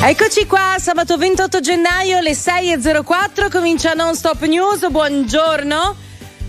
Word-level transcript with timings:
Eccoci 0.00 0.46
qua, 0.46 0.76
sabato 0.78 1.16
28 1.16 1.58
gennaio, 1.58 2.20
le 2.20 2.30
6.04, 2.30 3.50
comincia 3.50 3.94
Non 3.94 4.14
Stop 4.14 4.44
News, 4.44 4.88
buongiorno. 4.88 5.96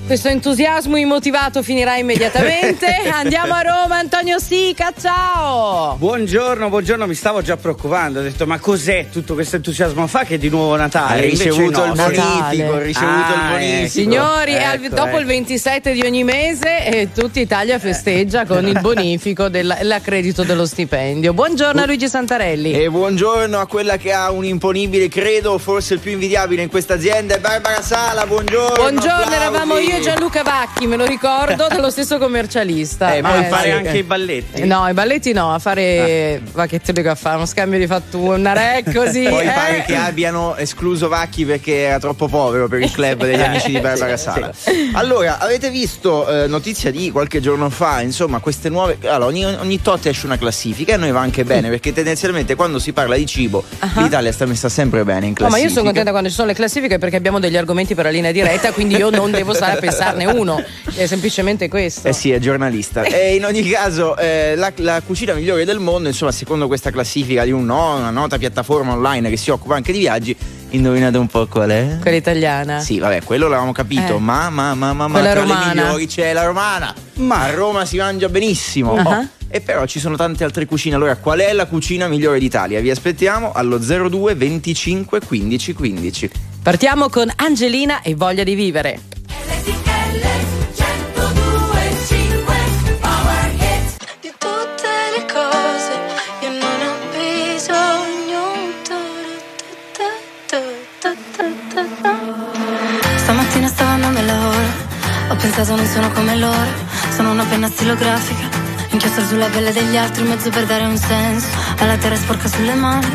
Questo 0.09 0.27
entusiasmo 0.29 0.97
immotivato 0.97 1.61
finirà 1.61 1.95
immediatamente. 1.97 2.87
Andiamo 3.13 3.53
a 3.53 3.61
Roma, 3.61 3.99
Antonio 3.99 4.39
Sica, 4.39 4.91
ciao! 4.99 5.97
Buongiorno, 5.99 6.67
buongiorno, 6.67 7.05
mi 7.05 7.13
stavo 7.13 7.43
già 7.43 7.57
preoccupando. 7.57 8.17
Ho 8.19 8.23
detto, 8.23 8.47
ma 8.47 8.57
cos'è 8.57 9.05
tutto 9.11 9.35
questo 9.35 9.57
entusiasmo? 9.57 10.07
Fa 10.07 10.23
che 10.23 10.35
è 10.35 10.37
di 10.39 10.49
nuovo 10.49 10.75
Natale. 10.75 11.21
Hai 11.21 11.29
ricevuto 11.29 11.85
no, 11.85 11.91
il 11.91 11.93
bonifico, 11.93 12.73
hai 12.73 12.83
ricevuto 12.85 13.05
Ah, 13.05 13.43
il 13.43 13.51
bonifico. 13.51 13.83
eh, 13.83 13.87
Signori, 13.87 14.53
Ecco, 14.53 14.65
al- 14.85 14.89
dopo 14.89 15.07
ecco. 15.09 15.19
il 15.19 15.25
27 15.27 15.91
di 15.91 16.01
ogni 16.01 16.23
mese 16.23 16.85
eh, 16.87 17.09
tutta 17.13 17.39
Italia 17.39 17.77
festeggia 17.77 18.47
con 18.47 18.65
il 18.67 18.79
bonifico 18.81 19.47
dell'accredito 19.47 20.41
dello 20.43 20.65
stipendio. 20.65 21.33
Buongiorno 21.33 21.81
a 21.83 21.85
Luigi 21.85 22.09
Santarelli. 22.09 22.71
E 22.71 22.89
buongiorno 22.89 23.59
a 23.59 23.67
quella 23.67 23.97
che 23.97 24.11
ha 24.11 24.31
un 24.31 24.43
imponibile, 24.43 25.07
credo, 25.07 25.59
forse 25.59 25.93
il 25.93 25.99
più 25.99 26.13
invidiabile 26.13 26.63
in 26.63 26.69
questa 26.69 26.95
azienda, 26.95 27.35
è 27.35 27.39
Barbara 27.39 27.83
Sala. 27.83 28.25
Buongiorno. 28.25 28.73
Buongiorno, 28.73 29.11
applausi. 29.13 29.33
eravamo 29.35 29.77
io 29.77 29.97
Gianluca 30.01 30.43
Vacchi, 30.43 30.87
me 30.87 30.95
lo 30.95 31.05
ricordo, 31.05 31.67
dello 31.71 31.89
stesso 31.89 32.17
commercialista. 32.17 33.13
Eh, 33.13 33.21
Ma 33.21 33.29
poi 33.31 33.39
a 33.39 33.47
fare 33.47 33.63
sì, 33.63 33.75
anche 33.75 33.91
eh. 33.91 33.97
i 33.97 34.03
balletti? 34.03 34.61
Eh, 34.61 34.65
No, 34.65 34.87
i 34.87 34.93
balletti 34.93 35.33
no, 35.33 35.53
a 35.53 35.59
fare. 35.59 36.41
Va 36.51 36.65
che 36.65 36.79
te 36.79 36.93
dico 36.93 37.09
a 37.09 37.15
fare 37.15 37.35
uno 37.37 37.45
scambio 37.45 37.79
di 37.79 37.87
fattura, 37.87 38.35
una 38.37 38.53
rec 38.53 38.91
così. 38.95 39.23
Poi 39.23 39.45
eh. 39.45 39.51
pare 39.51 39.83
che 39.85 39.95
abbiano 39.95 40.55
escluso 40.55 41.07
Vacchi 41.07 41.45
perché 41.45 41.75
era 41.79 41.99
troppo 41.99 42.27
povero 42.27 42.67
per 42.67 42.81
il 42.81 42.91
club 42.91 43.23
degli 43.25 43.41
amici 43.41 43.71
di 43.71 43.79
Barbara 43.79 44.17
Sala. 44.17 44.51
Allora, 44.93 45.39
avete 45.39 45.69
visto 45.69 46.27
eh, 46.43 46.47
notizia 46.47 46.91
di 46.91 47.11
qualche 47.11 47.39
giorno 47.39 47.69
fa, 47.69 48.01
insomma, 48.01 48.39
queste 48.39 48.69
nuove. 48.69 48.97
Allora, 49.03 49.25
ogni, 49.25 49.45
ogni 49.45 49.81
tot 49.81 50.05
esce 50.05 50.25
una 50.25 50.37
classifica 50.37 50.93
e 50.93 50.97
noi 50.97 51.11
va 51.11 51.19
anche 51.21 51.43
bene 51.43 51.69
perché 51.69 51.93
tendenzialmente 51.93 52.55
quando 52.55 52.79
si 52.79 52.93
parla 52.93 53.15
di 53.15 53.25
cibo 53.25 53.63
l'Italia 53.95 54.31
sta 54.31 54.45
messa 54.45 54.69
sempre 54.69 55.03
bene 55.03 55.27
in 55.27 55.33
No, 55.39 55.45
ma 55.45 55.49
classifica. 55.49 55.67
io 55.67 55.73
sono 55.73 55.85
contenta 55.85 56.11
quando 56.11 56.29
ci 56.29 56.35
sono 56.35 56.47
le 56.47 56.53
classifiche 56.53 56.97
perché 56.97 57.15
abbiamo 57.15 57.39
degli 57.39 57.57
argomenti 57.57 57.95
per 57.95 58.05
la 58.05 58.11
linea 58.11 58.31
diretta, 58.31 58.71
quindi 58.71 58.95
io 58.95 59.09
non 59.09 59.31
devo 59.31 59.53
stare 59.53 59.73
a 59.73 59.75
pensarne 59.89 60.25
uno. 60.25 60.63
È 60.95 61.05
semplicemente 61.05 61.67
questo. 61.67 62.07
Eh 62.07 62.13
sì, 62.13 62.31
è 62.31 62.39
giornalista. 62.39 63.03
E 63.03 63.35
in 63.35 63.45
ogni 63.45 63.63
caso, 63.69 64.15
eh, 64.17 64.55
la, 64.55 64.71
la 64.77 65.01
cucina 65.05 65.33
migliore 65.33 65.65
del 65.65 65.79
mondo, 65.79 66.07
insomma, 66.09 66.31
secondo 66.31 66.67
questa 66.67 66.91
classifica 66.91 67.43
di 67.43 67.51
un 67.51 67.65
no, 67.65 67.95
una 67.97 68.09
nota 68.09 68.37
piattaforma 68.37 68.93
online 68.93 69.29
che 69.29 69.37
si 69.37 69.49
occupa 69.49 69.75
anche 69.75 69.91
di 69.91 69.99
viaggi, 69.99 70.35
indovinate 70.71 71.17
un 71.17 71.27
po' 71.27 71.47
qual 71.47 71.69
è? 71.69 71.97
Quella 72.01 72.17
italiana. 72.17 72.79
Sì, 72.79 72.99
vabbè, 72.99 73.23
quello 73.23 73.47
l'avevamo 73.47 73.71
capito, 73.71 74.15
Eh. 74.17 74.19
ma, 74.19 74.49
ma, 74.49 74.73
ma, 74.73 74.93
ma, 74.93 75.07
ma 75.07 75.19
tra 75.21 75.33
romana. 75.33 75.73
le 75.73 75.81
migliori 75.81 76.07
c'è 76.07 76.33
la 76.33 76.43
romana. 76.43 76.93
Ma 77.15 77.41
a 77.41 77.53
Roma 77.53 77.85
si 77.85 77.97
mangia 77.97 78.29
benissimo. 78.29 78.95
Ah. 78.95 79.19
Oh, 79.19 79.27
e 79.51 79.61
però 79.61 79.85
ci 79.85 79.99
sono 79.99 80.15
tante 80.15 80.43
altre 80.43 80.65
cucine. 80.65 80.95
Allora, 80.95 81.15
qual 81.15 81.39
è 81.39 81.51
la 81.53 81.65
cucina 81.65 82.07
migliore 82.07 82.39
d'Italia? 82.39 82.79
Vi 82.81 82.89
aspettiamo 82.91 83.51
allo 83.51 83.77
02 83.79 84.35
25 84.35 85.19
15 85.25 85.73
15. 85.73 86.29
Partiamo 86.61 87.09
con 87.09 87.31
Angelina 87.35 88.01
e 88.01 88.13
voglia 88.15 88.43
di 88.43 88.53
vivere. 88.53 88.99
Pensato 105.39 105.75
non 105.75 105.85
sono 105.87 106.11
come 106.11 106.35
loro. 106.37 106.69
Sono 107.15 107.31
una 107.31 107.45
penna 107.45 107.67
stilografica. 107.67 108.47
Inchiostro 108.91 109.25
sulla 109.25 109.47
pelle 109.47 109.71
degli 109.71 109.97
altri 109.97 110.23
mezzo 110.23 110.49
per 110.49 110.65
dare 110.65 110.85
un 110.85 110.97
senso. 110.97 111.47
Alla 111.79 111.97
terra 111.97 112.15
sporca 112.15 112.47
sulle 112.47 112.73
mani. 112.73 113.07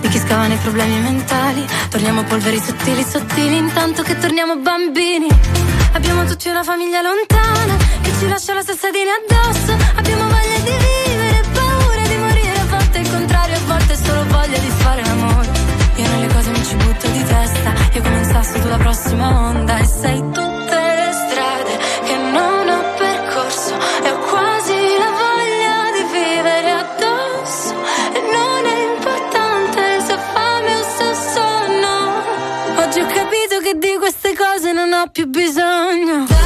Di 0.00 0.08
chi 0.08 0.18
scava 0.18 0.46
nei 0.46 0.58
problemi 0.58 0.98
mentali. 1.00 1.64
Torniamo 1.90 2.22
polveri 2.24 2.60
sottili 2.60 3.02
sottili 3.02 3.56
intanto 3.56 4.02
che 4.02 4.18
torniamo 4.18 4.56
bambini 4.56 5.28
abbiamo 5.96 6.24
tutti 6.26 6.48
una 6.48 6.62
famiglia 6.62 7.00
lontana 7.00 7.74
che 8.02 8.12
ci 8.18 8.28
lascia 8.28 8.52
la 8.52 8.62
salsadina 8.62 9.12
addosso. 9.16 9.72
Abbiamo 9.96 10.24
voglia 10.24 10.58
di 10.62 10.74
vivere 10.84 11.40
paura 11.52 12.02
di 12.06 12.16
morire 12.16 12.58
a 12.58 12.64
volte 12.66 12.98
il 12.98 13.10
contrario 13.10 13.56
a 13.56 13.60
volte 13.60 13.96
solo 13.96 14.24
voglia 14.24 14.58
di 14.58 14.72
fare 14.76 15.02
l'amore. 15.02 15.50
Io 15.96 16.08
nelle 16.08 16.26
cose 16.34 16.50
mi 16.50 16.64
ci 16.64 16.74
butto 16.76 17.08
di 17.08 17.24
testa 17.24 17.72
io 17.94 18.02
come 18.02 18.18
un 18.18 18.24
sasso 18.24 18.58
tu 18.60 18.68
la 18.68 18.76
prossima 18.76 19.48
onda. 19.48 19.78
E 19.78 19.84
sei 19.86 20.20
tutte 20.32 20.65
cose 34.86 34.88
non 34.88 35.00
ho 35.00 35.06
più 35.10 35.26
bisogno 35.26 36.45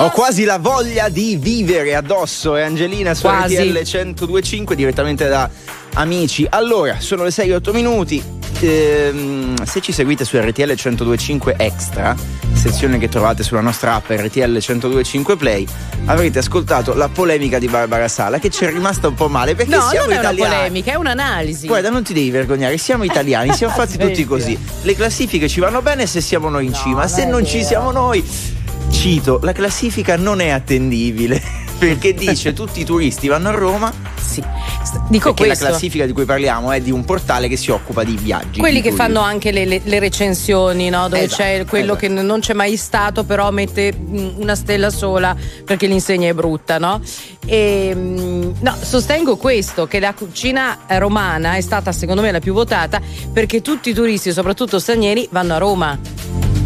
Ho 0.00 0.10
quasi 0.10 0.44
la 0.44 0.58
voglia 0.58 1.08
di 1.08 1.36
vivere 1.36 1.94
addosso. 1.96 2.56
E 2.56 2.62
Angelina 2.62 3.14
su 3.14 3.22
Quasi. 3.22 3.56
RTL 3.56 3.72
1025 3.72 4.76
direttamente 4.76 5.26
da 5.28 5.48
Amici. 5.94 6.46
Allora, 6.48 6.96
sono 7.00 7.24
le 7.24 7.30
6 7.32 7.52
8 7.52 7.72
minuti. 7.72 8.22
Ehm, 8.60 9.62
se 9.64 9.80
ci 9.80 9.92
seguite 9.92 10.24
su 10.24 10.36
RTL 10.36 10.62
1025 10.74 11.54
Extra, 11.58 12.14
sezione 12.52 12.98
che 12.98 13.08
trovate 13.08 13.42
sulla 13.44 13.60
nostra 13.60 13.94
app 13.94 14.08
RTL 14.10 14.50
1025 14.50 15.36
Play, 15.36 15.64
avrete 16.06 16.38
ascoltato 16.40 16.94
la 16.94 17.08
polemica 17.08 17.58
di 17.58 17.68
Barbara 17.68 18.08
Sala 18.08 18.38
che 18.38 18.50
ci 18.50 18.64
è 18.64 18.68
rimasta 18.70 19.06
un 19.08 19.14
po' 19.14 19.28
male 19.28 19.54
perché 19.54 19.76
No, 19.76 19.82
siamo 19.88 20.06
non 20.06 20.14
è 20.14 20.18
una 20.18 20.30
italiani. 20.30 20.54
polemica, 20.56 20.92
è 20.92 20.94
un'analisi. 20.96 21.66
Guarda, 21.66 21.90
non 21.90 22.02
ti 22.02 22.12
devi 22.12 22.30
vergognare, 22.30 22.78
siamo 22.78 23.02
italiani, 23.04 23.52
siamo 23.52 23.72
fatti 23.72 23.96
tutti 23.96 24.24
così. 24.24 24.58
Le 24.82 24.94
classifiche 24.96 25.48
ci 25.48 25.60
vanno 25.60 25.80
bene 25.82 26.06
se 26.06 26.20
siamo 26.20 26.48
noi 26.48 26.66
in 26.66 26.74
cima, 26.74 27.06
se 27.08 27.20
non 27.24 27.28
è 27.28 27.32
non 27.32 27.46
ci 27.46 27.56
vero. 27.58 27.66
siamo 27.68 27.90
noi. 27.92 28.24
Cito, 28.90 29.38
la 29.42 29.52
classifica 29.52 30.16
non 30.16 30.40
è 30.40 30.48
attendibile 30.48 31.40
perché 31.78 32.14
dice 32.14 32.52
tutti 32.52 32.80
i 32.80 32.84
turisti 32.84 33.28
vanno 33.28 33.48
a 33.48 33.52
Roma. 33.52 33.92
Sì. 34.20 34.42
Dico 35.08 35.32
perché 35.32 35.46
questo. 35.46 35.64
la 35.64 35.70
classifica 35.70 36.06
di 36.06 36.12
cui 36.12 36.24
parliamo 36.24 36.72
è 36.72 36.80
di 36.80 36.90
un 36.90 37.04
portale 37.04 37.48
che 37.48 37.56
si 37.56 37.70
occupa 37.70 38.04
di 38.04 38.16
viaggi. 38.16 38.58
Quelli 38.58 38.80
di 38.80 38.88
che 38.88 38.94
fanno 38.94 39.20
anche 39.20 39.52
le, 39.52 39.64
le- 39.64 39.80
le 39.84 39.98
recensioni, 39.98 40.88
no? 40.90 41.08
dove 41.08 41.24
Esatto, 41.24 41.42
c'è 41.42 41.64
quello 41.64 41.96
esatto. 41.96 42.14
che 42.14 42.22
non 42.22 42.40
c'è 42.40 42.52
mai 42.52 42.76
stato, 42.76 43.24
però 43.24 43.50
mette 43.50 43.94
mm, 43.96 44.40
una 44.40 44.54
stella 44.54 44.90
sola 44.90 45.36
perché 45.64 45.86
l'insegna 45.86 46.28
è 46.28 46.34
brutta. 46.34 46.78
No? 46.78 47.00
E, 47.46 47.92
mm, 47.94 48.50
no, 48.60 48.76
sostengo 48.80 49.36
questo: 49.36 49.86
che 49.86 50.00
la 50.00 50.12
cucina 50.12 50.80
romana 50.88 51.54
è 51.54 51.60
stata, 51.60 51.92
secondo 51.92 52.20
me, 52.22 52.30
la 52.32 52.40
più 52.40 52.52
votata 52.52 53.00
perché 53.32 53.62
tutti 53.62 53.90
i 53.90 53.94
turisti, 53.94 54.32
soprattutto 54.32 54.78
stranieri, 54.78 55.28
vanno 55.30 55.54
a 55.54 55.58
Roma. 55.58 55.98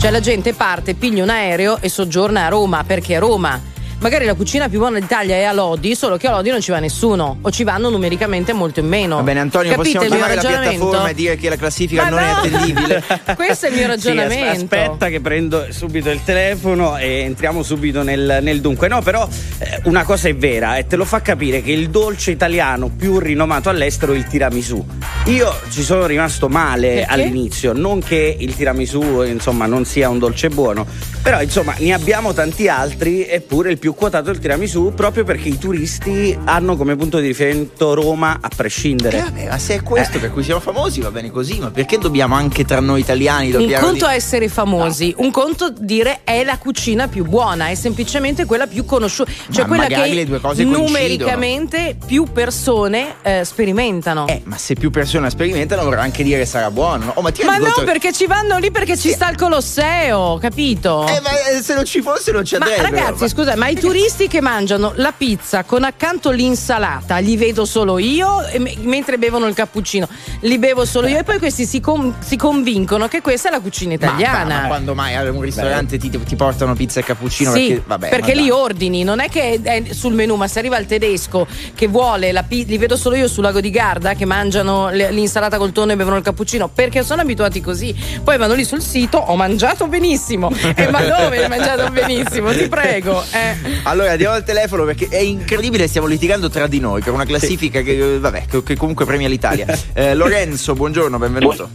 Cioè 0.02 0.10
la 0.10 0.18
gente 0.18 0.52
parte, 0.52 0.94
piglia 0.94 1.22
un 1.22 1.28
aereo 1.28 1.78
e 1.80 1.88
soggiorna 1.88 2.46
a 2.46 2.48
Roma 2.48 2.82
perché 2.82 3.20
Roma 3.20 3.71
magari 4.02 4.26
la 4.26 4.34
cucina 4.34 4.68
più 4.68 4.78
buona 4.78 4.98
d'Italia 4.98 5.36
è 5.36 5.44
a 5.44 5.52
Lodi, 5.52 5.94
solo 5.94 6.16
che 6.16 6.26
a 6.26 6.32
Lodi 6.32 6.50
non 6.50 6.60
ci 6.60 6.72
va 6.72 6.80
nessuno 6.80 7.38
o 7.40 7.50
ci 7.50 7.62
vanno 7.62 7.88
numericamente 7.88 8.52
molto 8.52 8.80
in 8.80 8.88
meno. 8.88 9.16
Va 9.16 9.22
bene, 9.22 9.40
Antonio, 9.40 9.70
Capite 9.70 9.98
possiamo 9.98 10.14
chiamare 10.14 10.34
la 10.34 10.40
piattaforma 10.40 11.08
e 11.08 11.14
dire 11.14 11.36
che 11.36 11.48
la 11.48 11.56
classifica 11.56 12.02
Ma 12.02 12.08
non 12.10 12.18
no. 12.20 12.26
è 12.26 12.30
attendibile. 12.30 13.04
Questo 13.36 13.66
è 13.66 13.68
il 13.70 13.76
mio 13.76 13.86
ragionamento. 13.88 14.54
Sì, 14.54 14.60
aspetta 14.62 15.08
che 15.08 15.20
prendo 15.20 15.66
subito 15.70 16.10
il 16.10 16.22
telefono 16.24 16.98
e 16.98 17.20
entriamo 17.20 17.62
subito 17.62 18.02
nel, 18.02 18.40
nel 18.42 18.60
dunque. 18.60 18.88
No, 18.88 19.00
però 19.02 19.26
eh, 19.58 19.80
una 19.84 20.02
cosa 20.02 20.28
è 20.28 20.34
vera 20.34 20.76
e 20.76 20.86
te 20.86 20.96
lo 20.96 21.04
fa 21.04 21.22
capire 21.22 21.62
che 21.62 21.70
il 21.70 21.88
dolce 21.88 22.32
italiano 22.32 22.88
più 22.88 23.18
rinomato 23.20 23.68
all'estero 23.68 24.12
è 24.12 24.16
il 24.16 24.26
tiramisù. 24.26 24.84
Io 25.26 25.54
ci 25.70 25.84
sono 25.84 26.06
rimasto 26.06 26.48
male 26.48 26.94
Perché? 26.94 27.12
all'inizio, 27.12 27.72
non 27.72 28.00
che 28.00 28.36
il 28.36 28.56
tiramisù 28.56 29.22
insomma 29.22 29.66
non 29.66 29.84
sia 29.84 30.08
un 30.08 30.18
dolce 30.18 30.48
buono, 30.48 30.84
però 31.22 31.40
insomma 31.40 31.74
ne 31.78 31.92
abbiamo 31.92 32.32
tanti 32.32 32.66
altri 32.66 33.24
eppure 33.28 33.70
il 33.70 33.78
più 33.78 33.91
più 33.92 33.94
quotato 33.94 34.30
il 34.30 34.38
tiramisù 34.38 34.92
proprio 34.94 35.24
perché 35.24 35.48
i 35.48 35.58
turisti 35.58 36.36
hanno 36.44 36.76
come 36.76 36.96
punto 36.96 37.18
di 37.18 37.28
riferimento 37.28 37.94
Roma 37.94 38.38
a 38.40 38.48
prescindere. 38.54 39.18
Eh, 39.18 39.22
vabbè, 39.22 39.48
ma 39.48 39.58
se 39.58 39.74
è 39.74 39.82
questo 39.82 40.16
eh. 40.16 40.20
per 40.20 40.32
cui 40.32 40.42
siamo 40.42 40.60
famosi 40.60 41.00
va 41.00 41.10
bene 41.10 41.30
così, 41.30 41.58
ma 41.58 41.70
perché 41.70 41.98
dobbiamo 41.98 42.34
anche 42.34 42.64
tra 42.64 42.80
noi 42.80 43.00
italiani 43.00 43.52
Un 43.52 43.72
conto 43.78 44.06
di... 44.06 44.14
essere 44.14 44.48
famosi, 44.48 45.14
no. 45.16 45.24
un 45.24 45.30
conto 45.30 45.72
dire 45.76 46.20
è 46.24 46.42
la 46.44 46.58
cucina 46.58 47.08
più 47.08 47.24
buona, 47.24 47.68
è 47.68 47.74
semplicemente 47.74 48.44
quella 48.44 48.66
più 48.66 48.84
conosciuta, 48.84 49.30
cioè 49.50 49.66
ma 49.66 49.68
quella 49.68 49.86
che 49.86 50.64
numericamente 50.64 51.96
più 52.04 52.26
persone 52.32 53.16
eh, 53.22 53.44
sperimentano. 53.44 54.26
Eh, 54.26 54.40
ma 54.44 54.56
se 54.56 54.74
più 54.74 54.90
persone 54.90 55.28
sperimentano 55.30 55.84
vorrà 55.84 56.02
anche 56.02 56.22
dire 56.22 56.40
che 56.40 56.46
sarà 56.46 56.70
buono. 56.70 57.06
No? 57.06 57.12
Oh, 57.16 57.22
ma, 57.22 57.32
ma 57.44 57.56
no, 57.56 57.64
conto... 57.64 57.84
perché 57.84 58.12
ci 58.12 58.26
vanno 58.26 58.58
lì 58.58 58.70
perché 58.70 58.96
sì. 58.96 59.08
ci 59.08 59.14
sta 59.14 59.28
il 59.28 59.36
Colosseo, 59.36 60.38
capito? 60.38 61.06
Eh, 61.06 61.20
ma 61.20 61.30
eh, 61.30 61.62
se 61.62 61.74
non 61.74 61.84
ci 61.84 62.00
fosse 62.00 62.32
non 62.32 62.42
c'è 62.42 62.58
ma 62.58 62.66
Ragazzi, 62.76 63.22
ma... 63.22 63.28
scusa, 63.28 63.56
ma 63.56 63.68
i 63.68 63.74
turisti 63.82 64.28
che 64.28 64.40
mangiano 64.40 64.92
la 64.94 65.12
pizza 65.16 65.64
con 65.64 65.82
accanto 65.82 66.30
l'insalata, 66.30 67.18
li 67.18 67.36
vedo 67.36 67.64
solo 67.64 67.98
io 67.98 68.38
m- 68.56 68.82
mentre 68.82 69.18
bevono 69.18 69.48
il 69.48 69.54
cappuccino, 69.54 70.08
li 70.42 70.56
bevo 70.58 70.84
solo 70.84 71.08
io 71.08 71.18
e 71.18 71.24
poi 71.24 71.40
questi 71.40 71.66
si, 71.66 71.80
com- 71.80 72.14
si 72.20 72.36
convincono 72.36 73.08
che 73.08 73.20
questa 73.20 73.48
è 73.48 73.50
la 73.50 73.58
cucina 73.58 73.94
italiana. 73.94 74.54
Ma, 74.54 74.60
ma 74.60 74.66
quando 74.68 74.94
mai 74.94 75.16
a 75.16 75.28
un 75.28 75.40
ristorante 75.40 75.98
ti, 75.98 76.10
ti, 76.10 76.36
portano 76.36 76.76
pizza 76.76 77.00
e 77.00 77.02
cappuccino? 77.02 77.52
Sì, 77.52 77.66
perché, 77.66 77.82
vabbè, 77.84 78.08
perché 78.08 78.34
li 78.36 78.50
ordini, 78.50 79.02
non 79.02 79.18
è 79.18 79.28
che 79.28 79.58
è 79.60 79.82
sul 79.90 80.14
menù, 80.14 80.36
ma 80.36 80.46
se 80.46 80.60
arriva 80.60 80.78
il 80.78 80.86
tedesco 80.86 81.44
che 81.74 81.88
vuole 81.88 82.30
la 82.30 82.44
pizza, 82.44 82.70
li 82.70 82.78
vedo 82.78 82.96
solo 82.96 83.16
io 83.16 83.26
sul 83.26 83.42
lago 83.42 83.60
di 83.60 83.70
Garda 83.70 84.14
che 84.14 84.26
mangiano 84.26 84.90
l'insalata 84.90 85.58
col 85.58 85.72
tonno 85.72 85.90
e 85.90 85.96
bevono 85.96 86.18
il 86.18 86.22
cappuccino 86.22 86.68
perché 86.68 87.02
sono 87.02 87.22
abituati 87.22 87.60
così. 87.60 87.92
Poi 88.22 88.38
vanno 88.38 88.54
lì 88.54 88.64
sul 88.64 88.80
sito, 88.80 89.18
ho 89.18 89.34
mangiato 89.34 89.88
benissimo. 89.88 90.52
e 90.76 90.88
ma 90.88 91.00
dove 91.00 91.42
hai 91.42 91.48
mangiato 91.48 91.90
benissimo? 91.90 92.52
Ti 92.52 92.68
prego. 92.68 93.24
Eh. 93.32 93.61
Allora 93.84 94.12
andiamo 94.12 94.34
al 94.34 94.44
telefono 94.44 94.84
perché 94.84 95.08
è 95.08 95.18
incredibile, 95.18 95.86
stiamo 95.88 96.06
litigando 96.06 96.48
tra 96.48 96.66
di 96.66 96.80
noi 96.80 97.02
per 97.02 97.12
una 97.12 97.24
classifica 97.24 97.78
sì. 97.80 97.84
che, 97.84 98.18
vabbè, 98.18 98.44
che, 98.64 98.76
comunque 98.76 99.04
premia 99.04 99.28
l'Italia. 99.28 99.66
Eh, 99.94 100.14
Lorenzo, 100.14 100.74
buongiorno, 100.74 101.18
benvenuto. 101.18 101.70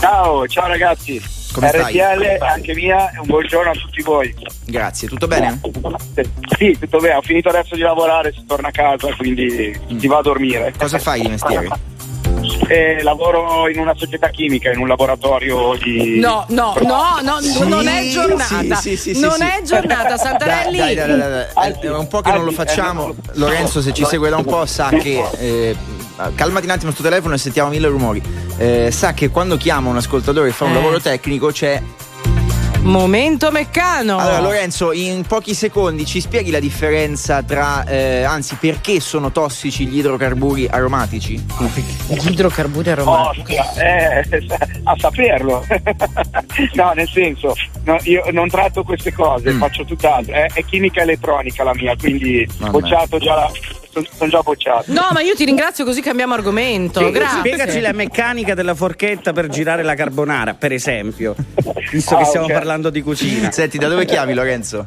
Ciao, 0.00 0.46
ciao 0.46 0.66
ragazzi. 0.66 1.20
Come 1.52 1.70
RTL, 1.70 1.90
stai? 1.90 2.38
anche 2.38 2.74
mia, 2.74 3.10
un 3.18 3.26
buongiorno 3.26 3.70
a 3.70 3.74
tutti 3.74 4.02
voi. 4.02 4.32
Grazie, 4.66 5.08
tutto 5.08 5.26
bene? 5.26 5.60
Sì, 6.56 6.76
tutto 6.78 6.98
bene, 6.98 7.14
ho 7.14 7.22
finito 7.22 7.48
adesso 7.48 7.74
di 7.74 7.80
lavorare, 7.80 8.32
si 8.32 8.44
torna 8.46 8.68
a 8.68 8.70
casa, 8.70 9.12
quindi 9.16 9.76
mm. 9.92 9.98
si 9.98 10.06
va 10.06 10.18
a 10.18 10.22
dormire. 10.22 10.72
Cosa 10.78 10.98
fai 10.98 11.22
di 11.22 11.28
mestiere? 11.28 11.68
Eh, 12.68 13.02
lavoro 13.02 13.68
in 13.68 13.78
una 13.78 13.94
società 13.96 14.28
chimica, 14.28 14.70
in 14.70 14.78
un 14.78 14.88
laboratorio 14.88 15.76
di. 15.82 16.18
No, 16.18 16.44
no, 16.48 16.74
no, 16.82 17.18
no 17.22 17.40
sì, 17.40 17.66
non 17.66 17.86
è 17.86 18.08
giornata. 18.08 18.74
Sì, 18.76 18.96
sì, 18.96 19.18
non 19.20 19.42
è 19.42 19.62
giornata, 19.62 20.16
Santarelli. 20.16 20.78
Dai, 20.78 20.94
dai, 20.94 21.06
dai, 21.06 21.18
dai, 21.54 21.72
È 21.80 21.96
un 21.96 22.08
po' 22.08 22.20
che 22.20 22.32
non 22.32 22.44
lo 22.44 22.52
facciamo. 22.52 23.14
Lorenzo, 23.32 23.80
se 23.80 23.92
ci 23.92 24.04
segue 24.04 24.30
da 24.30 24.36
un 24.36 24.44
po', 24.44 24.64
sa 24.66 24.88
che. 24.88 25.22
Eh, 25.38 25.76
calmati 26.34 26.66
un 26.66 26.72
attimo 26.72 26.90
sto 26.90 27.02
telefono 27.02 27.34
e 27.34 27.38
sentiamo 27.38 27.70
mille 27.70 27.88
rumori. 27.88 28.22
Eh, 28.58 28.90
sa 28.90 29.12
che 29.12 29.30
quando 29.30 29.56
chiama 29.56 29.88
un 29.88 29.96
ascoltatore 29.96 30.48
e 30.48 30.52
fa 30.52 30.64
un 30.64 30.72
eh. 30.72 30.74
lavoro 30.74 31.00
tecnico 31.00 31.50
c'è 31.50 31.80
Momento 32.82 33.50
meccano. 33.50 34.16
Allora, 34.16 34.40
Lorenzo, 34.40 34.92
in 34.92 35.24
pochi 35.26 35.54
secondi 35.54 36.06
ci 36.06 36.20
spieghi 36.20 36.50
la 36.50 36.60
differenza 36.60 37.42
tra, 37.42 37.84
eh, 37.84 38.22
anzi, 38.22 38.56
perché 38.58 39.00
sono 39.00 39.30
tossici 39.30 39.86
gli 39.86 39.98
idrocarburi 39.98 40.66
aromatici? 40.66 41.34
Gli 42.08 42.30
idrocarburi 42.30 42.90
aromatici? 42.90 43.56
Oh, 43.56 43.80
eh, 43.80 44.24
a 44.84 44.94
saperlo. 44.96 45.64
no, 46.72 46.92
nel 46.92 47.08
senso, 47.08 47.54
no, 47.84 47.98
io 48.04 48.24
non 48.32 48.48
tratto 48.48 48.82
queste 48.82 49.12
cose, 49.12 49.52
mm. 49.52 49.58
faccio 49.58 49.84
tutt'altro. 49.84 50.32
È, 50.32 50.46
è, 50.52 50.64
chimica 50.64 51.02
elettronica 51.02 51.62
la 51.62 51.74
mia, 51.74 51.94
quindi 51.96 52.48
ho 52.60 52.70
bocciato 52.70 53.18
già 53.18 53.34
la 53.34 53.50
sono 53.92 54.30
già 54.30 54.40
bocciato. 54.40 54.92
No, 54.92 55.08
ma 55.12 55.20
io 55.20 55.34
ti 55.34 55.44
ringrazio 55.44 55.84
così 55.84 56.00
cambiamo 56.00 56.34
argomento. 56.34 57.00
Sì, 57.00 57.10
Grazie. 57.10 57.38
Spiegaci 57.38 57.80
la 57.80 57.92
meccanica 57.92 58.54
della 58.54 58.74
forchetta 58.74 59.32
per 59.32 59.48
girare 59.48 59.82
la 59.82 59.94
carbonara, 59.94 60.54
per 60.54 60.72
esempio. 60.72 61.34
Visto 61.90 62.14
ah, 62.14 62.18
che 62.18 62.24
stiamo 62.24 62.46
okay. 62.46 62.56
parlando 62.56 62.90
di 62.90 63.02
cucina. 63.02 63.50
Senti, 63.50 63.78
da 63.78 63.88
dove 63.88 64.04
chiami 64.04 64.34
Lorenzo? 64.34 64.86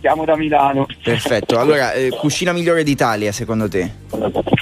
Chiamo 0.00 0.24
da 0.24 0.36
Milano. 0.36 0.86
Perfetto. 1.02 1.58
Allora, 1.58 1.92
eh, 1.92 2.10
cucina 2.10 2.52
migliore 2.52 2.84
d'Italia 2.84 3.32
secondo 3.32 3.68
te? 3.68 3.90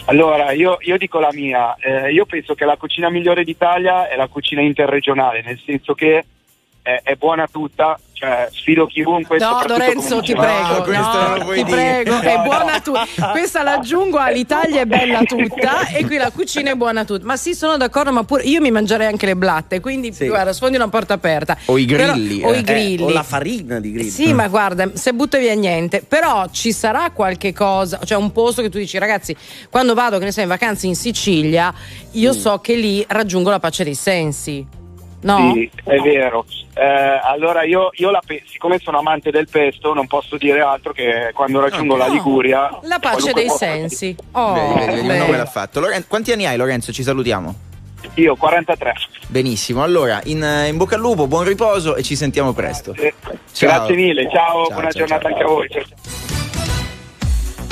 Allora, 0.06 0.52
io, 0.52 0.78
io 0.80 0.96
dico 0.96 1.18
la 1.18 1.28
mia. 1.32 1.76
Eh, 1.78 2.10
io 2.12 2.24
penso 2.24 2.54
che 2.54 2.64
la 2.64 2.76
cucina 2.76 3.10
migliore 3.10 3.44
d'Italia 3.44 4.08
è 4.08 4.16
la 4.16 4.28
cucina 4.28 4.62
interregionale, 4.62 5.42
nel 5.42 5.60
senso 5.64 5.92
che 5.92 6.24
è, 6.86 7.00
è 7.02 7.16
buona 7.16 7.48
tutta, 7.50 7.98
cioè, 8.12 8.48
sfido 8.52 8.86
chiunque. 8.86 9.38
No, 9.38 9.60
Lorenzo, 9.66 10.20
ti 10.20 10.34
prego, 10.34 10.86
no, 10.86 11.36
no 11.36 11.52
ti 11.52 11.64
dire. 11.64 12.04
prego, 12.04 12.20
è 12.20 12.38
buona 12.44 12.80
tutta. 12.80 13.30
Questa 13.32 13.64
l'aggiungo 13.64 14.18
all'Italia 14.18 14.82
è 14.82 14.86
bella 14.86 15.22
tutta 15.26 15.88
e 15.88 16.06
qui 16.06 16.16
la 16.16 16.30
cucina 16.30 16.70
è 16.70 16.74
buona 16.76 17.04
tutta. 17.04 17.24
Ma 17.24 17.36
sì, 17.36 17.54
sono 17.54 17.76
d'accordo, 17.76 18.12
ma 18.12 18.22
pure 18.22 18.44
io 18.44 18.60
mi 18.60 18.70
mangerei 18.70 19.08
anche 19.08 19.26
le 19.26 19.34
blatte, 19.34 19.80
quindi 19.80 20.12
sì. 20.12 20.28
guarda, 20.28 20.52
sfondi 20.52 20.76
una 20.76 20.88
porta 20.88 21.14
aperta. 21.14 21.56
O 21.64 21.76
i 21.76 21.86
grilli. 21.86 22.36
Però, 22.36 22.52
eh. 22.52 22.56
o 22.56 22.56
i 22.56 22.62
grilli. 22.62 23.02
Eh, 23.02 23.06
o 23.06 23.10
la 23.10 23.24
farina 23.24 23.80
di 23.80 23.90
grilli. 23.90 24.10
Sì, 24.10 24.32
mm. 24.32 24.36
ma 24.36 24.46
guarda, 24.46 24.88
se 24.94 25.12
butta 25.12 25.38
via 25.38 25.54
niente, 25.54 26.04
però 26.06 26.46
ci 26.52 26.70
sarà 26.70 27.10
qualche 27.10 27.52
cosa, 27.52 27.98
cioè 28.04 28.16
un 28.16 28.30
posto 28.30 28.62
che 28.62 28.70
tu 28.70 28.78
dici, 28.78 28.96
ragazzi, 28.96 29.34
quando 29.70 29.94
vado, 29.94 30.18
che 30.18 30.26
ne 30.26 30.30
so, 30.32 30.40
in 30.40 30.46
vacanza 30.46 30.86
in 30.86 30.94
Sicilia, 30.94 31.74
io 32.12 32.32
mm. 32.32 32.38
so 32.38 32.60
che 32.60 32.76
lì 32.76 33.04
raggiungo 33.08 33.50
la 33.50 33.58
pace 33.58 33.82
dei 33.82 33.96
sensi. 33.96 34.84
No? 35.22 35.52
Sì, 35.54 35.70
è 35.84 35.98
vero. 35.98 36.44
Eh, 36.74 37.20
allora 37.22 37.62
io, 37.64 37.88
io 37.94 38.10
la, 38.10 38.20
siccome 38.46 38.78
sono 38.78 38.98
amante 38.98 39.30
del 39.30 39.48
pesto, 39.48 39.94
non 39.94 40.06
posso 40.06 40.36
dire 40.36 40.60
altro 40.60 40.92
che 40.92 41.30
quando 41.34 41.60
raggiungo 41.60 41.94
okay. 41.94 42.06
la 42.06 42.12
Liguria. 42.12 42.78
La 42.82 42.98
pace 42.98 43.32
dei 43.32 43.48
sensi. 43.48 44.14
Oh, 44.32 44.54
nome 44.54 45.36
l'ha 45.36 45.46
fatto. 45.46 45.80
Loren- 45.80 46.06
quanti 46.06 46.32
anni 46.32 46.46
hai, 46.46 46.56
Lorenzo? 46.56 46.92
Ci 46.92 47.02
salutiamo. 47.02 47.54
Io 48.14 48.36
43. 48.36 48.94
Benissimo, 49.28 49.82
allora 49.82 50.20
in, 50.24 50.42
in, 50.68 50.76
bocca 50.76 50.94
al 50.94 51.00
lupo, 51.00 51.26
buon 51.26 51.44
riposo 51.44 51.96
e 51.96 52.02
ci 52.02 52.14
sentiamo 52.14 52.52
presto. 52.52 52.92
Grazie, 52.92 53.66
Grazie 53.66 53.94
mille, 53.94 54.30
ciao, 54.30 54.66
ciao 54.66 54.68
buona 54.68 54.90
ciao, 54.90 55.06
giornata 55.06 55.28
ciao. 55.28 55.32
anche 55.32 55.42
a 55.42 55.46
voi. 55.46 56.35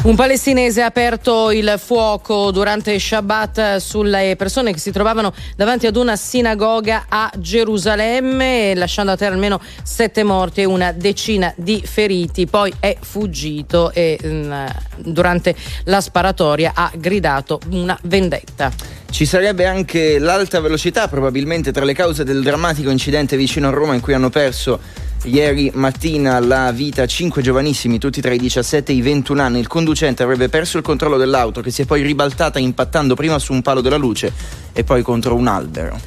Un 0.05 0.17
palestinese 0.17 0.83
ha 0.83 0.87
aperto 0.87 1.51
il 1.51 1.77
fuoco 1.79 2.51
durante 2.51 2.99
Shabbat 2.99 3.77
sulle 3.77 4.35
persone 4.37 4.71
che 4.71 4.79
si 4.79 4.91
trovavano 4.91 5.33
davanti 5.57 5.87
ad 5.87 5.97
una 5.97 6.15
sinagoga 6.15 7.07
a 7.09 7.33
Gerusalemme, 7.35 8.75
lasciando 8.75 9.13
a 9.13 9.17
terra 9.17 9.33
almeno 9.33 9.59
sette 9.83 10.23
morti 10.23 10.61
e 10.61 10.67
una 10.67 10.93
decina 10.93 11.55
di 11.57 11.83
feriti. 11.83 12.45
Poi 12.45 12.71
è 12.81 12.99
fuggito 13.01 13.93
e 13.93 14.19
mm, 14.23 14.53
durante 14.99 15.57
la 15.85 16.03
sparatoria 16.03 16.73
ha 16.75 16.93
gridato 16.95 17.59
una 17.71 17.99
vendetta. 18.03 18.71
Ci 19.11 19.25
sarebbe 19.25 19.65
anche 19.65 20.19
l'alta 20.19 20.61
velocità, 20.61 21.09
probabilmente 21.09 21.73
tra 21.73 21.87
le 21.87 21.95
cause 21.95 22.25
del 22.25 22.43
drammatico 22.43 22.91
incidente 22.91 23.39
vicino 23.39 23.69
a 23.69 23.71
Roma 23.71 23.95
in 23.95 24.03
cui 24.03 24.13
hanno 24.13 24.29
perso 24.29 24.79
Ieri 25.27 25.71
mattina 25.73 26.39
la 26.39 26.71
vita 26.71 27.07
cinque 27.07 27.41
giovanissimi, 27.41 27.99
tutti 27.99 28.21
tra 28.21 28.35
i 28.35 28.39
17 28.39 28.93
e 28.93 28.97
i 28.97 29.01
21 29.01 29.41
anni. 29.41 29.59
Il 29.59 29.69
conducente 29.69 30.23
avrebbe 30.23 30.51
perso 30.51 30.77
il 30.77 30.83
controllo 30.83 31.17
dell'auto 31.17 31.63
che 31.63 31.71
si 31.71 31.81
è 31.81 31.87
poi 31.87 32.03
ribaltata 32.03 32.59
impattando 32.59 33.15
prima 33.15 33.39
su 33.39 33.55
un 33.55 33.63
palo 33.63 33.81
della 33.81 33.97
luce 33.97 34.33
e 34.75 34.85
poi 34.85 35.03
contro 35.03 35.35
un 35.35 35.47
albero. 35.47 35.99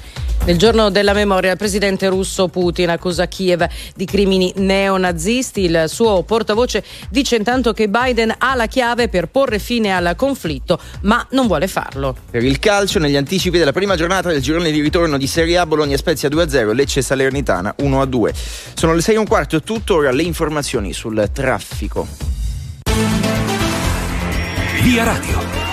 Nel 0.45 0.57
giorno 0.57 0.89
della 0.89 1.11
memoria 1.13 1.51
il 1.51 1.57
presidente 1.57 2.07
russo 2.07 2.47
Putin 2.47 2.89
accusa 2.89 3.27
Kiev 3.27 3.67
di 3.95 4.05
crimini 4.05 4.53
neonazisti. 4.55 5.61
Il 5.61 5.85
suo 5.87 6.23
portavoce 6.23 6.83
dice 7.09 7.35
intanto 7.35 7.73
che 7.73 7.89
Biden 7.89 8.33
ha 8.37 8.55
la 8.55 8.67
chiave 8.67 9.09
per 9.09 9.27
porre 9.27 9.59
fine 9.59 9.93
al 9.93 10.13
conflitto, 10.15 10.79
ma 11.01 11.25
non 11.31 11.47
vuole 11.47 11.67
farlo. 11.67 12.15
Per 12.31 12.43
il 12.43 12.59
calcio, 12.59 12.97
negli 12.99 13.17
anticipi 13.17 13.57
della 13.57 13.73
prima 13.73 13.97
giornata 13.97 14.29
del 14.29 14.41
girone 14.41 14.71
di 14.71 14.79
ritorno 14.79 15.17
di 15.17 15.27
Serie 15.27 15.57
A, 15.57 15.65
Bologna 15.65 15.97
Spezia 15.97 16.29
2-0, 16.29 16.73
Lecce 16.73 17.01
Salernitana 17.01 17.75
1-2. 17.79 18.33
Sono 18.73 18.93
le 18.93 19.01
6 19.01 19.15
e 19.15 19.17
un 19.17 19.27
quarto, 19.27 19.61
tuttora 19.61 20.11
le 20.11 20.23
informazioni 20.23 20.93
sul 20.93 21.29
traffico. 21.33 22.07
Via 24.81 25.03
Radio. 25.03 25.66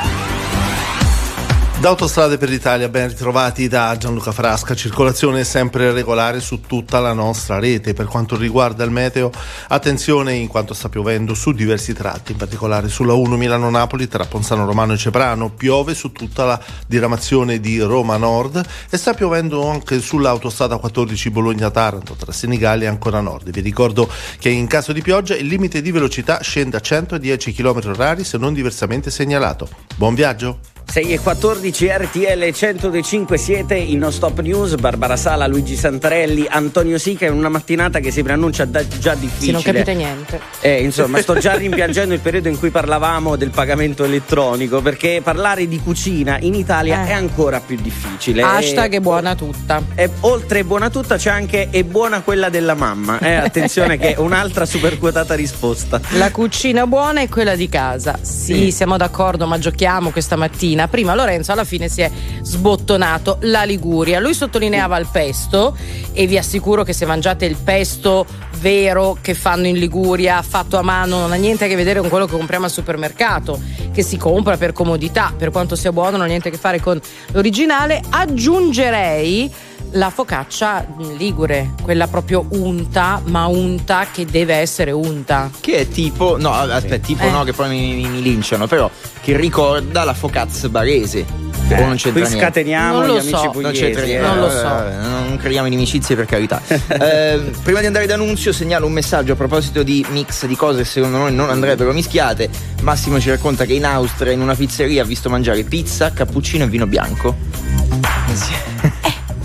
Da 1.85 1.91
Autostrade 1.91 2.39
per 2.39 2.49
l'Italia, 2.49 2.89
ben 2.89 3.09
ritrovati 3.09 3.69
da 3.69 3.95
Gianluca 3.99 4.33
Frasca. 4.33 4.75
Circolazione 4.75 5.45
sempre 5.45 5.93
regolare 5.93 6.41
su 6.41 6.63
tutta 6.63 6.99
la 6.99 7.13
nostra 7.13 7.59
rete. 7.59 7.93
Per 7.93 8.07
quanto 8.07 8.39
riguarda 8.39 8.85
il 8.85 8.91
meteo, 8.91 9.31
attenzione 9.69 10.33
in 10.33 10.49
quanto 10.49 10.73
sta 10.73 10.89
piovendo 10.89 11.35
su 11.35 11.53
diversi 11.53 11.93
tratti, 11.93 12.33
in 12.33 12.39
particolare 12.39 12.89
sulla 12.89 13.13
1 13.13 13.37
Milano-Napoli 13.37 14.09
tra 14.09 14.25
Ponzano 14.25 14.65
Romano 14.65 14.95
e 14.95 14.97
Ceprano. 14.97 15.51
Piove 15.51 15.95
su 15.95 16.11
tutta 16.11 16.47
la 16.47 16.59
diramazione 16.87 17.61
di 17.61 17.79
Roma 17.81 18.17
Nord 18.17 18.65
e 18.89 18.97
sta 18.97 19.13
piovendo 19.13 19.69
anche 19.69 20.01
sull'autostrada 20.01 20.79
14 20.79 21.29
Bologna-Taranto 21.29 22.15
tra 22.15 22.33
Senigallia 22.33 22.87
e 22.87 22.91
ancora 22.91 23.21
Nord. 23.21 23.51
Vi 23.51 23.61
ricordo 23.61 24.11
che 24.39 24.49
in 24.49 24.69
caso 24.69 24.95
di 24.95 25.03
pioggia 25.03 25.37
il 25.37 25.49
limite 25.49 25.83
di 25.83 25.93
velocità 25.93 26.41
scende 26.41 26.79
a 26.79 26.81
110 26.81 27.53
km/h 27.53 28.23
se 28.25 28.39
non 28.39 28.55
diversamente 28.55 29.11
segnalato. 29.11 29.69
Buon 29.97 30.15
viaggio! 30.15 30.61
6 30.87 31.13
e 31.13 31.19
14 31.19 31.89
RTL 31.89 32.53
105 32.53 33.37
siete 33.37 33.75
in 33.75 33.99
No 33.99 34.11
Stop 34.13 34.39
News, 34.41 34.77
Barbara 34.77 35.17
Sala, 35.17 35.49
Luigi 35.49 35.75
Santarelli, 35.75 36.47
Antonio 36.49 36.99
Sica 36.99 37.27
in 37.27 37.33
una 37.33 37.49
mattinata 37.49 37.99
che 37.99 38.13
si 38.13 38.23
preannuncia 38.23 38.65
da, 38.65 38.87
già 38.87 39.15
difficile. 39.15 39.47
Sì, 39.47 39.51
non 39.51 39.63
capite 39.63 39.95
niente. 39.95 40.41
Eh, 40.61 40.83
insomma, 40.85 41.21
sto 41.21 41.37
già 41.39 41.55
rimpiangendo 41.55 42.15
il 42.15 42.21
periodo 42.21 42.49
in 42.49 42.59
cui 42.61 42.71
parlavamo 42.71 43.35
del 43.35 43.51
pagamento 43.51 44.05
elettronico, 44.05 44.83
perché 44.83 45.21
parlare 45.21 45.67
di 45.67 45.81
cucina 45.81 46.39
in 46.39 46.55
Italia 46.55 47.05
Eh. 47.07 47.09
è 47.09 47.13
ancora 47.13 47.59
più 47.61 47.77
difficile. 47.81 48.43
Hashtag 48.43 48.93
E- 48.93 48.97
è 48.99 49.01
buona 49.01 49.35
tutta. 49.35 49.83
e 49.97 50.09
oltre 50.21 50.63
buona 50.63 50.91
tutta 50.91 51.17
c'è 51.17 51.31
anche 51.31 51.71
è 51.71 51.83
buona 51.83 52.21
quella 52.23 52.51
della 52.51 52.75
mamma. 52.75 53.19
Eh, 53.19 53.35
attenzione 53.35 53.99
che 53.99 54.15
è 54.15 54.19
un'altra 54.21 54.65
super 54.65 54.97
quotata 54.99 55.35
risposta. 55.35 56.01
La 56.11 56.31
cucina 56.31 56.87
buona 56.87 57.21
è 57.21 57.29
quella 57.29 57.57
di 57.57 57.69
casa. 57.69 58.17
Sì, 58.21 58.55
Sì. 58.55 58.71
siamo 58.71 58.97
d'accordo, 58.97 59.49
ma 59.49 59.59
giochiamo 59.59 60.11
questa 60.11 60.37
mattina. 60.37 60.74
Prima 60.89 61.15
Lorenzo 61.15 61.53
alla 61.53 61.65
fine 61.65 61.89
si 61.89 62.03
è 62.03 62.11
sbottonato 62.43 63.39
la 63.43 63.65
Liguria. 63.65 64.21
Lui 64.21 64.35
sottolineava 64.35 64.99
il 64.99 65.09
pesto 65.11 65.77
e 66.13 66.27
vi 66.27 66.37
assicuro 66.37 66.83
che 66.85 66.93
se 66.93 67.07
mangiate 67.07 67.45
il 67.47 67.57
pesto 67.57 68.27
vero 68.59 69.17
che 69.21 69.35
fanno 69.35 69.67
in 69.67 69.77
Liguria, 69.77 70.41
fatto 70.43 70.77
a 70.77 70.83
mano, 70.83 71.19
non 71.19 71.33
ha 71.33 71.37
niente 71.37 71.65
a 71.65 71.69
che 71.69 71.77
vedere 71.77 72.01
con 72.01 72.09
quello 72.09 72.27
che 72.27 72.37
compriamo 72.37 72.65
al 72.65 72.71
supermercato, 72.71 73.61
che 73.93 74.03
si 74.03 74.17
compra 74.17 74.57
per 74.57 74.73
comodità, 74.73 75.33
per 75.37 75.51
quanto 75.51 75.77
sia 75.77 75.93
buono, 75.93 76.13
non 76.13 76.23
ha 76.23 76.27
niente 76.27 76.49
a 76.49 76.51
che 76.51 76.59
fare 76.59 76.81
con 76.81 77.01
l'originale. 77.33 78.03
Aggiungerei 78.09 79.53
la 79.95 80.11
focaccia 80.11 80.87
ligure, 81.17 81.71
quella 81.83 82.07
proprio 82.09 82.45
unta, 82.51 83.21
ma 83.27 83.47
unta 83.47 84.07
che 84.13 84.25
deve 84.25 84.55
essere 84.57 84.91
unta. 84.91 85.51
Che 85.61 85.77
è 85.77 85.89
tipo, 85.89 86.37
no, 86.39 86.53
aspetta, 86.53 86.99
tipo 87.07 87.25
Eh. 87.25 87.31
no, 87.31 87.45
che 87.45 87.53
poi 87.53 87.69
mi, 87.69 87.95
mi- 87.95 88.09
mi 88.09 88.23
linciano, 88.23 88.67
però 88.67 88.91
che 89.21 89.37
ricorda 89.37 90.05
la 90.05 90.15
focaccia 90.15 90.69
barese. 90.69 91.25
o 91.71 91.75
non 91.87 91.95
c'entra 91.97 92.11
Qui 92.13 92.21
niente. 92.21 92.39
scateniamo 92.39 92.99
Non 92.99 93.07
lo 93.07 93.15
gli 93.15 93.19
amici 93.21 93.35
so. 93.37 93.43
Non 93.45 93.53
pugliesi. 93.53 93.81
c'entra 93.81 94.03
eh. 94.05 94.19
Non 94.19 94.39
lo 94.39 94.47
eh, 94.49 94.51
so. 94.51 94.87
eh, 94.87 94.97
Non 95.07 95.39
creiamo 95.41 95.67
inimicizie 95.67 96.15
per 96.17 96.27
carità. 96.27 96.61
Eh, 97.05 97.51
prima 97.63 97.81
di 97.81 97.87
andare 97.87 98.07
d'annunzio 98.07 98.53
segnalo 98.53 98.85
un 98.87 98.93
messaggio 98.93 99.33
a 99.33 99.37
proposito 99.37 99.83
di 99.83 100.05
mix 100.11 100.45
di 100.47 100.57
cose 100.57 100.79
che 100.83 100.85
secondo 100.89 101.17
noi 101.19 101.33
non 101.35 101.49
andrebbero 101.51 101.93
mischiate. 101.93 102.49
Massimo 102.83 103.19
ci 103.21 103.31
racconta 103.31 103.65
che 103.65 103.73
in 103.75 103.85
Austria 103.87 104.33
in 104.33 104.41
una 104.41 104.55
pizzeria 104.55 105.03
ha 105.03 105.07
visto 105.07 105.31
mangiare 105.31 105.63
pizza, 105.65 106.13
cappuccino 106.13 106.65
e 106.65 106.69
vino 106.69 106.87
bianco. 106.87 107.35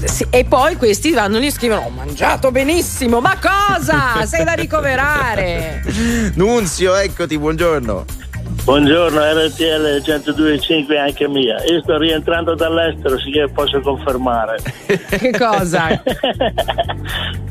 Sì, 0.05 0.25
e 0.29 0.45
poi 0.45 0.75
questi 0.77 1.11
vanno 1.11 1.39
lì 1.39 1.47
e 1.47 1.51
scrivono: 1.51 1.81
Ho 1.81 1.89
mangiato 1.89 2.51
benissimo, 2.51 3.19
ma 3.19 3.37
cosa? 3.39 4.25
Sei 4.25 4.43
da 4.43 4.53
ricoverare. 4.53 5.83
Nunzio, 6.35 6.95
eccoti, 6.95 7.37
buongiorno. 7.37 8.05
Buongiorno 8.63 9.19
RTL 9.19 10.01
102.5 10.03 10.97
anche 10.97 11.27
mia. 11.27 11.55
Io 11.65 11.81
sto 11.81 11.97
rientrando 11.97 12.53
dall'estero, 12.53 13.17
sì 13.19 13.31
che 13.31 13.47
posso 13.51 13.79
confermare. 13.81 14.59
Che 15.09 15.31
cosa? 15.31 15.89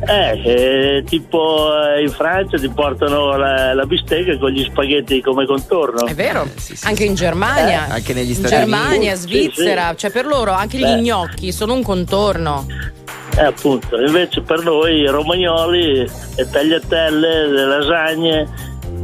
eh, 0.06 0.40
eh, 0.44 1.04
tipo 1.04 1.70
eh, 1.82 2.02
in 2.02 2.10
Francia 2.10 2.56
ti 2.56 2.68
portano 2.68 3.36
la, 3.36 3.74
la 3.74 3.84
bistecca 3.84 4.38
con 4.38 4.50
gli 4.50 4.62
spaghetti 4.64 5.20
come 5.20 5.44
contorno. 5.44 6.06
È 6.06 6.14
vero? 6.14 6.46
sì, 6.56 6.76
sì, 6.76 6.86
anche 6.86 7.04
in 7.04 7.14
Germania. 7.14 7.88
Eh, 7.88 7.92
anche 7.94 8.14
negli 8.14 8.34
Stati 8.34 8.54
Germania, 8.54 9.14
Uniti. 9.14 9.16
Svizzera, 9.16 9.82
Sì, 9.88 9.90
sì. 9.90 9.96
cioè 9.96 10.10
per 10.10 10.26
loro 10.26 10.52
anche 10.52 10.78
gli 10.78 10.82
Beh. 10.82 11.00
gnocchi 11.00 11.50
sono 11.52 11.74
un 11.74 11.82
contorno. 11.82 12.66
Eh, 13.36 13.44
appunto, 13.44 13.96
invece 14.00 14.40
per 14.40 14.62
noi 14.62 15.06
romagnoli, 15.06 15.98
le 16.36 16.48
tagliatelle, 16.50 17.46
le 17.48 17.64
lasagne, 17.66 18.48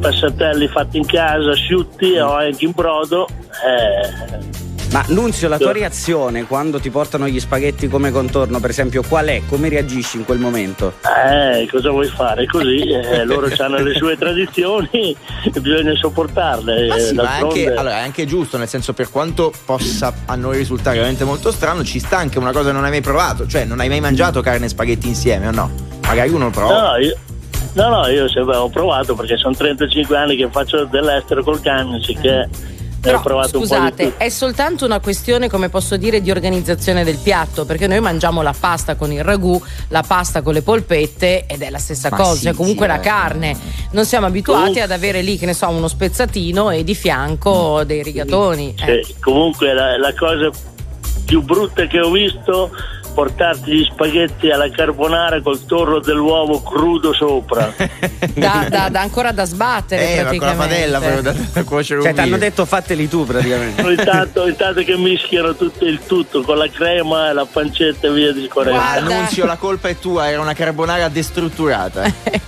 passatelli 0.01 0.69
fatti 0.69 0.99
in 0.99 1.07
casa, 1.07 1.51
asciutti 1.51 2.17
o 2.19 2.35
anche 2.35 2.65
in 2.65 2.73
brodo. 2.75 3.27
Eh, 3.29 4.63
Ma 4.93 5.05
Nunzio, 5.09 5.49
la 5.49 5.59
tua 5.59 5.73
reazione 5.73 6.45
quando 6.45 6.79
ti 6.79 6.89
portano 6.91 7.27
gli 7.27 7.41
spaghetti 7.41 7.89
come 7.89 8.13
contorno, 8.13 8.61
per 8.61 8.71
esempio, 8.71 9.03
qual 9.03 9.27
è? 9.27 9.43
Come 9.49 9.69
reagisci 9.69 10.19
in 10.19 10.25
quel 10.25 10.39
momento? 10.39 10.95
eh, 11.03 11.67
cosa 11.69 11.91
vuoi 11.91 12.07
fare? 12.07 12.47
Così 12.47 12.91
eh, 12.91 13.25
loro 13.27 13.49
hanno 13.59 13.79
le 13.79 13.95
sue 13.95 14.17
tradizioni 14.17 15.17
e 15.53 15.61
bisogna 15.61 15.95
sopportarle. 15.97 16.87
Ma 16.87 16.99
sì, 16.99 17.15
ma 17.15 17.37
anche, 17.37 17.75
allora, 17.75 17.99
è 17.99 18.03
anche 18.03 18.25
giusto, 18.27 18.57
nel 18.57 18.69
senso 18.69 18.93
per 18.93 19.11
quanto 19.11 19.53
possa 19.65 20.13
a 20.27 20.35
noi 20.37 20.59
risultare 20.59 20.97
veramente 20.97 21.25
molto 21.25 21.51
strano, 21.51 21.83
ci 21.83 21.99
sta 21.99 22.19
anche 22.19 22.39
una 22.39 22.53
cosa 22.53 22.67
che 22.67 22.73
non 22.73 22.85
hai 22.85 22.91
mai 22.91 23.01
provato, 23.01 23.49
cioè 23.49 23.65
non 23.65 23.81
hai 23.81 23.89
mai 23.89 24.01
mangiato 24.01 24.41
carne 24.43 24.67
e 24.67 24.69
spaghetti 24.69 25.09
insieme 25.09 25.49
o 25.49 25.51
no? 25.51 25.71
Magari 26.07 26.29
uno 26.31 26.45
lo 26.45 26.51
prova. 26.51 26.91
No, 26.93 26.97
io, 26.99 27.17
no, 27.75 27.89
no, 27.89 28.07
io 28.09 28.29
sempre 28.29 28.57
ho 28.57 28.69
provato 28.69 29.15
perché 29.15 29.37
sono 29.37 29.55
35 29.55 30.17
anni 30.17 30.37
che 30.37 30.49
faccio 30.51 30.85
dell'estero 30.85 31.43
col 31.43 31.61
cane, 31.61 32.01
che 32.01 32.49
Però 33.01 33.19
ho 33.19 33.23
provato 33.23 33.59
un 33.59 33.67
po' 33.69 33.75
di 33.75 33.81
scusate, 33.81 34.17
è 34.17 34.29
soltanto 34.31 34.85
una 34.85 34.99
questione, 35.01 35.49
come 35.49 35.69
posso 35.69 35.97
dire, 35.97 36.21
di 36.23 36.31
organizzazione 36.31 37.05
del 37.05 37.19
piatto, 37.23 37.65
perché 37.65 37.87
noi 37.87 38.01
mangiamo 38.01 38.41
la 38.43 38.55
pasta 38.59 38.95
con 38.95 39.13
il 39.13 39.23
ragù, 39.23 39.61
la 39.89 40.03
pasta 40.03 40.41
con 40.41 40.55
le 40.55 40.63
polpette 40.63 41.45
ed 41.47 41.61
è 41.63 41.69
la 41.71 41.79
stessa 41.79 42.09
Ma 42.11 42.17
cosa, 42.17 42.35
sì, 42.35 42.43
cioè 42.45 42.55
comunque 42.55 42.87
sì, 42.87 42.93
la 42.93 42.99
eh. 43.01 43.03
carne. 43.03 43.57
Non 43.91 44.05
siamo 44.07 44.27
abituati 44.27 44.81
ad 44.81 44.91
avere 44.91 45.21
lì, 45.21 45.37
che 45.37 45.47
ne 45.47 45.55
so, 45.55 45.69
uno 45.69 45.89
spezzatino 45.89 46.71
e 46.71 46.83
di 46.83 46.95
fianco 46.95 47.83
dei 47.85 48.03
rigatoni. 48.03 48.75
Cioè, 48.77 48.91
Eh. 48.91 49.15
comunque 49.21 49.75
la, 49.75 49.99
la 49.99 50.15
cosa 50.15 50.51
più 51.25 51.43
brutta 51.43 51.87
che 51.87 52.01
ho 52.01 52.11
visto 52.11 52.71
portarti 53.15 53.71
gli 53.73 53.85
spaghetti 53.85 54.51
alla 54.51 54.69
carbonara 54.71 55.41
col 55.41 55.65
torro 55.65 56.01
dell'uovo 56.01 56.61
crudo 56.63 57.13
sopra. 57.15 57.73
Da, 58.35 58.67
da- 58.69 58.89
da- 58.89 59.01
ancora 59.01 59.31
da 59.31 59.45
sbattere 59.45 60.17
Eh, 60.31 60.39
con 60.39 60.49
la 60.49 60.55
padella 60.55 60.99
però 60.99 61.21
da, 61.21 61.33
da 61.53 61.63
cuocere 61.63 62.01
Cioè, 62.01 62.11
un 62.11 62.17
ti 62.17 62.21
hanno 62.23 62.37
detto 62.39 62.65
fateli 62.65 63.09
tu 63.09 63.25
praticamente. 63.25 63.81
intanto, 63.83 64.49
intanto 64.49 64.83
che 64.83 64.97
mischiano 64.97 65.55
tutto 65.55 65.85
il 65.85 66.01
tutto 66.05 66.43
con 66.43 66.57
la 66.59 66.69
crema, 66.69 67.33
la 67.33 67.47
pancetta 67.51 68.09
e 68.09 68.11
via 68.13 68.33
discorrendo. 68.33 68.81
Guarda. 68.81 69.15
Annunzio, 69.15 69.45
la 69.47 69.57
colpa 69.57 69.89
è 69.89 69.99
tua, 69.99 70.29
era 70.29 70.41
una 70.41 70.53
carbonara 70.55 71.09
destrutturata. 71.09 72.03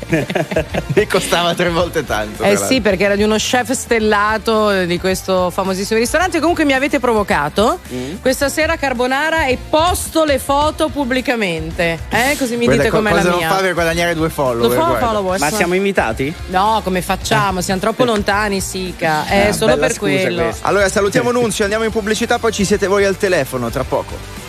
e 0.95 1.07
costava 1.07 1.55
tre 1.55 1.71
volte 1.71 2.05
tanto. 2.05 2.43
Eh 2.43 2.57
sì, 2.57 2.81
perché 2.81 3.05
era 3.05 3.17
di 3.17 3.23
uno 3.23 3.37
chef 3.37 3.71
stellato 3.73 4.85
di 4.87 4.99
questo 4.99 5.51
famosissimo 5.51 5.99
ristorante. 5.99 6.41
Comunque 6.41 6.65
mi 6.65 6.73
avete 6.73 6.99
provocato. 6.99 7.79
Mm. 7.93 8.17
Questa 8.21 8.49
sera 8.49 8.77
carbonara 8.77 9.47
e 9.47 9.59
posto 9.69 10.25
le 10.25 10.39
foto 10.59 10.89
pubblicamente. 10.89 11.99
Eh? 12.09 12.35
Così 12.39 12.57
mi 12.57 12.65
Guarda 12.65 12.83
dite 12.85 12.89
co- 12.89 12.97
com'è 12.97 13.11
la 13.13 13.17
cosa 13.23 13.37
mia. 13.37 13.47
non 13.49 13.57
fa 13.57 13.63
per 13.63 13.75
guadagnare 13.75 14.15
due 14.15 14.31
follower. 14.31 14.71
Lo 14.71 14.75
fa, 14.75 14.87
guarda. 14.87 15.07
followers? 15.07 15.41
Ma 15.41 15.51
siamo 15.51 15.75
invitati? 15.75 16.35
No, 16.49 16.81
come 16.83 17.03
facciamo? 17.03 17.61
Siamo 17.61 17.81
troppo 17.81 18.05
lontani, 18.05 18.61
Sica. 18.61 19.27
È 19.27 19.49
Ah, 19.49 19.53
solo 19.53 19.75
bella 19.75 19.87
per 19.89 19.97
scusa 19.97 20.13
quello. 20.23 20.43
questa. 20.45 20.67
Allora 20.67 20.89
salutiamo 20.89 21.31
Nunzio, 21.31 21.65
andiamo 21.65 21.85
in 21.85 21.91
pubblicità, 21.91 22.39
poi 22.39 22.53
ci 22.53 22.65
siete 22.65 22.87
voi 22.87 23.05
al 23.05 23.17
telefono 23.19 23.69
tra 23.71 23.85
poco. 23.85 24.45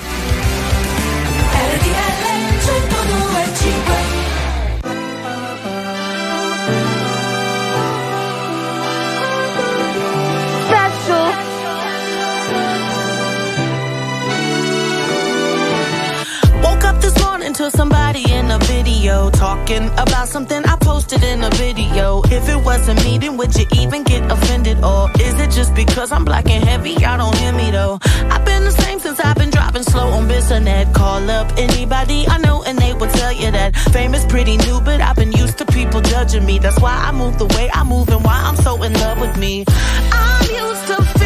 Video 19.08 19.30
talking 19.30 19.88
about 19.98 20.28
something 20.28 20.62
I 20.66 20.76
posted 20.76 21.24
in 21.24 21.42
a 21.42 21.50
video. 21.52 22.22
If 22.26 22.50
it 22.50 22.58
wasn't 22.58 23.02
me, 23.06 23.18
then 23.18 23.38
would 23.38 23.56
you 23.56 23.66
even 23.74 24.04
get 24.04 24.30
offended? 24.30 24.84
Or 24.84 25.10
is 25.22 25.40
it 25.40 25.50
just 25.52 25.74
because 25.74 26.12
I'm 26.12 26.26
black 26.26 26.50
and 26.50 26.62
heavy? 26.62 26.92
Y'all 26.92 27.18
don't 27.18 27.38
hear 27.38 27.54
me 27.54 27.72
though. 27.72 28.00
I've 28.34 28.44
been 28.44 28.66
the 28.66 28.72
same 28.72 29.00
since 29.00 29.22
I've 29.22 29.38
been 29.38 29.50
dropping 29.50 29.84
slow 29.84 30.08
on 30.10 30.28
Bissonnet. 30.28 30.94
Call 30.94 31.30
up 31.30 31.48
anybody 31.58 32.28
I 32.28 32.38
know 32.40 32.64
and 32.64 32.78
they 32.78 32.94
will 32.94 33.12
tell 33.22 33.32
you 33.32 33.50
that 33.52 33.78
fame 33.94 34.14
is 34.14 34.26
pretty 34.26 34.58
new, 34.58 34.82
but 34.82 35.00
I've 35.00 35.16
been 35.16 35.32
used 35.32 35.58
to 35.60 35.66
people 35.66 36.02
judging 36.02 36.46
me. 36.46 36.60
That's 36.60 36.80
why 36.82 36.96
I 37.08 37.14
move 37.14 37.38
the 37.38 37.48
way 37.56 37.70
I 37.74 37.84
move 37.86 38.10
and 38.10 38.22
why 38.26 38.42
I'm 38.48 38.58
so 38.58 38.84
in 38.84 38.92
love 38.94 39.22
with 39.22 39.38
me. 39.38 39.64
I'm 40.12 40.50
used 40.66 40.86
to 40.88 41.17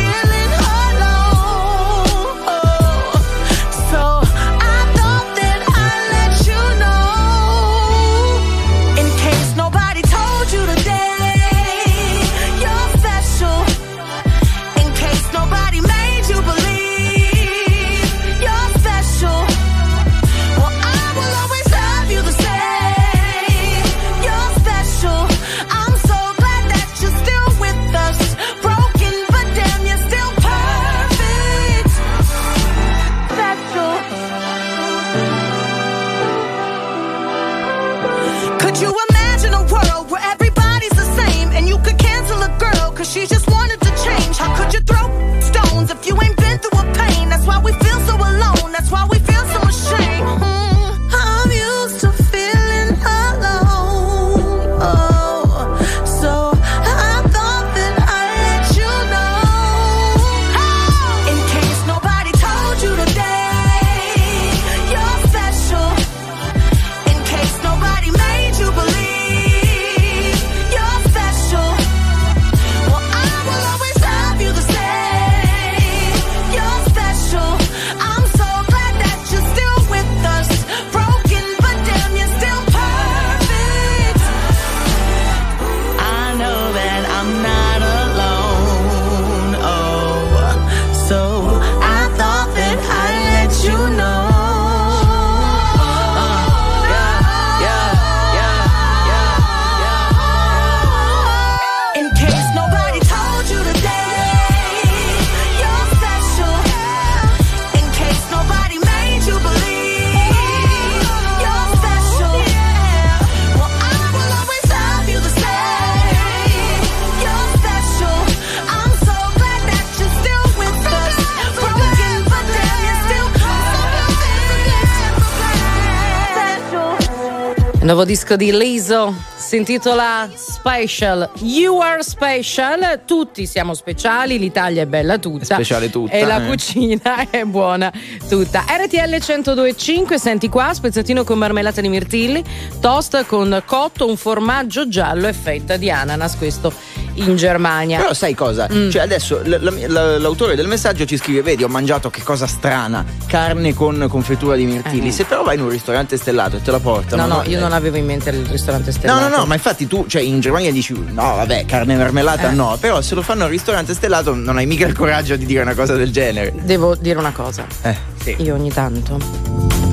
nuovo 127.93 128.05
disco 128.05 128.37
di 128.37 128.55
Liso 128.55 129.13
si 129.35 129.57
intitola 129.57 130.29
Special. 130.33 131.29
You 131.39 131.79
are 131.79 132.01
special. 132.01 133.01
Tutti 133.05 133.45
siamo 133.45 133.73
speciali. 133.73 134.39
L'Italia 134.39 134.83
è 134.83 134.85
bella 134.85 135.17
tutta. 135.17 135.43
speciale 135.43 135.89
tutta, 135.89 136.13
E 136.13 136.23
la 136.23 136.41
eh. 136.41 136.47
cucina 136.47 137.27
è 137.29 137.43
buona 137.43 137.91
tutta. 138.29 138.63
RTL 138.65 139.17
1025, 139.19 140.17
senti 140.17 140.47
qua, 140.47 140.73
spezzatino 140.73 141.25
con 141.25 141.37
marmellata 141.37 141.81
di 141.81 141.89
mirtilli, 141.89 142.41
toast 142.79 143.25
con 143.25 143.61
cotto, 143.65 144.07
un 144.07 144.15
formaggio 144.15 144.87
giallo 144.87 145.27
e 145.27 145.33
fetta 145.33 145.75
di 145.75 145.91
ananas. 145.91 146.37
Questo 146.37 146.71
in 147.15 147.35
Germania. 147.35 147.99
Però 147.99 148.13
sai 148.13 148.33
cosa? 148.33 148.67
Mm. 148.71 148.89
Cioè 148.89 149.01
adesso 149.01 149.41
l- 149.43 149.85
la- 149.87 150.17
l'autore 150.17 150.55
del 150.55 150.67
messaggio 150.67 151.05
ci 151.05 151.17
scrive, 151.17 151.41
vedi 151.41 151.63
ho 151.63 151.67
mangiato 151.67 152.09
che 152.09 152.21
cosa 152.23 152.47
strana, 152.47 153.03
carne 153.27 153.73
con 153.73 154.05
confettura 154.09 154.55
di 154.55 154.65
mirtilli. 154.65 155.07
Eh. 155.07 155.11
Se 155.11 155.25
però 155.25 155.43
vai 155.43 155.55
in 155.55 155.61
un 155.61 155.69
ristorante 155.69 156.17
stellato 156.17 156.57
e 156.57 156.61
te 156.61 156.71
la 156.71 156.79
portano. 156.79 157.25
No, 157.25 157.35
no, 157.37 157.43
io 157.45 157.59
non 157.59 157.73
avevo 157.73 157.97
in 157.97 158.05
mente 158.05 158.29
il 158.29 158.45
ristorante 158.45 158.87
No, 158.91 158.95
stellato. 158.97 159.27
no, 159.29 159.37
no, 159.37 159.45
ma 159.45 159.53
infatti 159.53 159.87
tu, 159.87 160.05
cioè 160.07 160.21
in 160.21 160.39
Germania 160.39 160.71
dici, 160.71 160.93
no, 160.93 161.35
vabbè, 161.35 161.65
carne 161.65 161.95
marmellata 161.95 162.49
Eh. 162.49 162.53
no, 162.53 162.77
però 162.79 163.01
se 163.01 163.15
lo 163.15 163.21
fanno 163.21 163.43
al 163.43 163.49
ristorante 163.49 163.93
stellato 163.93 164.33
non 164.33 164.57
hai 164.57 164.65
mica 164.65 164.85
il 164.85 164.93
coraggio 164.95 165.35
di 165.35 165.45
dire 165.45 165.61
una 165.61 165.75
cosa 165.75 165.95
del 165.95 166.11
genere. 166.11 166.53
Devo 166.61 166.95
dire 166.95 167.17
una 167.19 167.31
cosa. 167.31 167.65
Eh, 167.81 167.95
Sì. 168.21 168.35
Io 168.39 168.53
ogni 168.53 168.71
tanto 168.71 169.17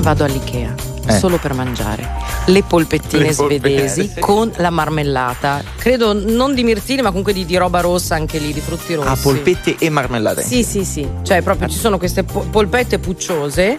vado 0.01 0.23
all'Ikea 0.23 0.73
Eh. 1.09 1.17
solo 1.17 1.37
per 1.37 1.53
mangiare 1.53 2.07
le 2.45 2.63
polpettine 2.63 3.27
Le 3.27 3.35
polpette, 3.35 3.59
svedesi 3.59 4.11
sì. 4.13 4.19
con 4.19 4.51
la 4.57 4.69
marmellata. 4.69 5.63
Credo 5.77 6.13
non 6.13 6.53
di 6.53 6.63
mirtilli, 6.63 7.01
ma 7.01 7.09
comunque 7.09 7.33
di, 7.33 7.45
di 7.45 7.57
roba 7.57 7.81
rossa 7.81 8.15
anche 8.15 8.37
lì, 8.39 8.53
di 8.53 8.59
frutti 8.59 8.95
rossi. 8.95 9.07
Ah, 9.07 9.17
polpette 9.21 9.75
e 9.77 9.89
marmellate. 9.89 10.41
Sì, 10.41 10.63
sì, 10.63 10.83
sì. 10.83 11.07
Cioè, 11.21 11.41
proprio 11.41 11.67
ci 11.67 11.77
sono 11.77 11.97
queste 11.97 12.23
po- 12.23 12.45
polpette 12.49 12.99
pucciose 12.99 13.77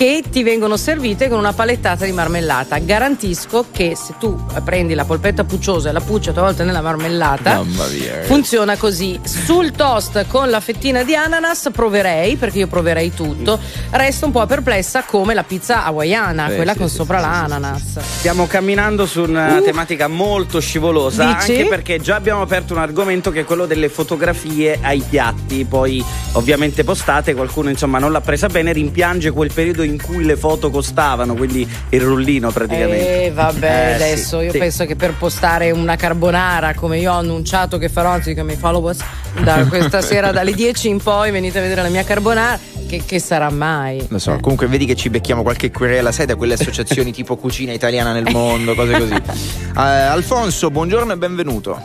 che 0.00 0.22
ti 0.30 0.42
vengono 0.42 0.78
servite 0.78 1.28
con 1.28 1.36
una 1.36 1.52
palettata 1.52 2.06
di 2.06 2.12
marmellata. 2.12 2.78
Garantisco 2.78 3.66
che 3.70 3.94
se 3.94 4.14
tu 4.18 4.34
prendi 4.64 4.94
la 4.94 5.04
polpetta 5.04 5.44
pucciosa 5.44 5.90
e 5.90 5.92
la 5.92 6.00
pucci 6.00 6.30
a 6.30 6.32
tua 6.32 6.40
volta 6.40 6.64
nella 6.64 6.80
marmellata, 6.80 7.56
Mamma 7.56 7.84
mia. 7.88 8.12
ragazzi. 8.12 8.26
Funziona 8.28 8.76
così. 8.78 9.20
Sul 9.22 9.72
toast 9.72 10.24
con 10.26 10.48
la 10.48 10.60
fettina 10.60 11.02
di 11.02 11.14
ananas 11.14 11.68
proverei, 11.70 12.36
perché 12.36 12.60
io 12.60 12.66
proverei 12.66 13.12
tutto. 13.12 13.58
Resto 13.90 14.24
un 14.24 14.32
po' 14.32 14.46
perplessa 14.46 15.02
come 15.02 15.34
la 15.34 15.42
pizza 15.42 15.84
hawaiana, 15.84 16.48
Eh, 16.50 16.54
quella 16.56 16.72
sì, 16.72 16.78
con 16.78 16.88
sì, 16.88 16.94
sopra 16.94 17.18
sì, 17.18 17.24
l'ananas. 17.24 17.98
Stiamo 18.00 18.46
camminando 18.46 19.04
su 19.04 19.20
una 19.24 19.58
Uh. 19.58 19.62
tematica 19.62 20.08
molto 20.08 20.60
scivolosa, 20.60 21.24
Dici? 21.34 21.50
anche 21.58 21.66
perché 21.68 22.00
già 22.00 22.14
abbiamo 22.16 22.40
aperto 22.40 22.72
un 22.72 22.80
argomento 22.80 23.30
che 23.30 23.40
è 23.40 23.44
quello 23.44 23.66
delle 23.66 23.90
fotografie 23.90 24.78
ai 24.80 25.04
piatti, 25.06 25.66
poi 25.66 26.02
ovviamente 26.32 26.84
postate, 26.84 27.34
qualcuno 27.34 27.68
insomma 27.68 27.98
non 27.98 28.12
l'ha 28.12 28.22
presa 28.22 28.46
bene, 28.46 28.72
rimpiange 28.72 29.30
quel 29.30 29.52
periodo 29.52 29.88
in 29.89 29.89
cui 29.98 30.24
le 30.24 30.36
foto 30.36 30.70
costavano, 30.70 31.34
quindi 31.34 31.68
il 31.90 32.00
rullino 32.00 32.50
praticamente. 32.50 33.24
Eh, 33.26 33.30
vabbè, 33.30 33.66
Eh, 33.66 33.94
adesso 33.94 34.38
sì, 34.38 34.44
io 34.46 34.52
sì. 34.52 34.58
penso 34.58 34.84
che 34.84 34.96
per 34.96 35.14
postare 35.14 35.70
una 35.70 35.96
carbonara, 35.96 36.74
come 36.74 36.98
io 36.98 37.12
ho 37.12 37.16
annunciato 37.18 37.78
che 37.78 37.88
farò, 37.88 38.10
anzi 38.10 38.34
che 38.34 38.42
mi 38.42 38.56
followers 38.56 39.00
da 39.42 39.64
questa 39.68 40.00
sera 40.02 40.30
dalle 40.32 40.52
10 40.52 40.88
in 40.88 41.00
poi 41.02 41.30
venite 41.30 41.58
a 41.58 41.62
vedere 41.62 41.82
la 41.82 41.88
mia 41.88 42.04
carbonara, 42.04 42.58
che, 42.88 43.02
che 43.06 43.18
sarà 43.20 43.50
mai? 43.50 44.04
Lo 44.08 44.18
so, 44.18 44.36
comunque 44.40 44.66
vedi 44.66 44.84
che 44.84 44.96
ci 44.96 45.10
becchiamo 45.10 45.42
qualche 45.42 45.70
querela, 45.70 46.10
sai, 46.12 46.26
da 46.26 46.34
quelle 46.36 46.54
associazioni 46.54 47.12
tipo 47.12 47.36
Cucina 47.36 47.72
Italiana 47.72 48.12
nel 48.12 48.26
Mondo, 48.30 48.74
cose 48.74 48.92
così. 48.98 49.14
Eh, 49.70 49.80
Alfonso, 49.82 50.70
buongiorno 50.70 51.12
e 51.12 51.16
benvenuto. 51.16 51.80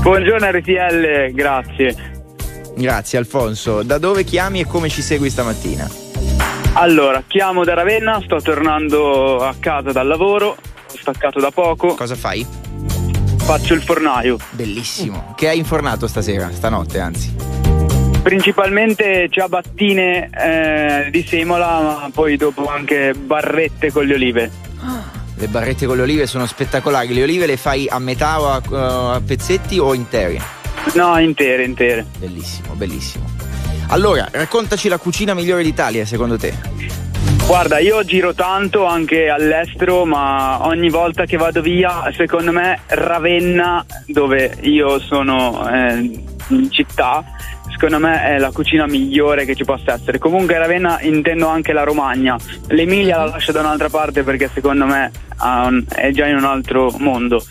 Buongiorno 0.00 0.48
RTL, 0.50 1.32
grazie. 1.32 1.94
Grazie 2.76 3.18
Alfonso. 3.18 3.82
Da 3.82 3.98
dove 3.98 4.24
chiami 4.24 4.60
e 4.60 4.64
come 4.66 4.88
ci 4.88 5.02
segui 5.02 5.28
stamattina? 5.28 5.90
Allora, 6.80 7.22
chiamo 7.26 7.62
da 7.62 7.74
Ravenna, 7.74 8.22
sto 8.24 8.40
tornando 8.40 9.44
a 9.44 9.54
casa 9.60 9.92
dal 9.92 10.06
lavoro, 10.06 10.56
ho 10.56 10.96
staccato 10.98 11.38
da 11.38 11.50
poco, 11.50 11.94
Cosa 11.94 12.14
fai? 12.14 12.46
faccio 13.36 13.74
il 13.74 13.82
fornaio. 13.82 14.38
Bellissimo. 14.50 15.34
Che 15.36 15.48
hai 15.48 15.58
infornato 15.58 16.06
stasera, 16.06 16.50
stanotte 16.50 16.98
anzi? 16.98 17.34
Principalmente 18.22 19.28
ciabattine 19.28 20.30
eh, 20.32 21.10
di 21.10 21.22
semola, 21.22 21.80
ma 22.00 22.10
poi 22.14 22.38
dopo 22.38 22.66
anche 22.66 23.12
barrette 23.12 23.92
con 23.92 24.06
le 24.06 24.14
olive. 24.14 24.50
Le 25.36 25.46
barrette 25.48 25.84
con 25.84 25.96
le 25.96 26.02
olive 26.02 26.26
sono 26.26 26.46
spettacolari. 26.46 27.12
Le 27.12 27.24
olive 27.24 27.44
le 27.44 27.58
fai 27.58 27.88
a 27.90 27.98
metà 27.98 28.40
o 28.40 28.48
a, 28.52 29.14
a 29.14 29.20
pezzetti 29.20 29.78
o 29.78 29.92
intere? 29.92 30.40
No, 30.94 31.18
intere, 31.18 31.64
intere. 31.64 32.06
Bellissimo, 32.16 32.72
bellissimo. 32.72 33.39
Allora, 33.90 34.28
raccontaci 34.30 34.88
la 34.88 34.98
cucina 34.98 35.34
migliore 35.34 35.64
d'Italia 35.64 36.04
secondo 36.06 36.38
te. 36.38 36.54
Guarda, 37.44 37.80
io 37.80 38.04
giro 38.04 38.34
tanto 38.34 38.84
anche 38.84 39.28
all'estero, 39.28 40.04
ma 40.04 40.64
ogni 40.64 40.88
volta 40.88 41.24
che 41.24 41.36
vado 41.36 41.60
via, 41.60 42.08
secondo 42.16 42.52
me 42.52 42.82
Ravenna, 42.86 43.84
dove 44.06 44.58
io 44.60 45.00
sono 45.00 45.68
eh, 45.68 46.22
in 46.50 46.70
città, 46.70 47.24
secondo 47.72 47.98
me 47.98 48.22
è 48.22 48.38
la 48.38 48.52
cucina 48.52 48.86
migliore 48.86 49.44
che 49.44 49.56
ci 49.56 49.64
possa 49.64 49.94
essere. 49.94 50.18
Comunque 50.18 50.56
Ravenna 50.56 51.00
intendo 51.00 51.48
anche 51.48 51.72
la 51.72 51.82
Romagna. 51.82 52.38
L'Emilia 52.68 53.16
la 53.16 53.24
lascio 53.24 53.50
da 53.50 53.58
un'altra 53.58 53.88
parte 53.88 54.22
perché 54.22 54.48
secondo 54.54 54.86
me 54.86 55.10
è 55.88 56.10
già 56.12 56.26
in 56.26 56.36
un 56.36 56.44
altro 56.44 56.94
mondo. 56.98 57.44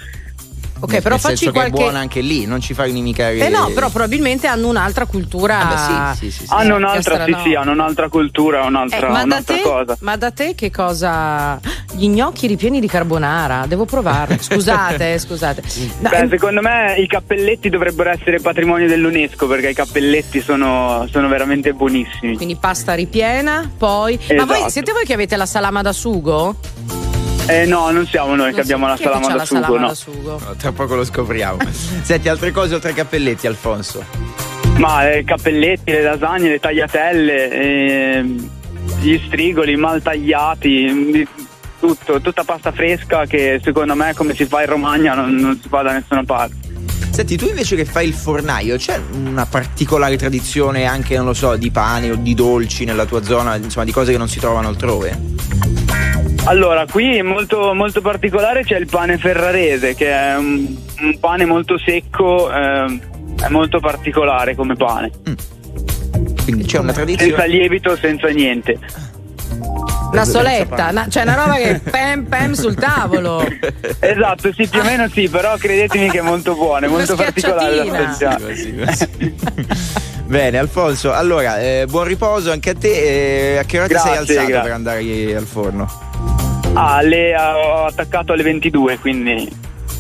Ok, 0.82 0.92
Nel- 0.94 1.02
però 1.02 1.16
nel 1.16 1.24
facci 1.24 1.36
senso 1.38 1.52
che 1.52 1.60
qualche. 1.60 1.78
è 1.78 1.82
buona 1.84 2.00
anche 2.00 2.22
lì, 2.22 2.46
non 2.46 2.62
ci 2.62 2.74
fai 2.74 2.90
inimicare. 2.92 3.38
Eh 3.38 3.50
no, 3.50 3.70
però 3.74 3.90
probabilmente 3.90 4.48
hanno 4.48 4.68
un'altra 4.70 5.06
cultura. 5.06 5.60
Ah, 5.60 6.10
beh, 6.12 6.16
sì, 6.16 6.32
sì, 6.32 6.38
sì, 6.40 6.48
sì. 6.48 6.54
Hanno 6.54 6.76
un'altra, 6.78 7.26
sì, 7.26 7.36
sì, 7.44 7.54
hanno 7.54 7.72
un'altra 7.72 8.08
cultura, 8.10 8.64
Eh, 8.64 8.68
un'altra, 8.68 9.10
ma, 9.10 9.18
da 9.20 9.24
un'altra 9.24 9.56
te, 9.56 9.62
cosa. 9.62 9.98
ma 10.02 10.16
da 10.16 10.32
te 10.32 10.56
che 10.56 10.72
cosa? 10.72 11.60
Gli 11.94 12.08
gnocchi 12.08 12.48
ripieni 12.48 12.80
di 12.80 12.88
carbonara, 12.88 13.66
devo 13.68 13.84
provarli. 13.86 14.38
Scusate, 14.40 15.14
eh, 15.14 15.20
scusate. 15.20 15.64
No, 16.00 16.10
Beh, 16.10 16.18
ehm, 16.18 16.30
secondo 16.30 16.62
me 16.62 16.96
i 16.98 17.08
cappelletti 17.08 17.70
dovrebbero 17.70 18.10
essere 18.12 18.40
patrimonio 18.40 18.88
dell'UNESCO 18.88 19.48
perché 19.48 19.70
i 19.70 19.74
cappelletti 19.74 20.40
sono, 20.42 21.06
sono 21.12 21.28
veramente 21.28 21.74
buonissimi. 21.74 22.36
quindi 22.36 22.56
pasta 22.56 22.94
ripiena, 22.94 23.70
poi. 23.78 24.18
Ma 24.36 24.46
voi 24.46 24.56
Esatto. 24.56 24.70
siete 24.72 24.92
voi 24.94 25.04
che 25.06 25.14
avete 25.14 25.36
la 25.36 25.46
salama 25.46 25.82
da 25.82 25.92
sugo? 25.92 26.56
Eh 27.50 27.66
no, 27.66 27.90
non 27.90 28.06
siamo 28.06 28.36
noi 28.36 28.52
che 28.52 28.58
Non 28.58 28.66
so, 28.66 28.74
abbiamo 28.74 28.88
la 28.88 28.96
che 28.96 29.04
salama 29.04 29.28
da 29.28 29.36
la 29.36 29.46
sugo, 29.46 29.62
salama 29.62 29.80
no. 29.80 29.88
da 29.88 29.94
sugo? 29.96 30.40
No, 30.46 30.56
tra 30.56 30.72
poco 30.72 30.96
lo 30.96 31.04
scopriamo. 31.04 31.58
Senti, 32.04 32.30
altre 32.30 32.52
cose 32.52 32.76
oltre 32.76 32.90
ai 32.90 32.96
cappelletti, 32.96 33.48
Alfonso. 33.48 34.06
Ma 34.78 35.10
eh, 35.12 35.24
cappelletti, 35.24 35.92
le 35.92 36.04
lasagne, 36.04 36.50
le 36.50 36.60
tagliatelle, 36.60 37.50
ehm, 37.50 38.50
gli 39.02 39.20
strigoli 39.26 39.76
mal 39.76 40.02
tagliati, 40.02 41.10
di- 41.12 41.28
tutto, 41.80 42.20
tutta 42.22 42.44
pasta 42.44 42.72
fresca 42.72 43.26
che 43.26 43.60
secondo 43.64 43.96
me 43.96 44.14
come 44.14 44.36
si 44.36 44.46
fa 44.46 44.62
in 44.62 44.68
Romagna 44.68 45.14
non, 45.14 45.34
non 45.36 45.60
si 45.62 45.70
fa 45.70 45.82
da 45.82 45.94
nessuna 45.94 46.24
parte. 46.24 46.56
Senti, 47.20 47.36
tu 47.36 47.48
invece 47.48 47.76
che 47.76 47.84
fai 47.84 48.08
il 48.08 48.14
fornaio, 48.14 48.78
c'è 48.78 48.98
una 49.12 49.46
particolare 49.46 50.16
tradizione 50.16 50.86
anche, 50.86 51.18
non 51.18 51.26
lo 51.26 51.34
so, 51.34 51.58
di 51.58 51.70
pane 51.70 52.12
o 52.12 52.16
di 52.16 52.34
dolci 52.34 52.86
nella 52.86 53.04
tua 53.04 53.22
zona, 53.22 53.58
insomma, 53.58 53.84
di 53.84 53.92
cose 53.92 54.14
che 54.14 54.18
non 54.18 54.30
si 54.30 54.40
trovano 54.40 54.70
altrove? 54.70 55.20
Allora, 56.46 56.86
qui 56.90 57.22
molto, 57.22 57.74
molto 57.74 58.00
particolare 58.00 58.64
c'è 58.64 58.78
il 58.78 58.86
pane 58.86 59.18
ferrarese 59.18 59.96
che 59.96 60.10
è 60.10 60.38
un, 60.38 60.74
un 61.02 61.20
pane 61.20 61.44
molto 61.44 61.78
secco, 61.78 62.50
ehm, 62.50 63.02
è 63.44 63.50
molto 63.50 63.82
particolare 63.82 64.56
come 64.56 64.76
pane, 64.76 65.12
Quindi 66.46 66.64
c'è 66.64 66.78
una 66.78 66.94
senza 66.94 67.04
tradizione. 67.04 67.48
lievito, 67.50 67.98
senza 67.98 68.30
niente. 68.30 68.80
Una 70.12 70.26
soletta, 70.26 70.88
una- 70.90 71.08
cioè 71.08 71.24
una 71.24 71.36
roba 71.36 71.56
che 71.56 71.80
pem 71.90 72.24
pem 72.26 72.54
sul 72.54 72.76
tavolo. 72.76 73.46
Esatto, 74.00 74.52
sì, 74.54 74.68
più 74.68 74.80
o 74.80 74.84
meno 74.84 75.08
sì, 75.10 75.28
però 75.30 75.56
credetemi 75.58 76.10
che 76.10 76.20
è 76.20 76.22
molto 76.22 76.56
buono, 76.56 76.86
è 76.86 76.90
molto 76.90 77.16
particolare 77.16 77.80
assaggiare. 77.82 78.56
Sì, 78.56 78.76
così, 78.76 79.06
così. 79.16 79.36
Bene, 80.26 80.58
Alfonso, 80.60 81.12
allora, 81.14 81.60
eh, 81.60 81.86
buon 81.90 82.04
riposo 82.06 82.52
anche 82.52 82.72
a 82.72 82.76
te. 82.76 83.54
eh, 83.54 83.58
a 83.60 83.64
che 83.64 83.78
ora 83.80 83.88
ti 83.88 83.94
sei 83.96 84.04
Grazie, 84.14 84.18
alzato 84.20 84.48
grazie. 84.48 84.62
per 84.62 84.72
andare 84.72 85.36
al 85.36 85.46
forno? 85.46 86.08
Ah, 86.74 87.02
le 87.02 87.36
ho 87.36 87.86
attaccato 87.86 88.34
alle 88.34 88.44
22, 88.44 89.00
quindi... 89.00 89.50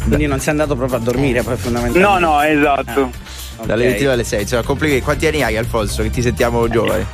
Quindi 0.05 0.27
non 0.27 0.39
sei 0.39 0.51
andato 0.51 0.75
proprio 0.75 0.97
a 0.97 1.01
dormire, 1.01 1.41
poi 1.43 1.57
fondamentalmente. 1.57 2.19
No, 2.19 2.33
no, 2.33 2.41
esatto. 2.41 3.11
Ok. 3.57 3.65
Dalle 3.65 3.85
22 3.87 4.11
alle 4.13 4.23
6. 4.23 4.41
Insomma, 4.41 4.61
complimenti. 4.63 5.03
Quanti 5.03 5.27
anni 5.27 5.43
hai, 5.43 5.57
Alfonso? 5.57 6.01
Che 6.03 6.09
ti 6.11 6.21
sentiamo 6.21 6.67
giovane. 6.69 7.05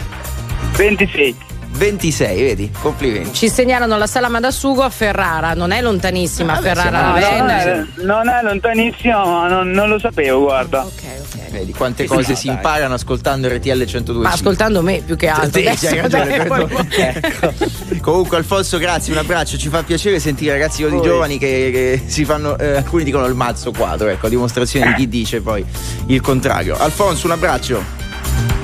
26. 0.75 1.35
26, 1.75 2.41
vedi? 2.41 2.71
Complimenti. 2.81 3.33
Ci 3.33 3.49
segnalano 3.49 3.97
la 3.97 4.07
salama 4.07 4.39
da 4.39 4.51
sugo 4.51 4.81
a 4.83 4.89
Ferrara, 4.89 5.53
non 5.53 5.71
è 5.71 5.81
lontanissima 5.81 6.53
Ah, 6.53 6.61
beh, 6.61 6.67
Ferrara 6.73 7.19
siamo- 7.19 7.37
No, 7.37 7.37
non, 7.37 7.49
è, 7.49 7.85
non 8.03 8.29
è 8.29 8.41
lontanissimo, 8.43 9.25
ma 9.25 9.47
non, 9.47 9.69
non 9.71 9.89
lo 9.89 9.99
sapevo, 9.99 10.41
guarda. 10.43 10.83
Ok, 10.85 11.01
ok. 11.19 11.33
Vedi 11.51 11.73
quante 11.73 12.03
Sì, 12.03 12.09
cose 12.09 12.23
sì, 12.23 12.35
si 12.35 12.47
dai. 12.47 12.55
imparano 12.55 12.93
ascoltando 12.95 13.47
RTL 13.47 13.85
102. 13.85 14.23
Ma 14.23 14.31
ascoltando 14.31 14.81
me 14.81 15.01
più 15.05 15.15
che 15.15 15.27
altro. 15.27 15.59
Sì, 15.59 15.65
Adesso, 15.67 15.87
hai 15.87 16.01
ragione, 16.01 16.37
dai, 16.37 16.47
poi- 16.47 16.87
Ecco. 16.97 17.53
Comunque 18.01 18.37
Alfonso 18.37 18.77
grazie, 18.77 19.11
un 19.13 19.19
abbraccio, 19.19 19.57
ci 19.57 19.69
fa 19.69 19.83
piacere 19.83 20.19
sentire 20.19 20.51
ragazzi 20.53 20.83
così 20.83 20.99
giovani 21.01 21.37
che, 21.37 21.69
che 21.71 22.03
si 22.05 22.25
fanno, 22.25 22.57
eh, 22.57 22.75
alcuni 22.77 23.03
dicono 23.03 23.25
il 23.25 23.35
mazzo 23.35 23.71
quadro, 23.71 24.07
ecco, 24.09 24.25
a 24.25 24.29
dimostrazione 24.29 24.87
di 24.87 24.93
chi 24.95 25.07
dice 25.07 25.41
poi 25.41 25.65
il 26.07 26.21
contrario. 26.21 26.77
Alfonso 26.77 27.25
un 27.27 27.33
abbraccio. 27.33 28.03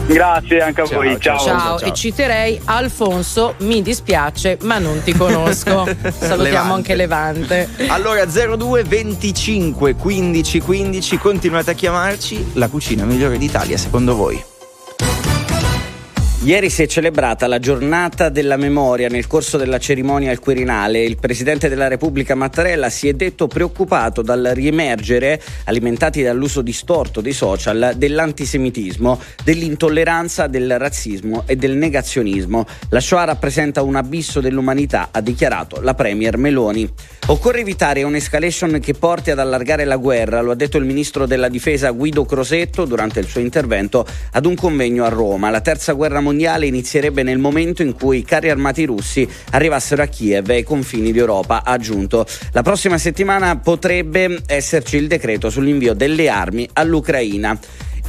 Grazie 0.05 0.61
anche 0.61 0.81
a 0.81 0.85
Ciao, 0.85 1.01
voi. 1.01 1.19
ciao. 1.19 1.39
Ciao. 1.39 1.77
Ciao, 1.77 1.79
e 1.79 1.93
citerei 1.93 2.59
Alfonso, 2.65 3.55
mi 3.59 3.81
dispiace, 3.81 4.57
ma 4.63 4.77
non 4.77 5.01
ti 5.03 5.13
conosco. 5.13 5.85
Salutiamo 5.87 6.37
Levante. 6.43 6.73
anche 6.73 6.95
Levante. 6.95 7.69
Allora 7.87 8.25
02 8.25 8.83
25 8.83 9.95
15 9.95 10.59
15 10.59 11.17
continuate 11.17 11.71
a 11.71 11.73
chiamarci 11.73 12.51
la 12.53 12.67
cucina 12.67 13.05
migliore 13.05 13.37
d'Italia 13.37 13.77
secondo 13.77 14.15
voi. 14.15 14.50
Ieri 16.43 16.71
si 16.71 16.81
è 16.81 16.87
celebrata 16.87 17.45
la 17.45 17.59
giornata 17.59 18.29
della 18.29 18.57
memoria 18.57 19.09
nel 19.09 19.27
corso 19.27 19.59
della 19.59 19.77
cerimonia 19.77 20.31
al 20.31 20.39
Quirinale. 20.39 21.03
Il 21.03 21.17
Presidente 21.17 21.69
della 21.69 21.87
Repubblica 21.87 22.33
Mattarella 22.33 22.89
si 22.89 23.07
è 23.07 23.13
detto 23.13 23.45
preoccupato 23.45 24.23
dal 24.23 24.49
riemergere, 24.55 25.39
alimentati 25.65 26.23
dall'uso 26.23 26.63
distorto 26.63 27.21
dei 27.21 27.33
social, 27.33 27.93
dell'antisemitismo, 27.95 29.21
dell'intolleranza, 29.43 30.47
del 30.47 30.79
razzismo 30.79 31.43
e 31.45 31.57
del 31.57 31.77
negazionismo. 31.77 32.65
La 32.89 32.99
Shoah 32.99 33.25
rappresenta 33.25 33.83
un 33.83 33.95
abisso 33.95 34.41
dell'umanità, 34.41 35.09
ha 35.11 35.21
dichiarato 35.21 35.79
la 35.79 35.93
Premier 35.93 36.37
Meloni. 36.37 36.91
Occorre 37.31 37.61
evitare 37.61 38.03
un'escalation 38.03 38.81
che 38.81 38.93
porti 38.93 39.31
ad 39.31 39.39
allargare 39.39 39.85
la 39.85 39.95
guerra, 39.95 40.41
lo 40.41 40.51
ha 40.51 40.55
detto 40.55 40.77
il 40.77 40.83
ministro 40.83 41.25
della 41.25 41.47
difesa 41.47 41.89
Guido 41.91 42.25
Crosetto 42.25 42.83
durante 42.83 43.21
il 43.21 43.25
suo 43.25 43.39
intervento 43.39 44.05
ad 44.33 44.45
un 44.45 44.53
convegno 44.53 45.05
a 45.05 45.07
Roma. 45.07 45.49
La 45.49 45.61
terza 45.61 45.93
guerra 45.93 46.19
mondiale 46.19 46.65
inizierebbe 46.65 47.23
nel 47.23 47.37
momento 47.37 47.83
in 47.83 47.93
cui 47.93 48.17
i 48.17 48.25
carri 48.25 48.49
armati 48.49 48.83
russi 48.83 49.25
arrivassero 49.51 50.01
a 50.01 50.07
Kiev 50.07 50.49
e 50.49 50.55
ai 50.55 50.63
confini 50.63 51.13
d'Europa, 51.13 51.63
ha 51.63 51.71
aggiunto. 51.71 52.25
La 52.51 52.63
prossima 52.63 52.97
settimana 52.97 53.57
potrebbe 53.57 54.41
esserci 54.45 54.97
il 54.97 55.07
decreto 55.07 55.49
sull'invio 55.49 55.93
delle 55.93 56.27
armi 56.27 56.67
all'Ucraina. 56.73 57.57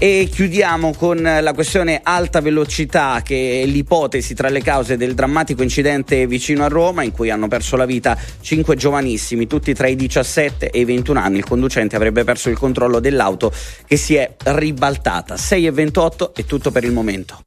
E 0.02 0.28
chiudiamo 0.28 0.94
con 0.94 1.22
la 1.22 1.52
questione 1.52 2.00
alta 2.02 2.40
velocità, 2.40 3.20
che 3.22 3.62
è 3.62 3.66
l'ipotesi 3.66 4.34
tra 4.34 4.48
le 4.48 4.60
cause 4.60 4.96
del 4.96 5.14
drammatico 5.14 5.62
incidente 5.62 6.26
vicino 6.26 6.64
a 6.64 6.66
Roma, 6.66 7.04
in 7.04 7.12
cui 7.12 7.30
hanno 7.30 7.46
perso 7.46 7.76
la 7.76 7.84
vita 7.84 8.18
cinque 8.40 8.74
giovanissimi, 8.74 9.46
tutti 9.46 9.72
tra 9.72 9.86
i 9.86 9.94
17 9.94 10.70
e 10.70 10.80
i 10.80 10.84
21 10.84 11.20
anni. 11.20 11.38
Il 11.38 11.44
conducente 11.44 11.94
avrebbe 11.94 12.24
perso 12.24 12.50
il 12.50 12.58
controllo 12.58 12.98
dell'auto 12.98 13.52
che 13.86 13.96
si 13.96 14.16
è 14.16 14.34
ribaltata. 14.42 15.36
6 15.36 15.66
e 15.66 15.70
28 15.70 16.34
è 16.34 16.44
tutto 16.46 16.72
per 16.72 16.82
il 16.82 16.90
momento. 16.90 17.44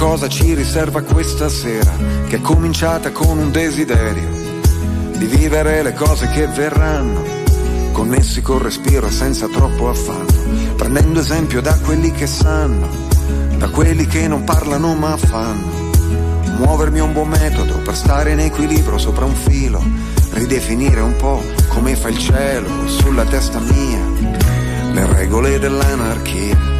Cosa 0.00 0.28
ci 0.30 0.54
riserva 0.54 1.02
questa 1.02 1.50
sera, 1.50 1.92
che 2.26 2.36
è 2.36 2.40
cominciata 2.40 3.12
con 3.12 3.36
un 3.36 3.50
desiderio 3.50 4.30
di 5.14 5.26
vivere 5.26 5.82
le 5.82 5.92
cose 5.92 6.26
che 6.30 6.46
verranno, 6.46 7.22
connessi 7.92 8.40
col 8.40 8.62
respiro 8.62 9.08
e 9.08 9.10
senza 9.10 9.46
troppo 9.48 9.90
affanno, 9.90 10.74
prendendo 10.74 11.20
esempio 11.20 11.60
da 11.60 11.78
quelli 11.80 12.12
che 12.12 12.26
sanno, 12.26 12.88
da 13.58 13.68
quelli 13.68 14.06
che 14.06 14.26
non 14.26 14.42
parlano 14.42 14.94
ma 14.94 15.18
fanno. 15.18 15.90
Muovermi 16.56 16.98
è 16.98 17.02
un 17.02 17.12
buon 17.12 17.28
metodo 17.28 17.74
per 17.80 17.94
stare 17.94 18.32
in 18.32 18.40
equilibrio 18.40 18.96
sopra 18.96 19.26
un 19.26 19.34
filo, 19.34 19.84
ridefinire 20.30 21.02
un 21.02 21.14
po' 21.16 21.42
come 21.68 21.94
fa 21.94 22.08
il 22.08 22.16
cielo 22.16 22.88
sulla 22.88 23.24
testa 23.26 23.60
mia, 23.60 24.02
le 24.92 25.06
regole 25.12 25.58
dell'anarchia. 25.58 26.79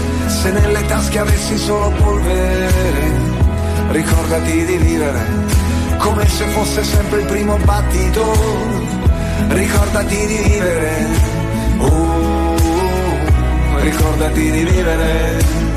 Se 0.39 0.49
nelle 0.49 0.83
tasche 0.87 1.19
avessi 1.19 1.57
solo 1.57 1.91
polvere, 1.91 2.71
ricordati 3.91 4.65
di 4.65 4.77
vivere. 4.77 5.19
Come 5.97 6.27
se 6.27 6.45
fosse 6.45 6.83
sempre 6.83 7.19
il 7.19 7.25
primo 7.25 7.57
battito, 7.57 8.23
ricordati 9.49 10.15
di 10.15 10.37
vivere. 10.37 11.07
Oh, 11.77 12.55
ricordati 13.81 14.51
di 14.51 14.63
vivere. 14.63 15.70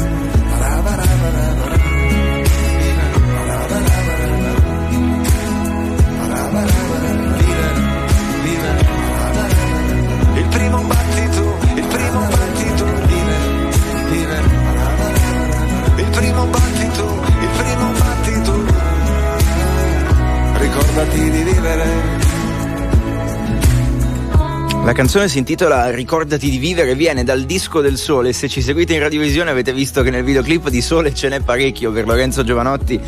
Canzone 24.95 25.29
si 25.29 25.39
intitola 25.39 25.91
Ricordati 25.91 26.49
di 26.49 26.57
vivere, 26.57 26.95
viene 26.95 27.25
dal 27.25 27.43
disco 27.43 27.81
del 27.81 27.99
sole. 27.99 28.33
Se 28.33 28.49
ci 28.49 28.63
seguite 28.63 28.95
in 28.95 29.01
radiovisione 29.01 29.51
avete 29.51 29.73
visto 29.73 30.03
che 30.03 30.11
nel 30.11 30.23
videoclip 30.23 30.69
di 30.69 30.81
sole 30.81 31.13
ce 31.13 31.29
n'è 31.29 31.41
parecchio 31.41 31.91
per 31.91 32.07
Lorenzo 32.07 32.45
Giovanotti 32.45 33.01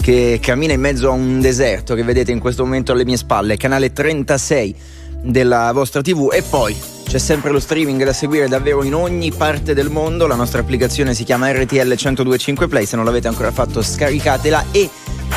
che 0.00 0.38
cammina 0.40 0.72
in 0.72 0.80
mezzo 0.80 1.08
a 1.08 1.10
un 1.10 1.40
deserto 1.40 1.96
che 1.96 2.04
vedete 2.04 2.30
in 2.30 2.38
questo 2.38 2.62
momento 2.62 2.92
alle 2.92 3.04
mie 3.04 3.16
spalle, 3.16 3.56
canale 3.56 3.92
36 3.92 4.74
della 5.20 5.72
vostra 5.72 6.00
TV 6.00 6.30
e 6.32 6.42
poi 6.42 6.76
c'è 7.04 7.18
sempre 7.18 7.50
lo 7.50 7.58
streaming 7.58 8.04
da 8.04 8.12
seguire 8.12 8.46
davvero 8.46 8.84
in 8.84 8.94
ogni 8.94 9.32
parte 9.32 9.74
del 9.74 9.90
mondo. 9.90 10.28
La 10.28 10.36
nostra 10.36 10.60
applicazione 10.60 11.12
si 11.12 11.24
chiama 11.24 11.50
RTL 11.50 11.88
1025 11.88 12.68
Play. 12.68 12.86
Se 12.86 12.94
non 12.94 13.04
l'avete 13.04 13.26
ancora 13.26 13.50
fatto, 13.50 13.82
scaricatela 13.82 14.66
e 14.70 14.88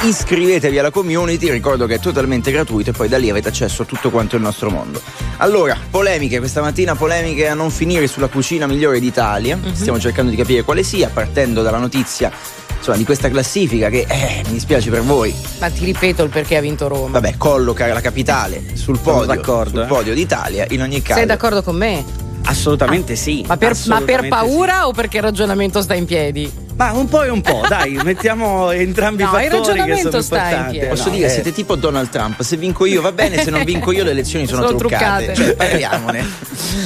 iscrivetevi 0.04 0.78
alla 0.78 0.92
community. 0.92 1.50
Ricordo 1.50 1.86
che 1.86 1.96
è 1.96 2.00
totalmente 2.00 2.52
gratuito 2.52 2.92
e 2.92 2.94
poi 2.94 3.08
da 3.08 3.18
lì 3.18 3.30
avete 3.30 3.50
accesso 3.50 3.84
a 3.84 3.86
tutto 3.86 4.10
quanto 4.10 4.36
il 4.36 4.42
nostro 4.42 4.70
mondo. 4.70 5.02
Allora, 5.38 5.78
polemiche 5.90 6.40
questa 6.40 6.62
mattina, 6.62 6.96
polemiche 6.96 7.48
a 7.48 7.54
non 7.54 7.72
finire 7.72 8.08
sulla 8.08 8.28
cucina 8.28 8.68
migliore 8.68 9.00
d'Italia. 9.00 9.56
Mhm. 9.56 9.74
Stiamo 9.74 10.00
cercando 10.00 10.32
di 10.32 10.38
capire 10.38 10.64
quale 10.64 10.84
sia, 10.84 11.10
partendo 11.10 11.62
dalla 11.62 11.80
notizia 11.80 12.32
insomma, 12.78 12.98
di 12.98 13.06
questa 13.06 13.30
classifica 13.30 13.90
che 13.90 14.06
eh, 14.08 14.44
mi 14.46 14.54
dispiace 14.54 14.90
per 14.90 15.02
voi. 15.02 15.34
Ma 15.60 15.70
ti 15.70 15.86
ripeto 15.86 16.24
il 16.24 16.30
perché 16.30 16.58
ha 16.58 16.62
vinto 16.62 16.88
Roma. 16.88 17.20
Vabbè, 17.20 17.38
colloca 17.38 17.88
la 17.88 18.02
capitale 18.02 18.64
sul 18.74 19.00
podio, 19.00 19.26
d'accordo, 19.26 19.72
sul 19.72 19.82
eh. 19.82 19.88
podio 19.88 20.14
d'Italia 20.14 20.66
in 20.70 20.82
ogni 20.82 21.02
caso. 21.02 21.20
Sei 21.20 21.28
d'accordo 21.28 21.64
con 21.64 21.76
me? 21.76 22.25
Assolutamente 22.48 23.16
sì. 23.16 23.44
Ma 23.48 23.58
per, 23.58 23.70
ma 23.88 24.02
per 24.02 24.20
assolutamente 24.20 24.28
paura 24.30 24.88
o 24.88 24.92
perché 24.92 25.18
il 25.18 25.24
ragionamento 25.24 25.82
sta 25.82 25.94
in 25.96 26.06
piedi? 26.06 26.46
sì. 26.46 26.64
Ma 26.78 26.92
un 26.92 27.08
po' 27.08 27.24
e 27.24 27.30
un 27.30 27.40
po', 27.40 27.64
dai, 27.70 27.98
mettiamo 28.04 28.70
entrambi 28.72 29.24
No, 29.24 29.30
i 29.30 29.44
il 29.46 29.50
fattori 29.50 29.62
che 29.62 29.68
ragionamento 29.80 30.10
sono 30.12 30.22
sta 30.22 30.36
in 30.36 30.42
importanti. 30.44 30.72
piedi. 30.78 30.88
Posso 30.90 31.10
No, 31.10 31.16
dire, 31.16 31.28
eh, 31.28 31.30
siete 31.30 31.54
tipo 31.54 31.76
Donald 31.76 32.10
Trump, 32.10 32.42
se 32.42 32.58
vinco 32.58 32.86
io 32.86 33.02
va 33.02 33.12
bene, 33.14 33.42
se 33.42 33.50
non 33.50 33.64
vinco 33.66 33.92
io 33.94 34.04
le 34.04 34.12
elezioni 34.12 34.46
sono, 34.46 34.66
Sono 34.66 34.78
truccate. 34.78 35.32
truccate. 35.32 35.44
Cioè, 35.44 35.56
parliamone. 35.56 36.26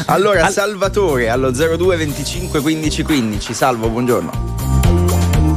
Allora, 0.06 0.50
Salvatore 0.50 1.30
allo 1.30 1.50
02 1.52 1.96
25 1.98 2.62
15 2.62 3.04
15. 3.04 3.54
Salvo, 3.54 3.90
buongiorno. 3.90 4.32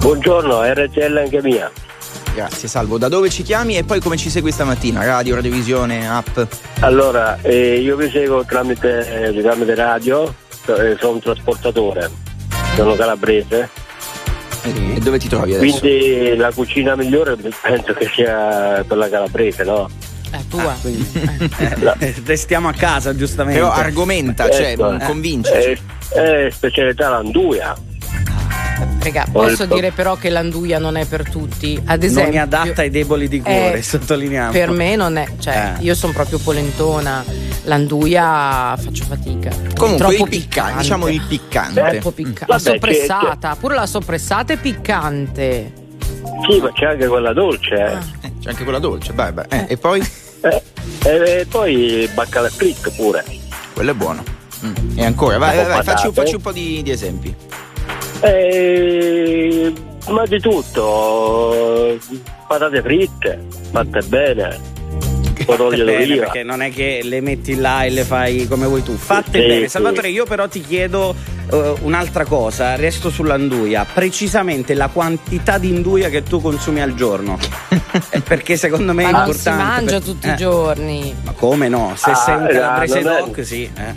Buongiorno, 0.01 0.63
RTL 0.65 1.17
anche 1.19 1.43
mia. 1.43 1.71
Grazie, 2.35 2.67
Salvo. 2.69 2.97
Da 2.99 3.09
dove 3.09 3.29
ci 3.29 3.43
chiami 3.43 3.77
e 3.77 3.85
poi 3.85 4.01
come 4.01 4.17
ci 4.17 4.31
segui 4.31 4.53
stamattina? 4.53 5.05
Radio, 5.05 5.35
radiovisione, 5.35 6.09
app? 6.09 6.39
Allora, 6.81 7.39
eh, 7.43 7.79
io 7.79 7.97
vi 7.97 8.09
seguo 8.11 8.45
tramite, 8.45 9.29
eh, 9.35 9.43
tramite 9.43 9.75
radio, 9.75 10.35
eh, 10.67 10.97
sono 10.99 11.13
un 11.13 11.21
trasportatore, 11.21 12.11
sono 12.75 12.95
calabrese, 12.95 13.69
E 14.63 14.99
dove 15.01 15.19
ti 15.19 15.29
trovi 15.29 15.55
adesso? 15.55 15.79
quindi 15.81 16.37
la 16.37 16.51
cucina 16.53 16.95
migliore 16.97 17.37
penso 17.37 17.93
che 17.93 18.09
sia 18.15 18.83
quella 18.87 19.09
calabrese, 19.11 19.65
no? 19.65 19.91
È 20.31 20.39
tua. 20.49 20.75
eh, 21.99 22.15
restiamo 22.25 22.69
a 22.69 22.73
casa, 22.73 23.15
giustamente. 23.15 23.61
Però 23.61 23.71
argomenta, 23.71 24.49
cioè, 24.49 24.71
Ecco. 24.73 24.97
convinci. 25.05 25.51
Eh, 25.53 25.79
eh, 26.15 26.51
specialità 26.51 27.11
l'anduia. 27.11 27.77
Poi 28.77 29.13
posso 29.31 29.67
dire 29.67 29.91
però 29.91 30.17
che 30.17 30.29
l'anduia 30.31 30.79
non 30.79 30.97
è 30.97 31.05
per 31.07 31.29
tutti. 31.29 31.77
Ad 31.85 32.01
non 32.01 32.09
esempio, 32.09 32.33
è 32.35 32.43
adatta 32.43 32.83
ai 32.83 32.91
deboli 32.91 33.29
di 33.29 33.41
cuore, 33.41 33.79
Eh, 33.79 33.83
sottolineiamo. 33.83 34.53
Per 34.53 34.71
me 34.71 34.97
non 34.97 35.17
è, 35.17 35.27
cioè, 35.39 35.75
Eh. 35.79 35.83
io 35.83 35.95
sono 35.95 36.13
proprio 36.13 36.39
polentona. 36.39 37.25
L'anduia 37.65 38.77
faccio 38.77 39.05
fatica. 39.05 39.51
È 39.51 39.75
Comunque 39.75 39.97
troppo 40.17 40.25
il 40.25 40.29
piccante, 40.29 40.79
diciamo 40.83 41.09
il 41.09 41.23
piccante. 41.29 41.81
Troppo 41.81 42.11
piccante. 42.13 42.45
La 42.49 42.57
Vabbè, 42.59 42.63
che- 42.63 42.71
soppressata, 42.71 43.57
pure 43.57 43.75
la 43.75 43.87
soppressata 43.87 44.53
è 44.53 44.57
piccante. 44.57 45.73
Sì, 46.49 46.61
ma 46.61 46.73
c'è 46.73 46.87
anche 46.87 47.07
quella 47.07 47.33
dolce, 47.33 47.75
eh. 47.75 48.27
Eh, 48.27 48.33
c'è 48.41 48.51
anche 48.51 48.63
quella 48.65 48.79
dolce, 48.79 49.13
vai, 49.13 49.33
vai. 49.33 49.45
Eh, 49.49 49.67
e 49.69 49.77
poi? 49.77 50.01
Eh, 50.43 50.63
E 51.05 51.47
poi 51.49 52.09
baccalà 52.15 52.49
fritto 52.49 52.91
pure. 52.93 53.25
Quello 53.75 53.91
è 53.91 53.95
buono. 53.95 54.23
Mm. 54.65 54.99
E 54.99 55.05
ancora, 55.05 55.39
vai, 55.39 55.57
vai, 55.57 55.67
vai, 55.67 55.83
facci, 55.83 56.11
facci 56.13 56.35
un 56.37 56.41
po' 56.41 56.53
di, 56.53 56.81
di 56.83 56.91
esempi. 56.91 57.35
Eh, 58.23 59.73
ma 60.09 60.25
di 60.27 60.41
tutto, 60.41 61.99
patate 62.47 62.81
fritte, 62.83 63.41
fatte 63.71 64.01
bene, 64.03 64.59
un 64.91 65.45
po' 65.45 65.57
d'olio 65.57 65.85
Bene, 65.85 65.99
d'oliva. 66.07 66.25
perché 66.25 66.43
non 66.43 66.63
è 66.63 66.71
che 66.71 67.01
le 67.03 67.21
metti 67.21 67.57
là 67.57 67.85
e 67.85 67.91
le 67.91 68.05
fai 68.05 68.47
come 68.47 68.67
vuoi 68.67 68.83
tu. 68.83 68.95
Fatte 68.97 69.41
Sì, 69.41 69.47
bene. 69.47 69.61
sì. 69.63 69.69
Salvatore, 69.71 70.09
io 70.09 70.25
però 70.25 70.47
ti 70.49 70.61
chiedo 70.61 71.15
eh, 71.51 71.75
un'altra 71.83 72.25
cosa, 72.25 72.77
resto 72.77 73.11
sull'anduia, 73.11 73.85
precisamente 73.93 74.75
la 74.75 74.89
quantità 74.89 75.59
di 75.59 75.69
induia 75.71 76.09
che 76.09 76.23
tu 76.23 76.41
consumi 76.41 76.81
al 76.81 76.95
giorno. 76.95 77.39
Eh, 78.09 78.21
perché 78.21 78.57
secondo 78.57 78.95
me 78.95 79.03
Ma 79.03 79.09
è 79.09 79.13
non 79.13 79.35
si 79.35 79.49
importante. 79.49 79.63
mangia 79.63 79.99
per- 79.99 80.03
tutti 80.03 80.27
eh, 80.27 80.33
i 80.33 80.37
giorni. 80.37 81.15
Ma 81.25 81.33
come 81.33 81.69
no? 81.69 81.93
Se 81.95 82.11
Ah, 82.11 82.15
sei 82.15 82.35
un 82.37 82.47
calabrese 82.47 83.01
non 83.01 83.13
è- 83.13 83.19
doc, 83.19 83.45
sì. 83.45 83.71
eh. 83.77 83.95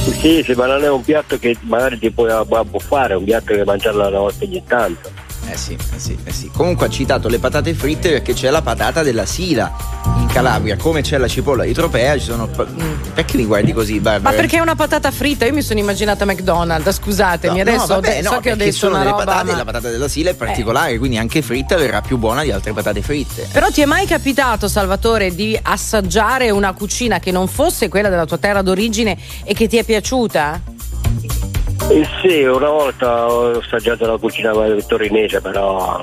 Sì, 0.00 0.44
ma 0.54 0.66
non 0.66 0.82
è 0.82 0.90
un 0.90 1.02
piatto 1.02 1.38
che 1.38 1.56
magari 1.62 1.98
ti 1.98 2.10
puoi 2.10 2.30
abbuffare, 2.30 3.14
è 3.14 3.16
un 3.16 3.24
piatto 3.24 3.54
che 3.54 3.64
mangiarlo 3.64 4.06
una 4.06 4.18
volta 4.18 4.44
ogni 4.44 4.62
tanto. 4.66 5.19
Eh 5.52 5.56
sì, 5.56 5.72
eh 5.72 5.98
sì, 5.98 6.16
eh 6.22 6.32
sì. 6.32 6.50
Comunque 6.54 6.86
ha 6.86 6.88
citato 6.88 7.28
le 7.28 7.38
patate 7.40 7.74
fritte 7.74 8.08
perché 8.10 8.34
c'è 8.34 8.50
la 8.50 8.62
patata 8.62 9.02
della 9.02 9.26
Sila 9.26 9.72
in 10.18 10.26
Calabria, 10.26 10.76
come 10.76 11.00
c'è 11.02 11.18
la 11.18 11.26
cipolla 11.26 11.64
di 11.64 11.72
Tropea, 11.72 12.16
ci 12.18 12.24
sono. 12.26 12.48
Perché 12.48 13.36
mi 13.36 13.44
guardi 13.44 13.72
così, 13.72 13.94
Ma 13.94 14.00
Barbara? 14.12 14.36
perché 14.36 14.58
è 14.58 14.60
una 14.60 14.76
patata 14.76 15.10
fritta? 15.10 15.44
Io 15.46 15.52
mi 15.52 15.62
sono 15.62 15.80
immaginata 15.80 16.24
McDonald's, 16.24 16.94
scusatemi, 16.96 17.56
No, 17.56 17.60
adesso 17.62 17.78
no, 17.80 17.86
vabbè, 17.86 18.14
de- 18.16 18.22
no, 18.22 18.30
so 18.30 18.38
che 18.40 18.52
ho 18.52 18.56
detto 18.56 18.72
sono 18.72 18.94
una 18.94 18.98
delle 19.04 19.10
roba. 19.10 19.24
patate, 19.24 19.44
ma- 19.46 19.52
Eh. 19.52 19.56
la 19.56 19.64
patata 19.64 19.90
della 19.90 20.08
Sila 20.08 20.30
è 20.30 20.34
particolare, 20.34 20.98
quindi 20.98 21.18
anche 21.18 21.42
fritta 21.42 21.76
verrà 21.76 22.00
più 22.00 22.16
buona 22.16 22.42
di 22.44 22.52
altre 22.52 22.72
patate 22.72 23.02
fritte. 23.02 23.48
Però 23.50 23.68
ti 23.70 23.80
è 23.82 23.86
mai 23.86 24.06
capitato, 24.06 24.68
Salvatore, 24.68 25.34
di 25.34 25.58
assaggiare 25.60 26.50
una 26.50 26.72
cucina 26.74 27.18
che 27.18 27.32
non 27.32 27.48
fosse 27.48 27.88
quella 27.88 28.08
della 28.08 28.24
tua 28.26 28.38
terra 28.38 28.62
d'origine 28.62 29.16
e 29.44 29.52
che 29.54 29.66
ti 29.66 29.76
è 29.78 29.84
piaciuta? 29.84 30.60
Eh 31.90 32.06
sì, 32.22 32.42
una 32.44 32.68
volta 32.68 33.30
ho 33.30 33.58
assaggiato 33.58 34.06
la 34.06 34.16
cucina 34.16 34.52
torinese, 34.86 35.40
però 35.40 36.00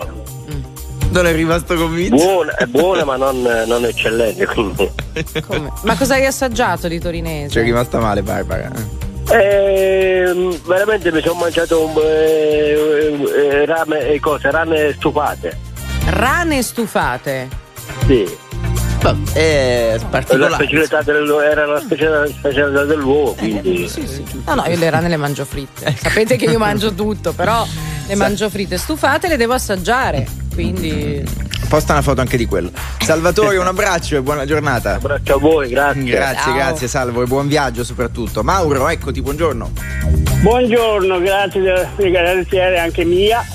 Non 1.12 1.26
è 1.26 1.34
rimasto 1.34 1.76
convinto? 1.76 2.15
buona, 2.17 2.56
è 2.56 2.65
buona 2.65 3.06
ma 3.06 3.15
non, 3.15 3.41
non 3.65 3.86
eccellente. 3.86 4.45
Quindi. 4.52 4.91
Come? 5.47 5.71
Ma 5.84 5.95
cosa 5.95 6.15
hai 6.15 6.26
assaggiato 6.26 6.89
di 6.89 7.00
torinese? 7.00 7.52
Ci 7.52 7.60
è 7.60 7.63
rimasta 7.63 8.00
male, 8.00 8.21
Barbara. 8.21 8.69
Eh, 9.30 10.60
veramente 10.65 11.12
mi 11.12 11.21
sono 11.21 11.39
mangiato 11.39 11.86
un, 11.86 11.93
eh, 11.97 13.17
eh, 13.36 13.65
rame, 13.65 14.10
eh, 14.10 14.19
cose, 14.19 14.52
rane 14.52 14.93
stufate. 14.93 15.58
Rane 16.10 16.62
stufate. 16.63 17.47
Sì. 18.06 18.45
È 19.33 19.97
La 19.99 20.05
particolare. 20.05 20.53
specialità 20.53 21.01
del, 21.01 21.29
era 21.49 21.65
la 21.65 21.79
specialità, 21.79 22.83
dell'uovo, 22.85 23.33
quindi. 23.33 23.89
No, 24.45 24.55
no, 24.55 24.65
io 24.67 24.77
le 24.77 24.89
rane 24.89 25.09
le 25.09 25.17
mangio 25.17 25.45
fritte. 25.45 25.95
Sapete 25.99 26.35
che 26.35 26.45
io 26.45 26.57
mangio 26.57 26.93
tutto, 26.93 27.33
però 27.33 27.65
le 28.07 28.15
mangio 28.15 28.49
fritte 28.49 28.77
stufate 28.77 29.27
le 29.27 29.37
devo 29.37 29.53
assaggiare. 29.53 30.27
Quindi. 30.53 31.45
Posta 31.69 31.91
una 31.93 32.01
foto 32.01 32.21
anche 32.21 32.37
di 32.37 32.45
quello. 32.45 32.71
Salvatore, 32.99 33.57
un 33.57 33.67
abbraccio 33.67 34.15
e 34.15 34.21
buona 34.21 34.45
giornata. 34.45 34.91
Un 34.91 34.95
abbraccio 34.95 35.35
a 35.35 35.37
voi, 35.37 35.69
grazie. 35.69 36.03
Grazie, 36.03 36.43
Ciao. 36.43 36.53
grazie 36.53 36.87
Salvo 36.87 37.21
e 37.23 37.25
buon 37.25 37.47
viaggio 37.47 37.83
soprattutto. 37.83 38.41
Mauro, 38.41 38.87
eccoti, 38.87 39.21
buongiorno. 39.21 39.71
Buongiorno, 40.41 41.19
grazie 41.19 41.61
della 41.61 41.87
spiegazione 41.91 42.77
anche 42.77 43.03
mia. 43.03 43.45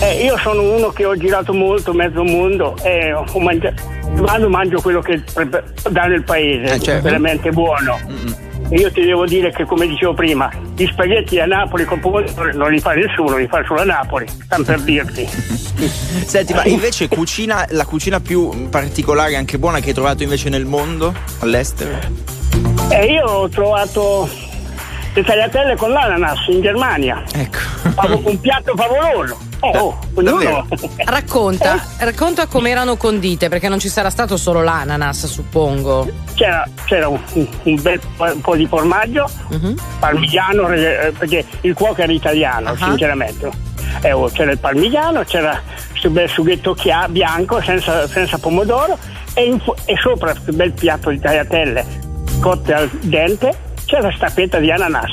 Eh, 0.00 0.22
io 0.24 0.38
sono 0.38 0.62
uno 0.62 0.90
che 0.90 1.04
ho 1.04 1.16
girato 1.16 1.52
molto, 1.52 1.92
mezzo 1.92 2.22
mondo 2.22 2.76
e 2.82 3.12
ho 3.12 3.24
mangiato, 3.40 3.82
vado 4.12 4.48
mangio 4.48 4.80
quello 4.80 5.00
che 5.00 5.20
pre- 5.32 5.64
dà 5.90 6.04
nel 6.04 6.22
paese, 6.22 6.74
Eh, 6.74 6.80
certo. 6.80 7.02
veramente 7.02 7.50
buono. 7.50 7.98
E 8.70 8.76
io 8.76 8.92
ti 8.92 9.02
devo 9.02 9.24
dire 9.26 9.50
che 9.50 9.64
come 9.64 9.88
dicevo 9.88 10.14
prima, 10.14 10.50
gli 10.76 10.86
spaghetti 10.86 11.40
a 11.40 11.46
Napoli 11.46 11.84
con 11.84 11.98
pomodoro 11.98 12.52
non 12.54 12.70
li 12.70 12.78
fa 12.78 12.92
nessuno, 12.92 13.38
li 13.38 13.48
fa 13.48 13.64
solo 13.66 13.80
a 13.80 13.84
Napoli, 13.84 14.26
stanno 14.28 14.62
per 14.62 14.80
dirti. 14.82 15.26
Senti, 16.26 16.52
ma 16.54 16.64
invece 16.64 17.08
cucina, 17.08 17.66
la 17.70 17.84
cucina 17.84 18.20
più 18.20 18.68
particolare 18.68 19.32
e 19.32 19.36
anche 19.36 19.58
buona 19.58 19.80
che 19.80 19.88
hai 19.88 19.94
trovato 19.94 20.22
invece 20.22 20.48
nel 20.48 20.64
mondo, 20.66 21.12
all'estero? 21.40 21.98
E 22.90 23.04
io 23.06 23.24
ho 23.24 23.48
trovato 23.48 24.28
le 25.14 25.24
tagliatelle 25.24 25.74
con 25.76 25.90
l'ananas 25.90 26.46
in 26.48 26.60
Germania, 26.60 27.24
Ecco. 27.32 27.58
Un 28.28 28.38
piatto 28.40 28.74
favoloso. 28.76 29.46
Eh, 29.60 29.76
oh, 29.76 29.98
ognuno- 30.14 30.66
Racconta, 31.04 31.84
racconta 31.98 32.46
come 32.46 32.70
erano 32.70 32.96
condite, 32.96 33.48
perché 33.48 33.68
non 33.68 33.78
ci 33.80 33.88
sarà 33.88 34.08
stato 34.10 34.36
solo 34.36 34.62
l'ananas, 34.62 35.26
suppongo. 35.26 36.08
c'era, 36.34 36.64
c'era 36.84 37.08
un, 37.08 37.18
un 37.64 37.82
bel 37.82 38.00
po', 38.16 38.24
un 38.24 38.40
po' 38.40 38.54
di 38.54 38.66
formaggio, 38.66 39.28
parmigiano, 39.98 40.68
eh, 40.72 41.12
perché 41.18 41.44
il 41.62 41.74
cuoco 41.74 42.00
era 42.02 42.12
italiano, 42.12 42.70
Ah. 42.70 42.76
sinceramente. 42.76 43.50
Eh, 44.02 44.12
oh, 44.12 44.28
c'era 44.28 44.52
il 44.52 44.58
parmigiano, 44.58 45.24
c'era 45.24 45.60
questo 45.90 46.10
bel 46.10 46.28
sughetto 46.28 46.74
chia- 46.74 47.08
bianco 47.08 47.60
senza, 47.60 48.06
senza 48.06 48.38
pomodoro 48.38 48.96
e, 49.34 49.44
in 49.44 49.60
e 49.86 49.96
sopra 50.00 50.32
questo 50.32 50.52
bel 50.52 50.72
piatto 50.72 51.10
di 51.10 51.18
tagliatelle 51.18 52.06
cotte 52.40 52.72
al 52.74 52.88
dente 53.00 53.52
c'era 53.86 54.12
sta 54.14 54.28
fetta 54.28 54.58
di 54.60 54.70
ananas. 54.70 55.10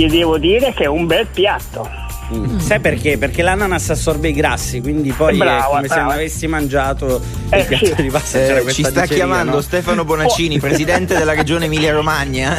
Ti 0.00 0.06
devo 0.08 0.38
dire 0.38 0.72
che 0.72 0.84
è 0.84 0.86
un 0.86 1.04
bel 1.06 1.26
piatto. 1.26 1.86
Mm. 2.32 2.56
Sai 2.58 2.80
perché? 2.80 3.18
Perché 3.18 3.42
l'ananas 3.42 3.90
assorbe 3.90 4.28
i 4.28 4.32
grassi, 4.32 4.80
quindi 4.80 5.12
poi 5.12 5.36
Brava, 5.36 5.64
è 5.64 5.68
come 5.68 5.80
se 5.82 5.86
brava. 5.88 6.02
non 6.04 6.12
avessi 6.12 6.46
mangiato 6.46 7.20
Eh, 7.50 7.58
il 7.60 7.66
piatto 7.66 7.84
sì. 7.84 8.02
di 8.02 8.08
pasta. 8.08 8.38
Eh, 8.38 8.72
ci 8.72 8.82
sta 8.82 9.00
diceria, 9.02 9.14
chiamando 9.26 9.56
no? 9.56 9.60
Stefano 9.60 10.04
Bonaccini, 10.06 10.58
presidente 10.58 11.18
della 11.18 11.34
regione 11.34 11.66
Emilia-Romagna, 11.66 12.54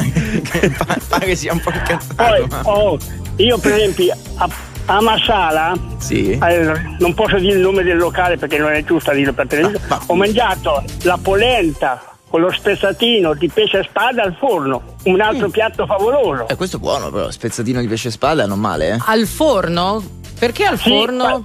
che 0.51 0.69
pa- 0.69 0.97
pare 1.08 1.36
sia 1.36 1.54
un 1.54 1.62
po' 1.62 1.71
incazzato. 1.73 2.13
Poi, 2.15 2.45
ma- 2.47 2.62
oh, 2.65 2.97
io 3.38 3.58
per 3.58 3.71
esempio 3.73 4.13
a, 4.36 4.47
a 4.86 5.01
Marsala 5.01 5.73
Sì. 5.97 6.38
Eh, 6.38 6.71
non 6.99 7.15
posso 7.15 7.39
dire 7.39 7.54
il 7.54 7.60
nome 7.60 7.82
del 7.82 7.97
locale 7.97 8.38
perché 8.38 8.60
non 8.60 8.71
è 8.71 8.84
giusto 8.84 9.12
dirlo 9.13 9.34
per 9.34 9.47
televisione. 9.47 9.84
Ah, 9.88 9.95
ma- 9.95 10.04
Ho 10.06 10.13
mangiato 10.15 10.84
la 11.04 11.17
polenta 11.19 12.04
con 12.31 12.39
lo 12.39 12.49
spezzatino 12.49 13.33
di 13.33 13.49
pesce 13.49 13.83
spada 13.83 14.23
al 14.23 14.33
forno, 14.39 14.95
un 15.03 15.19
altro 15.19 15.49
piatto 15.49 15.85
favoloso. 15.85 16.47
Eh, 16.47 16.55
questo 16.55 16.77
è 16.77 16.79
buono, 16.79 17.11
però. 17.11 17.29
Spezzatino 17.29 17.81
di 17.81 17.87
pesce 17.87 18.07
e 18.07 18.11
spada 18.11 18.45
non 18.45 18.57
male, 18.57 18.93
eh. 18.93 18.97
Al 19.05 19.27
forno? 19.27 20.01
Perché 20.39 20.63
al 20.65 20.79
Sì, 20.79 20.89
forno? 20.89 21.23
ma- 21.25 21.43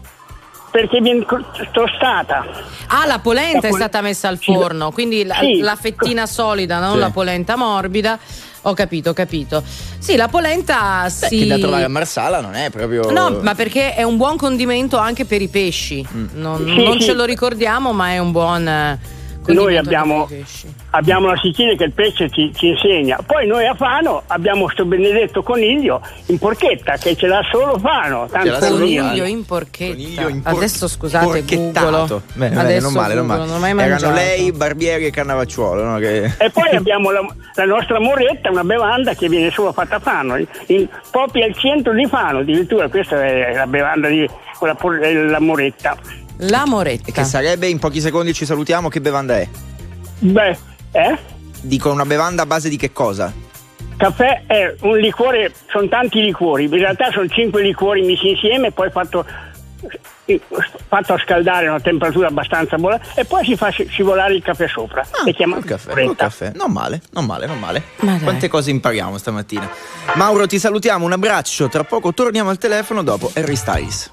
Perché 0.71 1.01
viene 1.01 1.25
tostata. 1.73 2.45
Ah, 2.89 3.07
la 3.07 3.19
polenta 3.19 3.61
La 3.63 3.67
è 3.67 3.71
pol- 3.71 3.79
stata 3.81 4.01
messa 4.03 4.29
al 4.29 4.39
forno, 4.39 4.91
quindi 4.93 5.25
la, 5.25 5.37
sì. 5.41 5.59
la 5.59 5.75
fettina 5.75 6.27
solida, 6.27 6.79
non 6.81 6.93
Sì. 6.95 6.99
la 6.99 7.11
polenta 7.11 7.57
morbida. 7.57 8.19
Ho 8.63 8.75
capito, 8.75 9.11
ho 9.11 9.13
capito. 9.15 9.63
Sì, 9.99 10.17
la 10.17 10.29
polenta 10.29 11.05
Beh, 11.05 11.11
si. 11.29 11.39
che 11.39 11.47
da 11.47 11.57
trovare 11.59 11.85
a 11.85 11.89
Marsala 11.89 12.41
non 12.41 12.55
è 12.55 12.69
proprio. 12.71 13.11
No, 13.11 13.39
ma 13.41 13.55
perché 13.55 13.95
è 13.95 14.03
un 14.03 14.17
buon 14.19 14.37
condimento 14.37 14.99
anche 14.99 15.25
per 15.25 15.41
i 15.41 15.49
pesci. 15.49 16.07
Mm. 16.15 16.27
Non, 16.35 16.59
Sì, 16.65 16.83
non 16.85 17.01
sì. 17.01 17.07
ce 17.07 17.13
lo 17.15 17.25
ricordiamo, 17.25 17.93
ma 17.93 18.11
è 18.11 18.19
un 18.19 18.31
buon. 18.33 18.99
Condimento 19.47 19.63
Noi 19.63 19.77
abbiamo, 19.77 20.29
abbiamo 20.91 21.27
la 21.29 21.37
Sicilia 21.37 21.75
che 21.77 21.85
il 21.85 21.93
pesce 21.93 22.29
ci, 22.31 22.53
ci 22.55 22.69
insegna. 22.69 23.19
Poi 23.25 23.47
noi 23.47 23.67
a 23.67 23.75
Fano 23.75 24.23
abbiamo 24.27 24.65
questo 24.65 24.85
benedetto 24.85 25.43
coniglio 25.43 26.01
in 26.27 26.39
porchetta 26.39 26.97
che 26.97 27.17
ce 27.17 27.27
l'ha 27.27 27.43
solo 27.51 27.79
Fano. 27.79 28.29
Ce 28.31 28.45
l'ha 28.45 28.59
Tanto. 28.59 28.77
Coniglio 28.77 29.25
in 29.25 29.45
porchetta. 29.45 29.93
Coniglio 29.95 30.29
in 30.29 30.43
por- 30.43 30.53
Adesso 30.55 30.89
scusate, 30.89 31.45
googolo. 31.45 32.23
Bene, 32.35 32.55
bene, 32.55 32.61
Adesso 32.61 32.85
non 32.85 32.93
male, 32.93 33.15
non 33.15 33.27
male. 33.27 33.47
non 33.47 33.61
mai 33.61 33.71
Erano 33.71 33.89
mangiato. 33.91 34.15
lei, 34.15 34.53
Barbieri 34.53 35.07
e 35.07 35.11
Cannavacciuolo, 35.11 35.83
no? 35.85 35.99
Che... 35.99 36.25
E 36.39 36.51
poi 36.51 36.71
abbiamo 36.75 37.11
la, 37.11 37.27
la 37.55 37.65
nostra 37.65 38.01
moretta, 38.01 38.51
una 38.51 38.65
bevanda 38.65 39.15
che 39.15 39.29
viene 39.29 39.51
solo 39.51 39.73
fatta 39.73 39.97
a 39.97 40.01
Fano, 40.01 40.37
in- 40.67 40.89
proprio 41.11 41.45
al 41.45 41.55
centro 41.57 41.93
di 41.93 42.07
Fano, 42.07 42.39
addirittura 42.41 42.89
questa 42.89 43.23
è 43.25 43.55
la 43.55 43.67
bevanda 43.67 44.09
di 44.09 44.29
è 45.03 45.13
la 45.13 45.41
moretta. 45.41 45.97
La 46.39 46.65
E 46.65 46.69
moretta. 46.69 47.13
che 47.13 47.25
sarebbe, 47.25 47.67
in 47.69 47.79
pochi 47.79 48.01
secondi 48.01 48.33
ci 48.33 48.45
salutiamo, 48.45 48.89
che 48.89 49.01
bevanda 49.01 49.39
è? 49.39 49.49
Beh, 50.19 50.57
eh? 50.93 51.19
Dico 51.61 51.91
una 51.91 52.05
bevanda 52.05 52.43
a 52.43 52.47
base 52.47 52.69
di 52.69 52.77
che 52.77 52.93
cosa? 52.93 53.33
Caffè 53.97 54.43
è 54.47 54.75
un 54.83 54.99
liquore, 54.99 55.53
sono 55.71 55.89
tanti 55.89 56.21
liquori, 56.21 56.65
in 56.65 56.71
realtà 56.71 57.11
sono 57.11 57.27
cinque 57.29 57.63
liquori 57.63 58.03
messi 58.03 58.29
insieme, 58.29 58.71
poi 58.71 58.91
fatto, 58.91 59.25
fatto 60.89 61.13
a 61.13 61.19
scaldare 61.19 61.67
a 61.67 61.71
una 61.71 61.81
temperatura 61.81 62.29
abbastanza 62.29 62.77
buona 62.77 63.01
e 63.15 63.25
poi 63.25 63.45
si 63.45 63.57
fa 63.57 63.71
sci- 63.71 63.87
scivolare 63.89 64.35
il 64.35 64.43
caffè 64.43 64.67
sopra. 64.69 65.03
Ah, 65.03 65.25
è 65.25 65.35
chiamato 65.35 65.61
col 65.61 65.71
caffè, 65.71 66.15
caffè. 66.15 66.53
Non 66.55 66.73
male, 66.73 67.03
non 67.11 67.25
male, 67.25 67.47
non 67.47 67.59
male. 67.59 67.83
Ma. 68.01 68.19
Quante 68.19 68.49
cose 68.49 68.71
impariamo 68.71 69.19
stamattina. 69.19 69.69
Mauro, 70.15 70.47
ti 70.47 70.59
salutiamo, 70.59 71.05
un 71.05 71.13
abbraccio. 71.13 71.69
Tra 71.69 71.85
poco 71.85 72.13
torniamo 72.13 72.51
al 72.51 72.59
telefono 72.59 73.03
dopo 73.03 73.31
Harry 73.35 73.57
Styles. 73.57 74.13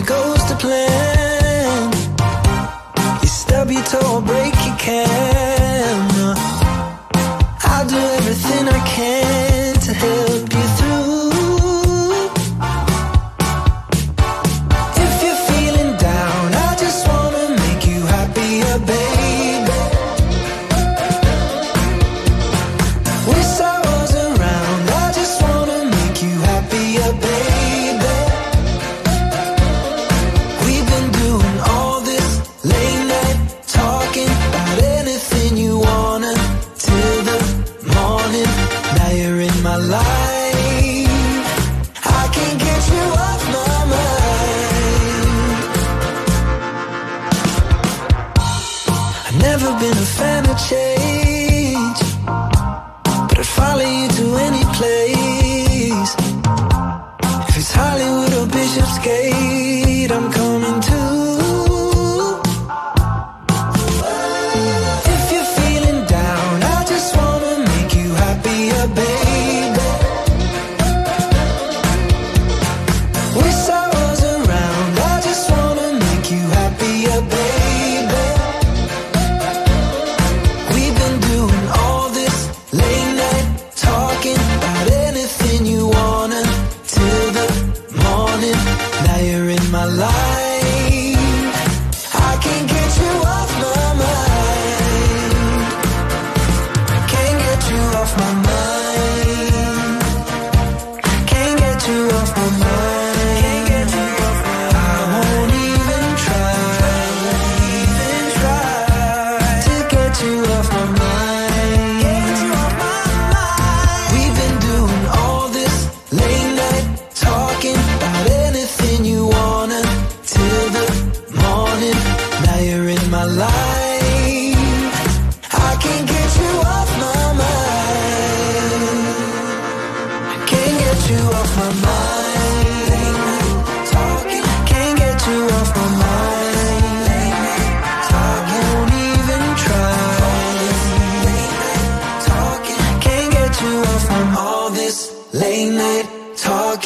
Really 0.00 0.08
goes 0.08 0.42
to 0.44 0.56
plan. 0.56 1.92
You 3.22 3.28
stub 3.28 3.70
your 3.70 3.82
toe 3.82 4.22
break 4.22 4.54
your 4.64 4.76
camera. 4.76 5.29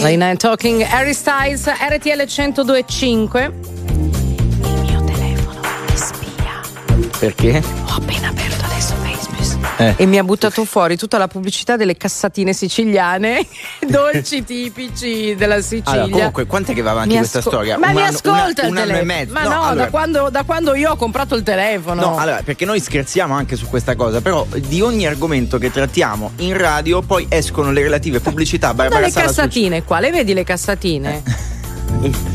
Late 0.04 0.18
Night 0.18 0.38
Talking, 0.38 0.82
Harry 0.82 1.14
Styles, 1.14 1.66
RTL 1.66 2.26
1025. 2.26 3.52
Il 3.94 4.80
mio 4.82 5.02
telefono 5.02 5.60
mi 5.88 5.96
spia. 5.96 6.60
Perché? 7.18 7.62
Ho 7.86 7.94
appena 7.96 8.28
aperto 8.28 8.53
Eh. 9.76 9.94
e 9.96 10.06
mi 10.06 10.18
ha 10.18 10.22
buttato 10.24 10.64
fuori 10.64 10.96
tutta 10.96 11.18
la 11.18 11.26
pubblicità 11.28 11.76
delle 11.76 11.96
cassatine 11.96 12.52
siciliane, 12.52 13.46
dolci 13.86 14.44
tipici 14.44 15.34
della 15.34 15.60
Sicilia. 15.60 15.90
Allora, 16.02 16.10
comunque, 16.10 16.46
quant'è 16.46 16.74
che 16.74 16.82
va 16.82 16.90
avanti 16.92 17.10
Mi 17.10 17.16
questa 17.18 17.38
asco- 17.38 17.50
storia? 17.50 17.76
Ma 17.78 17.88
Un 17.88 17.94
mi 17.94 18.00
anno- 18.02 18.10
ascolta 18.16 18.38
una- 18.40 18.48
il 18.50 18.54
un 18.70 18.76
anno 18.76 18.78
e 18.78 18.86
telefono. 18.86 19.04
mezzo. 19.04 19.32
Ma 19.32 19.42
No, 19.42 19.48
no, 19.48 19.62
allora- 19.62 19.84
da, 19.84 19.90
quando, 19.90 20.28
da 20.30 20.42
quando 20.44 20.74
io 20.74 20.90
ho 20.92 20.96
comprato 20.96 21.34
il 21.34 21.42
telefono. 21.42 22.00
No, 22.00 22.16
allora, 22.18 22.40
perché 22.44 22.64
noi 22.64 22.80
scherziamo 22.80 23.34
anche 23.34 23.56
su 23.56 23.66
questa 23.68 23.96
cosa, 23.96 24.20
però 24.20 24.46
di 24.56 24.80
ogni 24.80 25.06
argomento 25.06 25.58
che 25.58 25.70
trattiamo 25.70 26.32
in 26.36 26.56
radio 26.56 27.02
poi 27.02 27.26
escono 27.28 27.72
le 27.72 27.82
relative 27.82 28.20
pubblicità. 28.20 28.72
Guarda 28.72 28.82
Barbara 28.94 29.06
le 29.06 29.12
Sala 29.12 29.26
cassatine 29.26 29.82
qua, 29.84 30.00
le 30.00 30.10
vedi 30.10 30.34
le 30.34 30.44
cassatine? 30.44 31.22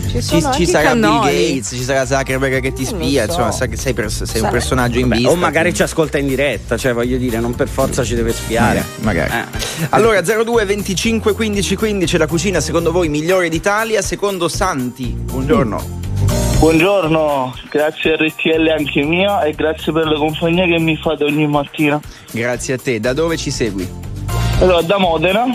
Ci 0.09 0.21
Ci, 0.23 0.43
ci 0.53 0.65
sarà 0.65 0.93
Bill. 0.93 1.01
Gates, 1.21 1.67
ci 1.69 1.83
sarà 1.83 2.03
Zuckerberg 2.05 2.59
che 2.61 2.73
ti 2.73 2.83
spia, 2.85 3.23
so. 3.25 3.29
insomma, 3.29 3.51
sa 3.51 3.67
che 3.67 3.77
sei, 3.77 3.93
pers- 3.93 4.23
sei 4.23 4.35
un 4.37 4.47
Sarà- 4.47 4.49
personaggio 4.51 4.97
in 4.97 5.07
Vabbè, 5.07 5.15
vista. 5.17 5.31
o 5.31 5.35
magari 5.35 5.73
ci 5.73 5.83
ascolta 5.83 6.17
in 6.17 6.27
diretta, 6.27 6.75
cioè 6.77 6.93
voglio 6.93 7.17
dire, 7.17 7.39
non 7.39 7.53
per 7.53 7.67
forza 7.67 8.03
ci 8.03 8.15
deve 8.15 8.33
spiare. 8.33 8.83
Magari. 9.01 9.31
Eh. 9.31 9.87
Allora 9.89 10.21
02 10.21 10.65
25 10.65 11.33
15 11.33 11.75
15 11.75 12.17
la 12.17 12.25
cucina 12.27 12.59
secondo 12.59 12.91
voi 12.91 13.09
migliore 13.09 13.49
d'Italia? 13.49 14.01
Secondo 14.01 14.47
Santi, 14.47 15.05
buongiorno. 15.09 15.97
Buongiorno, 16.57 17.55
grazie 17.69 18.13
a 18.13 18.15
RTL 18.17 18.67
anche 18.77 19.01
mia 19.03 19.41
e 19.43 19.53
grazie 19.53 19.93
per 19.93 20.05
la 20.07 20.17
compagnia 20.17 20.65
che 20.65 20.77
mi 20.79 20.97
fate 20.97 21.23
ogni 21.23 21.47
mattina. 21.47 21.99
Grazie 22.31 22.73
a 22.73 22.77
te. 22.77 22.99
Da 22.99 23.13
dove 23.13 23.37
ci 23.37 23.49
segui? 23.51 23.87
Allora, 24.59 24.81
da 24.81 24.97
Modena. 24.97 25.45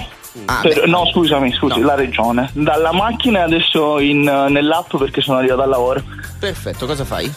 Ah, 0.46 0.60
per- 0.62 0.86
no, 0.88 1.06
scusami, 1.12 1.52
scusi, 1.52 1.80
la 1.80 1.94
regione. 1.94 2.50
Dalla 2.52 2.92
macchina 2.92 3.40
e 3.40 3.42
adesso 3.42 3.98
in, 4.00 4.22
nell'app 4.22 4.96
perché 4.96 5.20
sono 5.20 5.38
arrivato 5.38 5.62
al 5.62 5.68
lavoro. 5.68 6.02
Perfetto, 6.38 6.86
cosa 6.86 7.04
fai? 7.04 7.32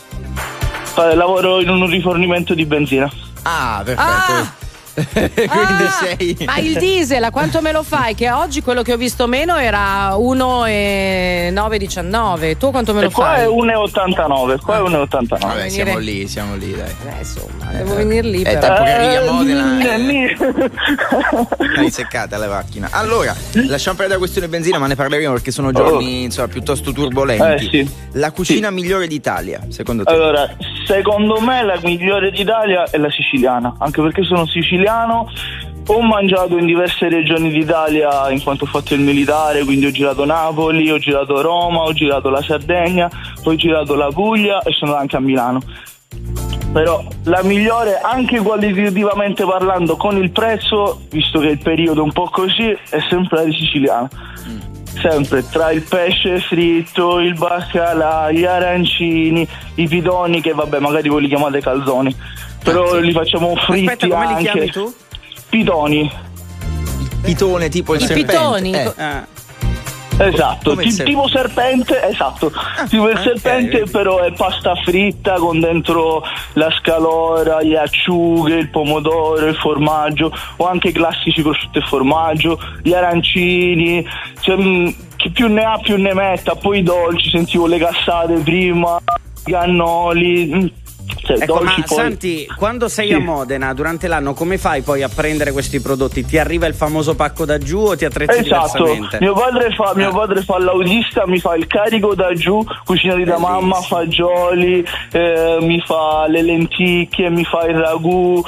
Fa- 0.84 1.14
Lavoro 1.14 1.62
in 1.62 1.70
un 1.70 1.88
rifornimento 1.88 2.54
di 2.56 2.66
benzina. 2.66 3.10
Ah, 3.44 3.82
perfetto. 3.86 4.12
Quindi 4.26 4.50
Ah, 5.48 5.90
sei. 6.18 6.36
Ma 6.46 6.58
il 6.58 6.76
diesel 6.78 7.24
a 7.24 7.30
quanto 7.32 7.62
me 7.62 7.72
lo 7.72 7.84
fai? 7.84 8.16
Che 8.16 8.30
oggi 8.32 8.62
quello 8.62 8.82
che 8.82 8.92
ho 8.94 8.98
visto 8.98 9.28
meno 9.28 9.56
era 9.56 10.16
1,919. 10.16 12.58
Tu 12.58 12.72
quanto 12.72 12.94
me 12.94 13.02
lo 13.02 13.08
E 13.08 13.12
qua 13.12 13.26
fai? 13.26 13.42
è 13.44 13.48
1,89, 13.48 14.60
qua 14.60 14.78
è 14.78 14.82
1,89. 14.82 15.40
Vabbè, 15.40 15.54
venire- 15.56 15.70
siamo 15.70 15.98
lì, 16.00 16.28
siamo 16.28 16.56
lì, 16.56 16.76
dai. 16.76 16.90
Eh, 16.90 17.20
insomma, 17.20 17.66
devo 17.72 17.94
venire 17.96 18.28
lì. 18.28 18.42
È 18.42 18.58
però. 18.58 18.76
tempo 18.76 18.84
che 18.84 18.92
arrivi 18.92 19.16
a 19.16 19.32
Modena. 19.32 19.80
Eh, 19.80 20.36
Hai 21.78 21.92
seccata 21.92 22.38
la 22.38 22.48
macchina. 22.48 22.88
Allora, 22.92 23.36
lasciamo 23.68 23.96
perdere 23.98 24.20
la 24.20 24.26
questione 24.26 24.48
benzina, 24.48 24.80
ma 24.80 24.88
ne 24.88 24.96
parleremo 24.96 25.34
perché 25.34 25.52
sono 25.52 25.72
giorni 25.72 26.24
insomma, 26.24 26.48
piuttosto 26.48 26.92
turbolenti. 26.92 27.44
Oh. 27.44 27.52
Eh, 27.54 27.60
sì. 27.60 27.88
La 28.14 28.32
cucina 28.32 28.72
migliore 28.72 29.06
d'Italia, 29.08 29.60
secondo 29.70 30.04
te? 30.04 30.12
Allora, 30.12 30.50
secondo 30.86 31.40
me 31.40 31.64
la 31.64 31.78
migliore 31.84 32.32
d'Italia 32.32 32.86
è 32.90 32.98
la 32.98 33.12
siciliana, 33.12 33.76
anche 33.78 34.02
perché 34.02 34.24
sono 34.24 34.48
siciliano. 34.48 34.86
Ho 35.90 36.02
mangiato 36.02 36.58
in 36.58 36.66
diverse 36.66 37.08
regioni 37.08 37.50
d'Italia 37.50 38.30
in 38.30 38.44
quanto 38.44 38.66
ho 38.66 38.68
fatto 38.68 38.94
il 38.94 39.00
militare, 39.00 39.64
quindi 39.64 39.86
ho 39.86 39.92
girato 39.92 40.26
Napoli, 40.26 40.92
ho 40.92 40.98
girato 40.98 41.42
Roma, 41.42 41.84
ho 41.84 41.94
girato 41.94 42.30
la 42.30 42.42
Sardegna, 42.42 43.10
ho 43.44 43.56
girato 43.56 43.96
la 43.96 44.08
Puglia 44.08 44.62
e 44.64 44.74
sono 44.74 44.96
anche 44.96 45.16
a 45.16 45.22
Milano. 45.22 45.62
Però 46.74 47.02
la 47.24 47.42
migliore, 47.44 48.00
anche 48.02 48.40
qualitativamente 48.40 49.46
parlando, 49.46 49.96
con 49.96 50.18
il 50.18 50.32
prezzo, 50.32 51.04
visto 51.10 51.40
che 51.40 51.48
il 51.48 51.60
periodo 51.60 52.02
è 52.02 52.04
un 52.04 52.12
po' 52.12 52.30
così, 52.30 52.70
è 52.90 53.00
sempre 53.10 53.46
la 53.46 53.52
siciliana. 53.52 54.10
Sempre 55.02 55.48
tra 55.48 55.72
il 55.72 55.84
pesce 55.84 56.40
fritto, 56.40 57.20
il 57.20 57.36
baccalà, 57.36 58.30
gli 58.32 58.44
arancini, 58.44 59.48
i 59.76 59.88
pitoni, 59.88 60.42
che 60.42 60.54
vabbè, 60.54 60.80
magari 60.80 61.08
voi 61.08 61.22
li 61.22 61.28
chiamate 61.28 61.62
calzoni, 61.62 62.14
però 62.72 62.96
li 63.00 63.12
facciamo 63.12 63.56
fritti 63.56 63.86
Aspetta, 63.88 64.08
come 64.08 64.26
li 64.28 64.34
anche. 64.34 64.44
chiami 64.52 64.70
tu? 64.72 64.94
Pitoni. 65.50 66.12
Pitone 67.22 67.70
tipo 67.70 67.94
il 67.96 68.02
I 68.02 68.06
serpente. 68.06 68.32
pitoni. 68.34 68.72
Eh. 68.74 68.94
Ah, 68.98 69.28
Esatto, 70.20 70.72
Come 70.72 70.82
il 70.82 70.90
ti- 70.90 70.96
ser- 70.96 71.06
tipo 71.06 71.28
serpente, 71.28 72.04
esatto, 72.10 72.52
tipo 72.90 73.08
il 73.08 73.20
serpente 73.20 73.78
vedi. 73.82 73.92
però 73.92 74.18
è 74.22 74.32
pasta 74.34 74.74
fritta 74.84 75.36
con 75.36 75.60
dentro 75.60 76.24
la 76.54 76.72
scalora, 76.80 77.60
le 77.62 77.78
acciughe, 77.78 78.56
il 78.56 78.70
pomodoro, 78.72 79.46
il 79.46 79.56
formaggio 79.58 80.32
o 80.56 80.68
anche 80.68 80.88
i 80.88 80.92
classici 80.92 81.44
prosciutto 81.44 81.78
e 81.78 81.82
formaggio, 81.84 82.58
gli 82.82 82.94
arancini, 82.94 84.04
cioè, 84.40 84.56
mh, 84.56 84.96
chi 85.18 85.30
più 85.30 85.50
ne 85.50 85.64
ha 85.64 85.78
più 85.78 85.98
ne 85.98 86.16
metta, 86.16 86.56
poi 86.56 86.80
i 86.80 86.84
dolci, 86.84 87.30
sentivo 87.30 87.68
le 87.68 87.78
cassate 87.78 88.34
prima, 88.40 88.98
i 89.46 89.52
cannoli, 89.52 90.46
mh, 90.48 90.72
cioè 91.24 91.38
Ecco, 91.42 91.62
ma 91.62 91.74
poi... 91.74 91.84
Santi, 91.86 92.46
quando 92.58 92.88
sei 92.88 93.08
Sì. 93.08 93.14
a 93.14 93.20
Modena 93.20 93.74
durante 93.74 94.08
l'anno, 94.08 94.34
come 94.34 94.58
fai 94.58 94.82
poi 94.82 95.04
a 95.04 95.10
prendere 95.10 95.52
questi 95.52 95.80
prodotti? 95.80 96.26
Ti 96.26 96.38
arriva 96.38 96.66
il 96.68 96.74
famoso 96.74 97.16
pacco 97.16 97.46
da 97.46 97.58
giù 97.58 97.80
o 97.80 97.96
ti 97.96 98.06
attrezzi 98.06 98.40
Esatto, 98.40 98.84
diversamente? 98.84 99.18
mio 99.22 99.34
padre, 99.34 99.74
fa, 99.74 99.94
mio 99.96 100.10
Ah. 100.10 100.14
padre 100.14 100.42
fa 100.44 100.58
l'autista, 100.60 101.28
mi 101.28 101.40
fa 101.40 101.56
il 101.56 101.68
carico 101.68 102.16
da 102.16 102.32
giù, 102.34 102.64
cucinati 102.86 103.24
da 103.24 103.38
mamma, 103.38 103.76
fagioli, 103.82 104.86
eh, 105.12 105.58
mi 105.62 105.82
fa 105.86 106.26
le 106.28 106.42
lenticchie, 106.42 107.30
mi 107.30 107.44
fa 107.44 107.66
il 107.66 107.76
ragù, 107.78 108.42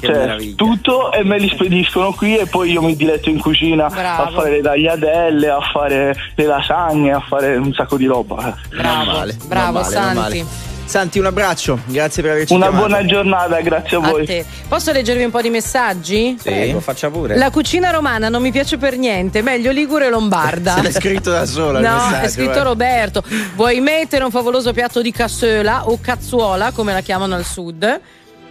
cioè, 0.00 0.36
tutto 0.56 1.12
e 1.12 1.24
me 1.24 1.38
li 1.38 1.48
spediscono 1.48 2.12
qui 2.12 2.36
e 2.36 2.46
poi 2.46 2.70
io 2.72 2.82
mi 2.82 2.94
diletto 2.96 3.28
in 3.28 3.38
cucina 3.38 3.88
Bravo. 3.88 4.22
a 4.22 4.30
fare 4.30 4.50
le 4.50 4.60
tagliatelle, 4.62 5.48
a 5.48 5.60
fare 5.72 6.14
le 6.34 6.44
lasagne, 6.46 7.12
a 7.12 7.20
fare 7.20 7.56
un 7.56 7.72
sacco 7.72 7.96
di 7.96 8.06
roba. 8.06 8.56
Male, 8.72 9.36
bravo, 9.46 9.80
non 9.80 9.84
Santi. 9.90 10.46
Santi, 10.90 11.20
un 11.20 11.26
abbraccio, 11.26 11.78
grazie 11.86 12.20
per 12.20 12.32
averci 12.32 12.52
Una 12.52 12.66
chiamato. 12.66 12.86
buona 12.88 13.04
giornata, 13.06 13.60
grazie 13.60 13.96
a 13.96 14.00
A 14.00 14.10
voi. 14.10 14.26
te. 14.26 14.44
Posso 14.66 14.90
leggervi 14.90 15.22
un 15.22 15.30
po' 15.30 15.40
di 15.40 15.48
messaggi? 15.48 16.36
Prego, 16.42 16.80
faccia 16.80 17.08
pure. 17.10 17.36
La 17.36 17.50
cucina 17.50 17.90
romana 17.90 18.28
non 18.28 18.42
mi 18.42 18.50
piace 18.50 18.76
per 18.76 18.98
niente, 18.98 19.40
meglio 19.40 19.70
ligure 19.70 20.06
e 20.06 20.10
lombarda. 20.10 20.74
Se 20.82 20.82
l'è 20.82 20.90
scritto 20.90 21.30
da 21.30 21.46
sola 21.46 21.78
No, 21.78 21.94
messaggio, 22.06 22.24
è 22.26 22.28
scritto 22.28 22.58
eh. 22.58 22.62
Roberto. 22.64 23.22
Vuoi 23.54 23.78
mettere 23.80 24.24
un 24.24 24.32
favoloso 24.32 24.72
piatto 24.72 25.00
di 25.00 25.12
cassola 25.12 25.88
o 25.88 25.96
cazzuola, 26.00 26.72
come 26.72 26.92
la 26.92 27.02
chiamano 27.02 27.36
al 27.36 27.44
sud? 27.44 28.00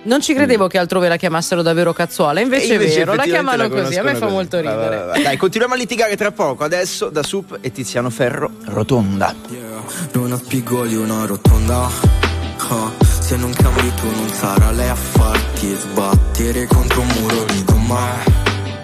Non 0.02 0.22
ci 0.22 0.34
credevo 0.34 0.68
che 0.68 0.78
altrove 0.78 1.10
la 1.10 1.18
chiamassero 1.18 1.62
davvero 1.62 1.92
cazzuola, 1.92 2.40
invece, 2.40 2.72
E 2.72 2.76
è 2.76 2.80
vero, 2.80 3.16
la 3.16 3.24
chiamano 3.24 3.64
la 3.64 3.70
così, 3.70 3.98
a 3.98 4.04
me 4.04 4.16
fa 4.16 4.30
molto 4.30 4.56
così. 4.56 4.70
Va, 4.70 4.76
ridere. 4.76 4.96
va, 4.96 5.04
va, 5.08 5.12
va. 5.12 5.22
Dai, 5.22 5.36
continuiamo 5.36 5.74
a 5.76 5.78
litigare 5.78 6.16
tra 6.16 6.32
poco. 6.32 6.64
Adesso 6.64 7.10
da 7.10 7.22
Sup 7.22 7.58
e 7.60 7.70
Tiziano 7.74 8.10
Ferro, 8.10 8.50
rotonda. 8.68 9.36
Non 10.14 10.32
ha 10.32 10.38
spigoli 10.38 10.96
una 10.96 11.26
rotonda 11.26 11.90
Ah, 12.62 12.92
Se 13.22 13.36
non 13.38 13.52
cambi 13.54 13.94
tu 13.96 14.06
non 14.10 14.30
sarà 14.34 14.72
lei 14.72 14.90
a 14.90 14.96
farti 14.96 15.76
sbattere 15.80 16.66
contro 16.68 17.02
un 17.02 17.08
muro 17.20 17.44
di 17.46 17.64
gomma 17.64 18.08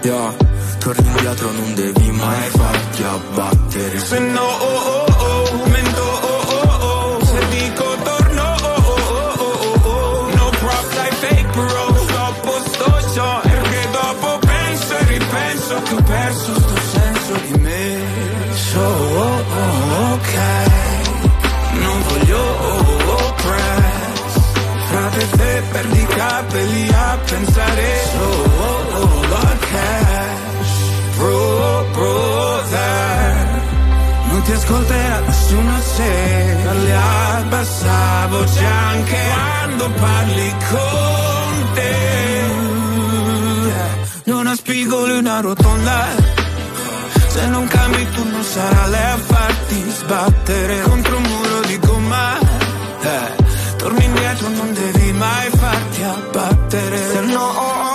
yeah. 0.04 0.34
Torni 0.80 1.08
indietro 1.08 1.52
non 1.52 1.74
devi 1.74 2.12
mai 2.12 2.50
farti 2.50 3.04
abbattere. 3.04 4.00
Se 4.00 4.20
no, 4.20 4.42
oh 4.42 4.78
oh 4.78 5.06
oh, 5.08 5.68
mento, 5.68 6.02
oh 6.02 6.44
oh 6.58 6.86
oh, 6.86 7.26
se 7.26 7.48
dico 7.50 7.86
torno, 8.04 8.44
oh 8.44 8.84
oh 8.86 9.14
oh 9.16 9.34
oh 9.40 9.80
oh 9.82 9.90
oh, 9.90 10.30
no 10.36 10.50
props 10.60 10.96
like 10.96 11.16
fake 11.16 11.52
bro, 11.54 11.96
sto 12.06 12.18
a 12.18 12.34
posto 12.42 13.14
ciò, 13.16 13.40
perché 13.42 13.88
dopo 13.92 14.40
penso 14.46 14.98
e 14.98 15.04
ripenso. 15.06 15.82
Che 15.82 15.94
ho 15.96 16.02
perso 16.04 16.54
sto 16.60 16.76
senso 16.94 17.34
di 17.48 17.60
me, 17.62 17.98
so 18.54 18.80
oh 18.80 19.44
oh 19.58 20.14
ok, 20.14 20.34
perdi 25.76 26.00
i 26.00 26.06
capelli 26.06 26.90
a 26.90 27.18
pensare, 27.26 27.88
so 28.14 28.28
oh 29.04 29.22
la 29.34 29.52
cash, 29.70 30.74
bro 31.18 31.86
brother. 31.92 33.64
Non 34.30 34.42
ti 34.44 34.52
ascolterà 34.54 35.20
nessuno 35.20 35.74
se 35.96 36.58
parli 36.64 36.92
a 36.92 37.44
bassa 37.50 38.28
voce 38.30 38.66
anche 38.66 39.20
quando 39.34 39.90
parli 40.00 40.50
con 40.70 41.74
te. 41.74 41.94
Non 44.32 44.48
ha 44.48 44.56
spigoli 44.56 45.18
una 45.18 45.42
rotonda. 45.42 46.06
Se 47.28 47.48
non 47.48 47.68
cambi 47.68 48.08
tu 48.14 48.24
non 48.24 48.44
sarà 48.44 48.88
lei 48.88 49.12
a 49.12 49.18
farti 49.18 49.92
sbattere 50.00 50.82
contro 50.84 51.18
un 51.18 51.24
muro 51.24 51.60
di 51.68 51.78
gomma. 51.80 52.40
Eh, 53.02 53.55
torni 53.78 54.06
indietro, 54.06 54.50
non 54.50 54.74
devi 54.74 55.12
mai 55.14 55.50
farti 55.50 56.04
abbattere. 56.04 56.98
Se 56.98 57.20
no, 57.22 57.95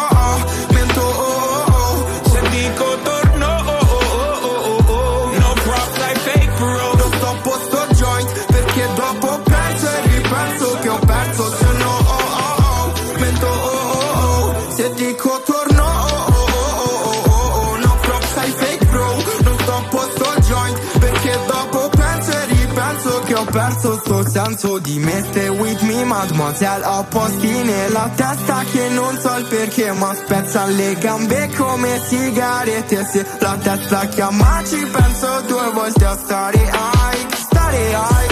perso 23.50 23.98
sto 23.98 24.28
senso 24.28 24.78
di 24.78 24.98
me. 24.98 25.22
Stay 25.30 25.48
with 25.48 25.80
me 25.82 26.04
mademoiselle 26.04 26.84
Ho 26.84 27.04
posti 27.04 27.62
nella 27.62 28.10
testa 28.14 28.64
che 28.70 28.88
non 28.88 29.18
so 29.18 29.36
il 29.36 29.44
perché 29.46 29.92
Ma 29.92 30.14
spezzano 30.14 30.72
le 30.72 30.94
gambe 30.94 31.50
come 31.56 32.00
sigarette. 32.06 33.04
Se 33.04 33.26
la 33.38 33.56
testa 33.60 34.06
chiama 34.06 34.62
ci 34.64 34.84
penso 34.86 35.40
due 35.46 35.70
volte 35.72 36.04
a 36.04 36.16
stare 36.16 36.70
ai 36.70 37.26
Stare 37.34 37.94
ai. 37.94 38.26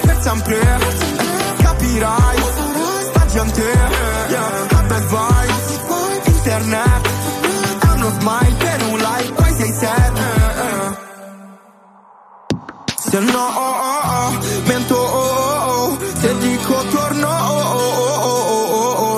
Per 0.00 0.20
sempre 0.20 0.58
Capirai 1.58 2.38
sta 3.08 3.26
gente 3.26 3.62
yeah, 4.28 4.66
bad 4.88 5.04
vibes 5.06 6.26
Internet 6.26 7.08
è 7.80 7.92
uno 7.94 8.10
smile 8.20 8.65
se 13.16 13.22
no 13.22 13.38
oh, 13.38 13.62
oh, 13.64 14.28
oh, 14.28 14.30
mento 14.66 15.98
se 16.20 16.38
dico 16.38 16.74
torno 16.90 17.28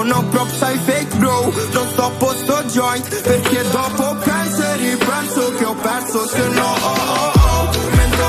no 0.04 0.24
prop 0.30 0.50
sai 0.56 0.78
fake 0.78 1.16
bro 1.16 1.52
non 1.72 1.88
sto 1.90 2.04
a 2.04 2.10
posto 2.10 2.62
joint 2.66 3.22
perché 3.22 3.64
dopo 3.70 4.16
penso 4.22 4.62
e 4.62 4.76
ripenso 4.76 5.52
che 5.56 5.64
ho 5.64 5.74
perso 5.74 6.28
se 6.28 6.48
no 6.48 6.74
mento 7.96 8.26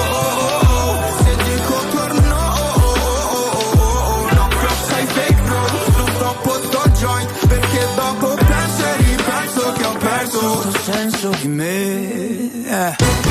dopo 7.96 8.34
penso 8.34 8.84
e 8.86 8.98
ripenso 8.98 9.72
che 9.74 9.86
ho 9.86 9.94
perso 10.00 10.40
tutto 10.40 10.80
senso 10.82 11.30
di 11.42 11.48
me. 11.48 13.29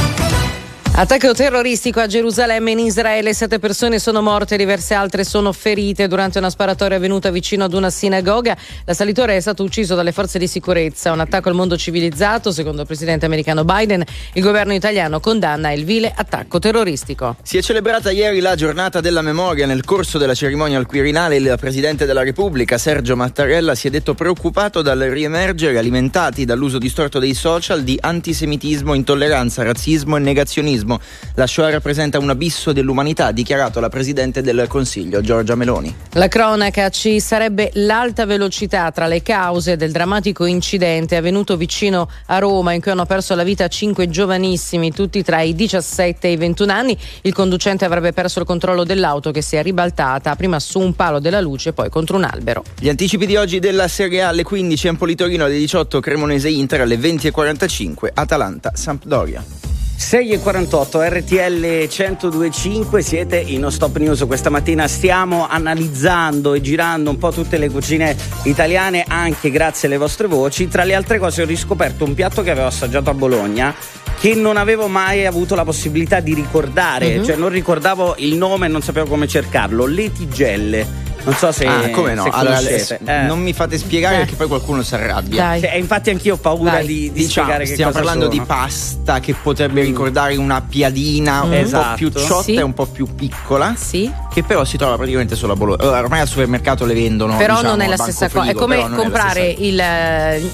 Attacco 1.01 1.33
terroristico 1.33 2.01
a 2.01 2.09
Gerusalemme 2.09 2.73
in 2.73 2.81
Israele, 2.81 3.33
sette 3.33 3.61
persone 3.61 4.01
sono 4.01 4.21
morte, 4.21 4.57
diverse 4.57 4.95
altre 4.95 5.23
sono 5.23 5.53
ferite 5.53 6.09
durante 6.09 6.39
una 6.39 6.51
sparatoria 6.51 6.97
avvenuta 6.97 7.31
vicino 7.31 7.63
ad 7.63 7.73
una 7.73 7.89
sinagoga. 7.89 8.57
L'assalitore 8.85 9.37
è 9.37 9.41
stato 9.41 9.63
ucciso 9.63 9.95
dalle 9.95 10.11
forze 10.11 10.41
di 10.41 10.49
sicurezza. 10.49 11.13
Un 11.13 11.21
attacco 11.21 11.51
al 11.51 11.55
mondo 11.55 11.77
civilizzato, 11.77 12.51
secondo 12.51 12.81
il 12.81 12.89
presidente 12.89 13.27
americano 13.27 13.65
Biden. 13.65 14.03
Il 14.33 14.43
governo 14.43 14.75
italiano 14.75 15.21
condanna 15.21 15.71
il 15.71 15.85
vile 15.85 16.13
attacco 16.13 16.59
terroristico. 16.59 17.37
Si 17.45 17.57
è 17.57 17.63
celebrata 17.63 18.11
ieri 18.11 18.41
la 18.41 18.57
giornata 18.57 19.01
della 19.01 19.23
memoria. 19.23 19.67
Nel 19.67 19.85
corso 19.85 20.19
della 20.19 20.35
cerimonia 20.35 20.79
al 20.79 20.87
Quirinale 20.87 21.37
il 21.37 21.55
Presidente 21.61 22.07
della 22.07 22.25
Repubblica, 22.25 22.77
Sergio 22.77 23.15
Mattarella, 23.15 23.77
si 23.77 23.87
è 23.87 23.91
detto 23.91 24.15
preoccupato 24.15 24.83
dal 24.83 24.99
riemergere, 24.99 25.79
alimentati 25.79 26.45
dall'uso 26.45 26.79
distorto 26.79 27.21
dei 27.21 27.35
social, 27.35 27.85
di 27.85 27.97
antisemitismo, 28.01 28.95
intolleranza, 28.95 29.63
razzismo 29.63 30.17
e 30.17 30.19
negazionismo. 30.19 30.87
La 31.35 31.47
Shoah 31.47 31.71
rappresenta 31.71 32.19
un 32.19 32.31
abisso 32.31 32.73
dell'umanità, 32.73 33.27
ha 33.27 33.33
dichiarato 33.33 33.81
la 33.81 33.89
Presidente 33.89 34.43
del 34.43 34.67
Consiglio, 34.69 35.21
Giorgia 35.21 35.55
Meloni. 35.55 35.95
La 36.13 36.29
cronaca 36.29 36.89
ci 36.91 37.21
sarebbe 37.21 37.71
l'alta 37.75 38.27
velocità 38.27 38.91
tra 38.91 39.07
le 39.07 39.23
cause 39.23 39.77
del 39.77 39.93
drammatico 39.93 40.45
incidente 40.47 41.17
avvenuto 41.17 41.57
vicino 41.57 42.09
a 42.27 42.39
Roma 42.39 42.73
in 42.73 42.81
cui 42.81 42.91
hanno 42.91 43.07
perso 43.07 43.35
la 43.35 43.43
vita 43.43 43.69
cinque 43.69 44.09
giovanissimi, 44.09 44.93
tutti 44.93 45.23
tra 45.23 45.43
i 45.43 45.55
17 45.55 46.29
e 46.29 46.33
i 46.33 46.37
21 46.37 46.73
anni. 46.73 46.99
Il 47.23 47.33
conducente 47.33 47.85
avrebbe 47.85 48.13
perso 48.13 48.41
il 48.41 48.47
controllo 48.47 48.85
dell'auto 48.85 49.31
che 49.31 49.43
si 49.43 49.57
è 49.57 49.63
ribaltata 49.63 50.35
prima 50.37 50.61
su 50.61 50.79
un 50.79 50.95
palo 50.95 51.19
della 51.19 51.41
luce 51.41 51.71
e 51.71 51.73
poi 51.73 51.89
contro 51.91 52.17
un 52.17 52.25
albero. 52.25 52.65
Gli 52.79 52.89
anticipi 52.89 53.27
di 53.27 53.37
oggi 53.37 53.59
della 53.59 53.89
Serie 53.89 54.23
A 54.23 54.29
alle 54.29 54.43
15 54.43 54.89
Empoli 54.89 55.15
Torino 55.15 55.45
alle 55.45 55.59
18 55.59 56.01
Cremonese 56.01 56.49
Inter 56.49 56.83
alle 56.83 56.97
20.45 56.97 58.11
Atalanta 58.15 58.73
Sampdoria. 58.75 59.78
6 59.99 60.31
e 60.31 60.39
48 60.39 61.03
RTL 61.03 61.89
1025 61.89 63.03
siete 63.03 63.37
in 63.37 63.67
Stop 63.69 63.97
News 63.97 64.25
questa 64.29 64.49
mattina. 64.49 64.87
Stiamo 64.87 65.49
analizzando 65.49 66.55
e 66.55 66.61
girando 66.61 67.11
un 67.11 67.19
po' 67.19 67.33
tutte 67.33 67.59
le 67.59 67.69
cucine 67.69 68.17
italiane 68.45 69.05
anche 69.07 69.51
grazie 69.51 69.89
alle 69.89 69.97
vostre 69.97 70.29
voci. 70.29 70.69
Tra 70.69 70.85
le 70.85 70.95
altre 70.95 71.19
cose 71.19 71.43
ho 71.43 71.47
riscoperto 71.47 72.05
un 72.05 72.15
piatto 72.15 72.43
che 72.43 72.53
avevo 72.53 72.69
assaggiato 72.69 73.11
a 73.11 73.15
Bologna 73.15 73.75
che 74.21 74.35
non 74.35 74.57
avevo 74.57 74.87
mai 74.87 75.27
avuto 75.27 75.57
la 75.57 75.65
possibilità 75.65 76.21
di 76.21 76.33
ricordare. 76.33 77.17
Mhm. 77.17 77.25
cioè 77.25 77.35
non 77.37 77.49
ricordavo 77.49 78.15
il 78.19 78.37
nome 78.37 78.67
e 78.67 78.69
non 78.69 78.83
sapevo 78.83 79.09
come 79.09 79.27
cercarlo. 79.27 79.85
Le 79.85 80.13
tigelle 80.13 81.08
non 81.29 81.37
so 81.37 81.53
se, 81.53 81.67
ah, 81.67 81.91
come 81.91 82.15
no? 82.15 82.23
se 82.23 82.31
Allora, 82.33 82.57
adesso 82.57 82.97
non 83.03 83.41
mi 83.41 83.53
fate 83.53 83.77
spiegare 83.77 84.17
Eh. 84.17 84.19
perché 84.21 84.35
poi 84.35 84.47
qualcuno 84.49 84.83
si 84.83 84.95
arrabbia. 84.95 85.55
E 85.57 85.79
infatti 85.79 86.09
anch'io 86.11 86.35
ho 86.35 86.39
paura 86.39 86.71
Dai. 86.73 86.87
di, 86.87 86.95
di 86.95 87.11
Diciamo, 87.11 87.29
spiegare 87.47 87.65
che 87.65 87.73
stiamo 87.73 87.93
parlando 87.93 88.25
sono. 88.31 88.39
di 88.39 88.41
pasta 88.47 89.21
che 89.21 89.35
potrebbe 89.35 89.83
ricordare 89.83 90.37
una 90.37 90.63
piadina 90.63 91.43
un 91.43 91.53
Esatto. 91.55 91.89
po' 91.91 91.95
più 91.97 92.11
ciotta 92.13 92.43
Sì. 92.43 92.55
e 92.55 92.63
un 92.63 92.73
po' 92.75 92.87
più 92.87 93.15
piccola. 93.15 93.75
Sì. 93.77 94.11
Che 94.33 94.43
però 94.43 94.65
si 94.65 94.77
trova 94.77 94.97
praticamente 94.97 95.35
solo 95.37 95.53
a 95.53 95.57
Bologna. 95.57 95.83
Allora, 95.83 96.01
Ormai 96.01 96.21
al 96.21 96.29
supermercato 96.29 96.85
le 96.87 96.95
vendono. 96.95 97.37
però 97.37 97.57
diciamo, 97.57 97.75
non 97.77 97.81
è 97.83 97.89
la 97.89 97.97
stessa 97.97 98.29
cosa, 98.29 98.51
è 98.51 98.55
come 98.55 98.89
comprare 98.89 99.53
stessa- 99.55 99.63
il, 99.63 99.81
eh, 99.81 100.51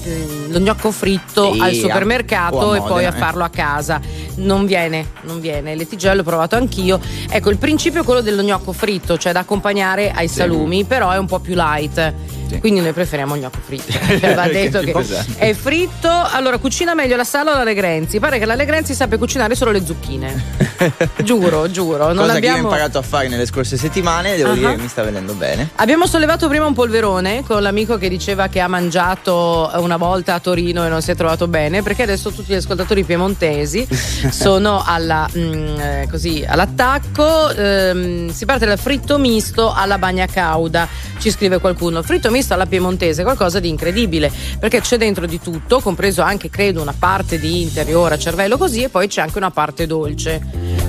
lo 0.49 0.59
gnocco 0.59 0.91
fritto 0.91 1.53
Sì, 1.53 1.59
al 1.59 1.73
supermercato 1.73 2.71
a 2.71 2.77
e 2.77 2.81
poi 2.81 3.05
a 3.05 3.09
eh. 3.09 3.11
farlo 3.17 3.43
a 3.43 3.49
casa. 3.49 3.99
Non 4.37 4.65
viene, 4.65 5.11
non 5.23 5.39
viene. 5.39 5.75
Le 5.75 5.87
tigelle 5.87 6.15
l'ho 6.17 6.23
provato 6.23 6.55
anch'io. 6.55 6.99
Ecco, 7.29 7.49
il 7.49 7.57
principio 7.57 8.01
è 8.01 8.03
quello 8.03 8.21
dello 8.21 8.41
gnocco 8.41 8.71
fritto, 8.73 9.17
cioè 9.17 9.31
da 9.31 9.39
accompagnare 9.39 10.11
ai 10.11 10.27
salumi, 10.65 10.83
però 10.83 11.11
è 11.11 11.17
un 11.17 11.27
po' 11.27 11.39
più 11.39 11.53
light. 11.55 12.13
Quindi 12.59 12.79
noi 12.81 12.93
preferiamo 12.93 13.35
gnocco 13.35 13.59
fritto. 13.63 13.91
Cioè, 13.91 14.33
va 14.35 14.47
detto 14.49 14.79
che 14.79 14.93
Esatto. 14.97 15.33
è 15.37 15.53
fritto. 15.53 16.09
Allora, 16.09 16.57
cucina 16.57 16.93
meglio 16.93 17.15
la 17.15 17.23
sala 17.23 17.53
o 17.53 17.57
la 17.57 17.63
Legrenzi? 17.63 18.19
Pare 18.19 18.39
che 18.39 18.45
la 18.45 18.55
Legrenzi 18.55 18.93
sappia 18.93 19.17
cucinare 19.17 19.55
solo 19.55 19.71
le 19.71 19.85
zucchine. 19.85 20.43
giuro, 21.23 21.69
giuro. 21.69 22.07
Non 22.13 22.25
Cosa 22.25 22.33
che 22.39 22.45
io 22.45 22.51
ho 22.51 22.51
abbiamo. 22.51 22.67
imparato 22.69 22.97
a 22.97 23.01
fare 23.01 23.27
nelle 23.27 23.45
scorse 23.45 23.77
settimane, 23.77 24.35
devo 24.35 24.51
Ah. 24.51 24.53
dire 24.55 24.75
che 24.75 24.81
mi 24.81 24.87
sta 24.87 25.03
venendo 25.03 25.33
bene. 25.33 25.69
Abbiamo 25.75 26.05
sollevato 26.07 26.47
prima 26.47 26.65
un 26.65 26.73
polverone 26.73 27.43
con 27.45 27.61
l'amico 27.61 27.97
che 27.97 28.09
diceva 28.09 28.47
che 28.47 28.59
ha 28.59 28.67
mangiato 28.67 29.69
una 29.77 29.97
volta 29.97 30.33
a 30.35 30.39
Torino 30.39 30.85
e 30.85 30.89
non 30.89 31.01
si 31.01 31.11
è 31.11 31.15
trovato 31.15 31.47
bene, 31.47 31.81
perché 31.83 32.03
adesso 32.03 32.31
tutti 32.31 32.51
gli 32.53 32.55
ascoltatori 32.55 33.03
piemontesi 33.03 33.87
sono 34.31 34.83
alla, 34.85 35.27
mm, 35.37 35.79
eh, 35.79 36.07
così, 36.09 36.45
all'attacco. 36.47 37.49
ehm, 37.49 38.31
si 38.31 38.45
parte 38.45 38.65
dal 38.65 38.77
fritto 38.79 39.17
misto 39.17 39.73
alla 39.73 39.97
bagna 39.97 40.25
cauda, 40.27 40.87
ci 41.19 41.31
scrive 41.31 41.59
qualcuno. 41.59 42.01
Fritto 42.03 42.29
misto 42.35 42.53
alla 42.53 42.65
piemontese, 42.65 43.23
qualcosa 43.23 43.61
di 43.61 43.69
incredibile, 43.69 44.29
perché 44.59 44.81
c'è 44.81 44.97
dentro 44.97 45.25
di 45.25 45.39
tutto, 45.39 45.79
compreso 45.79 46.21
anche, 46.21 46.49
credo, 46.49 46.81
una 46.81 46.93
parte 46.97 47.39
di 47.39 47.61
interiora, 47.61 48.17
cervello 48.17 48.57
così, 48.57 48.83
e 48.83 48.89
poi 48.89 49.07
c'è 49.07 49.21
anche 49.21 49.37
una 49.37 49.51
parte 49.51 49.87
dolce, 49.87 50.41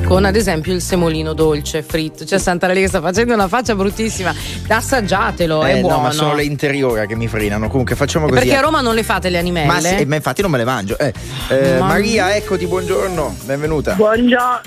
con 0.05 0.25
ad 0.25 0.35
esempio 0.35 0.73
il 0.73 0.81
semolino 0.83 1.35
dolce 1.35 1.85
fritto. 1.85 2.25
C'è 2.25 2.39
Santa 2.39 2.67
Lega 2.67 2.81
che 2.81 2.89
sta 2.89 3.01
facendo 3.01 3.33
una 3.35 3.47
faccia 3.47 3.77
bruttissima. 3.77 4.35
Assaggiatelo, 4.67 5.63
è 5.63 5.77
Eh, 5.77 5.81
buono. 5.81 5.97
no, 5.97 6.03
ma 6.03 6.11
sono 6.11 6.35
le 6.35 6.43
interiora 6.43 7.07
che 7.07 7.15
mi 7.15 7.29
frenano. 7.29 7.69
Comunque 7.69 7.95
facciamo 7.95 8.27
così. 8.27 8.41
Perché 8.41 8.57
a 8.57 8.61
Roma 8.61 8.81
non 8.81 8.95
le 8.97 9.05
fate 9.05 9.29
le 9.29 9.39
animelle? 9.39 9.67
Ma, 9.67 9.81
sì, 9.81 10.05
ma 10.05 10.17
infatti 10.17 10.43
non 10.43 10.51
me 10.51 10.59
le 10.59 10.65
mangio. 10.65 10.99
Eh, 10.99 11.13
eh, 11.51 11.71
Mamma 11.79 11.87
Maria, 11.95 12.35
eccoti, 12.35 12.67
buongiorno, 12.67 13.37
benvenuta. 13.45 13.95
Buongiorno, 13.95 14.61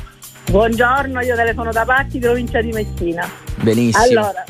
buongiorno, 0.50 1.22
io 1.22 1.36
telefono 1.36 1.72
da 1.72 1.84
Patti, 1.84 2.20
provincia 2.20 2.62
di 2.62 2.72
Messina. 2.72 3.30
Benissimo. 3.56 4.04
Allora, 4.04 4.44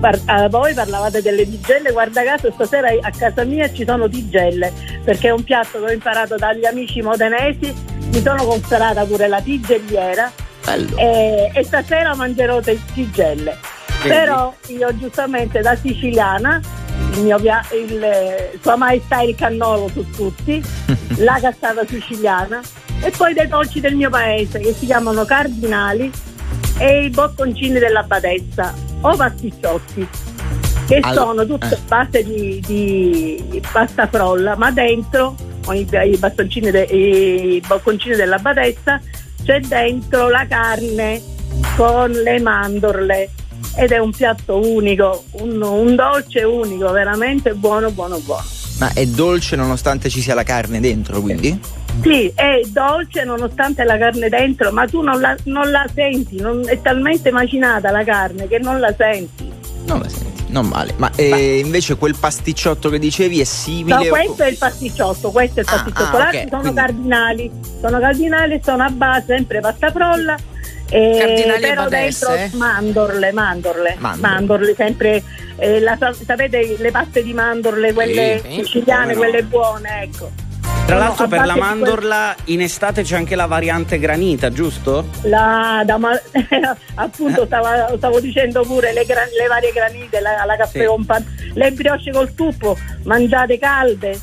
par- 0.00 0.20
a 0.24 0.48
voi 0.48 0.74
parlavate 0.74 1.22
delle 1.22 1.48
tigelle, 1.48 1.92
guarda 1.92 2.24
caso 2.24 2.50
stasera 2.52 2.88
a 2.88 3.10
casa 3.10 3.44
mia 3.44 3.70
ci 3.72 3.84
sono 3.86 4.08
tigelle, 4.08 4.72
perché 5.04 5.28
è 5.28 5.32
un 5.32 5.44
piatto 5.44 5.78
che 5.78 5.84
ho 5.84 5.92
imparato 5.92 6.36
dagli 6.36 6.64
amici 6.64 7.02
modenesi, 7.02 7.72
mi 8.12 8.20
sono 8.22 8.44
comprata 8.44 9.04
pure 9.04 9.28
la 9.28 9.40
tigelliera 9.40 10.32
e, 10.96 11.50
e 11.54 11.64
stasera 11.64 12.14
mangerò 12.14 12.60
te- 12.60 12.80
tigelle. 12.94 13.56
Vedi? 14.02 14.08
Però 14.08 14.54
io 14.68 14.96
giustamente 14.96 15.60
da 15.60 15.76
siciliana, 15.76 16.60
il 17.12 17.20
mio 17.20 17.38
pia- 17.38 17.64
il, 17.72 18.58
Sua 18.60 18.76
Maestà 18.76 19.20
il 19.20 19.34
cannolo 19.34 19.88
su 19.88 20.08
tutti, 20.10 20.62
la 21.18 21.38
cassata 21.40 21.84
siciliana 21.86 22.60
e 23.02 23.10
poi 23.16 23.34
dei 23.34 23.46
dolci 23.46 23.80
del 23.80 23.94
mio 23.94 24.10
paese 24.10 24.58
che 24.58 24.72
si 24.72 24.86
chiamano 24.86 25.24
cardinali 25.24 26.10
e 26.78 27.04
i 27.04 27.10
bocconcini 27.10 27.78
della 27.78 28.02
badessa 28.02 28.88
o 29.00 29.16
pasticciotti 29.16 30.08
che 30.86 30.98
Allora, 31.02 31.26
sono 31.26 31.46
tutte 31.46 31.74
eh. 31.74 31.78
base 31.86 32.24
di, 32.24 32.62
di 32.66 33.62
pasta 33.72 34.06
frolla 34.08 34.56
ma 34.56 34.70
dentro 34.70 35.36
con 35.64 35.76
i, 35.76 35.86
i 35.88 36.16
bastoncini 36.16 36.70
de- 36.70 36.82
i 36.82 37.62
bocconcini 37.66 38.16
della 38.16 38.38
badessa 38.38 39.00
c'è 39.44 39.60
dentro 39.60 40.28
la 40.28 40.46
carne 40.48 41.22
con 41.76 42.10
le 42.10 42.40
mandorle 42.40 43.30
ed 43.76 43.92
è 43.92 43.98
un 43.98 44.10
piatto 44.10 44.58
unico 44.58 45.24
un, 45.32 45.62
un 45.62 45.94
dolce 45.94 46.42
unico 46.42 46.90
veramente 46.90 47.54
buono 47.54 47.90
buono 47.92 48.18
buono 48.18 48.44
Ma 48.78 48.92
è 48.92 49.06
dolce 49.06 49.56
nonostante 49.56 50.08
ci 50.08 50.20
sia 50.20 50.34
la 50.34 50.42
carne 50.42 50.80
dentro, 50.80 51.20
quindi? 51.20 51.48
Sì, 51.48 51.79
è 52.34 52.60
dolce 52.68 53.24
nonostante 53.24 53.84
la 53.84 53.98
carne 53.98 54.28
dentro, 54.28 54.72
ma 54.72 54.86
tu 54.86 55.02
non 55.02 55.20
la, 55.20 55.36
non 55.44 55.70
la 55.70 55.84
senti, 55.94 56.40
non- 56.40 56.62
è 56.66 56.80
talmente 56.80 57.30
macinata 57.30 57.90
la 57.90 58.04
carne 58.04 58.48
che 58.48 58.58
non 58.58 58.80
la 58.80 58.94
senti. 58.96 59.52
Non 59.84 60.00
la 60.00 60.08
senti, 60.08 60.44
non 60.52 60.66
male. 60.66 60.94
Ma 60.96 61.10
eh, 61.16 61.58
invece 61.58 61.96
quel 61.96 62.14
pasticciotto 62.18 62.88
che 62.88 62.98
dicevi 62.98 63.40
è 63.40 63.44
simile. 63.44 63.96
No, 63.96 64.04
questo 64.04 64.42
è 64.44 64.48
il 64.48 64.56
pasticciotto, 64.58 65.30
questo 65.30 65.60
è 65.60 65.62
il 65.62 65.68
pasticciotto. 65.70 66.16
ah, 66.16 66.18
L'altro 66.18 66.38
ok, 66.40 66.48
sono 66.48 66.60
quindi- 66.62 66.80
cardinali, 66.80 67.50
sono 67.80 67.98
cardinali, 67.98 68.60
sono 68.64 68.82
a 68.84 68.90
base 68.90 69.24
sempre 69.26 69.60
pasta 69.60 69.90
frolla. 69.90 70.36
eh, 70.92 71.44
e 71.46 71.58
però 71.60 71.84
badesse? 71.84 72.26
dentro 72.36 72.58
mandorle, 72.58 73.32
mandorle, 73.32 73.96
Mandorle. 73.98 74.28
mandorle, 74.28 74.74
sempre 74.74 75.22
eh, 75.56 75.78
la 75.80 75.96
sa- 75.96 76.12
sapete 76.12 76.76
le 76.78 76.90
paste 76.90 77.22
di 77.22 77.32
mandorle, 77.32 77.92
quelle 77.92 78.40
Sì, 78.44 78.54
siciliane, 78.64 79.12
no. 79.12 79.18
quelle 79.20 79.42
buone, 79.44 80.02
ecco. 80.02 80.30
Tra 80.90 80.98
l'altro 80.98 81.28
per 81.28 81.38
la 81.46 81.52
di 81.54 81.58
quel- 81.58 81.68
mandorla 81.68 82.34
in 82.46 82.60
estate 82.60 83.02
c'è 83.02 83.16
anche 83.16 83.34
la 83.36 83.46
variante 83.46 83.98
granita, 83.98 84.50
giusto? 84.50 85.06
La, 85.22 85.82
da 85.84 85.96
ma- 85.98 86.20
appunto 86.96 87.46
stavo, 87.46 87.96
stavo 87.96 88.20
dicendo 88.20 88.62
pure 88.62 88.92
le, 88.92 89.04
gran- 89.04 89.28
le 89.38 89.46
varie 89.46 89.72
granite, 89.72 90.20
la, 90.20 90.44
la 90.44 90.56
caffè 90.56 90.80
Sì. 90.80 90.84
con 90.86 91.04
pan- 91.04 91.24
le 91.54 91.70
brioche 91.72 92.10
col 92.12 92.34
tuppo, 92.34 92.76
mangiate 93.04 93.58
calde. 93.58 94.18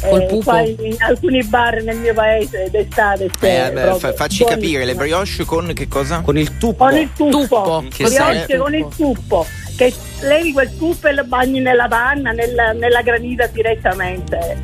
Col 0.00 0.20
eh, 0.22 0.26
pupo? 0.26 0.56
in, 0.56 0.94
alcuni 1.00 1.42
bar 1.44 1.82
nel 1.82 1.96
mio 1.96 2.14
paese 2.14 2.68
d'estate 2.70 3.24
Eh, 3.40 3.70
proprio 3.72 3.98
fa- 3.98 4.12
facci 4.12 4.44
buonissimo. 4.44 4.48
capire, 4.48 4.84
le 4.84 4.94
brioche 4.94 5.44
con 5.44 5.72
che 5.74 5.88
cosa? 5.88 6.20
Con 6.20 6.38
il 6.38 6.56
tuppo. 6.56 6.84
con 6.84 6.96
il 6.96 7.10
tuppo, 7.16 7.80
Che 7.88 8.04
brioche 8.04 8.10
sarebbe? 8.14 8.56
con 8.58 8.74
il 8.74 8.86
tuppo 8.96 9.46
che 9.76 9.92
levi 10.20 10.52
quel 10.52 10.76
tuppo 10.76 11.06
e 11.08 11.14
lo 11.14 11.24
bagni 11.24 11.60
nella 11.60 11.86
panna 11.88 12.30
nella, 12.32 12.72
nella 12.72 13.00
granita 13.02 13.46
direttamente 13.46 14.56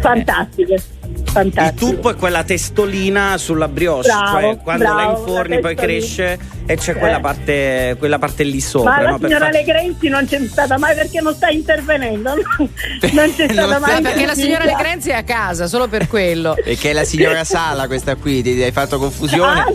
fantastiche 0.00 0.82
fantastico. 1.24 1.86
Il 1.86 1.94
tuppo 1.94 2.10
è 2.10 2.14
quella 2.16 2.44
testolina 2.44 3.36
sulla 3.38 3.68
brioche, 3.68 4.08
Bravo, 4.08 4.40
cioè 4.40 4.58
quando 4.62 4.84
la 4.84 4.94
bravo, 4.94 5.18
inforni 5.18 5.54
la 5.54 5.60
poi 5.60 5.74
cresce 5.74 6.38
e 6.66 6.76
c'è 6.76 6.94
quella 6.96 7.18
Eh. 7.18 7.20
parte, 7.20 7.96
quella 7.98 8.18
parte 8.18 8.42
lì 8.44 8.60
sopra. 8.60 8.90
Ma 8.96 9.02
la 9.02 9.10
no? 9.10 9.18
Signora 9.18 9.38
far- 9.46 9.52
Legrenzi 9.52 10.08
non 10.08 10.26
c'è 10.26 10.40
stata 10.46 10.78
mai 10.78 10.94
perché 10.94 11.20
non 11.20 11.34
sta 11.34 11.48
intervenendo. 11.48 12.34
Non 13.12 13.34
c'è 13.34 13.48
stata 13.52 13.78
mai 13.78 13.96
Ah, 13.96 14.00
perché 14.00 14.26
la 14.26 14.34
signora. 14.34 14.64
Legrenzi 14.64 15.10
è 15.10 15.14
a 15.14 15.22
casa, 15.22 15.66
solo 15.66 15.88
per 15.88 16.08
quello. 16.08 16.56
E 16.64 16.76
che 16.76 16.90
è 16.90 16.92
la 16.92 17.04
signora 17.04 17.44
Sala 17.44 17.86
questa 17.86 18.14
qui, 18.16 18.42
ti 18.42 18.62
hai 18.62 18.72
fatto 18.72 18.98
confusione? 18.98 19.60
Ah. 19.60 19.66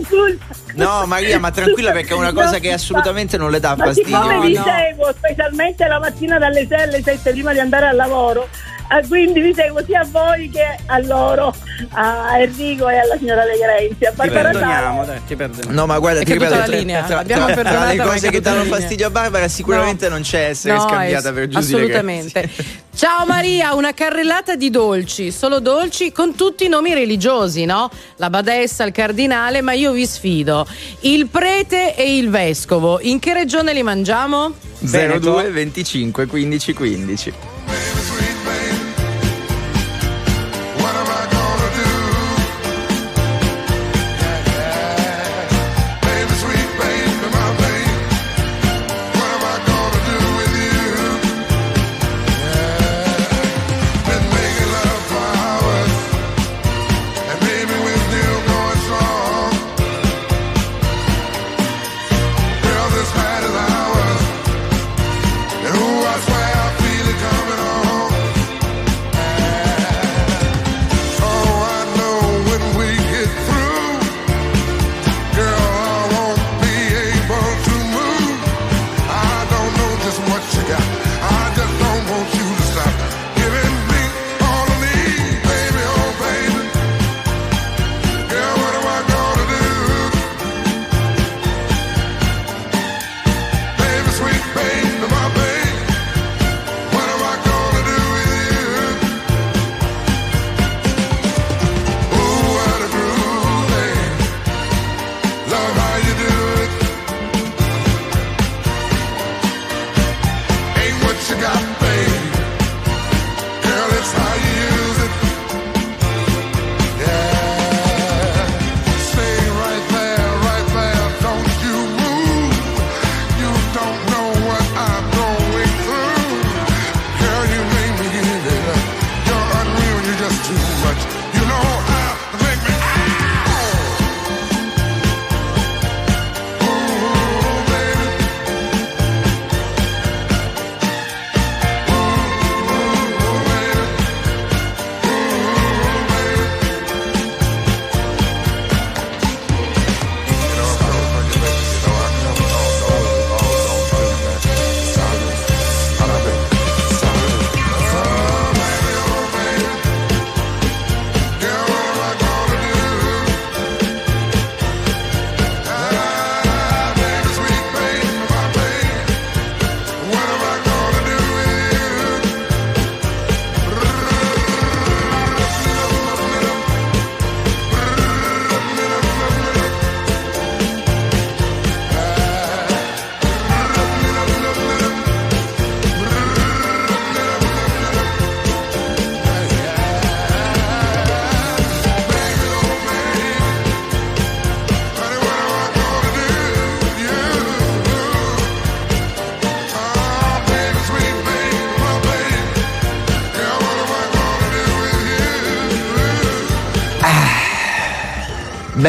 No 0.74 1.04
Maria, 1.06 1.38
ma 1.38 1.50
tranquilla 1.50 1.90
perché 1.92 2.12
è 2.12 2.16
una 2.16 2.32
cosa 2.32 2.58
che 2.58 2.72
assolutamente 2.72 3.36
non 3.36 3.50
le 3.50 3.60
dà 3.60 3.74
Ma 3.76 3.86
fastidio. 3.86 4.16
siccome 4.16 4.40
vi 4.46 4.54
No. 4.54 4.64
seguo 4.64 5.12
specialmente 5.16 5.86
la 5.86 5.98
mattina 5.98 6.38
dalle 6.38 6.66
6 6.68 6.80
alle 6.82 7.02
7 7.02 7.30
prima 7.32 7.52
di 7.52 7.58
andare 7.58 7.86
al 7.86 7.96
lavoro, 7.96 8.48
eh, 8.90 9.06
quindi 9.08 9.40
vi 9.40 9.54
seguo 9.54 9.82
sia 9.84 10.00
a 10.00 10.06
voi 10.10 10.48
che 10.50 10.64
a 10.86 10.98
loro, 11.00 11.54
a 11.92 12.38
Enrico 12.40 12.88
e 12.88 12.98
alla 12.98 13.16
signora 13.18 13.44
De 13.44 13.56
Grenzi, 13.58 14.04
a 14.04 14.10
Ti 14.10 14.16
Barbara 14.16 14.42
perdoniamo, 14.50 15.00
Sala. 15.00 15.06
dai, 15.06 15.20
ti 15.26 15.36
perdoniamo. 15.36 15.74
No, 15.74 15.86
ma 15.86 15.98
guarda, 15.98 16.20
È 16.20 16.24
ti 16.24 16.32
ripeto, 16.32 16.54
la 16.56 16.66
linea. 16.66 17.02
tra, 17.04 17.22
tra- 17.22 17.54
tra 17.54 17.86
le 17.86 17.96
cose 17.96 18.30
che 18.30 18.40
danno 18.40 18.62
linea. 18.62 18.78
fastidio 18.78 19.06
a 19.06 19.10
Barbara 19.10 19.48
sicuramente 19.48 20.08
non 20.08 20.22
c'è 20.22 20.48
essere 20.48 20.74
No, 20.74 20.80
scambiata 20.88 21.28
es- 21.28 21.34
per 21.34 21.48
Giusy 21.48 21.74
assolutamente. 21.74 22.50
Ciao 22.92 23.24
Maria, 23.24 23.74
una 23.74 23.94
carrellata 23.94 24.56
di 24.56 24.68
dolci, 24.68 25.30
solo 25.30 25.60
dolci 25.60 26.12
con 26.12 26.34
tutti 26.34 26.64
i 26.64 26.68
nomi 26.68 26.92
religiosi, 26.92 27.64
no? 27.64 27.88
La 28.16 28.28
badessa, 28.28 28.84
il 28.84 28.92
cardinale, 28.92 29.60
ma 29.62 29.72
io 29.72 29.92
vi 29.92 30.04
sfido. 30.06 30.66
Il 31.00 31.28
prete 31.28 31.94
e 31.94 32.16
il 32.18 32.28
vescovo, 32.28 32.98
in 33.00 33.18
che 33.20 33.32
regione 33.32 33.72
li 33.72 33.82
mangiamo? 33.82 34.52
02 34.80 35.50
25 35.50 36.26
15 36.26 36.72
15. 36.74 37.32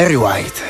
Barry 0.02 0.16
White 0.16 0.60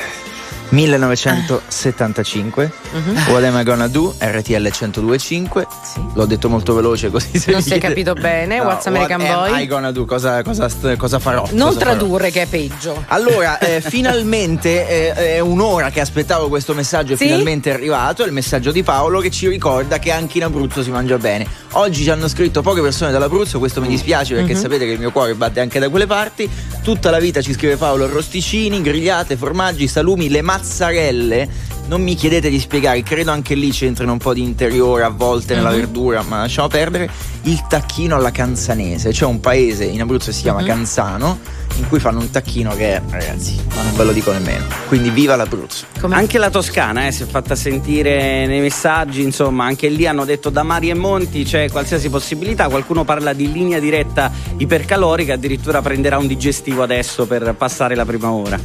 1975 0.69 2.71
Mhm. 2.93 3.17
What 3.31 3.43
am 3.43 3.57
I 3.59 3.63
gonna 3.63 3.87
do? 3.87 4.13
RTL 4.19 4.69
1025 4.71 5.65
L'ho 6.13 6.25
detto 6.25 6.49
molto 6.49 6.73
veloce 6.75 7.09
così 7.11 7.37
se 7.39 7.51
Non 7.51 7.61
si 7.63 7.73
è 7.73 7.79
capito 7.79 8.13
bene, 8.13 8.57
No, 8.57 8.63
What's 8.65 8.85
American 8.87 9.21
what 9.21 9.31
am 9.31 9.49
Boy? 9.51 9.63
I 9.63 9.67
gonna 9.67 9.91
do? 9.91 10.05
Cosa, 10.05 10.41
cosa, 10.43 10.67
cosa 10.97 11.17
farò? 11.19 11.47
Non 11.51 11.67
Cosa 11.69 11.79
farò? 11.79 11.91
tradurre 11.97 12.29
che 12.31 12.41
è 12.43 12.47
peggio. 12.47 13.03
Allora, 13.07 13.57
eh, 13.59 13.81
finalmente 13.85 14.87
eh, 15.15 15.35
è 15.35 15.39
un'ora 15.39 15.89
che 15.91 15.99
aspettavo 16.01 16.47
questo 16.49 16.73
messaggio, 16.75 17.15
Sì? 17.15 17.25
finalmente 17.25 17.71
arrivato, 17.71 18.23
è 18.23 18.27
il 18.27 18.33
messaggio 18.33 18.71
di 18.71 18.81
Paolo 18.83 19.19
che 19.19 19.29
ci 19.31 19.47
ricorda 19.47 19.97
che 19.99 20.11
anche 20.11 20.37
in 20.39 20.43
Abruzzo 20.43 20.81
si 20.83 20.89
mangia 20.91 21.17
bene. 21.17 21.45
Oggi 21.71 22.03
ci 22.03 22.09
hanno 22.11 22.27
scritto 22.27 22.61
poche 22.61 22.81
persone 22.81 23.11
dall'Abruzzo, 23.11 23.57
questo 23.59 23.81
mi 23.81 23.87
dispiace 23.87 24.35
perché 24.35 24.53
Mhm. 24.53 24.59
sapete 24.61 24.85
che 24.85 24.91
il 24.91 24.99
mio 24.99 25.11
cuore 25.11 25.33
batte 25.35 25.59
anche 25.59 25.79
da 25.79 25.89
quelle 25.89 26.05
parti. 26.07 26.47
Tutta 26.83 27.09
la 27.11 27.19
vita 27.19 27.41
ci 27.41 27.53
scrive 27.53 27.77
Paolo 27.77 28.03
arrosticini, 28.03 28.81
grigliate, 28.81 29.37
formaggi, 29.37 29.87
salumi, 29.87 30.27
le 30.29 30.41
mazzarelle. 30.41 31.47
Non 31.87 32.01
mi 32.01 32.13
chiedete 32.15 32.49
di 32.49 32.59
spiegare, 32.59 33.01
credo 33.03 33.31
anche 33.31 33.55
lì 33.55 33.69
c'entrino 33.71 34.11
un 34.11 34.17
po' 34.17 34.33
di 34.33 34.41
interiore 34.41 35.03
a 35.03 35.09
volte 35.09 35.55
nella 35.55 35.69
Mhm. 35.69 35.75
verdura, 35.77 36.21
ma 36.23 36.39
lasciamo 36.39 36.67
perdere. 36.67 37.09
Il 37.43 37.65
tacchino 37.69 38.15
alla 38.17 38.31
canzanese, 38.31 39.11
c'è 39.11 39.23
un 39.25 39.39
paese 39.39 39.85
in 39.85 40.01
Abruzzo 40.01 40.27
che 40.27 40.35
si 40.35 40.41
chiama 40.41 40.59
Mhm. 40.59 40.67
Canzano, 40.67 41.39
in 41.77 41.87
cui 41.87 41.99
fanno 41.99 42.19
un 42.19 42.29
tacchino 42.29 42.75
che, 42.75 43.01
ragazzi, 43.09 43.59
ma 43.75 43.83
non 43.83 43.95
ve 43.95 44.03
lo 44.03 44.11
dico 44.11 44.31
nemmeno. 44.31 44.65
Quindi 44.87 45.09
viva 45.09 45.35
l'Abruzzo. 45.35 45.85
Anche 46.09 46.37
la 46.37 46.49
Toscana 46.49 47.07
eh, 47.07 47.11
si 47.11 47.23
è 47.23 47.25
fatta 47.25 47.55
sentire 47.55 48.45
nei 48.45 48.59
messaggi, 48.59 49.21
insomma, 49.21 49.65
anche 49.65 49.87
lì 49.89 50.05
hanno 50.05 50.25
detto 50.25 50.49
da 50.49 50.63
Mari 50.63 50.89
e 50.89 50.93
Monti 50.93 51.43
c'è 51.43 51.69
qualsiasi 51.69 52.09
possibilità, 52.09 52.67
qualcuno 52.69 53.03
parla 53.03 53.33
di 53.33 53.51
linea 53.51 53.79
diretta 53.79 54.31
ipercalorica, 54.57 55.33
addirittura 55.33 55.81
prenderà 55.81 56.17
un 56.17 56.27
digestivo 56.27 56.83
adesso 56.83 57.25
per 57.25 57.55
passare 57.57 57.95
la 57.95 58.05
prima 58.05 58.31
ora. 58.31 58.59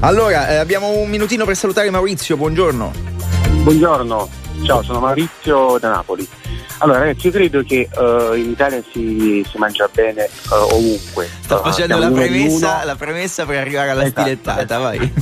Allora, 0.00 0.48
eh, 0.48 0.56
abbiamo 0.56 0.90
un 0.90 1.08
minutino 1.08 1.44
per 1.44 1.56
salutare 1.56 1.90
Maurizio, 1.90 2.36
buongiorno. 2.36 2.92
Buongiorno, 3.62 4.28
ciao, 4.64 4.82
sono 4.82 5.00
Maurizio 5.00 5.78
da 5.78 5.90
Napoli. 5.90 6.28
Allora 6.82 6.98
ragazzi, 6.98 7.26
io 7.26 7.32
credo 7.32 7.62
che 7.62 7.88
eh, 7.88 8.36
in 8.38 8.50
Italia 8.50 8.82
si, 8.90 9.46
si 9.48 9.56
mangia 9.56 9.88
bene 9.94 10.24
eh, 10.24 10.30
ovunque. 10.72 11.28
Sto 11.42 11.60
Eh, 11.60 11.70
facendo 11.70 11.96
siamo 11.96 12.14
la 12.14 12.20
premessa, 12.20 12.84
la 12.84 12.96
premessa 12.96 13.46
per 13.46 13.58
arrivare 13.60 13.90
alla 13.90 14.02
Esatto, 14.02 14.20
stilettata, 14.22 14.78
vai. 14.78 15.12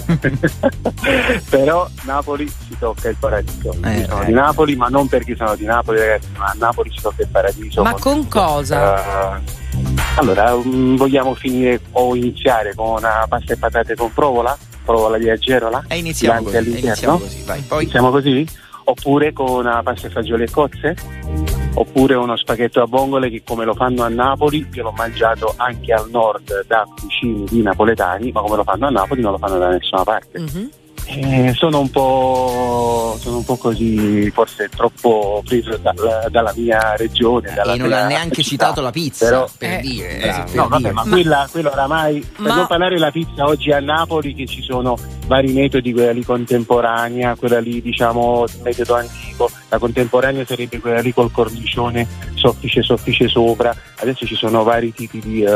però 1.50 1.86
Napoli 2.04 2.48
si 2.48 2.76
tocca 2.78 3.10
il 3.10 3.16
paradiso. 3.20 3.76
Eh, 3.84 4.06
sono 4.08 4.22
eh. 4.22 4.26
di 4.26 4.32
Napoli, 4.32 4.74
ma 4.76 4.88
non 4.88 5.06
perché 5.08 5.36
sono 5.36 5.54
di 5.54 5.64
Napoli, 5.66 5.98
ragazzi, 5.98 6.28
ma 6.38 6.46
a 6.46 6.54
Napoli 6.58 6.90
si 6.94 7.00
tocca 7.02 7.22
il 7.22 7.28
paradiso. 7.28 7.82
Ma 7.82 7.92
con 7.92 8.26
cosa? 8.26 9.36
Eh, 9.36 9.40
allora, 10.16 10.54
mm, 10.56 10.96
vogliamo 10.96 11.34
finire 11.34 11.80
o 11.92 12.16
iniziare 12.16 12.74
con 12.74 12.96
una 12.96 13.26
pasta 13.28 13.52
e 13.52 13.56
patate 13.58 13.94
con 13.96 14.10
provola? 14.14 14.56
Provola 14.82 15.18
di 15.18 15.28
Agerola? 15.28 15.84
E 15.88 15.98
iniziamo 15.98 16.42
così, 16.42 16.56
iniziamo 16.78 17.18
così, 17.18 17.42
vai. 17.44 17.60
Poi 17.60 17.82
Iniziamo 17.82 18.10
così? 18.10 18.48
Oppure 18.90 19.32
con 19.32 19.48
una 19.48 19.84
pasta 19.84 20.08
e 20.08 20.10
fagioli 20.10 20.42
e 20.42 20.50
cozze? 20.50 20.96
Oppure 21.74 22.16
uno 22.16 22.36
spaghetto 22.36 22.82
a 22.82 22.86
vongole 22.86 23.30
che 23.30 23.42
come 23.44 23.64
lo 23.64 23.74
fanno 23.74 24.02
a 24.02 24.08
Napoli, 24.08 24.66
io 24.72 24.82
l'ho 24.82 24.90
mangiato 24.90 25.54
anche 25.56 25.92
al 25.92 26.10
nord 26.10 26.66
da 26.66 26.84
cucini 27.00 27.44
di 27.44 27.62
napoletani, 27.62 28.32
ma 28.32 28.40
come 28.40 28.56
lo 28.56 28.64
fanno 28.64 28.88
a 28.88 28.90
Napoli 28.90 29.20
non 29.20 29.30
lo 29.30 29.38
fanno 29.38 29.58
da 29.58 29.68
nessuna 29.68 30.02
parte. 30.02 30.38
Eh, 31.06 31.52
sono 31.56 31.80
un 31.80 31.90
po' 31.90 33.16
sono 33.20 33.38
un 33.38 33.44
po' 33.44 33.56
così, 33.56 34.30
forse 34.30 34.68
troppo 34.68 35.42
preso 35.44 35.76
dal- 35.78 36.26
dalla 36.30 36.52
mia 36.56 36.94
regione. 36.96 37.52
Dalla 37.52 37.74
e 37.74 37.76
non 37.78 37.92
ha 37.92 38.06
neanche 38.06 38.42
città. 38.42 38.66
citato 38.66 38.80
la 38.80 38.90
pizza, 38.90 39.24
Però- 39.26 39.48
per 39.58 39.70
Eh, 39.72 39.80
dire. 39.80 40.18
bravo. 40.20 40.44
per 40.44 40.54
no, 40.54 40.68
vabbè, 40.68 40.82
dire. 40.82 40.92
ma 40.92 41.02
quella, 41.02 41.48
quella 41.50 41.70
oramai, 41.72 42.20
per 42.20 42.40
Ma- 42.46 42.54
non 42.54 42.66
parlare 42.68 42.94
della 42.94 43.10
pizza 43.10 43.44
oggi 43.44 43.72
a 43.72 43.80
Napoli 43.80 44.34
che 44.34 44.46
ci 44.46 44.62
sono 44.62 44.96
vari 45.26 45.52
metodi, 45.52 45.92
quella 45.92 46.12
lì 46.12 46.24
contemporanea, 46.24 47.34
quella 47.34 47.58
lì 47.60 47.82
diciamo 47.82 48.44
metodo 48.62 48.94
antico, 48.94 49.50
la 49.70 49.78
contemporanea 49.78 50.44
sarebbe 50.44 50.78
quella 50.80 51.00
lì 51.00 51.14
col 51.14 51.30
cornicione 51.32 52.06
soffice 52.34 52.82
soffice 52.82 53.28
sopra, 53.28 53.74
adesso 53.96 54.26
ci 54.26 54.34
sono 54.34 54.62
vari 54.62 54.92
tipi 54.92 55.20
di, 55.20 55.42
eh, 55.42 55.46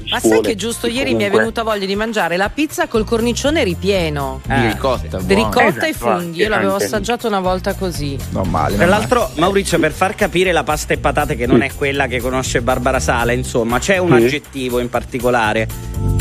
di 0.00 0.10
Ma 0.10 0.18
scuole. 0.18 0.34
sai 0.36 0.40
che 0.40 0.54
giusto 0.54 0.86
ieri 0.86 1.10
mi 1.14 1.24
è 1.24 1.28
Comunque- 1.30 1.38
venuta 1.40 1.62
voglia 1.62 1.86
di 1.86 1.96
mangiare 1.96 2.36
la 2.36 2.48
pizza 2.50 2.86
col 2.86 3.04
cornicione 3.04 3.64
ripieno. 3.64 4.40
Di 4.46 4.66
ricotta, 4.68 5.18
Di 5.20 5.34
ricotta 5.34 5.86
e 5.86 5.88
Esatto, 5.90 6.20
funghi. 6.20 6.38
Io 6.40 6.48
l'avevo 6.48 6.72
anche. 6.74 6.84
assaggiato 6.84 7.26
una 7.26 7.40
volta 7.40 7.74
così. 7.74 8.16
Non 8.30 8.48
male. 8.48 8.76
Tra 8.76 8.86
l'altro, 8.86 9.30
Maurizio, 9.36 9.78
per 9.78 9.92
far 9.92 10.14
capire 10.14 10.52
la 10.52 10.62
pasta 10.62 10.94
e 10.94 10.98
patate 10.98 11.34
che 11.36 11.46
non 11.46 11.62
è 11.62 11.70
quella 11.74 12.06
che 12.06 12.20
conosce 12.20 12.62
Barbara 12.62 13.00
Sala, 13.00 13.32
insomma, 13.32 13.78
c'è 13.78 13.98
un 13.98 14.16
Sì. 14.16 14.24
aggettivo 14.24 14.78
in 14.78 14.88
particolare 14.88 15.66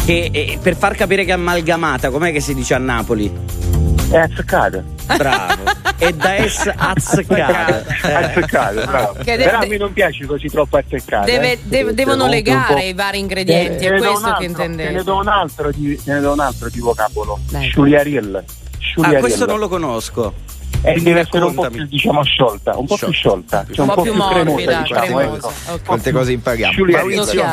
che 0.05 0.30
eh, 0.32 0.57
per 0.61 0.76
far 0.76 0.95
capire 0.95 1.24
che 1.26 1.30
è 1.32 1.34
amalgamata, 1.34 2.09
com'è 2.09 2.32
che 2.32 2.39
si 2.39 2.53
dice 2.55 2.74
a 2.74 2.78
Napoli? 2.80 3.32
È 4.12 4.18
azzeccata. 4.18 4.84
Bravo. 5.18 5.64
è 5.97 6.12
da 6.12 6.36
es 6.36 6.70
azzeccata. 6.76 7.84
azzeccata, 8.01 8.86
bravo. 8.86 9.14
Che 9.24 9.38
de- 9.38 9.43
Però 9.43 9.59
a 9.59 9.66
me 9.66 9.78
non 9.78 9.93
piace 9.93 10.26
così 10.26 10.47
troppo 10.49 10.78
azzeccata. 10.78 11.26
Deve- 11.26 11.51
eh. 11.53 11.59
de- 11.64 11.86
Sì, 11.88 11.93
devono 11.93 12.28
legare 12.28 12.74
po'- 12.74 12.80
i 12.80 12.93
vari 12.93 13.20
ingredienti, 13.20 13.86
Te 13.88 13.95
è 13.95 13.97
questo 13.97 14.09
un 14.09 14.24
che 14.24 14.30
altro- 14.30 14.36
Te 14.38 14.41
ne 14.41 14.45
intendevo. 14.64 15.03
do 15.03 15.16
un 15.18 15.28
altro 15.28 15.72
di, 15.72 16.01
te 16.03 16.14
ne 16.14 16.20
do 16.20 16.32
un 16.34 16.39
altro 16.39 16.70
di 16.70 16.80
vocabolo. 16.80 17.39
Sciuliariel. 17.57 18.43
Ah, 19.01 19.14
questo 19.16 19.45
non 19.45 19.59
lo 19.59 19.68
conosco. 19.70 20.34
Eh, 20.84 20.99
deve 20.99 21.20
essere 21.22 21.43
un 21.45 21.53
po' 21.53 21.70
più 21.70 21.86
diciamo 21.86 22.24
sciolta, 22.24 22.76
un 22.76 22.88
po' 22.88 22.97
più 22.97 23.12
sciolta, 23.12 23.66
cioè 23.72 23.86
Un 23.88 23.93
po' 23.93 24.01
più 24.01 24.14
morbida, 24.14 24.82
cremosa, 24.84 24.99
diciamo, 24.99 25.20
ecco. 25.36 25.47
Ok. 25.68 25.84
Quante 25.86 26.12
cose 26.12 26.32
impariamo. 26.32 26.86
Maurizio, 26.86 27.43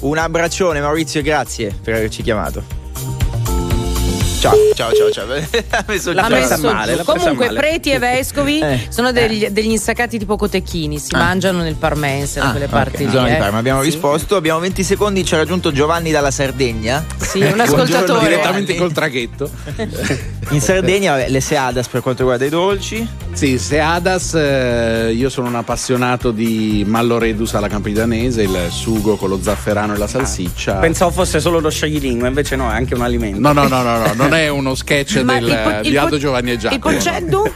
un 0.00 0.16
abbraccione, 0.18 0.80
Maurizio, 0.80 1.20
grazie 1.22 1.74
per 1.82 1.94
averci 1.94 2.22
chiamato. 2.22 2.62
Ciao, 4.38 4.54
ciao, 4.74 4.92
ciao, 4.92 5.10
ciao. 5.10 5.26
Mi 5.88 5.98
sono 5.98 6.14
La 6.14 6.22
Ha 6.26 6.28
già- 6.28 6.34
presa 6.36 6.56
messo 6.56 6.72
male, 6.72 6.94
l'ha 6.94 7.02
Comunque, 7.02 7.46
male. 7.46 7.58
preti 7.58 7.90
e 7.90 7.98
vescovi 7.98 8.60
Eh. 8.62 8.86
sono 8.88 9.10
degli, 9.10 9.48
degli 9.48 9.70
insaccati 9.70 10.16
tipo 10.18 10.36
cotechini, 10.36 10.98
si 11.00 11.14
Ah. 11.14 11.18
mangiano 11.18 11.60
nel 11.62 11.74
parmense, 11.74 12.38
da 12.38 12.46
Ah, 12.48 12.50
quelle 12.52 12.68
parti 12.68 13.04
lì. 13.04 13.10
zona 13.10 13.26
di 13.28 13.34
eh. 13.34 13.36
Parma. 13.38 13.58
Abbiamo 13.58 13.80
Sì. 13.82 13.86
risposto, 13.90 14.36
abbiamo 14.36 14.60
20 14.60 14.84
secondi, 14.84 15.24
ci 15.24 15.34
ha 15.34 15.38
raggiunto 15.38 15.72
Giovanni 15.72 16.12
dalla 16.12 16.30
Sardegna. 16.30 17.04
Sì, 17.16 17.40
un 17.40 17.52
Buongiorno, 17.52 17.62
ascoltatore. 17.82 18.28
Direttamente 18.28 18.74
col 18.76 18.92
traghetto. 18.92 19.50
In 20.50 20.62
Sardegna 20.62 21.12
vabbè, 21.12 21.28
le 21.28 21.40
Seadas 21.40 21.88
per 21.88 22.00
quanto 22.00 22.22
riguarda 22.22 22.46
i 22.46 22.48
dolci. 22.48 23.06
Sì, 23.32 23.58
Seadas, 23.58 24.32
eh, 24.34 25.12
io 25.14 25.28
sono 25.28 25.48
un 25.48 25.54
appassionato 25.54 26.30
di 26.30 26.84
Malloredus 26.86 27.52
alla 27.52 27.68
campidanese, 27.68 28.42
il 28.42 28.68
sugo 28.70 29.16
con 29.16 29.28
lo 29.28 29.38
zafferano 29.42 29.94
e 29.94 29.98
la 29.98 30.06
salsiccia. 30.06 30.76
Pensavo 30.76 31.10
fosse 31.10 31.38
solo 31.40 31.60
lo 31.60 31.68
scioglilingua, 31.68 32.28
invece 32.28 32.56
no, 32.56 32.70
è 32.70 32.74
anche 32.74 32.94
un 32.94 33.02
alimento. 33.02 33.38
No, 33.40 33.52
no, 33.52 33.68
no, 33.68 33.82
no, 33.82 33.98
no, 33.98 34.12
non 34.14 34.32
è 34.32 34.48
uno 34.48 34.74
sketch 34.74 35.20
del, 35.20 35.46
il 35.46 35.60
po- 35.62 35.88
di 35.88 35.96
Aldo 35.98 36.10
po- 36.12 36.18
Giovanni 36.18 36.52
e 36.52 36.56
Giacomo. 36.56 36.74
Il 36.76 36.80
porceddu? 36.80 37.52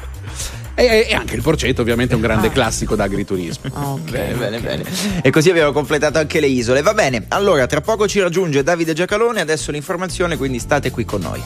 E, 0.75 1.07
e 1.09 1.15
anche 1.15 1.35
il 1.35 1.43
porcetto, 1.43 1.81
ovviamente, 1.81 2.13
è 2.13 2.17
un 2.17 2.23
grande 2.23 2.51
classico 2.51 2.95
da 2.95 3.05
agriturismo. 3.05 4.01
Bene, 4.11 4.35
bene, 4.35 4.59
bene. 4.61 4.85
E 5.23 5.31
così 5.31 5.49
abbiamo 5.49 5.73
completato 5.73 6.19
anche 6.19 6.41
le 6.41 6.47
isole. 6.47 6.83
Va 6.83 6.93
bene, 6.93 7.25
allora 7.29 7.67
tra 7.67 7.81
poco 7.81 8.07
ci 8.07 8.21
raggiunge 8.21 8.63
Davide 8.63 8.93
Giacalone, 8.93 9.41
adesso 9.41 9.71
l'informazione, 9.71 10.37
quindi 10.37 10.59
state 10.59 10.91
qui 10.91 11.07
con 11.07 11.23
noi. 11.23 11.43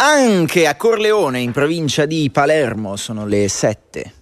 Anche 0.00 0.66
a 0.66 0.76
Corleone, 0.76 1.40
in 1.40 1.52
provincia 1.52 2.06
di 2.06 2.30
Palermo, 2.30 2.96
sono 2.96 3.26
le 3.26 3.48
7. 3.48 4.12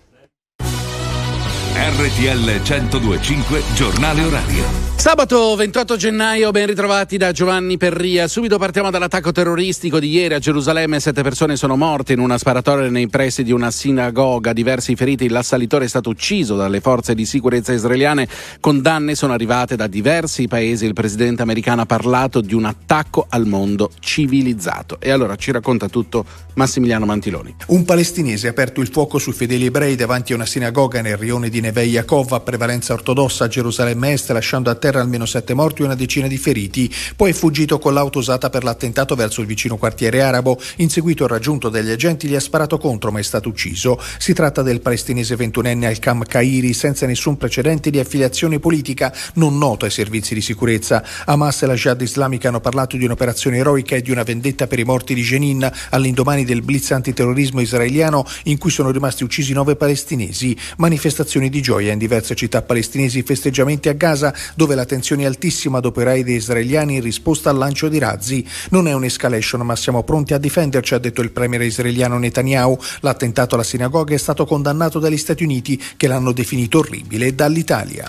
RTL 1.74 2.60
1025 2.62 3.62
Giornale 3.74 4.22
Orario. 4.24 4.85
Sabato 4.96 5.54
28 5.54 5.96
gennaio, 5.96 6.50
ben 6.50 6.66
ritrovati 6.66 7.16
da 7.16 7.30
Giovanni 7.30 7.76
Perria. 7.76 8.26
Subito 8.26 8.58
partiamo 8.58 8.90
dall'attacco 8.90 9.30
terroristico 9.30 10.00
di 10.00 10.08
ieri 10.08 10.34
a 10.34 10.38
Gerusalemme. 10.40 10.98
Sette 10.98 11.22
persone 11.22 11.54
sono 11.54 11.76
morte 11.76 12.14
in 12.14 12.18
una 12.18 12.38
sparatoria 12.38 12.90
nei 12.90 13.06
pressi 13.06 13.44
di 13.44 13.52
una 13.52 13.70
sinagoga. 13.70 14.52
Diversi 14.52 14.96
feriti. 14.96 15.28
L'assalitore 15.28 15.84
è 15.84 15.88
stato 15.88 16.08
ucciso 16.08 16.56
dalle 16.56 16.80
forze 16.80 17.14
di 17.14 17.24
sicurezza 17.24 17.72
israeliane. 17.72 18.26
Condanne 18.58 19.14
sono 19.14 19.32
arrivate 19.32 19.76
da 19.76 19.86
diversi 19.86 20.48
paesi. 20.48 20.86
Il 20.86 20.94
presidente 20.94 21.42
americano 21.42 21.82
ha 21.82 21.86
parlato 21.86 22.40
di 22.40 22.54
un 22.54 22.64
attacco 22.64 23.26
al 23.28 23.46
mondo 23.46 23.92
civilizzato. 24.00 24.98
E 24.98 25.10
allora 25.10 25.36
ci 25.36 25.52
racconta 25.52 25.88
tutto 25.88 26.24
Massimiliano 26.54 27.04
Mantiloni. 27.04 27.54
Un 27.68 27.84
palestinese 27.84 28.48
ha 28.48 28.50
aperto 28.50 28.80
il 28.80 28.88
fuoco 28.88 29.18
sui 29.18 29.34
fedeli 29.34 29.66
ebrei 29.66 29.94
davanti 29.94 30.32
a 30.32 30.36
una 30.36 30.46
sinagoga 30.46 31.00
nel 31.00 31.18
rione 31.18 31.48
di 31.48 31.60
Neve 31.60 31.84
Yaakov 31.84 32.32
a 32.32 32.40
prevalenza 32.40 32.92
ortodossa 32.94 33.44
a 33.44 33.48
Gerusalemme 33.48 34.12
Est, 34.12 34.30
lasciando 34.30 34.70
a 34.70 34.74
terra 34.74 34.85
almeno 34.94 35.26
sette 35.26 35.54
morti 35.54 35.82
e 35.82 35.86
una 35.86 35.96
decina 35.96 36.28
di 36.28 36.38
feriti. 36.38 36.88
Poi 37.16 37.30
è 37.30 37.34
fuggito 37.34 37.80
con 37.80 37.94
l'auto 37.94 38.20
usata 38.20 38.50
per 38.50 38.62
l'attentato 38.62 39.16
verso 39.16 39.40
il 39.40 39.48
vicino 39.48 39.76
quartiere 39.76 40.22
arabo. 40.22 40.60
In 40.76 40.90
seguito 40.90 41.26
raggiunto 41.26 41.68
dagli 41.68 41.90
agenti 41.90 42.28
gli 42.28 42.36
ha 42.36 42.40
sparato 42.40 42.78
contro 42.78 43.10
ma 43.10 43.18
è 43.18 43.22
stato 43.22 43.48
ucciso. 43.48 44.00
Si 44.18 44.32
tratta 44.32 44.62
del 44.62 44.80
palestinese 44.80 45.34
ventunenne 45.34 45.88
Al-Kam 45.88 46.22
Kairi 46.22 46.72
senza 46.72 47.06
nessun 47.06 47.36
precedente 47.36 47.90
di 47.90 47.98
affiliazione 47.98 48.60
politica, 48.60 49.12
non 49.34 49.58
noto 49.58 49.84
ai 49.84 49.90
servizi 49.90 50.34
di 50.34 50.40
sicurezza. 50.40 51.02
Hamas 51.24 51.62
e 51.62 51.66
la 51.66 51.74
Jihad 51.74 52.00
islamica 52.00 52.48
hanno 52.48 52.60
parlato 52.60 52.96
di 52.96 53.04
un'operazione 53.04 53.56
eroica 53.56 53.96
e 53.96 54.02
di 54.02 54.10
una 54.12 54.22
vendetta 54.22 54.66
per 54.66 54.78
i 54.78 54.84
morti 54.84 55.14
di 55.14 55.22
Jenin 55.22 55.68
all'indomani 55.90 56.44
del 56.44 56.62
blitz 56.62 56.92
antiterrorismo 56.92 57.60
israeliano 57.60 58.24
in 58.44 58.58
cui 58.58 58.70
sono 58.70 58.90
rimasti 58.90 59.24
uccisi 59.24 59.52
nove 59.52 59.74
palestinesi. 59.74 60.56
Manifestazioni 60.76 61.48
di 61.48 61.60
gioia 61.60 61.92
in 61.92 61.98
diverse 61.98 62.34
città 62.34 62.62
palestinesi, 62.62 63.22
festeggiamenti 63.22 63.88
a 63.88 63.94
Gaza 63.94 64.34
dove 64.54 64.74
la 64.76 64.84
tensione 64.84 65.22
è 65.24 65.26
altissima 65.26 65.80
dopo 65.80 66.00
i 66.00 66.04
raid 66.04 66.28
israeliani 66.28 66.94
in 66.96 67.02
risposta 67.02 67.50
al 67.50 67.56
lancio 67.56 67.88
di 67.88 67.98
razzi. 67.98 68.46
Non 68.70 68.86
è 68.86 68.92
un'escalation 68.92 69.62
ma 69.62 69.74
siamo 69.74 70.04
pronti 70.04 70.34
a 70.34 70.38
difenderci, 70.38 70.94
ha 70.94 70.98
detto 70.98 71.22
il 71.22 71.32
premier 71.32 71.62
israeliano 71.62 72.18
Netanyahu. 72.18 72.78
L'attentato 73.00 73.56
alla 73.56 73.64
sinagoga 73.64 74.14
è 74.14 74.18
stato 74.18 74.46
condannato 74.46 75.00
dagli 75.00 75.16
Stati 75.16 75.42
Uniti 75.42 75.82
che 75.96 76.06
l'hanno 76.06 76.32
definito 76.32 76.78
orribile 76.78 77.26
e 77.26 77.34
dall'Italia. 77.34 78.08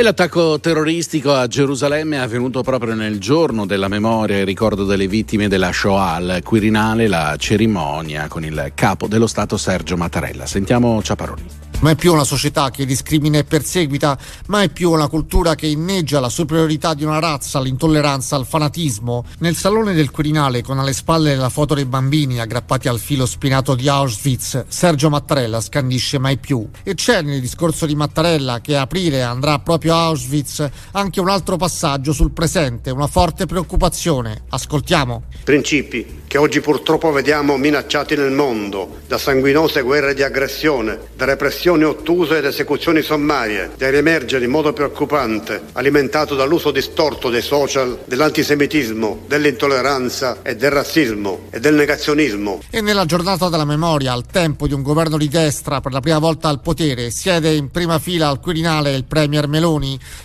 E 0.00 0.04
l'attacco 0.04 0.60
terroristico 0.60 1.34
a 1.34 1.48
Gerusalemme 1.48 2.18
è 2.18 2.20
avvenuto 2.20 2.62
proprio 2.62 2.94
nel 2.94 3.18
giorno 3.18 3.66
della 3.66 3.88
memoria 3.88 4.36
e 4.36 4.44
ricordo 4.44 4.84
delle 4.84 5.08
vittime 5.08 5.48
della 5.48 5.72
Shoah. 5.72 6.12
Al 6.12 6.40
Quirinale 6.44 7.08
la 7.08 7.34
cerimonia 7.36 8.28
con 8.28 8.44
il 8.44 8.70
capo 8.76 9.08
dello 9.08 9.26
Stato 9.26 9.56
Sergio 9.56 9.96
Mattarella. 9.96 10.46
Sentiamo 10.46 11.02
Ciaparoni. 11.02 11.66
È 11.80 11.94
più 11.94 12.12
una 12.12 12.24
società 12.24 12.70
che 12.70 12.84
discrimina 12.84 13.38
e 13.38 13.44
perseguita, 13.44 14.18
ma 14.46 14.62
è 14.62 14.68
più 14.68 14.90
una 14.90 15.06
cultura 15.06 15.54
che 15.54 15.68
inneggia 15.68 16.18
la 16.18 16.28
superiorità 16.28 16.92
di 16.92 17.04
una 17.04 17.20
razza, 17.20 17.60
l'intolleranza, 17.60 18.36
il 18.36 18.46
fanatismo. 18.46 19.24
Nel 19.38 19.54
salone 19.54 19.94
del 19.94 20.10
Quirinale, 20.10 20.60
con 20.60 20.80
alle 20.80 20.92
spalle 20.92 21.36
la 21.36 21.48
foto 21.48 21.74
dei 21.74 21.84
bambini 21.84 22.40
aggrappati 22.40 22.88
al 22.88 22.98
filo 22.98 23.26
spinato 23.26 23.76
di 23.76 23.88
Auschwitz, 23.88 24.64
Sergio 24.66 25.08
Mattarella 25.08 25.60
scandisce 25.60 26.18
mai 26.18 26.36
più. 26.36 26.68
E 26.82 26.94
c'è 26.94 27.22
nel 27.22 27.40
discorso 27.40 27.86
di 27.86 27.94
Mattarella, 27.94 28.60
che 28.60 28.76
a 28.76 28.80
aprile 28.80 29.22
andrà 29.22 29.60
proprio 29.60 29.87
a 29.94 30.04
Auschwitz, 30.06 30.68
anche 30.92 31.20
un 31.20 31.28
altro 31.28 31.56
passaggio 31.56 32.12
sul 32.12 32.32
presente, 32.32 32.90
una 32.90 33.06
forte 33.06 33.46
preoccupazione. 33.46 34.42
Ascoltiamo. 34.48 35.24
Principi 35.44 36.18
che 36.28 36.38
oggi 36.38 36.60
purtroppo 36.60 37.10
vediamo 37.10 37.56
minacciati 37.56 38.14
nel 38.14 38.30
mondo 38.30 38.98
da 39.06 39.16
sanguinose 39.16 39.80
guerre 39.80 40.12
di 40.12 40.22
aggressione, 40.22 40.98
da 41.16 41.24
repressioni 41.24 41.84
ottuse 41.84 42.38
ed 42.38 42.44
esecuzioni 42.44 43.00
sommarie, 43.00 43.70
da 43.76 43.88
riemergere 43.88 44.44
in 44.44 44.50
modo 44.50 44.74
preoccupante, 44.74 45.62
alimentato 45.72 46.34
dall'uso 46.34 46.70
distorto 46.70 47.30
dei 47.30 47.40
social, 47.40 48.00
dell'antisemitismo, 48.04 49.22
dell'intolleranza 49.26 50.42
e 50.42 50.54
del 50.54 50.70
razzismo 50.70 51.46
e 51.50 51.60
del 51.60 51.74
negazionismo. 51.74 52.60
E 52.68 52.82
nella 52.82 53.06
giornata 53.06 53.48
della 53.48 53.64
memoria, 53.64 54.12
al 54.12 54.26
tempo 54.26 54.66
di 54.66 54.74
un 54.74 54.82
governo 54.82 55.16
di 55.16 55.28
destra 55.28 55.80
per 55.80 55.92
la 55.92 56.00
prima 56.00 56.18
volta 56.18 56.48
al 56.48 56.60
potere, 56.60 57.10
siede 57.10 57.54
in 57.54 57.70
prima 57.70 57.98
fila 57.98 58.28
al 58.28 58.40
Quirinale 58.40 58.94
il 58.94 59.04
Premier 59.04 59.48
Meloni, 59.48 59.77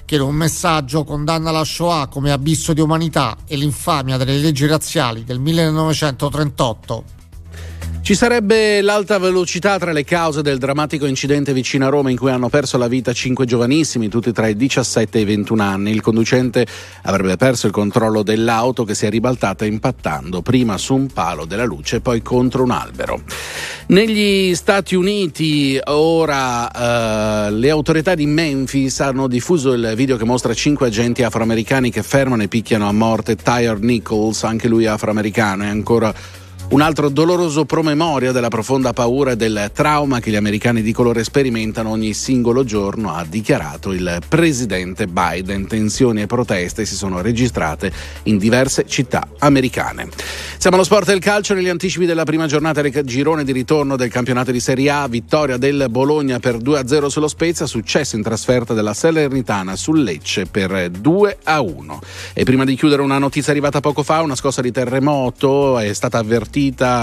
che 0.05 0.15
in 0.15 0.21
un 0.21 0.35
messaggio 0.35 1.03
condanna 1.03 1.51
la 1.51 1.63
Shoah 1.63 2.07
come 2.07 2.31
abisso 2.31 2.73
di 2.73 2.81
umanità 2.81 3.37
e 3.45 3.55
l'infamia 3.55 4.17
delle 4.17 4.37
leggi 4.37 4.65
razziali 4.65 5.23
del 5.23 5.39
1938. 5.39 7.22
Ci 8.03 8.15
sarebbe 8.15 8.81
l'alta 8.81 9.17
velocità 9.17 9.79
tra 9.79 9.93
le 9.93 10.03
cause 10.03 10.41
del 10.41 10.57
drammatico 10.57 11.05
incidente 11.05 11.53
vicino 11.53 11.85
a 11.85 11.89
Roma 11.89 12.09
in 12.09 12.17
cui 12.17 12.31
hanno 12.31 12.49
perso 12.49 12.77
la 12.77 12.89
vita 12.89 13.13
cinque 13.13 13.45
giovanissimi, 13.45 14.09
tutti 14.09 14.33
tra 14.33 14.49
i 14.49 14.57
17 14.57 15.17
e 15.17 15.21
i 15.21 15.23
21 15.23 15.63
anni. 15.63 15.91
Il 15.91 16.01
conducente 16.01 16.67
avrebbe 17.03 17.37
perso 17.37 17.65
il 17.67 17.71
controllo 17.71 18.21
dell'auto 18.21 18.83
che 18.83 18.93
si 18.93 19.05
è 19.05 19.09
ribaltata 19.09 19.63
impattando 19.63 20.41
prima 20.41 20.77
su 20.77 20.95
un 20.95 21.07
palo 21.13 21.45
della 21.45 21.63
luce 21.63 21.95
e 21.95 22.01
poi 22.01 22.21
contro 22.21 22.63
un 22.63 22.71
albero. 22.71 23.21
Negli 23.87 24.53
Stati 24.53 24.95
Uniti 24.95 25.79
ora 25.85 27.47
eh, 27.47 27.51
le 27.51 27.69
autorità 27.69 28.15
di 28.15 28.25
Memphis 28.25 28.99
hanno 28.99 29.29
diffuso 29.29 29.71
il 29.71 29.93
video 29.95 30.17
che 30.17 30.25
mostra 30.25 30.53
cinque 30.53 30.87
agenti 30.87 31.23
afroamericani 31.23 31.89
che 31.89 32.03
fermano 32.03 32.43
e 32.43 32.49
picchiano 32.49 32.85
a 32.85 32.91
morte 32.91 33.37
Tyre 33.37 33.77
Nichols, 33.79 34.43
anche 34.43 34.67
lui 34.67 34.87
afroamericano, 34.87 35.63
e 35.63 35.67
ancora 35.67 36.13
un 36.69 36.81
altro 36.81 37.09
doloroso 37.09 37.65
promemoria 37.65 38.31
della 38.31 38.47
profonda 38.47 38.93
paura 38.93 39.31
e 39.31 39.35
del 39.35 39.69
trauma 39.73 40.19
che 40.19 40.31
gli 40.31 40.35
americani 40.35 40.81
di 40.81 40.91
colore 40.91 41.23
sperimentano 41.23 41.89
ogni 41.89 42.13
singolo 42.13 42.63
giorno, 42.63 43.13
ha 43.13 43.25
dichiarato 43.27 43.91
il 43.91 44.19
presidente 44.27 45.05
Biden. 45.07 45.67
Tensioni 45.67 46.21
e 46.21 46.27
proteste 46.27 46.85
si 46.85 46.95
sono 46.95 47.21
registrate 47.21 47.91
in 48.23 48.37
diverse 48.37 48.85
città 48.87 49.27
americane. 49.39 50.09
Siamo 50.57 50.77
allo 50.77 50.85
sport 50.85 51.07
del 51.07 51.19
calcio 51.19 51.53
negli 51.53 51.67
anticipi 51.67 52.05
della 52.05 52.23
prima 52.23 52.47
giornata 52.47 52.81
del 52.81 53.01
girone 53.03 53.43
di 53.43 53.51
ritorno 53.51 53.95
del 53.95 54.09
campionato 54.09 54.51
di 54.51 54.59
Serie 54.59 54.89
A, 54.89 55.07
vittoria 55.07 55.57
del 55.57 55.87
Bologna 55.89 56.39
per 56.39 56.57
2-0 56.57 57.07
sullo 57.07 57.27
Spezia, 57.27 57.65
successo 57.67 58.15
in 58.15 58.23
trasferta 58.23 58.73
della 58.73 58.93
Salernitana 58.93 59.75
sul 59.75 60.01
Lecce 60.01 60.45
per 60.45 60.71
2-1. 60.89 61.99
E 62.33 62.43
prima 62.45 62.63
di 62.63 62.75
chiudere 62.75 63.01
una 63.01 63.19
notizia 63.19 63.51
arrivata 63.51 63.79
poco 63.79 64.01
fa, 64.01 64.21
una 64.21 64.35
scossa 64.35 64.61
di 64.61 64.71
terremoto 64.71 65.77
è 65.77 65.93
stata 65.93 66.17
avvertita 66.17 66.52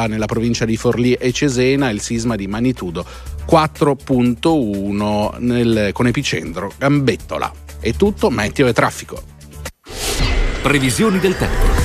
nella 0.07 0.26
provincia 0.26 0.64
di 0.64 0.76
Forlì 0.76 1.14
e 1.14 1.32
Cesena, 1.32 1.90
il 1.90 2.01
sisma 2.01 2.36
di 2.36 2.46
magnitudo 2.46 3.05
4.1 3.48 5.38
nel, 5.38 5.90
con 5.92 6.07
epicentro 6.07 6.72
Gambettola. 6.78 7.53
È 7.80 7.92
tutto, 7.94 8.30
meteo 8.30 8.68
e 8.68 8.72
traffico. 8.72 9.20
Previsioni 10.62 11.18
del 11.18 11.36
tempo. 11.36 11.78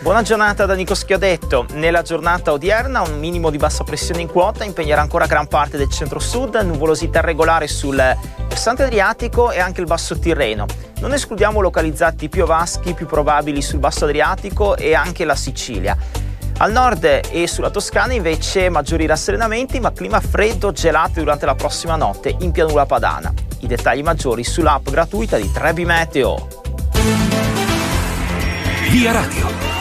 Buona 0.00 0.22
giornata 0.22 0.64
da 0.64 0.74
Nico 0.74 0.94
Schiodetto. 0.94 1.66
Nella 1.72 2.02
giornata 2.02 2.52
odierna 2.52 3.02
un 3.02 3.18
minimo 3.18 3.50
di 3.50 3.56
bassa 3.56 3.82
pressione 3.82 4.20
in 4.20 4.28
quota 4.28 4.64
impegnerà 4.64 5.00
ancora 5.00 5.26
gran 5.26 5.48
parte 5.48 5.76
del 5.76 5.90
centro-sud, 5.90 6.54
nuvolosità 6.54 7.20
regolare 7.20 7.66
sul 7.66 7.96
versante 8.48 8.84
adriatico 8.84 9.50
e 9.50 9.58
anche 9.58 9.80
il 9.80 9.86
basso 9.86 10.18
Tirreno. 10.18 10.64
Non 11.00 11.12
escludiamo 11.12 11.60
localizzati 11.60 12.28
piovaschi 12.28 12.94
più 12.94 13.06
probabili 13.06 13.60
sul 13.60 13.80
basso 13.80 14.04
Adriatico 14.04 14.76
e 14.76 14.94
anche 14.94 15.24
la 15.24 15.34
Sicilia. 15.34 16.24
Al 16.58 16.72
nord 16.72 17.20
e 17.30 17.46
sulla 17.46 17.68
Toscana 17.68 18.14
invece 18.14 18.70
maggiori 18.70 19.04
rasserenamenti 19.04 19.78
ma 19.78 19.92
clima 19.92 20.20
freddo 20.20 20.72
gelato 20.72 21.20
durante 21.20 21.44
la 21.44 21.54
prossima 21.54 21.96
notte 21.96 22.34
in 22.40 22.50
pianura 22.50 22.86
padana. 22.86 23.32
I 23.60 23.66
dettagli 23.66 24.02
maggiori 24.02 24.42
sull'app 24.42 24.88
gratuita 24.88 25.36
di 25.36 25.52
Trebi 25.52 25.84
Meteo. 25.84 26.48
Via 28.90 29.12
Radio. 29.12 29.75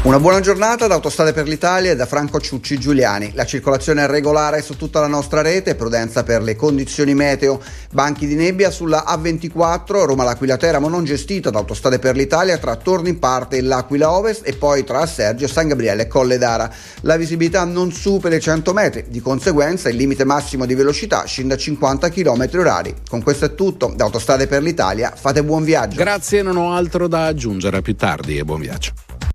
Una 0.00 0.20
buona 0.20 0.38
giornata 0.38 0.86
da 0.86 0.94
Autostrade 0.94 1.32
per 1.32 1.48
l'Italia 1.48 1.90
e 1.90 1.96
da 1.96 2.06
Franco 2.06 2.40
Ciucci 2.40 2.78
Giuliani. 2.78 3.32
La 3.34 3.44
circolazione 3.44 4.04
è 4.04 4.06
regolare 4.06 4.62
su 4.62 4.76
tutta 4.76 5.00
la 5.00 5.08
nostra 5.08 5.42
rete, 5.42 5.74
prudenza 5.74 6.22
per 6.22 6.40
le 6.40 6.54
condizioni 6.54 7.14
meteo. 7.14 7.60
Banchi 7.90 8.28
di 8.28 8.36
nebbia 8.36 8.70
sulla 8.70 9.04
A24, 9.08 10.04
Roma-L'Aquila 10.04 10.56
Teramo 10.56 10.88
non 10.88 11.04
gestita 11.04 11.50
da 11.50 11.58
Autostrade 11.58 11.98
per 11.98 12.14
l'Italia 12.14 12.58
tra 12.58 12.76
Torno 12.76 13.08
in 13.08 13.18
parte 13.18 13.56
e 13.56 13.60
l'Aquila 13.60 14.12
Ovest 14.12 14.46
e 14.46 14.54
poi 14.54 14.84
tra 14.84 15.04
Sergio, 15.04 15.48
San 15.48 15.66
Gabriele 15.66 16.02
e 16.02 16.06
Colle 16.06 16.38
d'Ara. 16.38 16.72
La 17.00 17.16
visibilità 17.16 17.64
non 17.64 17.90
supera 17.92 18.36
i 18.36 18.40
100 18.40 18.72
metri, 18.72 19.04
di 19.08 19.20
conseguenza 19.20 19.88
il 19.88 19.96
limite 19.96 20.24
massimo 20.24 20.64
di 20.64 20.76
velocità 20.76 21.24
scende 21.24 21.54
a 21.54 21.58
50 21.58 22.08
km 22.08 22.48
orari. 22.54 22.94
Con 23.10 23.20
questo 23.20 23.46
è 23.46 23.54
tutto, 23.56 23.92
da 23.94 24.04
Autostrade 24.04 24.46
per 24.46 24.62
l'Italia 24.62 25.12
fate 25.14 25.42
buon 25.42 25.64
viaggio. 25.64 25.96
Grazie, 25.96 26.42
non 26.42 26.56
ho 26.56 26.72
altro 26.72 27.08
da 27.08 27.26
aggiungere. 27.26 27.78
A 27.78 27.82
più 27.82 27.96
tardi 27.96 28.38
e 28.38 28.44
buon 28.44 28.60
viaggio. 28.60 29.07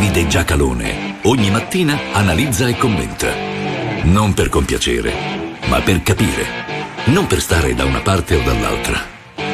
Davide 0.00 0.26
Giacalone 0.26 1.18
ogni 1.24 1.50
mattina 1.50 1.94
analizza 2.12 2.66
e 2.66 2.74
commenta. 2.74 3.28
Non 4.04 4.32
per 4.32 4.48
compiacere, 4.48 5.12
ma 5.66 5.78
per 5.82 6.02
capire. 6.02 6.46
Non 7.08 7.26
per 7.26 7.42
stare 7.42 7.74
da 7.74 7.84
una 7.84 8.00
parte 8.00 8.36
o 8.36 8.40
dall'altra, 8.40 8.98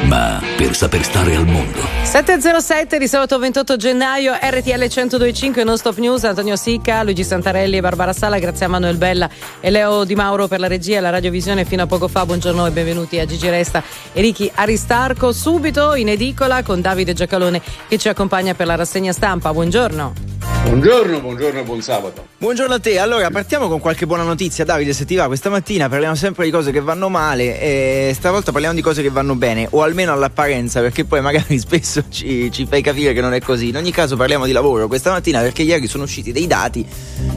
ma 0.05 0.41
per 0.55 0.73
saper 0.73 1.03
stare 1.03 1.35
al 1.35 1.45
mondo. 1.45 1.79
707 2.01 2.97
di 2.97 3.09
sabato 3.09 3.37
28 3.37 3.75
gennaio, 3.75 4.35
RTL 4.39 4.79
1025 4.79 5.65
Non 5.65 5.77
Stop 5.77 5.97
News, 5.97 6.23
Antonio 6.23 6.55
Sicca, 6.55 7.03
Luigi 7.03 7.25
Santarelli 7.25 7.75
e 7.75 7.81
Barbara 7.81 8.13
Sala, 8.13 8.39
grazie 8.39 8.67
a 8.67 8.69
Manuel 8.69 8.95
Bella 8.95 9.29
e 9.59 9.69
Leo 9.69 10.05
Di 10.05 10.15
Mauro 10.15 10.47
per 10.47 10.61
la 10.61 10.67
regia 10.67 10.95
e 10.95 11.01
la 11.01 11.09
radiovisione 11.09 11.65
fino 11.65 11.81
a 11.81 11.87
poco 11.87 12.07
fa. 12.07 12.25
Buongiorno 12.25 12.65
e 12.65 12.71
benvenuti 12.71 13.19
a 13.19 13.25
Gigi 13.25 13.49
Resta 13.49 13.83
e 14.13 14.21
Ricky 14.21 14.49
Aristarco. 14.55 15.33
Subito 15.33 15.93
in 15.95 16.07
edicola 16.07 16.63
con 16.63 16.79
Davide 16.79 17.11
Giacalone 17.11 17.61
che 17.89 17.97
ci 17.97 18.07
accompagna 18.07 18.53
per 18.53 18.65
la 18.65 18.75
rassegna 18.75 19.11
stampa. 19.11 19.51
Buongiorno. 19.51 20.36
Buongiorno, 20.67 21.21
buongiorno 21.21 21.59
e 21.61 21.63
buon 21.63 21.81
sabato. 21.81 22.27
Buongiorno 22.37 22.73
a 22.73 22.79
te, 22.79 22.99
allora 22.99 23.29
partiamo 23.29 23.69
con 23.69 23.79
qualche 23.79 24.05
buona 24.05 24.23
notizia 24.23 24.65
Davide 24.65 24.91
se 24.91 25.05
ti 25.05 25.15
va, 25.15 25.27
questa 25.27 25.49
mattina 25.49 25.87
parliamo 25.87 26.13
sempre 26.13 26.43
di 26.43 26.51
cose 26.51 26.71
che 26.71 26.81
vanno 26.81 27.07
male 27.07 27.59
e 27.59 28.11
stavolta 28.13 28.51
parliamo 28.51 28.75
di 28.75 28.81
cose 28.81 29.01
che 29.01 29.09
vanno 29.09 29.35
bene 29.35 29.67
o 29.71 29.81
almeno 29.81 30.11
all'apparenza 30.11 30.81
perché 30.81 31.05
poi 31.05 31.21
magari 31.21 31.57
spesso 31.59 32.03
ci, 32.09 32.51
ci 32.51 32.65
fai 32.65 32.81
capire 32.81 33.13
che 33.13 33.21
non 33.21 33.33
è 33.33 33.39
così, 33.39 33.69
in 33.69 33.77
ogni 33.77 33.91
caso 33.91 34.17
parliamo 34.17 34.45
di 34.45 34.51
lavoro 34.51 34.87
questa 34.87 35.09
mattina 35.11 35.39
perché 35.39 35.61
ieri 35.63 35.87
sono 35.87 36.03
usciti 36.03 36.33
dei 36.33 36.47
dati 36.47 36.85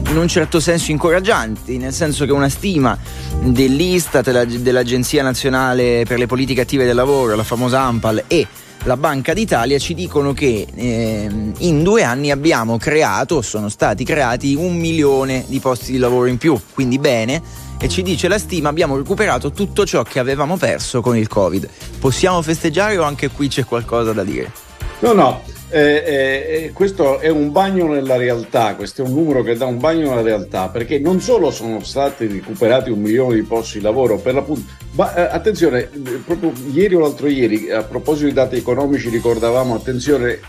in 0.09 0.17
un 0.17 0.27
certo 0.27 0.59
senso 0.59 0.91
incoraggianti, 0.91 1.77
nel 1.77 1.93
senso 1.93 2.25
che 2.25 2.33
una 2.33 2.49
stima 2.49 2.97
dell'Istat, 3.39 4.25
della- 4.25 4.43
dell'Agenzia 4.45 5.23
Nazionale 5.23 6.03
per 6.05 6.19
le 6.19 6.27
Politiche 6.27 6.61
Attive 6.61 6.85
del 6.85 6.95
Lavoro, 6.95 7.35
la 7.35 7.43
famosa 7.43 7.79
AMPAL 7.81 8.25
e 8.27 8.45
la 8.83 8.97
Banca 8.97 9.33
d'Italia 9.33 9.77
ci 9.77 9.93
dicono 9.93 10.33
che 10.33 10.65
ehm, 10.73 11.53
in 11.59 11.83
due 11.83 12.03
anni 12.03 12.31
abbiamo 12.31 12.77
creato, 12.77 13.41
sono 13.41 13.69
stati 13.69 14.03
creati 14.03 14.55
un 14.55 14.75
milione 14.75 15.45
di 15.47 15.59
posti 15.59 15.91
di 15.91 15.97
lavoro 15.97 16.25
in 16.25 16.37
più, 16.37 16.59
quindi 16.73 16.97
bene. 16.97 17.69
E 17.79 17.89
ci 17.89 18.03
dice 18.03 18.27
la 18.27 18.37
stima, 18.37 18.69
abbiamo 18.69 18.95
recuperato 18.95 19.51
tutto 19.51 19.85
ciò 19.85 20.03
che 20.03 20.19
avevamo 20.19 20.55
perso 20.55 21.01
con 21.01 21.17
il 21.17 21.27
Covid. 21.27 21.67
Possiamo 21.99 22.41
festeggiare 22.43 22.97
o 22.97 23.03
anche 23.03 23.29
qui 23.29 23.47
c'è 23.47 23.65
qualcosa 23.65 24.13
da 24.13 24.23
dire? 24.23 24.51
No, 24.99 25.13
no, 25.13 25.41
eh, 25.71 26.03
eh, 26.05 26.63
eh, 26.65 26.71
questo 26.73 27.19
è 27.19 27.29
un 27.29 27.51
bagno 27.51 27.87
nella 27.87 28.17
realtà, 28.17 28.75
questo 28.75 29.03
è 29.03 29.05
un 29.07 29.13
numero 29.13 29.41
che 29.41 29.55
dà 29.55 29.65
un 29.65 29.79
bagno 29.79 30.09
nella 30.09 30.21
realtà, 30.21 30.67
perché 30.67 30.99
non 30.99 31.21
solo 31.21 31.49
sono 31.49 31.81
stati 31.81 32.27
recuperati 32.27 32.89
un 32.89 32.99
milione 32.99 33.35
di 33.35 33.43
posti 33.43 33.77
di 33.77 33.83
lavoro, 33.83 34.17
per 34.17 34.33
l'appunto, 34.33 34.69
ma 34.91 35.15
eh, 35.15 35.21
attenzione, 35.33 35.89
proprio 36.25 36.51
ieri 36.73 36.95
o 36.95 36.99
l'altro 36.99 37.27
ieri, 37.27 37.71
a 37.71 37.83
proposito 37.83 38.27
di 38.27 38.33
dati 38.33 38.57
economici, 38.57 39.07
ricordavamo, 39.07 39.73
attenzione, 39.73 40.39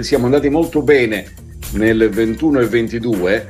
siamo 0.00 0.26
andati 0.26 0.48
molto 0.48 0.82
bene 0.82 1.26
nel 1.72 2.08
21 2.08 2.60
e 2.60 2.66
22, 2.66 3.46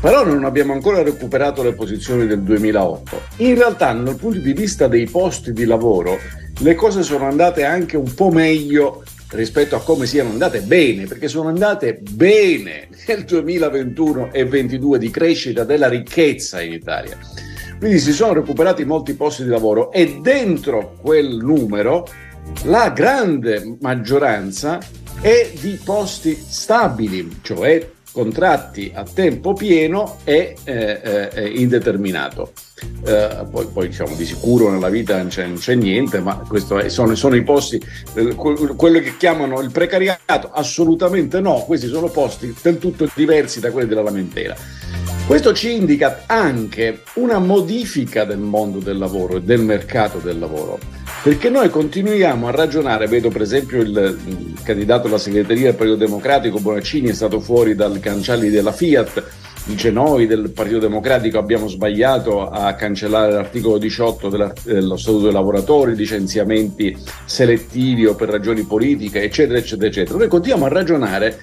però 0.00 0.24
non 0.24 0.44
abbiamo 0.44 0.72
ancora 0.72 1.02
recuperato 1.02 1.62
le 1.62 1.74
posizioni 1.74 2.26
del 2.26 2.40
2008. 2.40 3.20
In 3.36 3.56
realtà, 3.56 3.92
dal 3.92 4.16
punto 4.16 4.38
di 4.38 4.52
vista 4.54 4.88
dei 4.88 5.06
posti 5.06 5.52
di 5.52 5.66
lavoro, 5.66 6.18
le 6.58 6.74
cose 6.74 7.02
sono 7.02 7.26
andate 7.26 7.64
anche 7.64 7.96
un 7.96 8.14
po' 8.14 8.30
meglio 8.30 9.02
rispetto 9.32 9.76
a 9.76 9.82
come 9.82 10.06
siano 10.06 10.30
andate 10.30 10.60
bene, 10.60 11.06
perché 11.06 11.28
sono 11.28 11.48
andate 11.48 12.00
bene 12.10 12.88
nel 13.06 13.24
2021 13.24 14.32
e 14.32 14.44
2022 14.44 14.98
di 14.98 15.10
crescita 15.10 15.64
della 15.64 15.88
ricchezza 15.88 16.60
in 16.60 16.72
Italia. 16.72 17.18
Quindi 17.78 17.98
si 17.98 18.12
sono 18.12 18.34
recuperati 18.34 18.84
molti 18.84 19.14
posti 19.14 19.42
di 19.42 19.48
lavoro 19.48 19.90
e 19.90 20.18
dentro 20.20 20.96
quel 21.00 21.36
numero 21.36 22.06
la 22.64 22.90
grande 22.90 23.76
maggioranza 23.80 24.78
è 25.20 25.50
di 25.60 25.78
posti 25.82 26.34
stabili, 26.34 27.38
cioè 27.42 27.88
contratti 28.12 28.92
a 28.94 29.04
tempo 29.04 29.54
pieno 29.54 30.18
e 30.24 30.54
eh, 30.64 31.30
eh, 31.32 31.48
indeterminato. 31.48 32.52
Eh, 33.04 33.46
poi, 33.50 33.66
poi, 33.72 33.88
diciamo 33.88 34.14
di 34.14 34.24
sicuro 34.24 34.70
nella 34.70 34.88
vita 34.88 35.16
non 35.16 35.28
c'è, 35.28 35.46
non 35.46 35.56
c'è 35.56 35.74
niente, 35.74 36.20
ma 36.20 36.42
è- 36.80 36.88
sono, 36.88 37.14
sono 37.14 37.34
i 37.36 37.42
posti, 37.42 37.80
eh, 38.14 38.34
que- 38.34 38.74
quello 38.76 38.98
che 39.00 39.16
chiamano 39.16 39.60
il 39.60 39.70
precariato, 39.70 40.50
assolutamente 40.52 41.40
no, 41.40 41.64
questi 41.64 41.86
sono 41.86 42.08
posti 42.08 42.54
del 42.60 42.78
tutto 42.78 43.08
diversi 43.14 43.60
da 43.60 43.70
quelli 43.70 43.88
della 43.88 44.02
lamentela. 44.02 44.54
Questo 45.26 45.52
ci 45.54 45.72
indica 45.72 46.24
anche 46.26 47.02
una 47.14 47.38
modifica 47.38 48.24
del 48.24 48.38
mondo 48.38 48.80
del 48.80 48.98
lavoro 48.98 49.36
e 49.36 49.42
del 49.42 49.60
mercato 49.60 50.18
del 50.18 50.38
lavoro, 50.38 50.78
perché 51.22 51.48
noi 51.50 51.70
continuiamo 51.70 52.48
a 52.48 52.50
ragionare, 52.50 53.06
vedo 53.06 53.28
per 53.28 53.42
esempio 53.42 53.80
il, 53.80 54.56
candidato 54.64 55.06
alla 55.06 55.18
segreteria 55.18 55.66
del 55.66 55.74
Partito 55.76 55.96
Democratico 55.98 56.58
Bonaccini 56.58 57.08
è 57.08 57.12
stato 57.12 57.38
fuori 57.40 57.74
dal 57.76 58.00
cancelli 58.00 58.50
della 58.50 58.72
Fiat, 58.72 59.22
dice 59.64 59.90
noi 59.92 60.26
del 60.26 60.50
Partito 60.50 60.80
Democratico 60.80 61.38
abbiamo 61.38 61.68
sbagliato 61.68 62.48
a 62.48 62.72
cancellare 62.74 63.32
l'articolo 63.32 63.78
18 63.78 64.28
della- 64.28 64.52
dello 64.64 64.96
Statuto 64.96 65.24
dei 65.24 65.32
lavoratori, 65.32 65.94
licenziamenti 65.94 66.96
selettivi 67.24 68.04
o 68.06 68.14
per 68.16 68.28
ragioni 68.28 68.62
politiche, 68.64 69.22
eccetera, 69.22 69.58
eccetera, 69.58 69.86
eccetera. 69.86 70.18
Noi 70.18 70.28
continuiamo 70.28 70.66
a 70.66 70.68
ragionare 70.70 71.40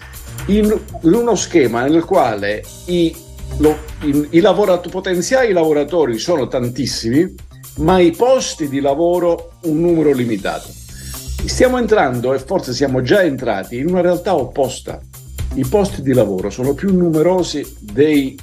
in, 0.47 0.65
in 1.03 1.13
uno 1.13 1.35
schema 1.35 1.85
nel 1.85 2.03
quale 2.03 2.63
i, 2.87 3.15
lo- 3.59 3.77
i- 4.01 4.27
i 4.31 4.39
lavorat- 4.41 4.89
potenziali 4.89 5.53
lavoratori 5.53 6.17
sono 6.17 6.47
tantissimi, 6.49 7.33
ma 7.79 7.99
i 7.99 8.11
posti 8.11 8.67
di 8.67 8.79
lavoro 8.79 9.51
un 9.63 9.79
numero 9.79 10.11
limitato. 10.11 10.69
Stiamo 11.45 11.77
entrando, 11.77 12.33
e 12.33 12.39
forse 12.39 12.73
siamo 12.73 13.01
già 13.01 13.23
entrati, 13.23 13.77
in 13.77 13.89
una 13.89 14.01
realtà 14.01 14.35
opposta. 14.35 14.99
I 15.53 15.65
posti 15.65 16.01
di 16.01 16.13
lavoro 16.13 16.49
sono 16.49 16.73
più 16.73 16.93
numerosi 16.95 17.75
dei, 17.79 18.37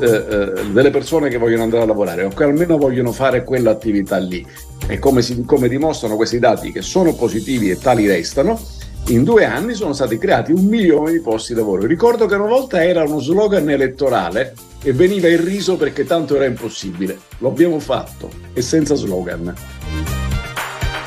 eh, 0.00 0.06
eh, 0.06 0.52
delle 0.72 0.90
persone 0.90 1.28
che 1.28 1.38
vogliono 1.38 1.62
andare 1.62 1.82
a 1.82 1.86
lavorare 1.86 2.24
o 2.24 2.30
che 2.30 2.44
almeno 2.44 2.78
vogliono 2.78 3.12
fare 3.12 3.44
quell'attività 3.44 4.16
lì. 4.18 4.44
E 4.86 4.98
come, 4.98 5.22
si- 5.22 5.44
come 5.44 5.68
dimostrano 5.68 6.16
questi 6.16 6.38
dati, 6.38 6.72
che 6.72 6.82
sono 6.82 7.14
positivi 7.14 7.70
e 7.70 7.78
tali 7.78 8.06
restano, 8.06 8.58
in 9.08 9.24
due 9.24 9.44
anni 9.44 9.74
sono 9.74 9.92
stati 9.92 10.16
creati 10.16 10.52
un 10.52 10.64
milione 10.64 11.12
di 11.12 11.20
posti 11.20 11.52
di 11.52 11.58
lavoro. 11.58 11.86
Ricordo 11.86 12.26
che 12.26 12.34
una 12.34 12.46
volta 12.46 12.84
era 12.84 13.02
uno 13.02 13.18
slogan 13.18 13.68
elettorale 13.68 14.54
e 14.82 14.92
veniva 14.92 15.28
irriso 15.28 15.76
perché 15.76 16.04
tanto 16.04 16.36
era 16.36 16.44
impossibile. 16.44 17.18
Lo 17.38 17.48
abbiamo 17.48 17.78
fatto 17.78 18.30
e 18.52 18.62
senza 18.62 18.94
slogan. 18.94 19.54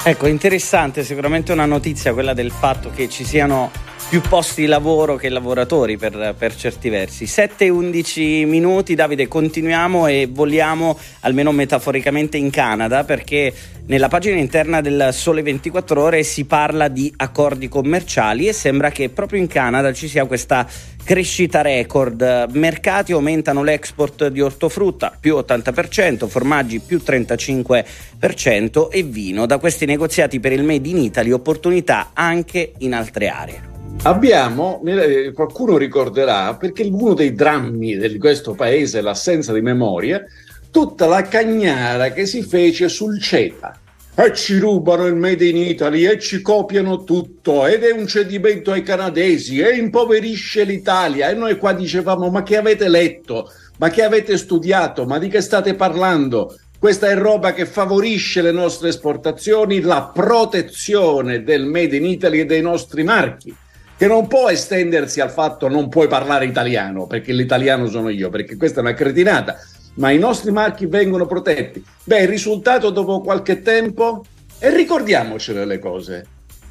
Ecco, 0.04 0.28
interessante, 0.28 1.04
sicuramente 1.04 1.52
una 1.52 1.66
notizia 1.66 2.14
quella 2.14 2.34
del 2.34 2.52
fatto 2.52 2.92
che 2.94 3.10
ci 3.10 3.24
siano 3.24 3.72
più 4.08 4.22
posti 4.22 4.62
di 4.62 4.68
lavoro 4.68 5.16
che 5.16 5.30
lavoratori 5.30 5.98
per, 5.98 6.36
per 6.38 6.56
certi 6.56 6.90
versi. 6.90 7.26
7 7.26 7.66
e 7.66 7.70
11 7.70 8.46
minuti, 8.46 8.94
Davide, 8.94 9.28
continuiamo 9.28 10.08
e 10.08 10.30
voliamo 10.32 10.98
almeno 11.22 11.52
metaforicamente 11.52 12.38
in 12.38 12.52
Canada 12.52 13.04
perché 13.04 13.52
nella 13.88 14.08
pagina 14.08 14.38
interna 14.38 14.82
del 14.82 15.10
Sole 15.12 15.42
24 15.42 16.02
Ore 16.02 16.24
si 16.24 16.46
parla 16.46 16.88
di 16.88 17.12
accordi 17.18 17.68
commerciali 17.68 18.48
e 18.48 18.54
sembra 18.54 18.92
che 18.92 19.10
proprio 19.10 19.40
in 19.40 19.48
Canada 19.48 19.92
ci 19.92 20.08
sia 20.08 20.26
questa 20.26 20.68
crescita 21.04 21.62
record. 21.62 22.50
Mercati 22.52 23.12
aumentano 23.12 23.64
l'export 23.64 24.28
di 24.28 24.42
ortofrutta 24.42 25.18
più 25.20 25.36
80%, 25.36 26.28
formaggi 26.28 26.80
più 26.80 27.02
35% 27.04 28.90
e 28.92 29.04
vino. 29.04 29.46
Da 29.46 29.58
questi 29.58 29.86
negoziati 29.86 30.40
per 30.40 30.52
il 30.52 30.64
Made 30.64 30.88
in 30.88 30.98
Italy 30.98 31.32
opportunità 31.32 32.12
anche 32.14 32.74
in 32.80 32.94
altre 32.94 33.28
aree. 33.30 33.75
Abbiamo, 34.04 34.84
eh, 34.86 35.32
qualcuno 35.34 35.78
ricorderà, 35.78 36.56
perché 36.56 36.84
uno 36.84 37.14
dei 37.14 37.34
drammi 37.34 37.98
di 37.98 38.18
questo 38.20 38.54
paese 38.54 39.00
è 39.00 39.02
l'assenza 39.02 39.52
di 39.52 39.62
memoria, 39.62 40.24
tutta 40.70 41.08
la 41.08 41.24
cagnara 41.24 42.12
che 42.12 42.26
si 42.28 42.44
fece 42.44 42.88
sul 42.88 43.20
CETA. 43.20 43.80
E 44.18 44.34
ci 44.34 44.60
rubano 44.60 45.08
il 45.08 45.16
Made 45.16 45.46
in 45.46 45.58
Italy 45.58 46.06
e 46.06 46.20
ci 46.20 46.42
copiano 46.42 47.04
tutto 47.04 47.66
ed 47.66 47.84
è 47.84 47.92
un 47.92 48.08
cedimento 48.08 48.72
ai 48.72 48.84
canadesi 48.84 49.60
e 49.60 49.76
impoverisce 49.76 50.64
l'Italia. 50.64 51.30
E 51.30 51.34
noi 51.34 51.58
qua 51.58 51.74
dicevamo: 51.74 52.30
ma 52.30 52.44
che 52.44 52.56
avete 52.56 52.88
letto? 52.88 53.52
Ma 53.78 53.90
che 53.90 54.04
avete 54.04 54.38
studiato? 54.38 55.06
Ma 55.06 55.18
di 55.18 55.28
che 55.28 55.42
state 55.42 55.74
parlando? 55.74 56.56
Questa 56.80 57.10
è 57.10 57.16
roba 57.18 57.54
che 57.54 57.66
favorisce 57.66 58.42
le 58.42 58.52
nostre 58.52 58.90
esportazioni, 58.90 59.82
la 59.82 60.12
protezione 60.14 61.44
del 61.44 61.66
Made 61.66 61.98
in 61.98 62.06
Italy 62.06 62.40
e 62.42 62.46
dei 62.46 62.62
nostri 62.62 63.04
marchi. 63.04 63.54
Che 63.98 64.08
non 64.08 64.28
può 64.28 64.50
estendersi 64.50 65.22
al 65.22 65.32
fatto 65.32 65.70
non 65.70 65.88
puoi 65.90 66.08
parlare 66.08 66.46
italiano 66.46 67.08
perché 67.08 67.32
l'italiano 67.32 67.88
sono 67.88 68.10
io, 68.10 68.30
perché 68.30 68.58
questa 68.58 68.80
è 68.80 68.82
una 68.82 68.94
cretinata, 68.94 69.58
ma 69.96 70.12
i 70.12 70.18
nostri 70.18 70.52
marchi 70.52 70.86
vengono 70.86 71.26
protetti. 71.26 71.84
Beh, 72.04 72.22
il 72.22 72.28
risultato 72.28 72.90
dopo 72.90 73.22
qualche 73.22 73.62
tempo, 73.62 74.26
e 74.60 74.74
ricordiamocele 74.76 75.66
le 75.66 75.80
cose, 75.80 76.26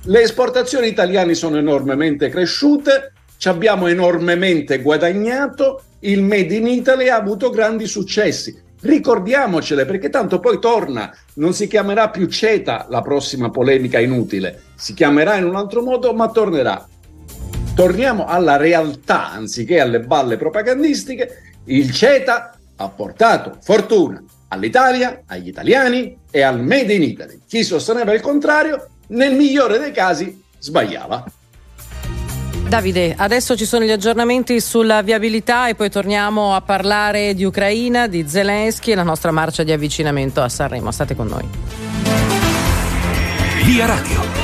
le 0.05 0.21
esportazioni 0.21 0.89
italiane 0.89 1.35
sono 1.35 1.57
enormemente 1.57 2.29
cresciute, 2.29 3.13
ci 3.39 3.49
abbiamo 3.49 3.87
enormemente 3.87 4.81
guadagnato, 4.81 5.83
il 6.01 6.23
Made 6.23 6.55
in 6.55 6.67
Italy 6.67 7.09
ha 7.09 7.17
avuto 7.17 7.51
grandi 7.51 7.87
successi. 7.87 8.63
Ricordiamocele 8.81 9.87
perché 9.87 10.11
tanto 10.11 10.41
poi 10.41 10.59
torna, 10.59 11.11
non 11.35 11.55
si 11.55 11.67
chiamerà 11.67 12.11
più 12.11 12.27
CETA 12.27 12.87
la 12.91 13.01
prossima 13.01 13.49
polemica 13.49 13.99
inutile, 13.99 14.61
si 14.75 14.93
chiamerà 14.93 15.37
in 15.37 15.45
un 15.45 15.57
altro 15.57 15.83
modo 15.83 16.13
ma 16.13 16.29
tornerà. 16.29 16.87
Torniamo 17.75 18.27
alla 18.27 18.57
realtà 18.57 19.33
anziché 19.33 19.81
alle 19.81 19.99
balle 20.01 20.37
propagandistiche. 20.37 21.55
Il 21.65 21.93
CETA 21.93 22.57
ha 22.77 22.89
portato 22.89 23.59
fortuna 23.61 24.23
all'Italia, 24.49 25.23
agli 25.27 25.49
italiani 25.49 26.17
e 26.31 26.43
al 26.43 26.63
Made 26.63 26.95
in 26.95 27.03
Italy. 27.03 27.41
Chi 27.49 27.65
sosteneva 27.65 28.13
il 28.13 28.21
contrario, 28.21 28.89
nel 29.09 29.35
migliore 29.35 29.79
dei 29.79 29.91
casi, 29.91 30.41
sbagliava. 30.59 31.25
Davide, 32.69 33.15
adesso 33.17 33.57
ci 33.57 33.67
sono 33.67 33.85
gli 33.85 33.91
aggiornamenti 33.91 34.61
sulla 34.61 35.03
viabilità 35.03 35.69
e 35.69 35.75
poi 35.75 35.91
torniamo 35.91 36.55
a 36.55 36.61
parlare 36.61 37.35
di 37.35 37.45
Ucraina, 37.45 38.07
di 38.07 38.25
Zelensky 38.29 38.93
e 38.93 38.95
la 38.95 39.03
nostra 39.03 39.33
marcia 39.33 39.65
di 39.65 39.73
avvicinamento 39.73 40.41
a 40.41 40.49
Sanremo. 40.49 40.93
State 40.93 41.17
con 41.17 41.27
noi. 41.27 41.49
Via 43.65 43.87
Radio. 43.87 44.44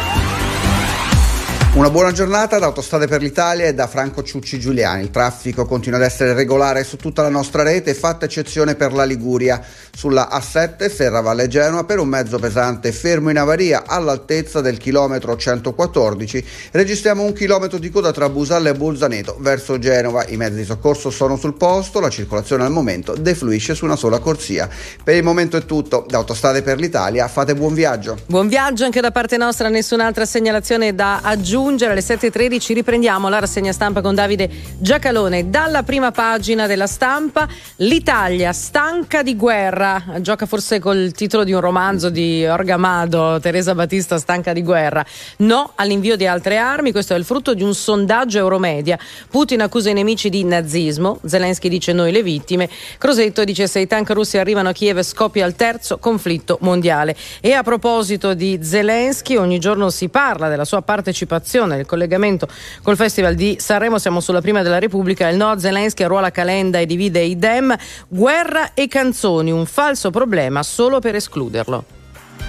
Una 1.72 1.88
buona 1.88 2.10
giornata 2.10 2.58
da 2.58 2.66
Autostrade 2.66 3.06
per 3.06 3.22
l'Italia 3.22 3.66
e 3.66 3.74
da 3.74 3.86
Franco 3.86 4.24
Ciucci 4.24 4.58
Giuliani. 4.58 5.02
Il 5.02 5.12
traffico 5.12 5.66
continua 5.66 6.00
ad 6.00 6.04
essere 6.04 6.34
regolare 6.34 6.82
su 6.82 6.96
tutta 6.96 7.22
la 7.22 7.28
nostra 7.28 7.62
rete, 7.62 7.94
fatta 7.94 8.24
eccezione 8.24 8.74
per 8.74 8.92
la 8.92 9.04
Liguria. 9.04 9.62
Sulla 9.94 10.28
A7 10.32 10.90
Serravalle 10.90 11.48
Genoa 11.48 11.84
per 11.84 11.98
un 11.98 12.08
mezzo 12.08 12.38
pesante 12.38 12.92
fermo 12.92 13.30
in 13.30 13.38
avaria 13.38 13.84
all'altezza 13.86 14.60
del 14.60 14.78
chilometro 14.78 15.36
114. 15.36 16.44
Registriamo 16.72 17.22
un 17.22 17.32
chilometro 17.32 17.78
di 17.78 17.90
coda 17.90 18.12
tra 18.12 18.28
Busalle 18.28 18.70
e 18.70 18.74
Bolzaneto 18.74 19.36
verso 19.40 19.78
Genova. 19.78 20.24
I 20.26 20.36
mezzi 20.36 20.56
di 20.56 20.64
soccorso 20.64 21.10
sono 21.10 21.36
sul 21.36 21.54
posto, 21.54 22.00
la 22.00 22.08
circolazione 22.08 22.64
al 22.64 22.70
momento 22.70 23.14
defluisce 23.14 23.74
su 23.74 23.84
una 23.84 23.96
sola 23.96 24.18
corsia. 24.20 24.68
Per 25.02 25.14
il 25.14 25.22
momento 25.22 25.56
è 25.56 25.64
tutto. 25.64 26.06
Da 26.08 26.18
Autostrade 26.18 26.62
per 26.62 26.78
l'Italia 26.78 27.28
fate 27.28 27.54
buon 27.54 27.74
viaggio. 27.74 28.18
Buon 28.26 28.48
viaggio 28.48 28.84
anche 28.84 29.00
da 29.00 29.10
parte 29.10 29.36
nostra, 29.36 29.68
nessun'altra 29.68 30.24
segnalazione 30.24 30.94
da 30.94 31.20
aggiungere. 31.22 31.92
Alle 31.92 32.00
7.13 32.00 32.74
riprendiamo 32.74 33.28
la 33.28 33.38
rassegna 33.38 33.72
stampa 33.72 34.00
con 34.00 34.14
Davide 34.14 34.48
Giacalone. 34.78 35.50
Dalla 35.50 35.82
prima 35.82 36.10
pagina 36.10 36.66
della 36.66 36.86
stampa, 36.86 37.48
l'Italia 37.76 38.52
stanca 38.52 39.22
di 39.22 39.36
guerra. 39.36 39.79
Gioca 40.20 40.44
forse 40.44 40.78
col 40.78 41.10
titolo 41.12 41.42
di 41.42 41.52
un 41.52 41.60
romanzo 41.60 42.10
di 42.10 42.44
Orgamado, 42.44 43.38
Teresa 43.40 43.74
Battista 43.74 44.18
stanca 44.18 44.52
di 44.52 44.62
guerra. 44.62 45.02
No 45.38 45.72
all'invio 45.76 46.16
di 46.16 46.26
altre 46.26 46.58
armi. 46.58 46.92
Questo 46.92 47.14
è 47.14 47.16
il 47.16 47.24
frutto 47.24 47.54
di 47.54 47.62
un 47.62 47.74
sondaggio 47.74 48.36
Euromedia. 48.36 48.98
Putin 49.30 49.62
accusa 49.62 49.88
i 49.88 49.94
nemici 49.94 50.28
di 50.28 50.44
nazismo. 50.44 51.18
Zelensky 51.24 51.70
dice 51.70 51.94
noi 51.94 52.12
le 52.12 52.22
vittime. 52.22 52.68
Crosetto 52.98 53.42
dice 53.42 53.66
se 53.66 53.80
i 53.80 53.86
tank 53.86 54.10
russi 54.10 54.36
arrivano 54.36 54.68
a 54.68 54.72
Kiev 54.72 55.00
scoppia 55.00 55.46
il 55.46 55.54
terzo 55.54 55.96
conflitto 55.96 56.58
mondiale. 56.60 57.16
E 57.40 57.52
a 57.52 57.62
proposito 57.62 58.34
di 58.34 58.58
Zelensky, 58.62 59.36
ogni 59.36 59.58
giorno 59.58 59.88
si 59.88 60.10
parla 60.10 60.48
della 60.50 60.66
sua 60.66 60.82
partecipazione 60.82 61.78
il 61.78 61.86
collegamento 61.86 62.48
col 62.82 62.96
Festival 62.96 63.34
di 63.34 63.56
Sanremo. 63.58 63.98
Siamo 63.98 64.20
sulla 64.20 64.42
prima 64.42 64.60
della 64.60 64.78
Repubblica. 64.78 65.28
Il 65.28 65.38
no 65.38 65.48
a 65.48 65.58
Zelensky 65.58 66.02
arruola 66.02 66.30
Calenda 66.30 66.78
e 66.78 66.84
divide 66.84 67.20
i 67.20 67.38
Dem. 67.38 67.74
Guerra 68.08 68.74
e 68.74 68.86
canzoni, 68.86 69.50
un 69.50 69.68
falso 69.70 70.10
problema 70.10 70.62
solo 70.62 70.98
per 70.98 71.14
escluderlo. 71.14 71.84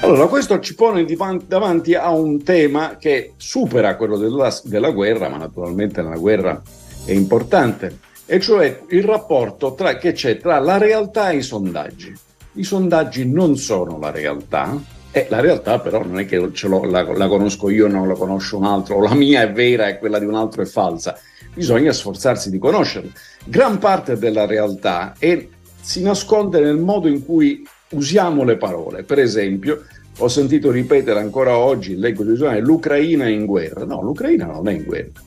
Allora, 0.02 0.26
questo 0.26 0.60
ci 0.60 0.74
pone 0.74 1.06
davanti 1.46 1.94
a 1.94 2.10
un 2.10 2.44
tema 2.44 2.98
che 2.98 3.34
supera 3.38 3.96
quello 3.96 4.18
della, 4.18 4.52
della 4.64 4.90
guerra, 4.90 5.30
ma 5.30 5.38
naturalmente 5.38 6.02
la 6.02 6.18
guerra 6.18 6.60
è 7.06 7.12
importante, 7.12 8.00
e 8.26 8.40
cioè 8.40 8.82
il 8.90 9.04
rapporto 9.04 9.76
tra, 9.76 9.98
che 9.98 10.14
c'è 10.14 10.38
tra 10.38 10.58
la 10.60 10.78
realtà 10.78 11.30
e 11.30 11.38
i 11.38 11.42
sondaggi. 11.44 12.14
I 12.54 12.64
sondaggi 12.64 13.30
non 13.30 13.56
sono 13.58 14.00
la 14.00 14.10
realtà, 14.10 14.76
e 15.12 15.28
la 15.30 15.40
realtà 15.40 15.80
però 15.80 16.04
non 16.04 16.20
è 16.20 16.26
che 16.26 16.40
la, 16.40 17.04
la 17.04 17.28
conosco 17.28 17.70
io, 17.70 17.88
non 17.88 18.08
la 18.08 18.16
conosce 18.16 18.56
un 18.56 18.64
altro, 18.64 18.96
o 18.96 19.02
la 19.02 19.14
mia 19.14 19.42
è 19.42 19.52
vera 19.52 19.88
e 19.88 20.00
quella 20.00 20.18
di 20.18 20.26
un 20.26 20.36
altro 20.36 20.64
è 20.64 20.66
falsa. 20.66 21.18
Bisogna 21.54 21.92
sforzarsi 21.92 22.50
di 22.50 22.58
conoscerla. 22.58 23.12
Gran 23.46 23.78
parte 23.78 24.18
della 24.18 24.46
realtà 24.46 25.14
è, 25.20 25.48
si 25.92 26.02
nasconde 26.02 26.62
nel 26.62 26.78
modo 26.78 27.10
in 27.10 27.26
cui 27.26 27.68
usiamo 27.90 28.46
le 28.46 28.56
parole. 28.56 29.04
Per 29.04 29.20
esempio, 29.20 29.84
ho 30.20 30.28
sentito 30.30 30.72
ripetere 30.72 31.20
ancora 31.20 31.58
oggi, 31.58 31.98
leggo 31.98 32.24
di 32.24 32.34
giornale, 32.36 32.62
l'Ucraina 32.62 33.26
è 33.26 33.30
in 33.30 33.46
guerra. 33.46 33.84
No, 33.84 34.02
l'Ucraina 34.02 34.46
non 34.46 34.70
è 34.70 34.72
in 34.72 34.84
guerra. 34.84 35.20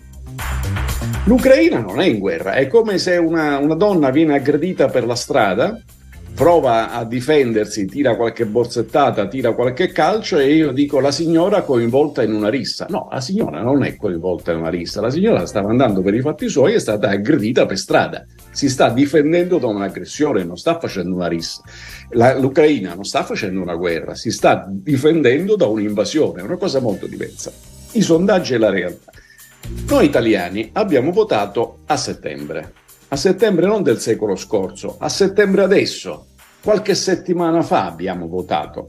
L'Ucraina 1.27 1.81
non 1.81 2.01
è 2.01 2.07
in 2.07 2.19
guerra, 2.19 2.55
è 2.55 2.67
come 2.67 2.97
se 2.97 3.19
una, 3.19 3.59
una 3.59 3.75
donna 3.75 4.09
viene 4.09 4.37
aggredita 4.37 4.89
per 4.89 5.05
la 5.05 5.15
strada 5.15 5.79
prova 6.35 6.91
a 6.91 7.05
difendersi, 7.05 7.85
tira 7.85 8.17
qualche 8.17 8.47
borsettata, 8.47 9.29
tira 9.29 9.53
qualche 9.53 9.93
calcio 9.93 10.39
e 10.39 10.53
io 10.55 10.73
dico 10.73 10.99
la 10.99 11.13
signora 11.13 11.61
coinvolta 11.63 12.23
in 12.23 12.33
una 12.33 12.49
rissa. 12.49 12.87
No, 12.89 13.09
la 13.13 13.21
signora 13.21 13.61
non 13.61 13.85
è 13.85 13.97
coinvolta 13.97 14.51
in 14.53 14.59
una 14.59 14.71
rissa, 14.71 15.03
la 15.03 15.11
signora 15.11 15.45
stava 15.47 15.69
andando 15.69 16.01
per 16.01 16.15
i 16.15 16.21
fatti 16.21 16.49
suoi 16.49 16.73
e 16.73 16.77
è 16.77 16.81
stata 16.81 17.11
aggredita 17.11 17.67
per 17.67 17.79
strada. 17.79 18.27
Si 18.55 18.71
sta 18.71 18.89
difendendo 18.89 19.59
da 19.59 19.67
un'aggressione, 19.67 20.45
non 20.45 20.57
sta 20.57 20.79
facendo 20.79 21.15
una 21.15 21.29
rissa. 21.29 21.61
La, 22.13 22.39
L'Ucraina 22.39 22.95
non 22.95 23.05
sta 23.05 23.23
facendo 23.25 23.61
una 23.61 23.75
guerra, 23.75 24.15
si 24.15 24.31
sta 24.31 24.67
difendendo 24.67 25.57
da 25.57 25.67
un'invasione, 25.67 26.41
è 26.41 26.45
una 26.45 26.57
cosa 26.57 26.81
molto 26.81 27.07
diversa. 27.07 27.53
I 27.93 28.01
sondaggi 28.01 28.55
e 28.55 28.59
la 28.59 28.71
realtà. 28.71 29.13
Noi 29.89 30.07
italiani 30.07 30.71
abbiamo 30.73 31.11
votato 31.11 31.81
a 31.87 31.97
settembre 31.97 32.83
a 33.15 33.17
settembre 33.17 33.67
non 33.67 33.85
del 33.85 34.01
secolo 34.01 34.35
scorso, 34.35 34.97
a 34.99 35.09
settembre 35.09 35.63
adesso, 35.63 36.27
qualche 36.61 36.97
settimana 36.97 37.63
fa 37.63 37.87
abbiamo 37.87 38.27
votato 38.27 38.89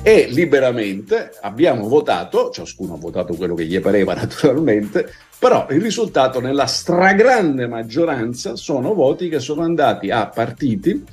e 0.00 0.28
liberamente 0.30 1.32
abbiamo 1.40 1.88
votato, 1.88 2.50
ciascuno 2.50 2.94
ha 2.94 2.98
votato 2.98 3.34
quello 3.34 3.54
che 3.54 3.64
gli 3.64 3.80
pareva 3.80 4.14
naturalmente, 4.14 5.12
però 5.38 5.66
il 5.70 5.80
risultato 5.80 6.40
nella 6.40 6.66
stragrande 6.66 7.66
maggioranza 7.68 8.56
sono 8.56 8.92
voti 8.92 9.28
che 9.28 9.38
sono 9.38 9.62
andati 9.62 10.10
a 10.10 10.26
partiti 10.26 11.04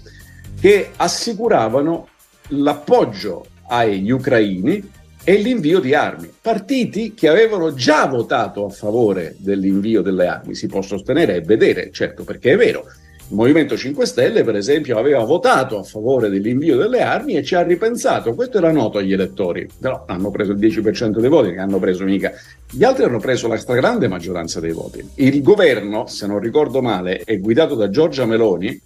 che 0.60 0.92
assicuravano 0.96 2.08
l'appoggio 2.50 3.46
agli 3.68 4.10
ucraini 4.10 4.92
e 5.24 5.36
l'invio 5.38 5.80
di 5.80 5.94
armi. 5.94 6.32
Partiti 6.42 7.14
che 7.14 7.28
avevano 7.28 7.74
già 7.74 8.06
votato 8.06 8.66
a 8.66 8.70
favore 8.70 9.36
dell'invio 9.38 10.02
delle 10.02 10.28
armi, 10.28 10.56
si 10.56 10.68
può 10.68 10.82
sostenere 10.82 11.36
e 11.36 11.42
vedere, 11.42 11.92
certo 11.92 12.24
perché 12.24 12.54
è 12.54 12.58
vero. 12.58 12.86
Il 13.28 13.36
Movimento 13.36 13.76
5 13.76 14.06
Stelle, 14.06 14.44
per 14.44 14.56
esempio, 14.56 15.00
aveva 15.00 15.24
votato 15.24 15.80
a 15.80 15.84
favore 15.84 16.30
dell'invio 16.30 16.78
delle 16.78 17.02
armi 17.02 17.36
e 17.36 17.44
ci 17.44 17.56
ha 17.56 17.64
ripensato. 17.64 18.36
Questo 18.36 18.60
era 18.60 18.72
noto 18.72 19.00
agli 19.00 19.14
elettori, 19.14 19.68
però 19.80 20.04
hanno 20.06 20.30
preso 20.30 20.52
il 20.52 20.60
10% 20.60 21.20
dei 21.20 21.30
voti, 21.30 21.52
che 21.52 21.58
hanno 21.58 21.80
preso 21.80 22.04
mica. 22.04 22.32
Gli 22.70 22.84
altri 22.84 23.06
hanno 23.06 23.18
preso 23.18 23.48
la 23.48 23.58
stragrande 23.58 24.08
maggioranza 24.08 24.60
dei 24.60 24.74
voti. 24.74 25.04
Il 25.16 25.42
governo, 25.42 26.06
se 26.06 26.28
non 26.28 26.38
ricordo 26.38 26.84
male, 26.84 27.22
è 27.26 27.40
guidato 27.40 27.74
da 27.74 27.90
Giorgia 27.90 28.26
Meloni, 28.26 28.80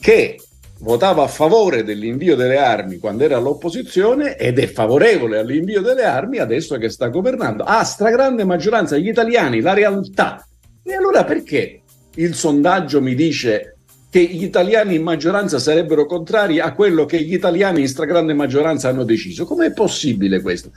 che 0.00 0.40
votava 0.80 1.22
a 1.22 1.28
favore 1.28 1.84
dell'invio 1.84 2.34
delle 2.34 2.58
armi 2.58 2.98
quando 2.98 3.22
era 3.22 3.36
all'opposizione 3.36 4.36
ed 4.36 4.58
è 4.58 4.66
favorevole 4.66 5.38
all'invio 5.38 5.80
delle 5.80 6.02
armi 6.02 6.38
adesso 6.38 6.76
che 6.78 6.88
sta 6.88 7.06
governando. 7.08 7.62
Ha 7.62 7.84
stragrande 7.84 8.42
maggioranza 8.42 8.96
gli 8.96 9.08
italiani, 9.08 9.60
la 9.60 9.72
realtà. 9.72 10.44
E 10.82 10.94
allora 10.94 11.22
perché 11.22 11.80
il 12.16 12.34
sondaggio 12.34 13.00
mi 13.00 13.14
dice 13.14 13.73
che 14.14 14.22
gli 14.22 14.44
italiani 14.44 14.94
in 14.94 15.02
maggioranza 15.02 15.58
sarebbero 15.58 16.06
contrari 16.06 16.60
a 16.60 16.72
quello 16.72 17.04
che 17.04 17.20
gli 17.20 17.34
italiani 17.34 17.80
in 17.80 17.88
stragrande 17.88 18.32
maggioranza 18.32 18.88
hanno 18.88 19.02
deciso? 19.02 19.44
Com'è 19.44 19.72
possibile 19.72 20.40
questo? 20.40 20.70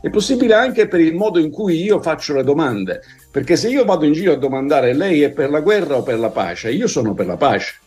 È 0.00 0.08
possibile 0.10 0.54
anche 0.54 0.86
per 0.86 1.00
il 1.00 1.12
modo 1.12 1.40
in 1.40 1.50
cui 1.50 1.82
io 1.82 2.00
faccio 2.00 2.34
le 2.34 2.44
domande, 2.44 3.00
perché 3.32 3.56
se 3.56 3.68
io 3.68 3.84
vado 3.84 4.04
in 4.04 4.12
giro 4.12 4.34
a 4.34 4.36
domandare 4.36 4.94
lei 4.94 5.22
è 5.22 5.30
per 5.30 5.50
la 5.50 5.58
guerra 5.58 5.96
o 5.96 6.04
per 6.04 6.20
la 6.20 6.30
pace, 6.30 6.70
io 6.70 6.86
sono 6.86 7.14
per 7.14 7.26
la 7.26 7.36
pace 7.36 7.78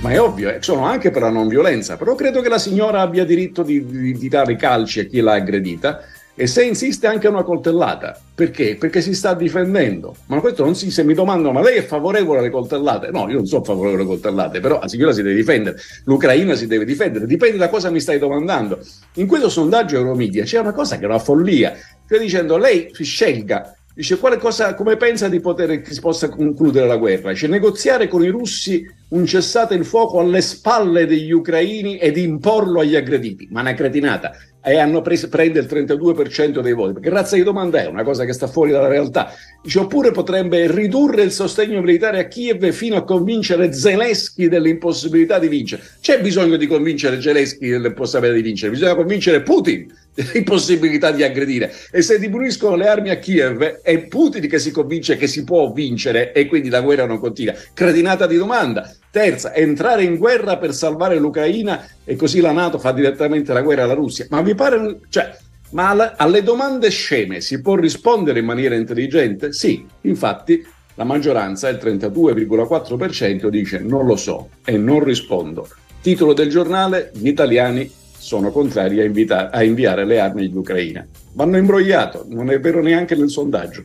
ma 0.00 0.10
è 0.10 0.18
ovvio, 0.18 0.48
eh, 0.48 0.62
sono 0.62 0.84
anche 0.84 1.10
per 1.10 1.20
la 1.20 1.30
non 1.30 1.46
violenza, 1.46 1.98
però 1.98 2.14
credo 2.14 2.40
che 2.40 2.48
la 2.48 2.58
signora 2.58 3.02
abbia 3.02 3.26
diritto 3.26 3.62
di, 3.62 3.84
di, 3.84 4.12
di 4.16 4.28
dare 4.28 4.56
calci 4.56 5.00
a 5.00 5.04
chi 5.04 5.20
l'ha 5.20 5.34
aggredita 5.34 6.00
e 6.40 6.46
se 6.46 6.64
insiste 6.64 7.06
anche 7.06 7.28
una 7.28 7.42
coltellata. 7.42 8.18
Perché? 8.34 8.76
Perché 8.76 9.02
si 9.02 9.12
sta 9.12 9.34
difendendo. 9.34 10.16
Ma 10.28 10.40
questo 10.40 10.64
non 10.64 10.74
si, 10.74 10.90
se 10.90 11.04
mi 11.04 11.12
domandano, 11.12 11.52
ma 11.52 11.60
lei 11.60 11.76
è 11.76 11.84
favorevole 11.84 12.38
alle 12.38 12.48
coltellate? 12.48 13.10
No, 13.10 13.28
io 13.28 13.36
non 13.36 13.46
sono 13.46 13.62
favorevole 13.62 14.00
alle 14.00 14.08
coltellate, 14.08 14.58
però 14.58 14.80
la 14.80 14.88
signora 14.88 15.12
si 15.12 15.20
deve 15.20 15.34
difendere, 15.34 15.76
l'Ucraina 16.04 16.54
si 16.54 16.66
deve 16.66 16.86
difendere, 16.86 17.26
dipende 17.26 17.58
da 17.58 17.68
cosa 17.68 17.90
mi 17.90 18.00
stai 18.00 18.18
domandando. 18.18 18.78
In 19.16 19.26
questo 19.26 19.50
sondaggio 19.50 19.96
Euromedia 19.96 20.44
c'è 20.44 20.58
una 20.60 20.72
cosa 20.72 20.96
che 20.96 21.02
è 21.02 21.08
una 21.08 21.18
follia, 21.18 21.74
cioè 22.08 22.18
dicendo 22.18 22.56
lei 22.56 22.88
si 22.90 23.04
scelga 23.04 23.74
Dice 23.92 24.18
quale 24.18 24.38
cosa, 24.38 24.74
come 24.74 24.96
pensa 24.96 25.28
di 25.28 25.40
poter 25.40 25.82
che 25.82 25.92
si 25.92 26.00
possa 26.00 26.28
concludere 26.28 26.86
la 26.86 26.96
guerra? 26.96 27.32
Dice 27.32 27.48
negoziare 27.48 28.08
con 28.08 28.24
i 28.24 28.28
russi 28.28 28.88
un 29.08 29.26
cessate 29.26 29.74
il 29.74 29.84
fuoco 29.84 30.20
alle 30.20 30.40
spalle 30.40 31.04
degli 31.04 31.32
ucraini 31.32 31.98
ed 31.98 32.16
imporlo 32.16 32.80
agli 32.80 32.96
aggrediti. 32.96 33.48
Ma 33.50 33.60
una 33.60 33.74
cretinata. 33.74 34.32
E 34.62 34.76
hanno 34.78 35.00
preso, 35.00 35.28
prende 35.28 35.60
il 35.60 35.66
32% 35.66 36.60
dei 36.60 36.74
voti. 36.74 36.94
Perché 36.94 37.08
razza 37.08 37.36
di 37.36 37.42
domanda 37.42 37.82
è 37.82 37.86
una 37.86 38.02
cosa 38.02 38.24
che 38.24 38.32
sta 38.32 38.46
fuori 38.46 38.70
dalla 38.70 38.88
realtà. 38.88 39.32
Dice, 39.62 39.78
oppure 39.78 40.10
potrebbe 40.10 40.70
ridurre 40.70 41.22
il 41.22 41.32
sostegno 41.32 41.80
militare 41.80 42.18
a 42.18 42.24
Kiev 42.24 42.70
fino 42.70 42.96
a 42.96 43.04
convincere 43.04 43.72
Zelensky 43.72 44.48
dell'impossibilità 44.48 45.38
di 45.38 45.48
vincere. 45.48 45.82
C'è 46.00 46.20
bisogno 46.20 46.56
di 46.56 46.66
convincere 46.66 47.20
Zelensky 47.20 47.70
dell'impossibilità 47.70 48.36
di 48.36 48.42
vincere, 48.42 48.72
bisogna 48.72 48.94
convincere 48.94 49.42
Putin 49.42 49.92
dell'impossibilità 50.14 51.10
di 51.10 51.22
aggredire. 51.22 51.72
E 51.90 52.02
se 52.02 52.18
diminuiscono 52.18 52.76
le 52.76 52.88
armi 52.88 53.10
a 53.10 53.18
Kiev 53.18 53.80
è 53.82 53.98
Putin 54.06 54.46
che 54.46 54.58
si 54.58 54.70
convince 54.70 55.16
che 55.16 55.26
si 55.26 55.44
può 55.44 55.72
vincere 55.72 56.32
e 56.32 56.46
quindi 56.46 56.68
la 56.68 56.82
guerra 56.82 57.06
non 57.06 57.18
continua. 57.18 57.54
Cretinata 57.72 58.26
di 58.26 58.36
domanda. 58.36 58.94
Terza, 59.10 59.52
entrare 59.54 60.04
in 60.04 60.16
guerra 60.16 60.56
per 60.56 60.72
salvare 60.72 61.18
l'Ucraina 61.18 61.84
e 62.04 62.14
così 62.14 62.40
la 62.40 62.52
Nato 62.52 62.78
fa 62.78 62.92
direttamente 62.92 63.52
la 63.52 63.62
guerra 63.62 63.84
alla 63.84 63.94
Russia. 63.94 64.26
Ma 64.30 64.40
vi 64.40 64.54
pare... 64.54 65.00
Cioè, 65.08 65.36
ma 65.72 66.14
alle 66.16 66.42
domande 66.42 66.90
sceme 66.90 67.40
si 67.40 67.60
può 67.60 67.76
rispondere 67.76 68.40
in 68.40 68.44
maniera 68.44 68.74
intelligente? 68.74 69.52
Sì, 69.52 69.84
infatti 70.02 70.64
la 70.94 71.04
maggioranza, 71.04 71.68
il 71.68 71.78
32,4%, 71.80 73.48
dice 73.48 73.78
non 73.78 74.04
lo 74.04 74.16
so 74.16 74.50
e 74.64 74.76
non 74.76 75.02
rispondo. 75.02 75.68
Titolo 76.00 76.32
del 76.32 76.48
giornale, 76.48 77.10
gli 77.14 77.28
italiani 77.28 77.90
sono 78.16 78.50
contrari 78.50 79.00
a, 79.00 79.04
invita- 79.04 79.50
a 79.50 79.62
inviare 79.62 80.04
le 80.04 80.18
armi 80.18 80.46
all'Ucraina. 80.46 81.06
Vanno 81.32 81.56
imbrogliato, 81.56 82.26
non 82.28 82.50
è 82.50 82.58
vero 82.60 82.82
neanche 82.82 83.14
nel 83.14 83.30
sondaggio. 83.30 83.84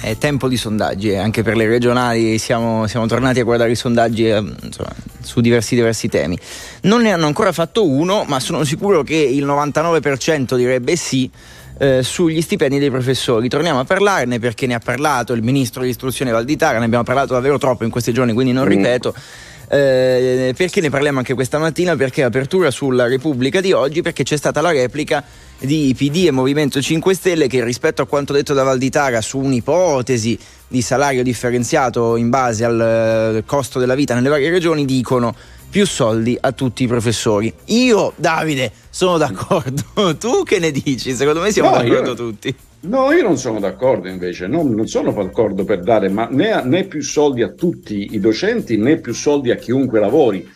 È 0.00 0.16
tempo 0.18 0.48
di 0.48 0.56
sondaggi, 0.56 1.10
eh, 1.10 1.16
anche 1.16 1.42
per 1.42 1.56
le 1.56 1.66
regionali 1.66 2.38
siamo, 2.38 2.86
siamo 2.86 3.06
tornati 3.06 3.40
a 3.40 3.44
guardare 3.44 3.70
i 3.70 3.74
sondaggi 3.76 4.28
eh, 4.28 4.42
insomma, 4.62 4.92
su 5.20 5.40
diversi, 5.40 5.74
diversi 5.74 6.08
temi. 6.08 6.38
Non 6.82 7.02
ne 7.02 7.12
hanno 7.12 7.26
ancora 7.26 7.52
fatto 7.52 7.88
uno, 7.88 8.24
ma 8.26 8.38
sono 8.40 8.64
sicuro 8.64 9.02
che 9.02 9.16
il 9.16 9.44
99% 9.46 10.56
direbbe 10.56 10.96
sì. 10.96 11.30
eh, 11.78 12.02
sugli 12.02 12.40
stipendi 12.42 12.78
dei 12.78 12.90
professori. 12.90 13.48
Torniamo 13.48 13.80
a 13.80 13.84
parlarne 13.84 14.38
perché 14.38 14.66
ne 14.66 14.74
ha 14.74 14.78
parlato 14.78 15.32
il 15.32 15.42
ministro 15.42 15.80
dell'istruzione 15.80 16.30
Valditara, 16.30 16.78
ne 16.78 16.84
abbiamo 16.84 17.04
parlato 17.04 17.32
davvero 17.32 17.56
troppo 17.58 17.84
in 17.84 17.90
questi 17.90 18.12
giorni, 18.12 18.32
quindi 18.32 18.52
non 18.52 18.66
Mm. 18.66 18.70
ripeto. 18.70 19.14
Eh, 19.70 20.52
perché 20.56 20.80
ne 20.82 20.90
parliamo 20.90 21.18
anche 21.18 21.32
questa 21.34 21.58
mattina? 21.58 21.96
Perché 21.96 22.22
apertura 22.22 22.70
sulla 22.70 23.06
Repubblica 23.06 23.60
di 23.60 23.72
oggi, 23.72 24.02
perché 24.02 24.22
c'è 24.22 24.36
stata 24.36 24.60
la 24.60 24.70
replica 24.70 25.24
di 25.58 25.94
PD 25.96 26.26
e 26.26 26.30
Movimento 26.30 26.80
5 26.80 27.14
Stelle 27.14 27.46
che 27.46 27.64
rispetto 27.64 28.02
a 28.02 28.06
quanto 28.06 28.32
detto 28.32 28.52
da 28.54 28.62
Valditara 28.62 29.20
su 29.20 29.38
un'ipotesi 29.38 30.38
di 30.68 30.82
salario 30.82 31.22
differenziato 31.22 32.16
in 32.16 32.28
base 32.28 32.64
al 32.64 33.36
eh, 33.36 33.44
costo 33.46 33.78
della 33.78 33.94
vita 33.94 34.14
nelle 34.14 34.28
varie 34.28 34.50
regioni 34.50 34.84
dicono 34.84 35.34
più 35.70 35.86
soldi 35.86 36.36
a 36.40 36.52
tutti 36.52 36.84
i 36.84 36.86
professori. 36.86 37.52
Io, 37.66 38.12
Davide, 38.14 38.70
sono 38.90 39.18
d'accordo. 39.18 39.82
tu 40.20 40.44
che 40.44 40.60
ne 40.60 40.70
dici? 40.70 41.12
Secondo 41.14 41.40
me 41.40 41.50
siamo 41.50 41.70
No, 41.70 41.76
d'accordo 41.82 42.10
io- 42.10 42.14
tutti. 42.14 42.54
No, 42.84 43.10
io 43.12 43.22
non 43.22 43.38
sono 43.38 43.58
d'accordo 43.60 44.08
invece, 44.08 44.46
non, 44.46 44.70
non 44.74 44.86
sono 44.86 45.10
d'accordo 45.10 45.64
per 45.64 45.80
dare 45.80 46.10
ma 46.10 46.28
né, 46.30 46.62
né 46.64 46.84
più 46.84 47.02
soldi 47.02 47.40
a 47.42 47.48
tutti 47.48 48.08
i 48.12 48.20
docenti 48.20 48.76
né 48.76 48.98
più 48.98 49.14
soldi 49.14 49.50
a 49.50 49.56
chiunque 49.56 49.98
lavori. 50.00 50.46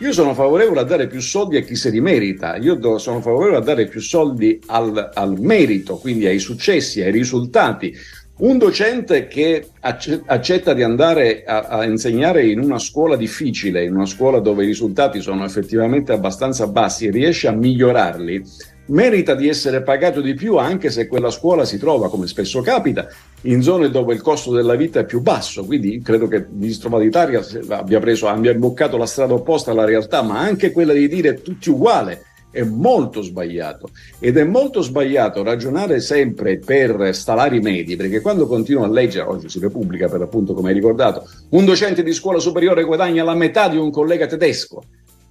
Io 0.00 0.12
sono 0.12 0.32
favorevole 0.32 0.78
a 0.80 0.84
dare 0.84 1.08
più 1.08 1.20
soldi 1.20 1.56
a 1.56 1.62
chi 1.62 1.74
se 1.74 1.90
li 1.90 2.00
merita, 2.00 2.56
io 2.56 2.74
do- 2.74 2.98
sono 2.98 3.20
favorevole 3.20 3.56
a 3.56 3.60
dare 3.60 3.88
più 3.88 4.00
soldi 4.00 4.60
al, 4.66 5.10
al 5.12 5.40
merito, 5.40 5.96
quindi 5.96 6.26
ai 6.26 6.38
successi, 6.38 7.02
ai 7.02 7.10
risultati. 7.10 7.92
Un 8.38 8.58
docente 8.58 9.26
che 9.26 9.70
acce- 9.80 10.22
accetta 10.24 10.72
di 10.72 10.84
andare 10.84 11.42
a, 11.42 11.62
a 11.62 11.84
insegnare 11.84 12.46
in 12.46 12.60
una 12.60 12.78
scuola 12.78 13.16
difficile, 13.16 13.82
in 13.82 13.96
una 13.96 14.06
scuola 14.06 14.38
dove 14.38 14.62
i 14.62 14.66
risultati 14.68 15.20
sono 15.20 15.44
effettivamente 15.44 16.12
abbastanza 16.12 16.68
bassi 16.68 17.10
riesce 17.10 17.48
a 17.48 17.52
migliorarli, 17.52 18.40
merita 18.88 19.34
di 19.34 19.48
essere 19.48 19.82
pagato 19.82 20.20
di 20.20 20.34
più 20.34 20.56
anche 20.56 20.90
se 20.90 21.06
quella 21.06 21.30
scuola 21.30 21.64
si 21.64 21.78
trova, 21.78 22.08
come 22.08 22.26
spesso 22.26 22.60
capita, 22.60 23.08
in 23.42 23.62
zone 23.62 23.90
dove 23.90 24.14
il 24.14 24.20
costo 24.20 24.52
della 24.52 24.74
vita 24.74 25.00
è 25.00 25.04
più 25.04 25.20
basso. 25.20 25.64
Quindi 25.64 26.00
credo 26.02 26.28
che 26.28 26.36
il 26.36 26.46
ministro 26.50 26.88
Valditaria 26.88 27.42
abbia, 27.68 28.00
preso, 28.00 28.28
abbia 28.28 28.52
imboccato 28.52 28.96
la 28.96 29.06
strada 29.06 29.34
opposta 29.34 29.70
alla 29.70 29.84
realtà, 29.84 30.22
ma 30.22 30.38
anche 30.38 30.72
quella 30.72 30.92
di 30.92 31.08
dire 31.08 31.40
tutti 31.42 31.70
uguale 31.70 32.24
è 32.50 32.62
molto 32.62 33.20
sbagliato. 33.20 33.90
Ed 34.18 34.36
è 34.36 34.44
molto 34.44 34.80
sbagliato 34.80 35.42
ragionare 35.42 36.00
sempre 36.00 36.58
per 36.58 37.14
salari 37.14 37.60
medi 37.60 37.96
perché 37.96 38.20
quando 38.20 38.46
continuo 38.46 38.84
a 38.84 38.88
leggere 38.88 39.28
oggi 39.28 39.48
su 39.48 39.60
Repubblica 39.60 40.08
per 40.08 40.22
appunto 40.22 40.54
come 40.54 40.68
hai 40.68 40.74
ricordato 40.74 41.28
un 41.50 41.64
docente 41.64 42.02
di 42.02 42.12
scuola 42.12 42.38
superiore 42.38 42.84
guadagna 42.84 43.22
la 43.22 43.34
metà 43.34 43.68
di 43.68 43.76
un 43.76 43.90
collega 43.90 44.26
tedesco. 44.26 44.82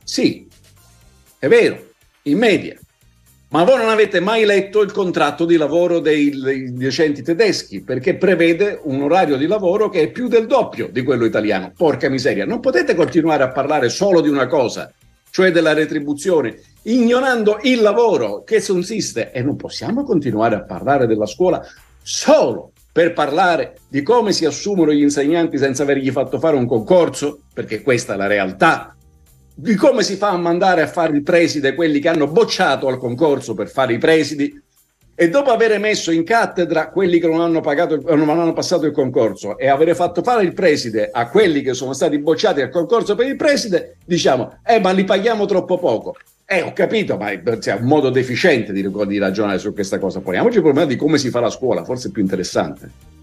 Sì 0.04 0.48
è 1.40 1.48
vero 1.48 1.86
in 2.24 2.38
media 2.38 2.80
ma 3.50 3.64
voi 3.64 3.78
non 3.78 3.90
avete 3.90 4.20
mai 4.20 4.44
letto 4.44 4.82
il 4.82 4.92
contratto 4.92 5.46
di 5.46 5.56
lavoro 5.56 6.00
dei, 6.00 6.32
dei 6.32 6.74
docenti 6.74 7.22
tedeschi 7.22 7.82
perché 7.82 8.16
prevede 8.16 8.80
un 8.84 9.02
orario 9.02 9.38
di 9.38 9.48
lavoro 9.48 9.88
che 9.88 10.02
è 10.02 10.12
più 10.12 10.28
del 10.28 10.48
doppio 10.48 10.90
di 10.92 11.02
quello 11.04 11.24
italiano. 11.24 11.72
Porca 11.76 12.10
miseria, 12.10 12.46
non 12.46 12.60
potete 12.60 12.94
continuare 12.94 13.44
a 13.44 13.52
parlare 13.52 13.88
solo 13.88 14.20
di 14.20 14.28
una 14.28 14.48
cosa, 14.48 14.92
cioè 15.30 15.52
della 15.52 15.74
retribuzione, 15.74 16.60
ignorando 16.84 17.60
il 17.62 17.82
lavoro 17.82 18.44
che 18.44 18.62
consiste 18.62 19.32
e 19.32 19.42
non 19.42 19.56
possiamo 19.56 20.04
continuare 20.04 20.56
a 20.56 20.64
parlare 20.64 21.08
della 21.08 21.26
scuola 21.26 21.66
solo 22.02 22.72
per 22.92 23.14
parlare 23.14 23.78
di 23.88 24.02
come 24.02 24.34
si 24.34 24.44
assumono 24.44 24.92
gli 24.92 25.04
insegnanti 25.04 25.58
senza 25.58 25.84
avergli 25.84 26.10
fatto 26.10 26.40
fare 26.40 26.58
un 26.58 26.66
concorso, 26.66 27.42
perché 27.54 27.82
questa 27.82 28.16
è 28.16 28.18
la 28.18 28.28
realtà 28.28 28.97
di 29.60 29.74
come 29.74 30.04
si 30.04 30.18
fa 30.18 30.30
a 30.30 30.38
mandare 30.38 30.84
a 30.84 30.88
fare 30.88 31.16
il 31.16 31.24
preside 31.24 31.74
quelli 31.74 32.00
che 32.00 32.10
hanno 32.10 32.28
bocciato 32.28 32.88
al 32.88 33.00
concorso 33.00 33.56
per 33.56 33.68
fare 33.68 33.94
i 33.94 33.98
presidi 33.98 34.62
e 35.16 35.30
dopo 35.30 35.50
aver 35.50 35.80
messo 35.80 36.12
in 36.12 36.24
cattedra 36.24 36.92
quelli 36.92 37.18
che 37.18 37.26
non 37.26 37.42
hanno, 37.42 37.60
pagato, 37.60 38.00
non 38.16 38.30
hanno 38.30 38.54
passato 38.54 38.86
il 38.86 38.92
concorso 38.92 39.58
e 39.58 39.68
aver 39.68 39.96
fatto 39.96 40.22
fare 40.22 40.44
il 40.44 40.54
preside 40.54 41.10
a 41.12 41.28
quelli 41.28 41.64
che 41.64 41.74
sono 41.74 41.94
stati 41.94 42.20
bocciati 42.20 42.62
al 42.62 42.70
concorso 42.70 43.16
per 43.16 43.26
il 43.26 43.36
preside, 43.36 43.98
diciamo, 44.06 44.60
eh 44.64 44.80
ma 44.80 44.92
li 44.92 45.06
paghiamo 45.06 45.46
troppo 45.46 45.80
poco. 45.80 46.16
Eh, 46.46 46.62
ho 46.62 46.72
capito, 46.72 47.18
ma 47.18 47.32
è 47.32 47.42
cioè, 47.58 47.80
un 47.80 47.88
modo 47.88 48.12
deficiente 48.12 48.72
di, 48.72 48.88
di 49.08 49.18
ragionare 49.18 49.58
su 49.58 49.74
questa 49.74 49.98
cosa. 49.98 50.20
Poniamoci 50.20 50.58
il 50.58 50.64
problema 50.64 50.88
di 50.88 50.96
come 50.96 51.18
si 51.18 51.32
fa 51.32 51.40
la 51.40 51.50
scuola, 51.50 51.84
forse 51.84 52.10
è 52.10 52.12
più 52.12 52.22
interessante. 52.22 53.17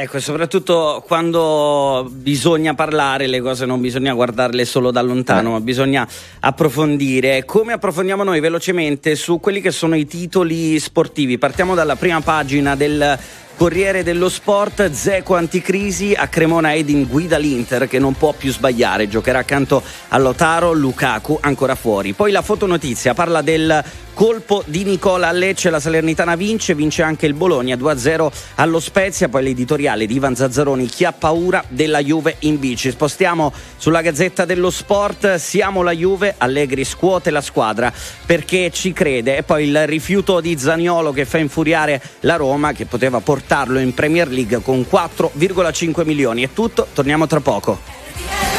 Ecco, 0.00 0.20
soprattutto 0.20 1.02
quando 1.08 2.08
bisogna 2.08 2.72
parlare, 2.72 3.26
le 3.26 3.40
cose 3.40 3.66
non 3.66 3.80
bisogna 3.80 4.14
guardarle 4.14 4.64
solo 4.64 4.92
da 4.92 5.02
lontano, 5.02 5.50
ma 5.50 5.60
bisogna 5.60 6.06
approfondire. 6.38 7.44
Come 7.44 7.72
approfondiamo 7.72 8.22
noi 8.22 8.38
velocemente 8.38 9.16
su 9.16 9.40
quelli 9.40 9.60
che 9.60 9.72
sono 9.72 9.96
i 9.96 10.06
titoli 10.06 10.78
sportivi? 10.78 11.36
Partiamo 11.36 11.74
dalla 11.74 11.96
prima 11.96 12.20
pagina 12.20 12.76
del 12.76 13.18
Corriere 13.58 14.04
dello 14.04 14.28
Sport, 14.28 14.92
Zeco 14.92 15.34
anticrisi, 15.34 16.14
a 16.14 16.28
Cremona 16.28 16.74
Edin 16.74 17.08
guida 17.08 17.38
l'Inter 17.38 17.88
che 17.88 17.98
non 17.98 18.14
può 18.14 18.32
più 18.32 18.52
sbagliare, 18.52 19.08
giocherà 19.08 19.40
accanto 19.40 19.82
a 20.10 20.18
Lotaro, 20.18 20.72
Lukaku 20.72 21.36
ancora 21.40 21.74
fuori. 21.74 22.12
Poi 22.12 22.30
la 22.30 22.42
fotonotizia 22.42 23.14
parla 23.14 23.42
del 23.42 23.82
colpo 24.18 24.64
di 24.66 24.82
Nicola 24.82 25.28
a 25.28 25.32
Lecce, 25.32 25.70
la 25.70 25.78
Salernitana 25.78 26.34
vince, 26.34 26.74
vince 26.74 27.02
anche 27.02 27.26
il 27.26 27.34
Bologna 27.34 27.76
2-0 27.76 28.28
allo 28.56 28.80
Spezia, 28.80 29.28
poi 29.28 29.44
l'editoriale 29.44 30.06
di 30.06 30.14
Ivan 30.14 30.34
Zazzaroni, 30.34 30.86
chi 30.86 31.04
ha 31.04 31.12
paura 31.12 31.62
della 31.68 32.02
Juve 32.02 32.34
in 32.40 32.58
bici. 32.58 32.90
Spostiamo 32.90 33.52
sulla 33.76 34.00
Gazzetta 34.00 34.44
dello 34.44 34.70
Sport, 34.70 35.36
siamo 35.36 35.82
la 35.82 35.92
Juve, 35.92 36.34
Allegri 36.36 36.84
scuote 36.84 37.30
la 37.30 37.40
squadra 37.40 37.92
perché 38.26 38.72
ci 38.72 38.92
crede 38.92 39.36
e 39.36 39.44
poi 39.44 39.68
il 39.68 39.86
rifiuto 39.86 40.40
di 40.40 40.58
Zaniolo 40.58 41.12
che 41.12 41.24
fa 41.24 41.38
infuriare 41.38 42.02
la 42.20 42.34
Roma 42.34 42.72
che 42.72 42.86
poteva 42.86 43.20
portarlo 43.48 43.78
in 43.78 43.94
Premier 43.94 44.28
League 44.28 44.60
con 44.60 44.80
4,5 44.80 46.04
milioni. 46.04 46.42
È 46.42 46.50
tutto, 46.52 46.86
torniamo 46.92 47.26
tra 47.26 47.40
poco. 47.40 48.57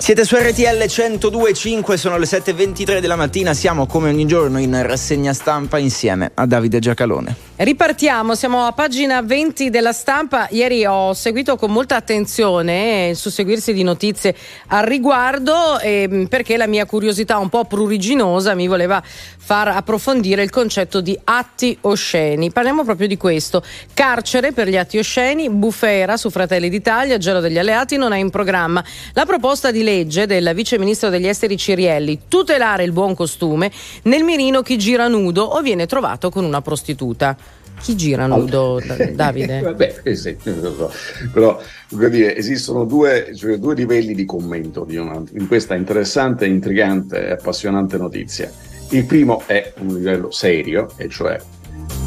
Siete 0.00 0.24
su 0.24 0.34
RTL 0.34 0.82
102.5, 0.82 1.94
sono 1.94 2.16
le 2.16 2.24
7.23 2.24 3.00
della 3.00 3.16
mattina, 3.16 3.52
siamo 3.52 3.84
come 3.86 4.08
ogni 4.08 4.26
giorno 4.26 4.58
in 4.58 4.80
rassegna 4.82 5.34
stampa 5.34 5.76
insieme 5.76 6.30
a 6.32 6.46
Davide 6.46 6.78
Giacalone. 6.78 7.48
Ripartiamo, 7.56 8.34
siamo 8.34 8.64
a 8.64 8.72
pagina 8.72 9.20
20 9.20 9.68
della 9.68 9.92
stampa. 9.92 10.48
Ieri 10.50 10.86
ho 10.86 11.12
seguito 11.12 11.56
con 11.56 11.70
molta 11.70 11.96
attenzione 11.96 13.08
il 13.10 13.16
susseguirsi 13.16 13.74
di 13.74 13.82
notizie 13.82 14.34
al 14.68 14.86
riguardo 14.86 15.78
ehm, 15.78 16.28
perché 16.28 16.56
la 16.56 16.66
mia 16.66 16.86
curiosità 16.86 17.36
un 17.36 17.50
po' 17.50 17.66
pruriginosa 17.66 18.54
mi 18.54 18.66
voleva 18.66 19.02
far 19.04 19.68
approfondire 19.68 20.42
il 20.42 20.48
concetto 20.48 21.02
di 21.02 21.18
atti 21.22 21.76
osceni. 21.82 22.50
Parliamo 22.50 22.82
proprio 22.82 23.06
di 23.06 23.18
questo. 23.18 23.62
Carcere 23.92 24.52
per 24.52 24.68
gli 24.68 24.78
atti 24.78 24.96
osceni, 24.96 25.50
bufera 25.50 26.16
su 26.16 26.30
Fratelli 26.30 26.70
d'Italia, 26.70 27.18
gelo 27.18 27.40
degli 27.40 27.58
alleati 27.58 27.98
non 27.98 28.14
è 28.14 28.16
in 28.18 28.30
programma. 28.30 28.82
La 29.12 29.26
proposta 29.26 29.70
di 29.70 29.82
legge 29.90 30.26
del 30.26 30.52
vice 30.54 30.78
ministro 30.78 31.08
degli 31.08 31.26
esteri 31.26 31.56
Cirielli, 31.56 32.20
tutelare 32.28 32.84
il 32.84 32.92
buon 32.92 33.16
costume, 33.16 33.72
nel 34.04 34.22
mirino 34.22 34.62
chi 34.62 34.78
gira 34.78 35.08
nudo 35.08 35.42
o 35.42 35.60
viene 35.60 35.86
trovato 35.86 36.30
con 36.30 36.44
una 36.44 36.62
prostituta. 36.62 37.36
Chi 37.80 37.96
gira 37.96 38.26
nudo, 38.26 38.80
Da- 38.86 39.06
Davide? 39.10 39.60
Vabbè, 39.60 40.02
lo 40.44 40.74
so. 40.74 40.92
però 41.32 41.60
dire, 42.08 42.36
esistono 42.36 42.84
due, 42.84 43.32
cioè, 43.34 43.56
due 43.56 43.74
livelli 43.74 44.14
di 44.14 44.24
commento 44.26 44.84
di 44.84 44.96
una- 44.96 45.22
in 45.32 45.48
questa 45.48 45.74
interessante, 45.74 46.46
intrigante 46.46 47.26
e 47.26 47.30
appassionante 47.32 47.96
notizia. 47.96 48.52
Il 48.90 49.06
primo 49.06 49.42
è 49.46 49.72
un 49.78 49.94
livello 49.96 50.30
serio, 50.30 50.88
e 50.98 51.08
cioè, 51.08 51.36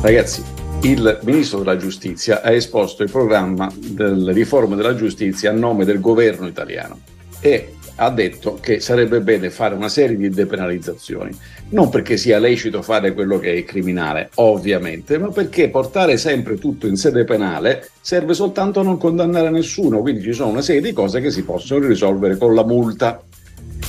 ragazzi, 0.01 0.43
il 0.83 1.19
ministro 1.23 1.59
della 1.59 1.77
giustizia 1.77 2.41
ha 2.41 2.51
esposto 2.51 3.03
il 3.03 3.09
programma 3.09 3.69
delle 3.75 4.31
riforme 4.31 4.75
della 4.75 4.95
giustizia 4.95 5.49
a 5.49 5.53
nome 5.53 5.85
del 5.85 5.99
governo 5.99 6.45
italiano 6.47 6.99
e 7.43 7.73
ha 7.97 8.09
detto 8.09 8.57
che 8.59 8.79
sarebbe 8.79 9.19
bene 9.19 9.49
fare 9.49 9.75
una 9.75 9.89
serie 9.89 10.15
di 10.15 10.29
depenalizzazioni, 10.29 11.29
non 11.69 11.89
perché 11.89 12.15
sia 12.17 12.39
lecito 12.39 12.81
fare 12.81 13.13
quello 13.13 13.37
che 13.37 13.53
è 13.53 13.63
criminale, 13.65 14.29
ovviamente, 14.35 15.19
ma 15.19 15.27
perché 15.27 15.69
portare 15.69 16.17
sempre 16.17 16.57
tutto 16.57 16.87
in 16.87 16.95
sede 16.95 17.25
penale 17.25 17.89
serve 18.01 18.33
soltanto 18.33 18.79
a 18.79 18.83
non 18.83 18.97
condannare 18.97 19.49
nessuno, 19.49 19.99
quindi 19.99 20.21
ci 20.21 20.33
sono 20.33 20.51
una 20.51 20.61
serie 20.61 20.81
di 20.81 20.93
cose 20.93 21.19
che 21.19 21.31
si 21.31 21.43
possono 21.43 21.85
risolvere 21.85 22.37
con 22.37 22.55
la 22.55 22.63
multa. 22.63 23.21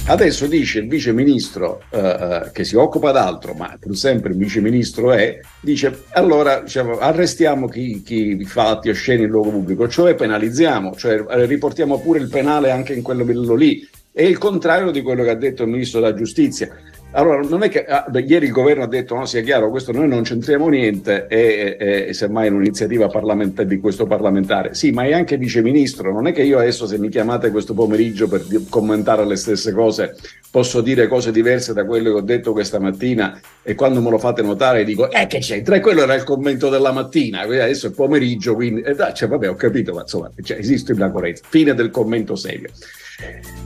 Adesso 0.06 0.46
dice 0.46 0.80
il 0.80 0.86
vice 0.86 1.14
ministro 1.14 1.80
eh, 1.88 1.98
eh, 1.98 2.50
che 2.52 2.64
si 2.64 2.76
occupa 2.76 3.10
d'altro, 3.10 3.54
ma 3.54 3.74
pur 3.80 3.96
sempre 3.96 4.32
il 4.32 4.36
vice 4.36 4.60
ministro 4.60 5.12
è, 5.12 5.40
dice 5.60 6.04
allora 6.10 6.60
diciamo, 6.60 6.98
arrestiamo 6.98 7.68
chi, 7.68 8.02
chi 8.02 8.44
fa 8.44 8.68
atti 8.68 8.90
osceni 8.90 9.22
in 9.22 9.30
luogo 9.30 9.48
pubblico, 9.48 9.88
cioè 9.88 10.14
penalizziamo, 10.14 10.94
cioè 10.94 11.24
eh, 11.26 11.46
riportiamo 11.46 12.00
pure 12.00 12.18
il 12.18 12.28
penale 12.28 12.70
anche 12.70 12.92
in 12.92 13.00
quello 13.00 13.24
lì. 13.54 13.88
È 14.12 14.22
il 14.22 14.36
contrario 14.36 14.90
di 14.90 15.00
quello 15.00 15.22
che 15.22 15.30
ha 15.30 15.36
detto 15.36 15.62
il 15.62 15.70
ministro 15.70 16.00
della 16.00 16.14
giustizia. 16.14 16.68
Allora, 17.16 17.42
non 17.42 17.62
è 17.62 17.68
che 17.68 17.84
ah, 17.84 18.06
ieri 18.26 18.46
il 18.46 18.52
governo 18.52 18.82
ha 18.82 18.88
detto 18.88 19.14
no, 19.14 19.24
sia 19.24 19.40
chiaro, 19.40 19.70
questo 19.70 19.92
noi 19.92 20.08
non 20.08 20.22
c'entriamo 20.22 20.68
niente, 20.68 21.26
e, 21.28 21.76
e- 21.78 22.04
e 22.08 22.12
semmai 22.12 22.48
è 22.48 22.50
un'iniziativa 22.50 23.06
parlamentare 23.06 23.68
di 23.68 23.78
questo 23.78 24.04
parlamentare. 24.06 24.74
Sì, 24.74 24.90
ma 24.90 25.04
è 25.04 25.12
anche 25.12 25.36
viceministro, 25.36 26.12
non 26.12 26.26
è 26.26 26.32
che 26.32 26.42
io 26.42 26.58
adesso 26.58 26.86
se 26.86 26.98
mi 26.98 27.08
chiamate 27.08 27.52
questo 27.52 27.72
pomeriggio 27.72 28.26
per 28.26 28.44
commentare 28.68 29.24
le 29.26 29.36
stesse 29.36 29.72
cose 29.72 30.16
posso 30.54 30.82
dire 30.82 31.08
cose 31.08 31.32
diverse 31.32 31.72
da 31.72 31.84
quelle 31.84 32.10
che 32.10 32.16
ho 32.16 32.20
detto 32.20 32.52
questa 32.52 32.78
mattina 32.78 33.40
e 33.60 33.74
quando 33.74 34.00
me 34.00 34.08
lo 34.08 34.18
fate 34.18 34.40
notare 34.40 34.84
dico 34.84 35.10
eh 35.10 35.26
che 35.26 35.40
c'entra, 35.40 35.74
e 35.74 35.80
quello 35.80 36.02
era 36.02 36.14
il 36.14 36.22
commento 36.22 36.68
della 36.68 36.92
mattina, 36.92 37.40
adesso 37.40 37.88
è 37.88 37.90
pomeriggio, 37.90 38.54
quindi 38.54 38.80
eh, 38.82 38.94
cioè, 39.14 39.28
vabbè 39.28 39.48
ho 39.48 39.56
capito, 39.56 39.92
ma 39.94 40.02
insomma 40.02 40.30
cioè, 40.44 40.56
esiste 40.58 40.92
una 40.92 41.10
coerenza. 41.10 41.42
Fine 41.48 41.74
del 41.74 41.90
commento 41.90 42.36
serio. 42.36 42.68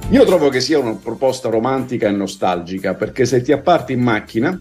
Io 0.09 0.25
trovo 0.25 0.49
che 0.49 0.61
sia 0.61 0.79
una 0.79 0.95
proposta 0.95 1.51
romantica 1.51 2.09
e 2.09 2.13
nostalgica 2.13 2.95
perché 2.95 3.27
se 3.27 3.43
ti 3.43 3.53
apparti 3.53 3.93
in 3.93 4.01
macchina 4.01 4.59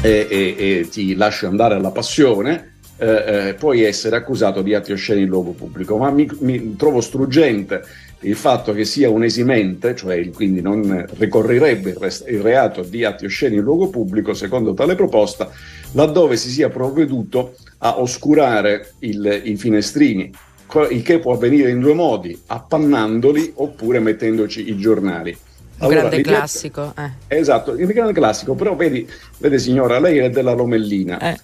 e, 0.00 0.26
e- 0.30 0.54
e 0.56 0.88
ti 0.88 1.14
lasci 1.14 1.44
andare 1.44 1.74
alla 1.74 1.90
passione, 1.90 2.76
eh, 2.96 3.48
eh, 3.48 3.54
puoi 3.54 3.82
essere 3.82 4.16
accusato 4.16 4.62
di 4.62 4.72
atti 4.72 4.92
osceni 4.92 5.20
in 5.20 5.28
luogo 5.28 5.50
pubblico. 5.50 5.98
Ma 5.98 6.10
mi, 6.10 6.26
mi 6.38 6.74
trovo 6.76 7.02
struggente 7.02 7.82
il 8.24 8.34
fatto 8.36 8.72
che 8.72 8.84
sia 8.84 9.08
un 9.10 9.24
esimente, 9.24 9.94
cioè 9.94 10.28
quindi 10.30 10.60
non 10.60 11.04
ricorrerebbe 11.18 11.90
il, 12.26 12.40
reato 12.40 12.82
di 12.82 13.04
atti 13.04 13.24
osceni 13.24 13.56
in 13.56 13.62
luogo 13.62 13.88
pubblico, 13.88 14.34
secondo 14.34 14.74
tale 14.74 14.94
proposta, 14.94 15.50
laddove 15.92 16.36
si 16.36 16.50
sia 16.50 16.68
provveduto 16.68 17.54
a 17.78 18.00
oscurare 18.00 18.92
il- 19.00 19.40
i 19.44 19.56
finestrini. 19.56 20.32
Il 20.90 21.02
che 21.02 21.20
può 21.20 21.34
avvenire 21.34 21.70
in 21.70 21.78
due 21.78 21.94
modi, 21.94 22.36
appannandoli 22.46 23.52
oppure 23.56 24.00
mettendoci 24.00 24.68
i 24.68 24.76
giornali. 24.76 25.36
Un 25.78 25.88
grande 25.88 26.16
l'idea- 26.16 26.38
classico. 26.38 26.92
eh. 26.98 27.36
Esatto, 27.38 27.72
il 27.74 27.86
grande 27.86 28.12
classico, 28.12 28.54
però 28.54 28.74
vedi, 28.74 29.06
vede 29.38 29.58
signora, 29.58 30.00
lei 30.00 30.18
è 30.18 30.30
della 30.30 30.52
Lomellina. 30.52 31.18
Eh, 31.20 31.36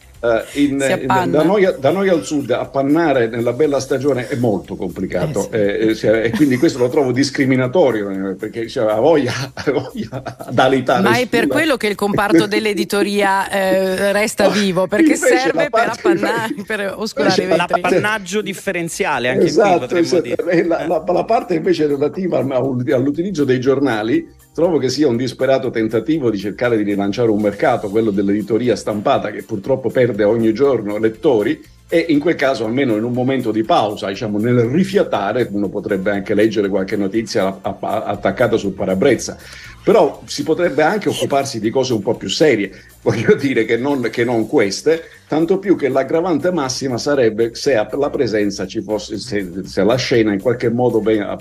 in- 0.52 0.80
Si 0.80 0.92
appanna. 0.92 1.38
da, 1.38 1.42
noi, 1.44 1.66
da 1.78 1.90
noi 1.90 2.08
al 2.08 2.24
sud 2.24 2.50
appannare 2.50 3.28
nella 3.28 3.52
bella 3.52 3.80
stagione 3.80 4.28
è 4.28 4.36
molto 4.36 4.76
complicato 4.76 5.48
eh, 5.50 5.88
eh, 5.88 5.94
cioè, 5.94 6.24
e 6.24 6.30
quindi 6.30 6.56
questo 6.58 6.78
lo 6.78 6.88
trovo 6.88 7.10
discriminatorio 7.12 8.10
eh, 8.30 8.34
perché 8.34 8.68
cioè, 8.68 8.90
ha 8.92 9.00
voglia, 9.00 9.32
voglia 9.72 10.22
d'alitare 10.50 11.02
Ma 11.02 11.16
è 11.16 11.26
per 11.26 11.46
quello 11.46 11.76
che 11.76 11.86
il 11.86 11.94
comparto 11.94 12.46
dell'editoria 12.46 13.48
eh, 13.50 14.12
resta 14.12 14.48
vivo, 14.52 14.86
perché 14.86 15.14
Invece 15.14 15.38
serve 15.38 15.70
per 15.70 15.88
appannare, 15.88 16.54
per 16.66 16.94
oscurare 16.96 17.42
Invece. 17.42 17.56
L'appannaggio 17.56 18.40
differenziale, 18.42 19.28
anche 19.28 19.40
qui 19.40 19.48
Esatto, 19.48 19.78
potremmo 19.80 20.04
esatto. 20.04 20.22
dire. 20.22 20.44
E 20.50 20.64
la, 20.66 20.86
la- 20.86 21.04
la 21.06 21.24
parte 21.24 21.54
invece 21.54 21.86
relativa 21.86 22.38
al- 22.38 22.84
all'utilizzo 22.92 23.44
dei 23.44 23.58
giornali 23.60 24.26
trovo 24.52 24.78
che 24.78 24.88
sia 24.88 25.08
un 25.08 25.16
disperato 25.16 25.70
tentativo 25.70 26.30
di 26.30 26.38
cercare 26.38 26.76
di 26.76 26.82
rilanciare 26.82 27.30
un 27.30 27.40
mercato, 27.40 27.88
quello 27.88 28.10
dell'editoria 28.10 28.76
stampata 28.76 29.30
che 29.30 29.42
purtroppo 29.42 29.90
perde 29.90 30.24
ogni 30.24 30.52
giorno 30.52 30.98
lettori 30.98 31.62
e 31.92 32.06
in 32.08 32.20
quel 32.20 32.36
caso 32.36 32.64
almeno 32.64 32.96
in 32.96 33.02
un 33.02 33.12
momento 33.12 33.50
di 33.50 33.64
pausa, 33.64 34.08
diciamo 34.08 34.38
nel 34.38 34.60
rifiatare, 34.60 35.48
uno 35.50 35.68
potrebbe 35.68 36.12
anche 36.12 36.34
leggere 36.34 36.68
qualche 36.68 36.96
notizia 36.96 37.58
attaccata 37.60 38.56
sul 38.56 38.72
parabrezza. 38.72 39.36
Però 39.82 40.22
si 40.26 40.42
potrebbe 40.42 40.82
anche 40.82 41.08
occuparsi 41.08 41.58
di 41.58 41.70
cose 41.70 41.94
un 41.94 42.02
po' 42.02 42.14
più 42.14 42.28
serie, 42.28 42.70
voglio 43.02 43.34
dire 43.34 43.64
che 43.64 43.76
non, 43.76 44.08
che 44.10 44.24
non 44.24 44.46
queste, 44.46 45.04
tanto 45.26 45.58
più 45.58 45.76
che 45.76 45.88
l'aggravante 45.88 46.52
massima 46.52 46.98
sarebbe 46.98 47.54
se 47.54 47.74
la 47.74 48.10
presenza 48.10 48.66
ci 48.66 48.82
fosse, 48.82 49.18
se, 49.18 49.48
se 49.64 49.82
la 49.82 49.96
scena 49.96 50.32
in 50.32 50.40
qualche 50.40 50.68
modo 50.68 51.00
ben- 51.00 51.38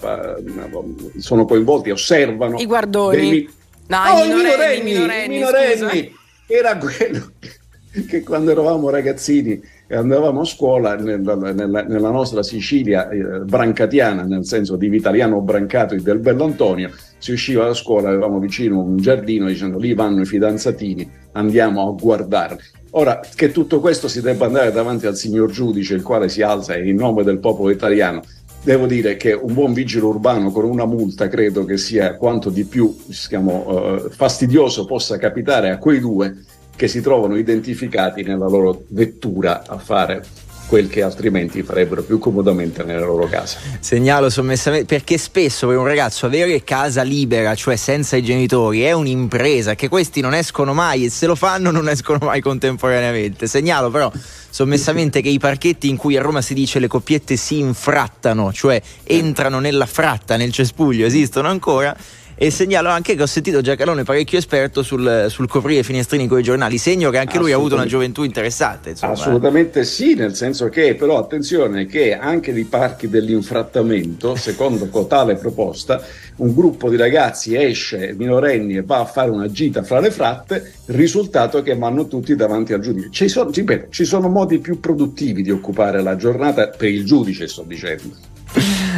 sono 1.17 1.45
coinvolti, 1.45 1.89
osservano. 1.89 2.57
I 2.57 2.65
guardoni. 2.65 3.17
dei 3.17 3.49
No, 3.89 3.97
Oh, 3.97 4.23
i 4.23 4.27
minorenni, 4.27 4.91
i 4.91 4.93
minorenni, 4.93 5.35
minorenni, 5.37 6.15
era 6.45 6.77
quello 6.77 7.31
che 8.07 8.21
quando 8.21 8.51
eravamo 8.51 8.91
ragazzini 8.91 9.59
andavamo 9.95 10.41
a 10.41 10.45
scuola 10.45 10.95
nella, 10.95 11.35
nella- 11.35 11.83
nella 11.83 12.11
nostra 12.11 12.43
Sicilia 12.43 13.09
eh, 13.09 13.39
brancatiana, 13.39 14.23
nel 14.23 14.45
senso 14.45 14.75
di 14.75 14.87
Vitaliano 14.87 15.41
Brancato 15.41 15.95
e 15.95 15.99
del 15.99 16.19
Bell'Antonio, 16.19 16.91
si 17.17 17.31
usciva 17.31 17.65
da 17.65 17.73
scuola, 17.73 18.09
avevamo 18.09 18.39
vicino 18.39 18.79
un 18.79 18.97
giardino 18.97 19.47
dicendo 19.47 19.77
lì 19.77 19.93
vanno 19.93 20.21
i 20.21 20.25
fidanzatini, 20.25 21.09
andiamo 21.33 21.87
a 21.87 21.91
guardarli. 21.99 22.57
Ora, 22.91 23.19
che 23.35 23.51
tutto 23.51 23.79
questo 23.79 24.07
si 24.07 24.21
debba 24.21 24.45
andare 24.45 24.71
davanti 24.71 25.05
al 25.05 25.15
signor 25.15 25.51
giudice, 25.51 25.93
il 25.93 26.01
quale 26.01 26.27
si 26.29 26.41
alza 26.41 26.75
in 26.77 26.95
nome 26.95 27.23
del 27.23 27.39
popolo 27.39 27.69
italiano, 27.69 28.21
devo 28.63 28.87
dire 28.87 29.15
che 29.15 29.33
un 29.33 29.53
buon 29.53 29.73
vigile 29.73 30.05
urbano 30.05 30.51
con 30.51 30.65
una 30.65 30.85
multa 30.85 31.27
credo 31.27 31.65
che 31.65 31.77
sia 31.77 32.15
quanto 32.15 32.49
di 32.49 32.65
più 32.65 32.95
diciamo, 33.05 34.05
eh, 34.05 34.09
fastidioso 34.09 34.85
possa 34.85 35.17
capitare 35.17 35.69
a 35.69 35.77
quei 35.77 35.99
due 35.99 36.35
che 36.79 36.87
si 36.87 37.01
trovano 37.01 37.35
identificati 37.35 38.23
nella 38.23 38.47
loro 38.47 38.83
vettura 38.87 39.63
a 39.67 39.77
fare 39.77 40.25
quel 40.65 40.87
che 40.87 41.01
altrimenti 41.01 41.61
farebbero 41.61 42.03
più 42.03 42.19
comodamente 42.19 42.85
nella 42.85 43.05
loro 43.05 43.27
casa. 43.27 43.57
Segnalo 43.81 44.29
sommessamente 44.29 44.85
perché 44.85 45.17
spesso 45.17 45.67
per 45.67 45.75
un 45.75 45.83
ragazzo 45.83 46.25
avere 46.25 46.63
casa 46.63 47.01
libera, 47.01 47.53
cioè 47.53 47.75
senza 47.75 48.15
i 48.15 48.23
genitori, 48.23 48.83
è 48.83 48.93
un'impresa 48.93 49.75
che 49.75 49.89
questi 49.89 50.21
non 50.21 50.33
escono 50.33 50.73
mai 50.73 51.03
e 51.03 51.09
se 51.09 51.25
lo 51.25 51.35
fanno 51.35 51.69
non 51.69 51.89
escono 51.89 52.19
mai 52.21 52.39
contemporaneamente. 52.39 53.45
Segnalo 53.45 53.89
però 53.89 54.09
sommessamente 54.49 55.19
che 55.21 55.27
i 55.29 55.37
parchetti 55.37 55.89
in 55.89 55.97
cui 55.97 56.15
a 56.15 56.21
Roma 56.21 56.41
si 56.41 56.53
dice 56.53 56.79
le 56.79 56.87
coppiette 56.87 57.35
si 57.35 57.59
infrattano, 57.59 58.53
cioè 58.53 58.81
entrano 59.03 59.59
nella 59.59 59.85
fratta, 59.85 60.37
nel 60.37 60.53
cespuglio, 60.53 61.05
esistono 61.05 61.49
ancora. 61.49 61.93
E 62.41 62.51
segnalo 62.51 62.87
anche 62.87 63.15
che 63.15 63.21
ho 63.21 63.25
sentito 63.25 63.59
Giacalone 63.59 64.03
parecchio 64.03 64.37
esperto 64.37 64.81
sul, 64.81 65.25
sul 65.27 65.49
coprire 65.49 65.81
i 65.81 65.83
finestrini 65.83 66.25
con 66.25 66.39
i 66.39 66.41
giornali, 66.41 66.77
segno 66.77 67.09
che 67.09 67.17
anche 67.17 67.37
lui 67.37 67.51
ha 67.51 67.57
avuto 67.57 67.75
una 67.75 67.85
gioventù 67.85 68.23
interessante. 68.23 68.91
Insomma. 68.91 69.11
Assolutamente 69.11 69.83
sì, 69.83 70.13
nel 70.13 70.33
senso 70.33 70.69
che 70.69 70.95
però 70.95 71.17
attenzione 71.17 71.85
che 71.85 72.17
anche 72.17 72.53
nei 72.53 72.63
parchi 72.63 73.09
dell'infrattamento, 73.09 74.35
secondo 74.35 74.87
tale 75.05 75.35
proposta, 75.35 76.01
un 76.37 76.55
gruppo 76.55 76.89
di 76.89 76.95
ragazzi 76.95 77.57
esce 77.57 78.15
minorenni 78.17 78.77
e 78.77 78.83
va 78.83 78.99
a 78.99 79.05
fare 79.05 79.31
una 79.31 79.51
gita 79.51 79.83
fra 79.83 79.99
le 79.99 80.09
fratte, 80.09 80.75
risultato 80.85 81.61
che 81.61 81.75
vanno 81.75 82.07
tutti 82.07 82.37
davanti 82.37 82.71
al 82.71 82.79
giudice. 82.79 83.09
Ci 83.11 83.27
sono, 83.27 83.49
ripeto, 83.49 83.87
ci 83.89 84.05
sono 84.05 84.29
modi 84.29 84.59
più 84.59 84.79
produttivi 84.79 85.41
di 85.41 85.51
occupare 85.51 86.01
la 86.01 86.15
giornata 86.15 86.69
per 86.69 86.87
il 86.87 87.03
giudice, 87.03 87.49
sto 87.49 87.63
dicendo. 87.67 88.37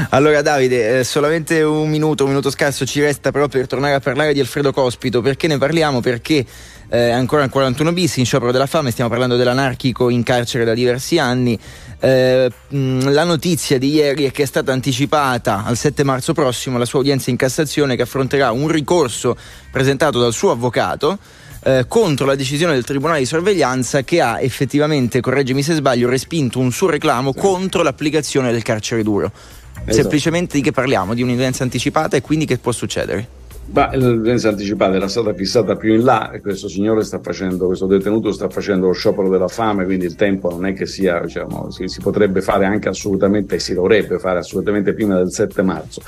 Allora 0.09 0.41
Davide, 0.41 0.99
eh, 0.99 1.03
solamente 1.03 1.61
un 1.61 1.89
minuto, 1.89 2.23
un 2.23 2.29
minuto 2.29 2.49
scarso 2.49 2.85
ci 2.85 2.99
resta 2.99 3.31
però 3.31 3.47
per 3.47 3.67
tornare 3.67 3.93
a 3.93 3.99
parlare 3.99 4.33
di 4.33 4.39
Alfredo 4.39 4.71
Cospito, 4.71 5.21
perché 5.21 5.47
ne 5.47 5.57
parliamo? 5.57 6.01
Perché 6.01 6.45
eh, 6.89 7.09
ancora 7.09 7.43
al 7.43 7.49
41 7.49 7.93
bis 7.93 8.17
in 8.17 8.25
sciopero 8.25 8.51
della 8.51 8.65
fame, 8.65 8.91
stiamo 8.91 9.09
parlando 9.09 9.37
dell'anarchico 9.37 10.09
in 10.09 10.23
carcere 10.23 10.65
da 10.65 10.73
diversi 10.73 11.17
anni. 11.17 11.57
Eh, 11.99 12.51
mh, 12.67 13.11
la 13.11 13.23
notizia 13.23 13.77
di 13.77 13.91
ieri 13.93 14.25
è 14.25 14.31
che 14.31 14.43
è 14.43 14.45
stata 14.45 14.71
anticipata 14.71 15.63
al 15.65 15.77
7 15.77 16.03
marzo 16.03 16.33
prossimo 16.33 16.77
la 16.77 16.85
sua 16.85 16.99
udienza 16.99 17.29
in 17.29 17.37
Cassazione 17.37 17.95
che 17.95 18.01
affronterà 18.01 18.51
un 18.51 18.67
ricorso 18.67 19.37
presentato 19.71 20.19
dal 20.19 20.33
suo 20.33 20.51
avvocato 20.51 21.17
eh, 21.63 21.85
contro 21.87 22.25
la 22.25 22.35
decisione 22.35 22.73
del 22.73 22.83
Tribunale 22.83 23.19
di 23.19 23.25
sorveglianza 23.25 24.03
che 24.03 24.19
ha 24.19 24.41
effettivamente, 24.41 25.21
correggimi 25.21 25.61
se 25.61 25.75
sbaglio, 25.75 26.09
respinto 26.09 26.59
un 26.59 26.71
suo 26.71 26.89
reclamo 26.89 27.33
contro 27.33 27.83
l'applicazione 27.83 28.51
del 28.51 28.63
carcere 28.63 29.03
duro. 29.03 29.31
Esatto. 29.73 29.93
Semplicemente 29.93 30.57
di 30.57 30.61
che 30.61 30.71
parliamo? 30.71 31.13
Di 31.13 31.23
un'udienza 31.23 31.63
anticipata 31.63 32.15
e 32.17 32.21
quindi 32.21 32.45
che 32.45 32.57
può 32.57 32.71
succedere? 32.71 33.39
Ma 33.73 33.95
l'udienza 33.95 34.49
anticipata 34.49 34.95
era 34.95 35.07
stata 35.07 35.33
fissata 35.33 35.75
più 35.75 35.93
in 35.93 36.03
là 36.03 36.31
e 36.31 36.41
questo 36.41 36.67
signore 36.67 37.03
sta 37.03 37.19
facendo, 37.21 37.67
questo 37.67 37.85
detenuto 37.85 38.31
sta 38.33 38.49
facendo 38.49 38.87
lo 38.87 38.93
sciopero 38.93 39.29
della 39.29 39.47
fame, 39.47 39.85
quindi 39.85 40.05
il 40.05 40.15
tempo 40.15 40.49
non 40.49 40.65
è 40.65 40.73
che 40.73 40.85
sia, 40.85 41.21
diciamo, 41.21 41.71
si, 41.71 41.87
si 41.87 42.01
potrebbe 42.01 42.41
fare 42.41 42.65
anche 42.65 42.89
assolutamente, 42.89 43.59
si 43.59 43.73
dovrebbe 43.73 44.19
fare 44.19 44.39
assolutamente 44.39 44.93
prima 44.93 45.15
del 45.15 45.31
7 45.31 45.61
marzo. 45.61 46.01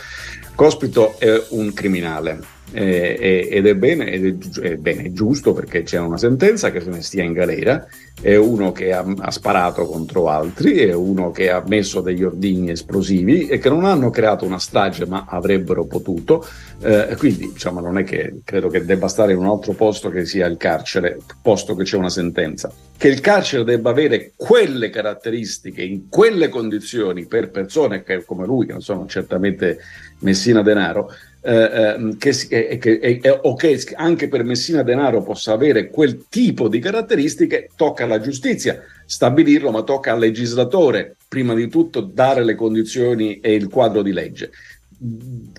Cospito 0.55 1.15
è 1.17 1.41
un 1.49 1.71
criminale 1.73 2.52
eh, 2.73 3.17
eh, 3.19 3.47
ed 3.51 3.67
è 3.67 3.75
bene, 3.75 4.11
ed 4.11 4.43
è, 4.55 4.59
è 4.59 4.75
bene, 4.77 5.03
è 5.03 5.11
giusto 5.11 5.53
perché 5.53 5.83
c'è 5.83 5.99
una 5.99 6.17
sentenza 6.17 6.71
che 6.71 6.81
se 6.81 6.89
ne 6.89 7.01
stia 7.01 7.23
in 7.23 7.33
galera, 7.33 7.85
è 8.19 8.35
uno 8.35 8.71
che 8.71 8.91
ha, 8.93 9.05
ha 9.17 9.31
sparato 9.31 9.85
contro 9.85 10.27
altri, 10.27 10.77
è 10.77 10.93
uno 10.93 11.31
che 11.31 11.51
ha 11.51 11.63
messo 11.67 12.01
degli 12.01 12.23
ordigni 12.23 12.71
esplosivi 12.71 13.47
e 13.47 13.59
che 13.59 13.69
non 13.69 13.85
hanno 13.85 14.09
creato 14.09 14.45
una 14.45 14.59
strage 14.59 15.05
ma 15.05 15.25
avrebbero 15.27 15.85
potuto, 15.85 16.45
eh, 16.81 17.15
quindi 17.17 17.51
diciamo 17.51 17.79
non 17.79 17.97
è 17.97 18.03
che 18.03 18.41
credo 18.43 18.69
che 18.69 18.83
debba 18.85 19.07
stare 19.07 19.33
in 19.33 19.37
un 19.37 19.47
altro 19.47 19.73
posto 19.73 20.09
che 20.09 20.25
sia 20.25 20.47
il 20.47 20.57
carcere, 20.57 21.19
posto 21.41 21.75
che 21.75 21.83
c'è 21.83 21.97
una 21.97 22.09
sentenza. 22.09 22.71
Che 22.95 23.07
il 23.07 23.19
carcere 23.19 23.63
debba 23.63 23.89
avere 23.89 24.33
quelle 24.35 24.89
caratteristiche, 24.89 25.83
in 25.83 26.09
quelle 26.09 26.49
condizioni 26.49 27.25
per 27.25 27.51
persone 27.51 28.03
che, 28.03 28.23
come 28.23 28.45
lui, 28.45 28.65
che 28.65 28.71
non 28.71 28.81
sono 28.81 29.05
certamente 29.07 29.79
Messina 30.23 30.61
Denaro, 30.61 31.13
eh, 31.41 31.53
ehm, 31.53 32.17
che, 32.17 32.33
eh, 32.49 32.77
che- 32.77 32.99
eh, 33.01 33.39
o 33.43 33.53
che 33.55 33.79
anche 33.95 34.27
per 34.27 34.43
Messina 34.43 34.81
Denaro 34.81 35.21
possa 35.21 35.53
avere 35.53 35.89
quel 35.89 36.25
tipo 36.29 36.67
di 36.67 36.79
caratteristiche, 36.79 37.69
tocca 37.75 38.05
alla 38.05 38.19
giustizia 38.19 38.81
stabilirlo, 39.05 39.69
ma 39.69 39.83
tocca 39.83 40.13
al 40.13 40.19
legislatore 40.19 41.17
prima 41.27 41.53
di 41.53 41.67
tutto 41.67 42.01
dare 42.01 42.43
le 42.43 42.55
condizioni 42.55 43.39
e 43.39 43.53
il 43.53 43.67
quadro 43.67 44.01
di 44.01 44.13
legge. 44.13 44.51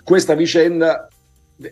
Questa 0.02 0.34
vicenda 0.34 1.08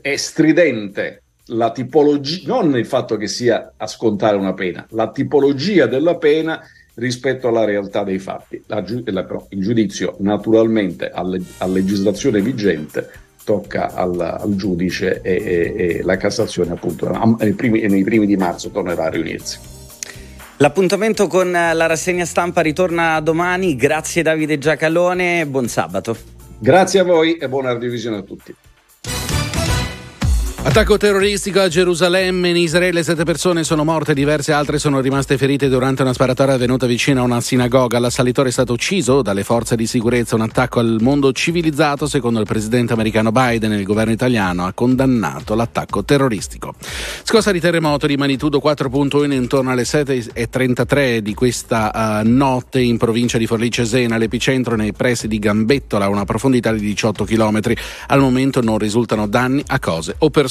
è 0.01 0.17
stridente. 0.17 1.23
La 1.47 1.73
tipologia, 1.73 2.47
non 2.47 2.77
il 2.77 2.87
fatto 2.87 3.17
che 3.17 3.27
sia 3.27 3.73
a 3.77 3.87
scontare 3.87 4.37
una 4.37 4.55
pena, 4.55 4.87
la 4.91 5.11
tipologia 5.11 5.87
della 5.87 6.17
pena 6.17 6.61
rispetto 6.95 7.49
alla 7.49 7.65
realtà 7.65 8.05
dei 8.05 8.19
fatti. 8.19 8.63
La 8.67 8.83
giu- 8.83 9.09
la- 9.09 9.25
però 9.25 9.47
il 9.51 9.61
giudizio, 9.61 10.17
naturalmente, 10.19 11.11
alle- 11.11 11.43
a 11.59 11.67
legislazione 11.67 12.41
vigente 12.41 13.09
tocca 13.45 13.93
al, 13.95 14.21
al 14.21 14.55
giudice 14.55 15.21
e, 15.23 15.33
e- 15.33 15.75
e 15.99 16.03
la 16.03 16.17
Cassazione, 16.17 16.73
appunto, 16.73 17.09
am- 17.11 17.37
nei 17.41 17.55
primi, 17.55 17.81
nei 17.89 18.05
primi 18.05 18.27
di 18.27 18.37
marzo 18.37 18.71
tornerà 18.71 19.05
a 19.05 19.09
riunirsi. 19.11 19.59
L'appuntamento 20.59 21.27
con 21.27 21.55
eh, 21.55 21.75
la 21.75 21.87
rassegna 21.87 22.25
stampa 22.25 22.61
ritorna 22.61 23.19
domani. 23.21 23.75
Grazie 23.75 24.23
Davide 24.23 24.59
Giacalone, 24.59 25.45
buon 25.47 25.67
sabato. 25.67 26.17
Grazie 26.59 27.01
a 27.01 27.05
voi 27.05 27.37
e 27.37 27.49
buona 27.49 27.77
revisione 27.77 28.19
a 28.19 28.23
tutti. 28.23 28.55
Attacco 30.65 30.97
terroristico 30.97 31.61
a 31.61 31.67
Gerusalemme, 31.67 32.49
in 32.49 32.57
Israele 32.57 33.03
sette 33.03 33.25
persone 33.25 33.65
sono 33.65 33.83
morte, 33.85 34.15
diverse 34.15 34.53
altre 34.53 34.79
sono 34.79 35.01
rimaste 35.01 35.37
ferite 35.37 35.69
durante 35.69 36.03
una 36.03 36.13
sparatoria 36.13 36.55
avvenuta 36.55 36.87
vicino 36.87 37.21
a 37.21 37.25
una 37.25 37.41
sinagoga. 37.41 37.99
L'assalitore 37.99 38.49
è 38.49 38.53
stato 38.53 38.73
ucciso 38.73 39.23
dalle 39.23 39.43
forze 39.43 39.75
di 39.75 39.87
sicurezza, 39.87 40.37
un 40.37 40.43
attacco 40.43 40.79
al 40.79 40.99
mondo 41.01 41.33
civilizzato 41.33 42.07
secondo 42.07 42.39
il 42.39 42.47
presidente 42.47 42.93
americano 42.93 43.33
Biden 43.33 43.73
il 43.73 43.83
governo 43.83 44.13
italiano 44.13 44.65
ha 44.65 44.73
condannato 44.73 45.57
l'attacco 45.57 46.05
terroristico. 46.05 46.75
Scossa 47.25 47.51
di 47.51 47.61
terremoto 47.61 48.07
di 48.07 48.17
magnitudo 48.17 48.61
4.1 48.65 49.33
intorno 49.33 49.73
alle 49.73 49.83
7.33 49.83 51.19
di 51.19 51.35
questa 51.35 52.21
eh, 52.21 52.25
notte 52.25 52.81
in 52.81 52.99
provincia 52.99 53.37
di 53.37 53.47
Forlì 53.47 53.71
Cesena, 53.71 54.17
l'epicentro 54.17 54.77
nei 54.77 54.93
pressi 54.93 55.27
di 55.27 55.41
Gambettola, 55.41 56.05
a 56.05 56.09
una 56.09 56.25
profondità 56.25 56.73
di 56.73 56.81
18 56.81 57.25
km. 57.25 57.61
Al 58.07 58.21
momento 58.21 58.63
non 58.63 58.79
risultano 58.79 59.27
danni 59.27 59.63
a 59.67 59.81
cose 59.81 60.15
o 60.19 60.31
persone. 60.31 60.51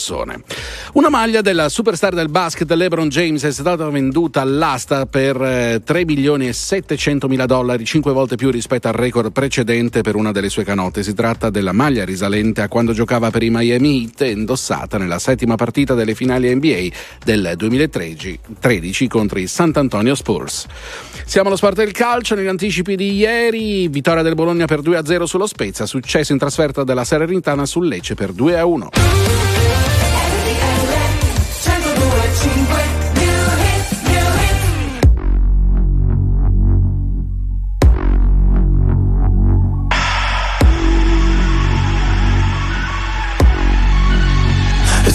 Una 0.93 1.09
maglia 1.09 1.41
della 1.41 1.69
superstar 1.69 2.13
del 2.13 2.29
basket 2.29 2.71
LeBron 2.71 3.09
James 3.09 3.43
è 3.43 3.51
stata 3.51 3.87
venduta 3.89 4.41
all'asta 4.41 5.05
per 5.05 5.41
eh, 5.41 5.81
3 5.83 6.05
milioni 6.05 6.47
e 6.47 6.53
700 6.53 7.27
mila 7.27 7.45
dollari, 7.45 7.85
5 7.85 8.11
volte 8.11 8.35
più 8.35 8.49
rispetto 8.49 8.87
al 8.87 8.93
record 8.93 9.31
precedente 9.31 10.01
per 10.01 10.15
una 10.15 10.31
delle 10.31 10.49
sue 10.49 10.63
canotte. 10.63 11.03
Si 11.03 11.13
tratta 11.13 11.49
della 11.49 11.71
maglia 11.71 12.05
risalente 12.05 12.61
a 12.61 12.67
quando 12.67 12.93
giocava 12.93 13.29
per 13.29 13.43
i 13.43 13.49
Miami 13.49 14.01
Heat, 14.01 14.21
indossata 14.35 14.97
nella 14.97 15.19
settima 15.19 15.55
partita 15.55 15.93
delle 15.93 16.15
finali 16.15 16.53
NBA 16.53 16.87
del 17.23 17.53
2013 17.55 18.39
13 18.59 19.07
contro 19.07 19.39
i 19.39 19.47
Sant'Antonio 19.47 20.15
Spurs. 20.15 20.65
Siamo 21.25 21.47
allo 21.47 21.57
sport 21.57 21.75
del 21.75 21.91
calcio, 21.91 22.35
negli 22.35 22.47
anticipi 22.47 22.95
di 22.95 23.13
ieri, 23.15 23.87
vittoria 23.87 24.21
del 24.21 24.35
Bologna 24.35 24.65
per 24.65 24.81
2-0 24.81 25.23
sullo 25.23 25.47
Spezia, 25.47 25.85
successo 25.85 26.31
in 26.31 26.37
trasferta 26.37 26.83
della 26.83 27.03
Salernitana 27.03 27.65
sul 27.65 27.87
Lecce 27.87 28.15
per 28.15 28.31
2-1. 28.31 29.40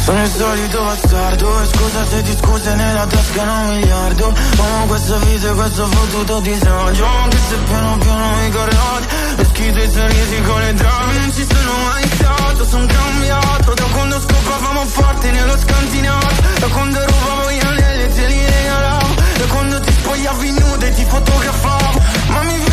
Sono 0.07 0.23
il 0.23 0.31
solito 0.31 0.83
bastardo 0.83 1.63
E 1.63 1.67
scusa 1.67 2.05
se 2.07 2.23
ti 2.23 2.37
scuse 2.41 2.75
nella 2.75 3.07
tasca 3.07 3.43
un 3.43 3.67
miliardo. 3.75 4.33
Amo 4.59 4.87
questa 4.87 5.17
vita 5.19 5.51
e 5.51 5.53
questo 5.53 5.87
fottuto 5.87 6.41
disagio 6.41 7.05
Anche 7.05 7.39
se 7.49 7.57
piano 7.57 7.99
piano 7.99 8.37
mi 8.37 8.51
corrodi 8.51 9.07
E 9.37 9.45
schito 9.45 9.79
i 9.83 9.91
sorrisi 9.91 10.43
con 10.43 10.61
le 10.61 10.75
drame 10.75 11.19
Non 11.19 11.33
ci 11.33 11.47
sono 11.51 11.73
mai 11.89 12.09
stato, 12.15 12.65
sono 12.65 12.87
cambiato. 12.87 13.75
Da 13.75 13.85
quando 13.93 14.21
scopavamo 14.21 14.85
forte 14.87 15.31
nello 15.33 15.59
scantinato 15.59 16.35
Da 16.61 16.67
quando 16.69 17.05
rubavo 17.05 17.51
gli 17.51 17.61
anelli 17.67 18.03
e 18.05 18.09
te 18.15 18.27
li 18.27 18.45
regalavo 18.45 19.15
Da 19.39 19.45
quando 19.47 19.81
ti 19.81 19.93
spogliavi 19.93 20.51
nuda 20.53 20.87
e 20.87 20.95
ti 20.95 21.05
fotografavo. 21.05 22.01
Ma 22.29 22.43
mi 22.43 22.66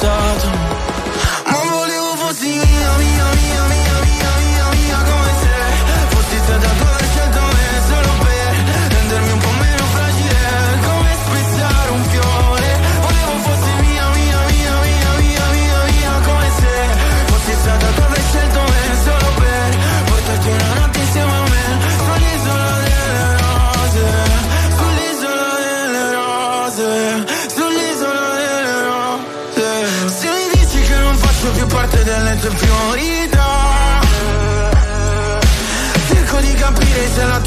che 0.00 0.59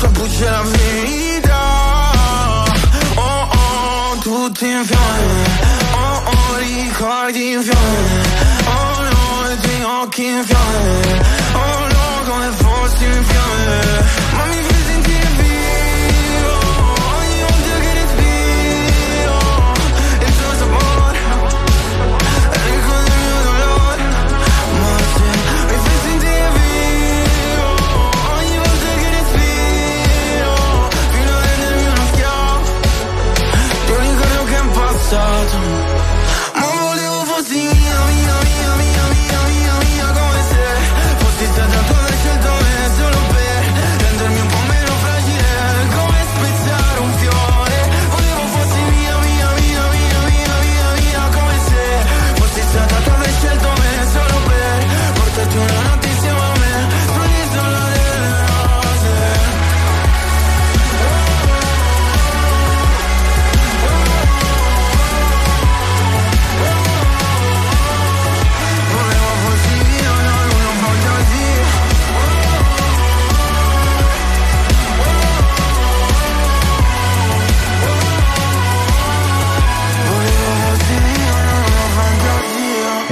capire 0.04 0.30
se 0.30 0.50
la 0.50 0.62
verità 0.62 1.62
Oh 3.16 3.48
oh, 3.52 4.18
tutti 4.22 4.68
in 4.68 4.84
fiamme. 4.84 5.44
Oh 5.94 6.24
oh, 6.26 6.58
ricordi 6.58 7.52
in 7.52 7.62
fiamme. 7.62 8.22
Oh 8.66 9.02
no, 9.10 9.52
i 9.52 9.58
tuoi 9.62 9.84
occhi 9.84 10.26
in 10.26 10.44
fiamme. 10.44 11.22
Oh 11.54 11.88
no, 11.94 12.32
come 12.32 12.50
fossi 12.52 13.06
in 13.06 13.24
fiamme. 13.24 14.04
Ma 14.36 14.46
mi 14.46 14.73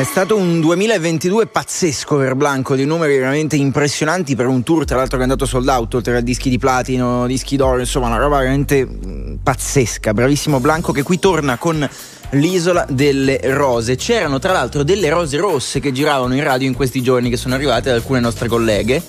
È 0.02 0.03
stato 0.03 0.36
un 0.36 0.60
2022 0.61 1.45
pazzesco 1.45 2.18
per 2.18 2.34
Blanco, 2.34 2.73
di 2.73 2.86
numeri 2.86 3.19
veramente 3.19 3.56
impressionanti 3.56 4.36
per 4.36 4.48
un 4.48 4.64
tour, 4.64 4.84
tra 4.84 4.98
l'altro 4.98 5.18
che 5.18 5.26
è 5.26 5.28
andato 5.28 5.45
sold 5.45 5.68
out, 5.68 5.94
oltre 5.94 6.18
a 6.18 6.22
dischi 6.22 6.49
di 6.49 6.57
platino, 6.57 7.28
dischi 7.28 7.56
d'oro, 7.56 7.78
insomma 7.78 8.07
una 8.07 8.18
roba 8.18 8.40
veramente 8.40 8.84
mh, 8.84 9.41
pazzesca. 9.44 10.11
Bravissimo 10.11 10.60
Blanco 10.60 10.91
che 10.91 11.03
qui 11.03 11.19
torna 11.19 11.60
con 11.60 11.88
l'isola 12.32 12.84
delle 12.90 13.40
rose. 13.44 13.95
C'erano 13.95 14.40
tra 14.40 14.53
l'altro 14.53 14.82
delle 14.82 15.07
rose 15.07 15.38
rosse 15.38 15.80
che 15.80 15.91
giravano 15.91 16.34
in 16.34 16.44
radio 16.44 16.68
in 16.68 16.73
questi 16.73 17.03
giorni 17.03 17.30
che 17.30 17.38
sono 17.38 17.53
arrivate 17.53 17.91
da 17.91 17.95
alcune 17.95 18.22
nostre 18.22 18.48
colleghe. 18.48 19.03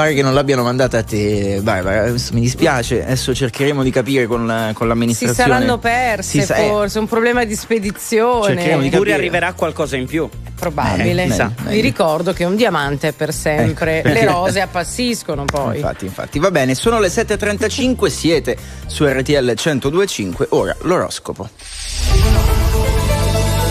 Pare 0.00 0.14
che 0.14 0.22
non 0.22 0.32
l'abbiano 0.32 0.62
mandata 0.62 0.96
a 0.96 1.02
te, 1.02 1.60
Barbara. 1.62 2.04
Adesso 2.04 2.32
mi 2.32 2.40
dispiace. 2.40 3.04
Adesso 3.04 3.34
cercheremo 3.34 3.82
di 3.82 3.90
capire 3.90 4.26
con, 4.26 4.46
la- 4.46 4.70
con 4.72 4.86
Si 4.86 4.86
l'amministrazione. 4.86 5.50
saranno 5.50 5.76
perse 5.76 6.40
Si 6.40 6.42
sa- 6.42 6.54
eh, 6.54 6.68
forse, 6.68 6.98
un 7.00 7.06
problema 7.06 7.44
di 7.44 7.54
spedizione. 7.54 8.54
Cerchiamo 8.54 8.80
di 8.80 8.88
Oppure 8.88 9.12
arriverà 9.12 9.52
qualcosa 9.52 9.96
in 9.96 10.06
più. 10.06 10.26
Probabile. 10.58 11.24
Eh. 11.24 11.48
Vi 11.68 11.80
ricordo 11.80 12.32
che 12.32 12.44
un 12.44 12.56
diamante 12.56 13.08
è 13.08 13.12
per 13.12 13.34
sempre. 13.34 13.98
Ecco. 13.98 14.08
Le 14.08 14.24
rose 14.24 14.60
appassiscono 14.62 15.44
poi. 15.44 15.76
Infatti, 15.76 16.06
infatti, 16.06 16.38
va 16.38 16.50
bene, 16.50 16.74
sono 16.74 16.98
le 16.98 17.08
7.35, 17.08 18.06
siete 18.06 18.56
su 18.86 19.04
RTL 19.04 19.52
102.5, 19.54 20.46
ora 20.48 20.74
l'oroscopo. 20.80 21.46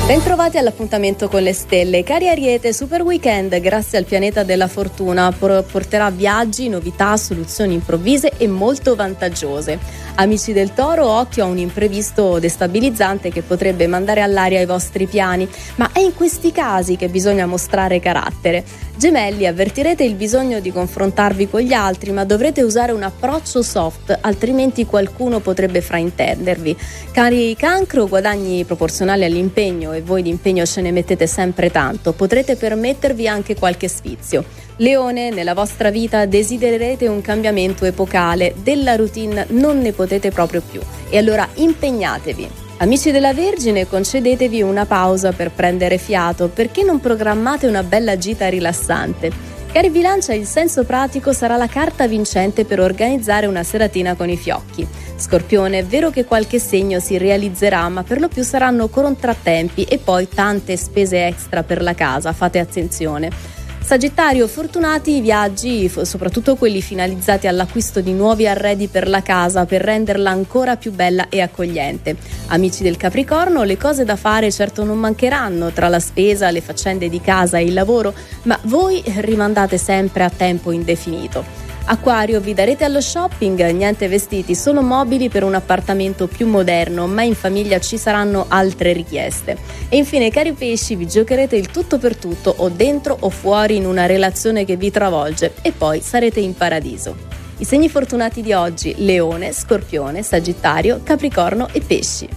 Bentrovati 0.10 0.57
all'appuntamento 0.57 1.27
con 1.27 1.44
le 1.44 1.53
stelle. 1.53 2.02
Cari 2.02 2.30
Ariete, 2.30 2.73
Super 2.73 3.03
Weekend, 3.03 3.60
grazie 3.60 3.99
al 3.99 4.06
pianeta 4.06 4.41
della 4.41 4.68
fortuna, 4.68 5.31
por- 5.31 5.64
porterà 5.72 6.10
viaggi, 6.10 6.68
novità, 6.68 7.15
soluzioni 7.15 7.76
improvvise 7.76 8.31
e 8.36 8.48
molto 8.48 8.95
vantaggiose. 8.95 9.77
Amici 10.15 10.52
del 10.52 10.73
Toro, 10.73 11.07
occhio 11.07 11.44
a 11.44 11.48
un 11.48 11.60
imprevisto 11.60 12.40
destabilizzante 12.40 13.30
che 13.30 13.44
potrebbe 13.44 13.86
mandare 13.86 14.22
all'aria 14.22 14.60
i 14.60 14.65
vostri 14.65 15.06
piani, 15.06 15.48
ma 15.76 15.91
è 15.91 15.99
in 15.99 16.15
questi 16.15 16.52
casi 16.52 16.95
che 16.95 17.07
bisogna 17.07 17.45
mostrare 17.45 17.99
carattere. 17.99 18.65
Gemelli, 19.00 19.48
avvertirete 19.48 20.04
il 20.04 20.16
bisogno 20.16 20.60
di 20.60 20.74
confrontarvi 20.74 21.48
con 21.50 21.62
gli 21.62 21.72
altri, 21.72 22.12
ma 22.12 22.26
dovrete 22.26 22.64
usare 22.64 22.92
un 22.92 23.02
approccio 23.02 23.62
soft, 23.62 24.18
altrimenti 24.20 24.86
qualcuno 24.86 25.40
potrebbe 25.40 25.80
fraintendervi. 25.80 26.76
Cari 27.14 27.56
cancro, 27.56 28.10
guadagni 28.10 28.66
proporzionali 28.66 29.24
all'impegno 29.24 29.94
e 29.94 30.02
voi 30.02 30.22
di 30.22 30.28
impegno 30.28 30.66
ce 30.66 30.82
ne 30.82 30.92
mettete 30.92 31.28
sempre 31.28 31.72
tanto, 31.72 32.12
potrete 32.12 32.58
permettervi 32.58 33.26
anche 33.26 33.56
qualche 33.56 33.88
sfizio. 33.88 34.44
Leone, 34.76 35.30
nella 35.30 35.54
vostra 35.54 35.92
vita 35.92 36.26
desidererete 36.26 37.08
un 37.08 37.22
cambiamento 37.22 37.86
epocale, 37.86 38.54
della 38.62 38.98
routine 38.98 39.46
non 39.52 39.80
ne 39.80 39.94
potete 39.94 40.30
proprio 40.30 40.62
più 40.62 40.82
e 41.10 41.18
allora 41.18 41.48
impegnatevi. 41.54 42.68
Amici 42.82 43.12
della 43.12 43.34
Vergine, 43.34 43.90
concedetevi 43.90 44.62
una 44.62 44.86
pausa 44.86 45.34
per 45.34 45.52
prendere 45.52 45.98
fiato, 45.98 46.48
perché 46.48 46.82
non 46.82 47.02
programmate 47.02 47.68
una 47.68 47.84
bella 47.84 48.18
gita 48.18 48.48
rilassante? 48.48 49.30
Cari 49.70 49.90
Bilancia, 49.90 50.34
il 50.34 50.46
senso 50.46 50.86
pratico 50.86 51.34
sarà 51.34 51.58
la 51.58 51.68
carta 51.68 52.08
vincente 52.08 52.64
per 52.64 52.80
organizzare 52.80 53.48
una 53.48 53.64
seratina 53.64 54.16
con 54.16 54.30
i 54.30 54.38
fiocchi. 54.38 54.88
Scorpione, 55.18 55.80
è 55.80 55.84
vero 55.84 56.10
che 56.10 56.24
qualche 56.24 56.58
segno 56.58 57.02
si 57.02 57.18
realizzerà, 57.18 57.90
ma 57.90 58.04
per 58.04 58.22
lo 58.22 58.30
più 58.30 58.44
saranno 58.44 58.88
contrattempi 58.88 59.84
e 59.84 59.98
poi 59.98 60.30
tante 60.30 60.78
spese 60.78 61.28
extra 61.28 61.64
per 61.64 61.82
la 61.82 61.94
casa, 61.94 62.32
fate 62.32 62.60
attenzione. 62.60 63.58
Sagittario, 63.90 64.48
fortunati 64.48 65.16
i 65.16 65.20
viaggi, 65.20 65.90
soprattutto 66.03 66.56
quelli 66.56 66.80
finalizzati 66.80 67.48
all'acquisto 67.48 68.02
di 68.02 68.14
nuovi 68.14 68.48
arredi 68.48 68.88
per 68.88 69.10
la 69.10 69.24
casa 69.24 69.66
per 69.66 69.82
renderla 69.82 70.30
ancora 70.30 70.78
più 70.78 70.91
bella 70.91 71.28
e 71.28 71.41
accogliente. 71.41 72.16
Amici 72.49 72.84
del 72.84 72.98
Capricorno, 72.98 73.64
le 73.64 73.78
cose 73.78 74.06
da 74.06 74.16
fare 74.16 74.52
certo 74.52 74.84
non 74.84 74.99
mancheranno 74.99 75.72
tra 75.72 75.88
la 75.88 75.99
spesa, 75.99 76.52
le 76.52 76.61
faccende 76.61 77.10
di 77.10 77.20
casa 77.20 77.57
e 77.57 77.64
il 77.64 77.74
lavoro, 77.74 78.14
ma 78.44 78.60
voi 78.66 79.02
rimandate 79.03 79.80
sempre 79.80 80.24
a 80.24 80.30
tempo 80.30 80.70
indefinito. 80.70 81.69
Acquario, 81.91 82.40
vi 82.40 82.53
darete 82.53 82.84
allo 82.84 83.02
shopping, 83.02 83.68
niente 83.72 84.07
vestiti, 84.07 84.53
solo 84.53 84.84
mobili 84.84 85.28
per 85.28 85.44
un 85.44 85.56
appartamento 85.56 86.28
più 86.28 86.45
moderno, 86.45 87.07
ma 87.07 87.24
in 87.24 87.34
famiglia 87.34 87.80
ci 87.80 87.98
saranno 87.98 88.45
altre 88.48 88.94
richieste. 88.94 89.57
E 89.90 89.98
infine, 89.98 90.30
cari 90.30 90.53
pesci, 90.53 90.95
vi 90.95 91.07
giocherete 91.07 91.56
il 91.56 91.72
tutto 91.72 91.98
per 91.98 92.16
tutto, 92.16 92.53
o 92.56 92.70
dentro 92.70 93.18
o 93.22 93.32
fuori 93.32 93.78
in 93.78 93.88
una 93.88 94.06
relazione 94.06 94.66
che 94.66 94.76
vi 94.76 94.91
travolge, 94.91 95.56
e 95.64 95.72
poi 95.72 95.99
sarete 96.02 96.40
in 96.40 96.56
paradiso. 96.56 97.16
I 97.57 97.66
segni 97.66 97.90
fortunati 97.90 98.44
di 98.44 98.53
oggi: 98.53 98.94
Leone, 98.98 99.52
Scorpione, 99.52 100.22
Sagittario, 100.22 101.02
Capricorno 101.03 101.70
e 101.72 101.82
Pesci. 101.82 102.30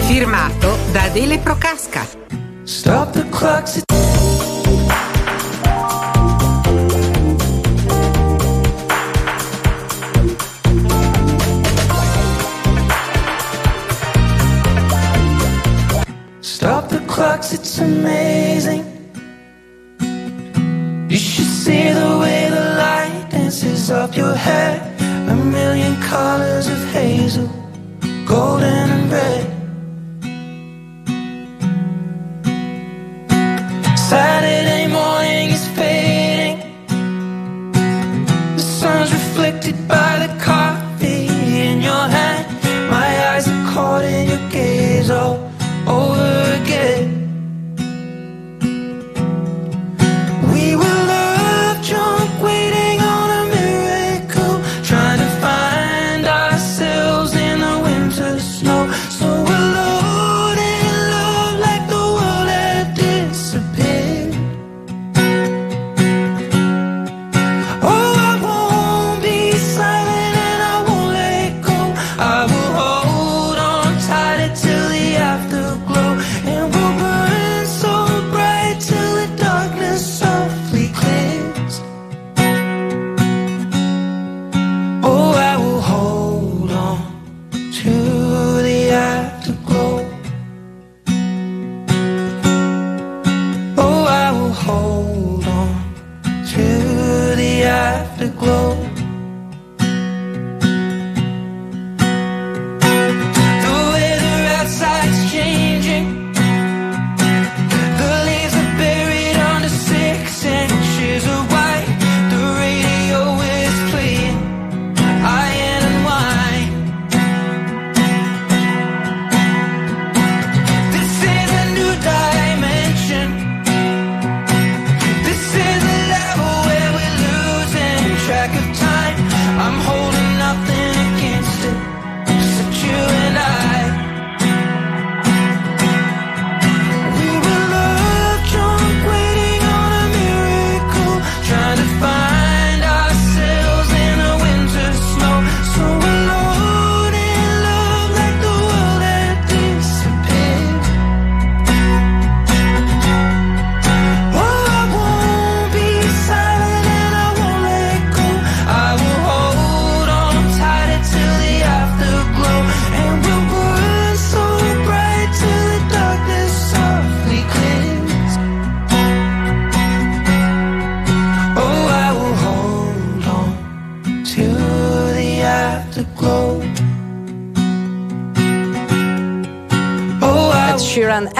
Firmato 0.00 0.76
da 0.92 1.04
Adele 1.04 1.38
Procasca. 1.38 2.06
Stop 2.64 3.12
the 3.12 3.26
clocks. 3.30 3.80
It's 17.52 17.78
amazing. 17.78 18.84
You 21.08 21.16
should 21.16 21.46
see 21.46 21.92
the 21.92 22.18
way 22.20 22.48
the 22.50 22.64
light 22.76 23.28
dances 23.30 23.90
up 23.90 24.16
your 24.16 24.34
hair. 24.34 24.76
A 25.28 25.34
million 25.34 26.00
colors 26.02 26.66
of 26.68 26.78
hazel, 26.92 27.48
golden 28.26 28.90
and 28.96 29.12
red. 29.12 29.44
Saturday 33.98 34.86
morning 34.88 35.50
is 35.50 35.66
fading. 35.68 36.58
The 38.56 38.62
sun's 38.62 39.12
reflected 39.12 39.76
by 39.88 40.26
the 40.26 40.37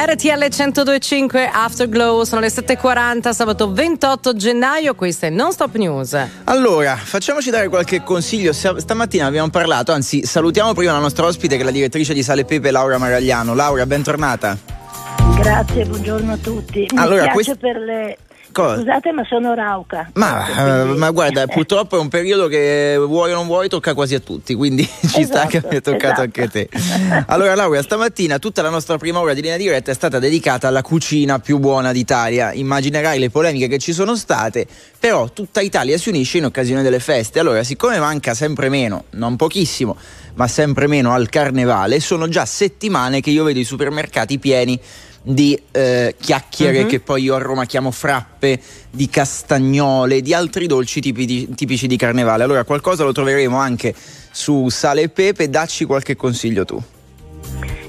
RTL 0.09 0.49
1025 0.49 1.51
Afterglow, 1.53 2.23
sono 2.23 2.41
le 2.41 2.49
7.40, 2.49 3.31
sabato 3.33 3.71
28 3.71 4.35
gennaio, 4.37 4.95
questa 4.95 5.27
è 5.27 5.31
Non 5.31 5.53
Stop 5.53 5.75
News. 5.77 6.17
Allora, 6.45 6.97
facciamoci 6.97 7.51
dare 7.51 7.69
qualche 7.69 8.03
consiglio. 8.03 8.55
Sta- 8.55 8.81
Stamattina 8.81 9.27
abbiamo 9.27 9.51
parlato, 9.51 9.93
anzi, 9.93 10.25
salutiamo 10.25 10.73
prima 10.73 10.93
la 10.93 10.99
nostra 10.99 11.27
ospite 11.27 11.57
che 11.57 11.61
è 11.61 11.65
la 11.67 11.71
direttrice 11.71 12.15
di 12.15 12.23
Sale 12.23 12.47
Pepe, 12.47 12.71
Laura 12.71 12.97
Maragliano. 12.97 13.55
Laura, 13.55 13.85
bentornata. 13.85 14.57
Grazie, 15.37 15.85
buongiorno 15.85 16.33
a 16.33 16.37
tutti. 16.39 16.87
Mi 16.91 16.99
Allora, 16.99 17.25
piace 17.25 17.35
quest- 17.35 17.59
per 17.59 17.77
le. 17.77 18.17
Cosa? 18.59 18.81
Scusate, 18.81 19.13
ma 19.13 19.25
sono 19.25 19.55
rauca. 19.55 20.11
Ma, 20.15 20.83
eh, 20.83 20.85
ma 20.97 21.11
guarda, 21.13 21.47
purtroppo 21.47 21.97
è 21.97 22.01
un 22.01 22.09
periodo 22.09 22.49
che 22.49 22.97
vuoi 22.99 23.31
o 23.31 23.37
non 23.37 23.47
vuoi 23.47 23.69
tocca 23.69 23.95
quasi 23.95 24.17
a 24.17 24.19
tutti, 24.19 24.55
quindi 24.55 24.83
ci 25.07 25.23
sta 25.23 25.47
che 25.47 25.59
Esatto, 25.59 25.67
abbia 25.67 25.81
toccato 25.81 26.05
esatto. 26.07 26.21
anche 26.23 26.49
te. 26.49 26.69
Allora 27.29 27.55
Laura, 27.55 27.81
stamattina 27.83 28.41
tutta 28.41 28.61
la 28.61 28.69
nostra 28.69 28.99
prima 28.99 29.21
ora 29.21 29.33
di 29.33 29.43
linea 29.43 29.57
diretta 29.57 29.93
è 29.93 29.95
stata 29.95 30.19
dedicata 30.19 30.67
alla 30.67 30.83
cucina 30.83 31.39
più 31.39 31.59
buona 31.59 31.93
d'Italia. 31.93 32.53
Immaginerai 32.53 33.21
le 33.21 33.31
polemiche 33.31 33.69
che 33.69 33.79
ci 33.79 33.93
sono 33.93 34.17
state, 34.17 34.67
però 34.99 35.31
tutta 35.31 35.61
Italia 35.61 35.97
si 35.97 36.09
unisce 36.09 36.39
in 36.39 36.47
occasione 36.47 36.83
delle 36.83 36.99
feste. 36.99 37.39
Allora, 37.39 37.63
siccome 37.63 38.01
manca 38.01 38.35
sempre 38.35 38.69
meno, 38.69 39.05
non 39.11 39.37
pochissimo, 39.37 39.97
ma 40.35 40.49
sempre 40.49 40.89
meno 40.89 41.13
al 41.13 41.29
carnevale, 41.29 42.01
sono 42.01 42.27
già 42.29 42.45
settimane 42.45 43.21
che 43.21 43.31
io 43.31 43.45
vedo 43.45 43.61
i 43.61 43.65
supermercati 43.65 44.41
pieni 44.41 44.81
di 45.23 45.61
eh, 45.73 46.15
chiacchiere 46.19 46.83
Mhm. 46.83 46.89
che 46.89 47.01
poi 47.01 47.23
io 47.23 47.35
a 47.35 47.39
Roma 47.39 47.65
chiamo 47.67 47.91
frappe, 47.91 48.61
di 48.91 49.09
castagnole, 49.09 50.23
di 50.23 50.33
altri 50.35 50.67
dolci 50.67 51.01
tipi 51.01 51.25
di- 51.27 51.49
tipici 51.55 51.87
di 51.87 51.97
carnevale. 51.97 52.43
Allora 52.45 52.65
qualcosa 52.65 53.05
lo 53.05 53.13
troveremo 53.13 53.57
anche 53.57 53.95
su 54.31 54.69
Sale 54.69 55.03
e 55.03 55.09
Pepe, 55.09 55.51
dacci 55.51 55.85
qualche 55.85 56.17
consiglio 56.17 56.65
tu. 56.65 56.83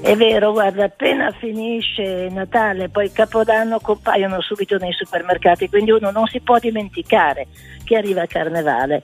È 0.00 0.16
vero, 0.16 0.52
guarda, 0.52 0.84
appena 0.84 1.30
finisce 1.30 2.28
Natale, 2.30 2.88
poi 2.88 3.12
Capodanno 3.12 3.80
compaiono 3.80 4.40
subito 4.40 4.78
nei 4.78 4.92
supermercati, 4.92 5.68
quindi 5.68 5.90
uno 5.90 6.10
non 6.10 6.26
si 6.26 6.40
può 6.40 6.58
dimenticare 6.58 7.48
che 7.84 7.96
arriva 7.96 8.24
Carnevale. 8.24 9.02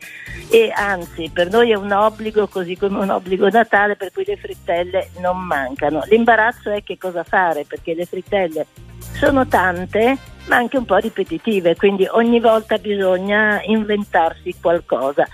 E 0.51 0.73
anzi, 0.74 1.31
per 1.33 1.51
noi 1.51 1.70
è 1.70 1.74
un 1.74 1.93
obbligo, 1.93 2.49
così 2.49 2.77
come 2.77 2.99
un 2.99 3.11
obbligo 3.11 3.49
Natale, 3.51 3.97
per 3.97 4.11
cui 4.11 4.24
le 4.24 4.37
frittelle 4.37 5.11
non 5.19 5.39
mancano. 5.45 6.03
L'imbarazzo 6.09 6.70
è 6.70 6.83
che 6.83 6.97
cosa 6.97 7.24
fare, 7.24 7.65
perché 7.65 7.95
le 7.95 8.07
frittelle 8.07 8.66
sono 9.12 9.47
tante, 9.47 10.16
ma 10.47 10.57
anche 10.57 10.78
un 10.78 10.87
po' 10.87 10.97
ripetitive, 10.97 11.77
quindi 11.77 12.07
ogni 12.11 12.41
volta 12.41 12.78
bisogna 12.78 13.61
inventarsi 13.65 14.55
qualcosa. 14.61 15.27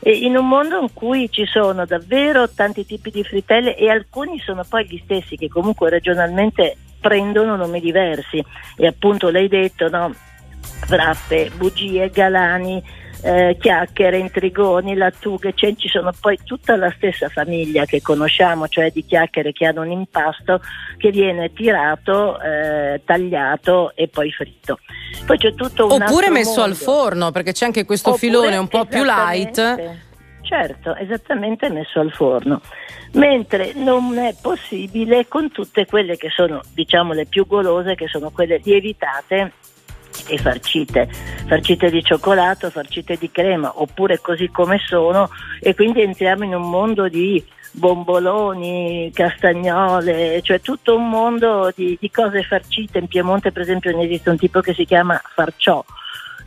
In 0.00 0.36
un 0.36 0.46
mondo 0.46 0.80
in 0.80 0.92
cui 0.92 1.28
ci 1.30 1.44
sono 1.44 1.84
davvero 1.84 2.48
tanti 2.48 2.86
tipi 2.86 3.10
di 3.10 3.24
frittelle 3.24 3.76
e 3.76 3.90
alcuni 3.90 4.38
sono 4.38 4.64
poi 4.68 4.86
gli 4.86 5.00
stessi 5.02 5.36
che 5.36 5.48
comunque 5.48 5.90
regionalmente 5.90 6.76
prendono 7.00 7.56
nomi 7.56 7.80
diversi 7.80 8.42
e 8.76 8.86
appunto 8.86 9.30
l'hai 9.30 9.48
detto, 9.48 9.88
no? 9.88 10.14
Frappe, 10.60 11.50
bugie, 11.56 12.10
galani, 12.10 12.82
eh, 13.22 13.56
chiacchiere, 13.58 14.18
intrigoni, 14.18 14.94
lattughe, 14.94 15.52
cioè 15.54 15.74
ci 15.74 15.88
sono 15.88 16.12
poi 16.18 16.38
tutta 16.44 16.76
la 16.76 16.92
stessa 16.96 17.28
famiglia 17.28 17.84
che 17.84 18.00
conosciamo, 18.00 18.68
cioè 18.68 18.90
di 18.90 19.04
chiacchiere 19.04 19.52
che 19.52 19.66
hanno 19.66 19.82
un 19.82 19.90
impasto 19.90 20.60
che 20.96 21.10
viene 21.10 21.52
tirato, 21.52 22.40
eh, 22.40 23.00
tagliato 23.04 23.92
e 23.94 24.08
poi 24.08 24.30
fritto. 24.30 24.78
Poi 25.26 25.36
c'è 25.36 25.54
tutto 25.54 25.86
un 25.86 26.02
Oppure 26.02 26.30
messo 26.30 26.62
al 26.62 26.70
mondo. 26.70 26.74
forno, 26.74 27.30
perché 27.30 27.52
c'è 27.52 27.64
anche 27.64 27.84
questo 27.84 28.10
Oppure, 28.10 28.26
filone 28.26 28.56
un 28.56 28.68
po' 28.68 28.84
più 28.84 29.02
light. 29.02 30.06
Certo, 30.42 30.94
esattamente 30.94 31.68
messo 31.68 32.00
al 32.00 32.10
forno. 32.10 32.62
Mentre 33.12 33.72
non 33.74 34.16
è 34.16 34.34
possibile 34.40 35.28
con 35.28 35.50
tutte 35.50 35.84
quelle 35.84 36.16
che 36.16 36.30
sono, 36.30 36.62
diciamo, 36.72 37.12
le 37.12 37.26
più 37.26 37.46
golose, 37.46 37.94
che 37.94 38.08
sono 38.08 38.30
quelle 38.30 38.58
lievitate 38.62 39.52
e 40.26 40.38
farcite, 40.38 41.08
farcite 41.46 41.90
di 41.90 42.02
cioccolato, 42.02 42.70
farcite 42.70 43.16
di 43.16 43.30
crema, 43.30 43.72
oppure 43.74 44.20
così 44.20 44.48
come 44.48 44.78
sono, 44.84 45.28
e 45.60 45.74
quindi 45.74 46.02
entriamo 46.02 46.44
in 46.44 46.54
un 46.54 46.68
mondo 46.68 47.08
di 47.08 47.44
bomboloni, 47.70 49.10
castagnole, 49.12 50.40
cioè 50.42 50.60
tutto 50.60 50.96
un 50.96 51.08
mondo 51.08 51.70
di, 51.74 51.96
di 52.00 52.10
cose 52.10 52.42
farcite. 52.42 52.98
In 52.98 53.06
Piemonte, 53.06 53.52
per 53.52 53.62
esempio, 53.62 53.96
ne 53.96 54.04
esiste 54.04 54.30
un 54.30 54.36
tipo 54.36 54.60
che 54.60 54.74
si 54.74 54.84
chiama 54.84 55.20
farciò. 55.34 55.84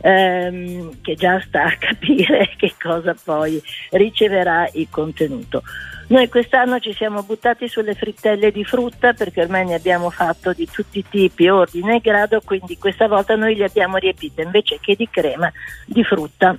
Ehm, 0.02 1.00
che 1.00 1.14
già 1.14 1.40
sta 1.40 1.64
a 1.64 1.76
capire 1.78 2.50
che 2.58 2.74
cosa 2.80 3.14
poi 3.24 3.62
riceverà 3.92 4.68
il 4.74 4.88
contenuto. 4.90 5.62
Noi 6.08 6.28
quest'anno 6.28 6.78
ci 6.78 6.92
siamo 6.92 7.22
buttati 7.22 7.68
sulle 7.68 7.94
frittelle 7.94 8.50
di 8.50 8.64
frutta 8.64 9.14
perché 9.14 9.40
ormai 9.40 9.64
ne 9.64 9.74
abbiamo 9.74 10.10
fatto 10.10 10.52
di 10.52 10.68
tutti 10.70 10.98
i 10.98 11.04
tipi, 11.08 11.48
ordine 11.48 11.96
e 11.96 12.00
grado, 12.00 12.42
quindi 12.44 12.76
questa 12.76 13.08
volta 13.08 13.34
noi 13.34 13.54
le 13.54 13.64
abbiamo 13.64 13.96
riempite 13.96 14.42
invece 14.42 14.78
che 14.80 14.94
di 14.94 15.08
crema 15.10 15.50
di 15.86 16.04
frutta 16.04 16.58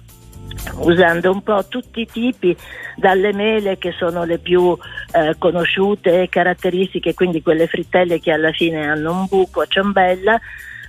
usando 0.77 1.31
un 1.31 1.41
po' 1.41 1.65
tutti 1.67 2.01
i 2.01 2.07
tipi, 2.07 2.55
dalle 2.95 3.33
mele 3.33 3.77
che 3.77 3.91
sono 3.91 4.23
le 4.23 4.37
più 4.37 4.77
eh, 5.11 5.35
conosciute 5.37 6.21
e 6.21 6.29
caratteristiche, 6.29 7.13
quindi 7.13 7.41
quelle 7.41 7.67
frittelle 7.67 8.19
che 8.19 8.31
alla 8.31 8.51
fine 8.51 8.87
hanno 8.87 9.11
un 9.11 9.25
buco 9.27 9.61
a 9.61 9.65
ciambella, 9.65 10.39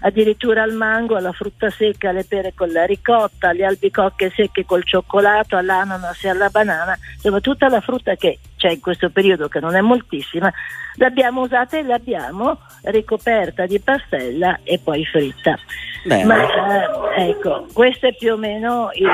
addirittura 0.05 0.62
al 0.62 0.74
mango, 0.74 1.16
alla 1.16 1.32
frutta 1.32 1.70
secca, 1.70 2.10
alle 2.10 2.24
pere 2.24 2.52
con 2.55 2.70
la 2.70 2.85
ricotta, 2.85 3.48
alle 3.48 3.64
albicocche 3.64 4.31
secche 4.35 4.64
col 4.64 4.85
cioccolato, 4.85 5.56
all'ananas 5.56 6.22
e 6.24 6.28
alla 6.28 6.51
banana, 6.51 6.97
insomma 7.14 7.40
tutta 7.40 7.68
la 7.68 7.81
frutta 7.81 8.14
che 8.14 8.39
c'è 8.56 8.70
in 8.70 8.81
questo 8.81 9.09
periodo, 9.09 9.48
che 9.48 9.60
non 9.60 9.74
è 9.74 9.81
moltissima, 9.81 10.52
l'abbiamo 10.97 11.40
usata 11.40 11.78
e 11.78 11.82
l'abbiamo 11.82 12.60
ricoperta 12.82 13.64
di 13.64 13.81
pastella 13.81 14.60
e 14.62 14.78
poi 14.78 15.05
fritta. 15.06 15.59
Bene. 16.05 16.24
Ma 16.24 17.14
eh, 17.14 17.31
ecco, 17.31 17.66
questo 17.72 18.06
è 18.06 18.14
più 18.14 18.35
o 18.35 18.36
meno 18.36 18.90
il, 18.93 19.09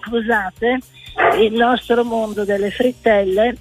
scusate, 0.00 0.78
il 1.40 1.52
nostro 1.52 2.04
mondo 2.04 2.44
delle 2.46 2.70
frittelle. 2.70 3.54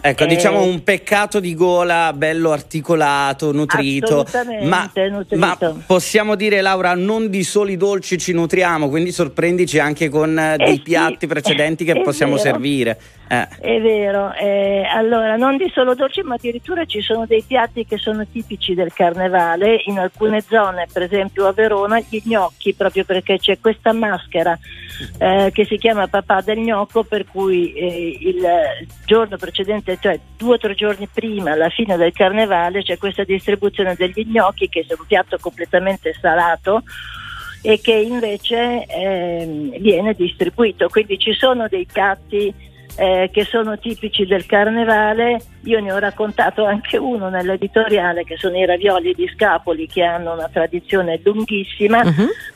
Ecco, 0.00 0.24
Eh, 0.24 0.26
diciamo 0.26 0.62
un 0.62 0.82
peccato 0.82 1.38
di 1.40 1.54
gola 1.54 2.12
bello 2.12 2.50
articolato, 2.50 3.52
nutrito. 3.52 4.26
Ma, 4.62 4.90
nutrito. 4.94 5.36
ma 5.36 5.56
possiamo 5.86 6.34
dire, 6.34 6.60
Laura, 6.60 6.94
non 6.94 7.30
di 7.30 7.44
soli 7.44 7.76
dolci 7.76 8.18
ci 8.18 8.32
nutriamo, 8.32 8.88
quindi 8.88 9.12
sorprendici 9.12 9.78
anche 9.78 10.08
con 10.08 10.36
eh, 10.38 10.56
dei 10.56 10.76
sì, 10.76 10.82
piatti 10.82 11.26
precedenti 11.26 11.84
che 11.84 12.00
possiamo 12.02 12.34
vero. 12.36 12.44
servire. 12.50 12.98
Eh. 13.34 13.48
È 13.60 13.80
vero, 13.80 14.32
eh, 14.34 14.84
allora 14.84 15.36
non 15.36 15.56
di 15.56 15.68
solo 15.74 15.94
dolci, 15.94 16.22
ma 16.22 16.34
addirittura 16.34 16.84
ci 16.84 17.00
sono 17.00 17.26
dei 17.26 17.42
piatti 17.42 17.84
che 17.84 17.98
sono 17.98 18.24
tipici 18.26 18.74
del 18.74 18.92
carnevale. 18.92 19.82
In 19.86 19.98
alcune 19.98 20.40
zone, 20.40 20.86
per 20.92 21.02
esempio 21.02 21.46
a 21.46 21.52
Verona, 21.52 21.98
gli 21.98 22.20
gnocchi, 22.24 22.74
proprio 22.74 23.04
perché 23.04 23.38
c'è 23.38 23.58
questa 23.58 23.92
maschera 23.92 24.56
eh, 25.18 25.50
che 25.52 25.64
si 25.64 25.76
chiama 25.76 26.06
papà 26.06 26.40
del 26.42 26.58
gnocco, 26.58 27.02
per 27.02 27.24
cui 27.26 27.72
eh, 27.72 28.18
il 28.20 28.46
giorno 29.04 29.36
precedente, 29.36 29.98
cioè 30.00 30.18
due 30.36 30.54
o 30.54 30.58
tre 30.58 30.74
giorni 30.74 31.08
prima, 31.12 31.52
alla 31.52 31.70
fine 31.70 31.96
del 31.96 32.12
carnevale, 32.12 32.82
c'è 32.82 32.98
questa 32.98 33.24
distribuzione 33.24 33.94
degli 33.96 34.24
gnocchi 34.26 34.68
che 34.68 34.84
è 34.86 34.94
un 34.96 35.06
piatto 35.06 35.38
completamente 35.40 36.14
salato 36.20 36.82
e 37.62 37.80
che 37.80 37.94
invece 37.94 38.84
ehm, 38.84 39.78
viene 39.78 40.12
distribuito. 40.12 40.88
Quindi 40.88 41.18
ci 41.18 41.32
sono 41.32 41.66
dei 41.66 41.86
piatti 41.90 42.72
eh, 42.96 43.30
che 43.32 43.44
sono 43.44 43.78
tipici 43.78 44.24
del 44.24 44.46
carnevale. 44.46 45.40
Io 45.64 45.80
ne 45.80 45.92
ho 45.92 45.98
raccontato 45.98 46.64
anche 46.64 46.96
uno 46.98 47.28
nell'editoriale, 47.28 48.24
che 48.24 48.36
sono 48.36 48.56
i 48.58 48.66
ravioli 48.66 49.14
di 49.14 49.28
Scapoli, 49.34 49.86
che 49.86 50.02
hanno 50.02 50.32
una 50.34 50.48
tradizione 50.52 51.20
lunghissima. 51.24 52.02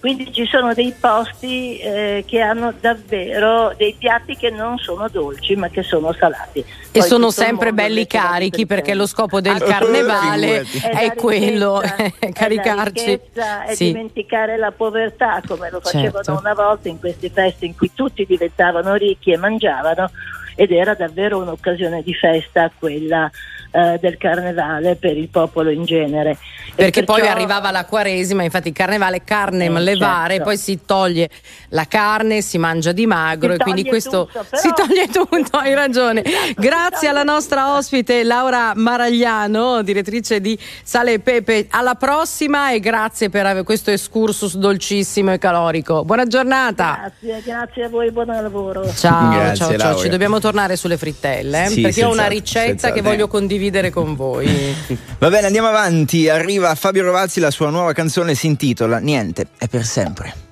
Quindi 0.01 0.30
ci 0.32 0.47
sono 0.47 0.74
dei 0.74 0.94
posti 0.98 1.78
eh, 1.78 2.24
che 2.26 2.40
hanno 2.40 2.72
davvero 2.78 3.72
dei 3.76 3.94
piatti 3.98 4.36
che 4.36 4.51
non 4.51 4.76
sono 4.78 5.09
dolci, 5.09 5.56
ma 5.56 5.68
che 5.68 5.82
sono 5.82 6.12
salati. 6.12 6.59
E 6.93 6.98
Poi 7.01 7.02
sono 7.09 7.30
sempre 7.30 7.72
belli 7.72 8.06
carichi 8.06 8.66
perché 8.66 8.94
lo 8.94 9.06
scopo 9.06 9.40
del 9.40 9.56
Ah, 9.56 9.64
carnevale 9.64 10.66
è 10.82 11.06
la 11.06 11.12
quello, 11.14 11.80
è 12.18 12.32
caricarci. 12.32 13.05
ricchezza, 13.06 13.64
è 13.64 13.74
Sì. 13.74 13.86
dimenticare 13.86 14.56
la 14.59 14.70
povertà 14.72 15.40
come 15.47 15.70
lo 15.70 15.80
facevano 15.80 16.22
Certo. 16.24 16.40
una 16.40 16.55
volta 16.55 16.89
in 16.89 16.98
queste 16.98 17.30
feste 17.30 17.64
in 17.66 17.74
cui 17.76 17.90
tutti 17.94 18.24
diventavano 18.26 18.94
ricchi 18.94 19.32
e 19.32 19.36
mangiavano 19.36 20.10
ed 20.59 20.72
era 20.72 20.94
davvero 20.94 21.39
un'occasione 21.39 22.02
di 22.02 22.12
festa 22.14 22.68
quella 22.76 23.30
eh, 23.70 23.99
del 24.01 24.16
carnevale 24.16 24.97
per 24.97 25.16
il 25.16 25.28
popolo 25.28 25.70
in 25.70 25.85
genere. 25.85 26.36
Perché 26.74 27.03
poi 27.05 27.16
perciò- 27.20 27.32
arrivava 27.35 27.70
la 27.70 27.85
quaresima, 27.85 28.43
infatti 28.45 28.69
il 28.69 28.74
carnevale 28.74 29.24
carne 29.24 29.65
Eh, 29.66 29.81
levare, 29.81 30.35
certo. 30.35 30.45
poi 30.45 30.57
si 30.57 30.78
toglie 30.86 31.28
la 31.70 31.86
carne, 31.86 32.40
si 32.40 32.57
mangia 32.59 32.93
di 32.93 33.05
magro 33.07 33.53
Si 33.55 33.59
e 33.59 33.62
quindi 33.62 33.85
questo 33.85 34.27
tutto, 34.27 34.45
però- 34.49 34.62
si 34.62 34.73
toglie 34.74 35.09
tutto, 35.09 35.57
hai 35.57 35.74
ragione. 35.74 36.23
Grazie 36.57 37.09
alla 37.09 37.24
nostra 37.24 37.74
ospite 37.77 38.23
Laura 38.23 38.73
Maragliano, 38.77 39.82
direttrice 39.82 40.40
di 40.40 40.57
Sale 40.85 41.15
e 41.15 41.19
Pepe. 41.19 41.66
Alla 41.70 41.95
prossima 41.95 42.70
e 42.73 42.78
grazie 42.81 43.28
per 43.28 43.62
questo 43.65 43.90
excursus 43.90 44.57
dolcissimo 44.57 45.32
e 45.32 45.39
calorico. 45.39 46.05
Buona 46.05 46.27
giornata. 46.27 47.12
Grazie, 47.20 47.43
grazie 47.45 47.85
a 47.85 47.89
voi, 47.89 48.11
buon 48.12 48.27
lavoro. 48.27 48.85
Ciao, 48.95 49.31
Grazie, 49.32 49.57
ciao, 49.57 49.69
ciao. 49.70 49.77
Laura. 49.78 49.99
Ci 50.03 50.09
dobbiamo 50.09 50.39
tornare 50.39 50.77
sulle 50.77 50.97
frittelle, 50.97 51.65
eh, 51.65 51.69
Sì, 51.69 51.81
perché 51.81 52.05
ho 52.05 52.12
una 52.12 52.27
ricetta 52.28 52.61
che 52.62 52.78
senz'altro. 52.78 53.03
voglio 53.03 53.27
condividere 53.28 53.57
condividere 53.59 53.90
con 53.90 54.14
voi. 54.14 54.74
Va 55.18 55.28
bene, 55.28 55.47
andiamo 55.47 55.68
avanti. 55.68 56.28
Arriva 56.28 56.74
Fabio 56.74 57.02
Rovazzi, 57.02 57.40
la 57.40 57.51
sua 57.51 57.70
nuova 57.70 57.93
canzone 57.93 58.35
si 58.35 58.47
intitola 58.47 58.98
Niente, 58.98 59.48
è 59.59 59.66
per 59.66 59.85
sempre. 59.85 60.47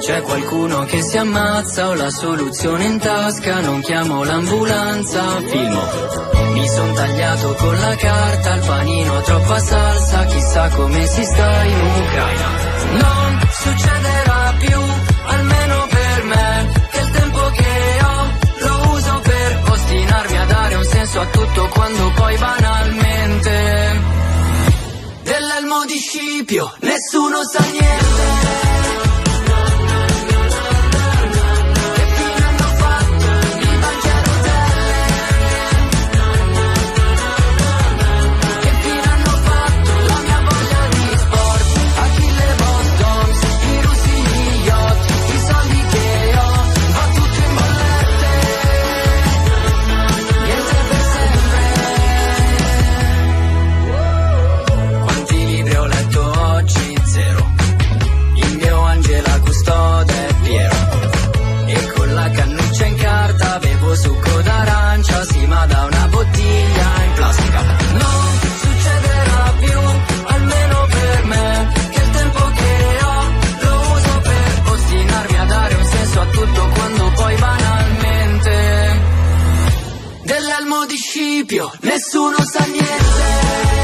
C'è 0.00 0.20
qualcuno 0.20 0.84
che 0.84 1.00
si 1.00 1.16
ammazza, 1.16 1.88
ho 1.88 1.94
la 1.94 2.10
soluzione 2.10 2.84
in 2.84 2.98
tasca, 2.98 3.60
non 3.60 3.80
chiamo 3.80 4.22
l'ambulanza, 4.22 5.40
filmo. 5.46 5.82
Mi 6.52 6.68
son 6.68 6.92
tagliato 6.94 7.54
con 7.54 7.74
la 7.80 7.96
carta, 7.96 8.54
il 8.54 8.62
panino 8.66 9.20
troppa 9.22 9.58
salsa, 9.60 10.24
chissà 10.26 10.68
come 10.70 11.06
si 11.06 11.24
sta 11.24 11.64
in 11.64 11.80
Ucraina. 11.80 12.48
Non 12.98 13.48
succederà 13.50 14.23
dare 21.24 21.30
un 21.30 21.30
senso 21.30 21.30
a 21.30 21.30
tutto 21.30 21.68
quando 21.68 22.12
poi 22.14 22.36
banalmente 22.36 24.00
dell'elmo 25.22 25.84
di 25.86 25.96
Scipio 25.96 26.72
nessuno 26.80 27.42
sa 27.44 27.60
niente. 27.60 28.73
Di 81.44 81.54
Scipio 81.54 81.70
nessuno 81.80 82.38
sa 82.38 82.64
niente. 82.64 83.83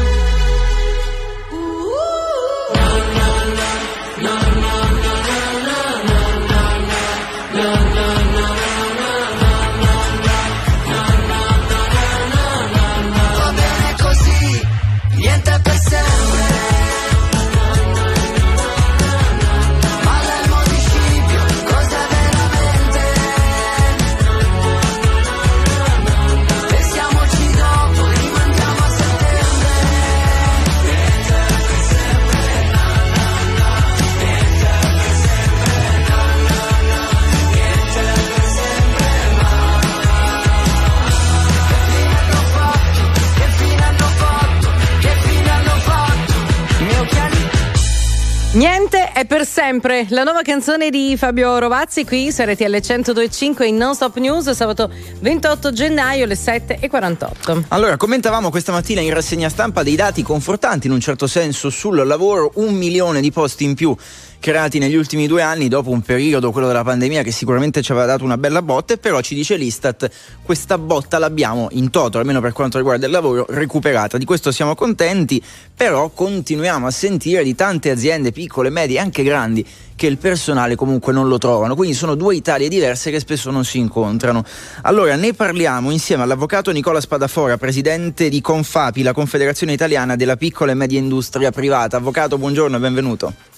Sempre. 49.71 50.05
La 50.09 50.23
nuova 50.23 50.41
canzone 50.41 50.89
di 50.89 51.15
Fabio 51.15 51.57
Rovazzi 51.57 52.03
qui 52.03 52.29
su 52.29 52.41
RTL 52.41 52.65
1025 52.65 53.65
in 53.65 53.77
Non 53.77 53.95
Stop 53.95 54.17
News 54.17 54.51
sabato 54.51 54.91
28 55.19 55.71
gennaio 55.71 56.25
alle 56.25 56.33
7.48. 56.33 57.63
Allora, 57.69 57.95
commentavamo 57.95 58.49
questa 58.49 58.73
mattina 58.73 58.99
in 58.99 59.13
rassegna 59.13 59.47
stampa 59.47 59.81
dei 59.81 59.95
dati 59.95 60.23
confortanti 60.23 60.87
in 60.87 60.93
un 60.93 60.99
certo 60.99 61.25
senso 61.25 61.69
sul 61.69 62.05
lavoro, 62.05 62.51
un 62.55 62.73
milione 62.73 63.21
di 63.21 63.31
posti 63.31 63.63
in 63.63 63.75
più 63.75 63.95
creati 64.41 64.79
negli 64.79 64.95
ultimi 64.95 65.27
due 65.27 65.43
anni 65.43 65.67
dopo 65.67 65.91
un 65.91 66.01
periodo, 66.01 66.51
quello 66.51 66.65
della 66.65 66.83
pandemia, 66.83 67.21
che 67.21 67.31
sicuramente 67.31 67.83
ci 67.83 67.91
aveva 67.91 68.07
dato 68.07 68.23
una 68.23 68.37
bella 68.37 68.63
botta 68.63 68.95
e 68.95 68.97
però 68.97 69.21
ci 69.21 69.35
dice 69.35 69.55
l'Istat 69.55 70.09
questa 70.41 70.79
botta 70.79 71.19
l'abbiamo 71.19 71.67
in 71.73 71.91
toto, 71.91 72.17
almeno 72.17 72.41
per 72.41 72.51
quanto 72.51 72.77
riguarda 72.77 73.05
il 73.05 73.11
lavoro, 73.11 73.45
recuperata. 73.47 74.17
Di 74.17 74.25
questo 74.25 74.51
siamo 74.51 74.73
contenti, 74.73 75.41
però 75.75 76.09
continuiamo 76.09 76.87
a 76.87 76.91
sentire 76.91 77.43
di 77.43 77.53
tante 77.53 77.91
aziende 77.91 78.31
piccole, 78.31 78.71
medie, 78.71 78.97
anche 78.97 79.21
grandi, 79.21 79.63
che 79.95 80.07
il 80.07 80.17
personale 80.17 80.75
comunque 80.75 81.13
non 81.13 81.27
lo 81.27 81.37
trovano. 81.37 81.75
Quindi 81.75 81.95
sono 81.95 82.15
due 82.15 82.33
Italie 82.33 82.67
diverse 82.67 83.11
che 83.11 83.19
spesso 83.19 83.51
non 83.51 83.63
si 83.63 83.77
incontrano. 83.77 84.43
Allora 84.81 85.15
ne 85.15 85.33
parliamo 85.33 85.91
insieme 85.91 86.23
all'avvocato 86.23 86.71
Nicola 86.71 86.99
Spadafora, 86.99 87.57
presidente 87.57 88.27
di 88.27 88.41
Confapi, 88.41 89.03
la 89.03 89.13
Confederazione 89.13 89.73
Italiana 89.73 90.15
della 90.15 90.35
Piccola 90.35 90.71
e 90.71 90.75
Media 90.75 90.97
Industria 90.97 91.51
Privata. 91.51 91.97
Avvocato, 91.97 92.39
buongiorno 92.39 92.77
e 92.77 92.79
benvenuto. 92.79 93.50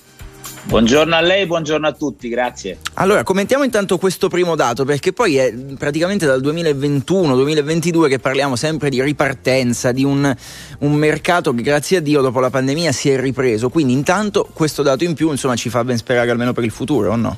Buongiorno 0.65 1.13
a 1.13 1.19
lei, 1.19 1.45
buongiorno 1.45 1.85
a 1.85 1.91
tutti, 1.91 2.29
grazie. 2.29 2.77
Allora, 2.93 3.23
commentiamo 3.23 3.65
intanto 3.65 3.97
questo 3.97 4.29
primo 4.29 4.55
dato, 4.55 4.85
perché 4.85 5.11
poi 5.11 5.35
è 5.35 5.53
praticamente 5.77 6.25
dal 6.25 6.41
2021-2022 6.41 8.07
che 8.07 8.19
parliamo 8.19 8.55
sempre 8.55 8.89
di 8.89 9.01
ripartenza, 9.01 9.91
di 9.91 10.05
un, 10.05 10.33
un, 10.79 10.93
mercato 10.93 11.53
che 11.53 11.61
grazie 11.61 11.97
a 11.97 11.99
Dio 11.99 12.21
dopo 12.21 12.39
la 12.39 12.49
pandemia 12.49 12.93
si 12.93 13.09
è 13.09 13.19
ripreso. 13.19 13.69
Quindi 13.69 13.91
intanto 13.91 14.49
questo 14.53 14.83
dato 14.83 15.03
in 15.03 15.15
più 15.15 15.29
insomma, 15.31 15.55
ci 15.55 15.69
fa 15.69 15.83
ben 15.83 15.97
sperare 15.97 16.31
almeno 16.31 16.53
per 16.53 16.63
il 16.63 16.71
futuro, 16.71 17.11
o 17.11 17.15
no? 17.17 17.37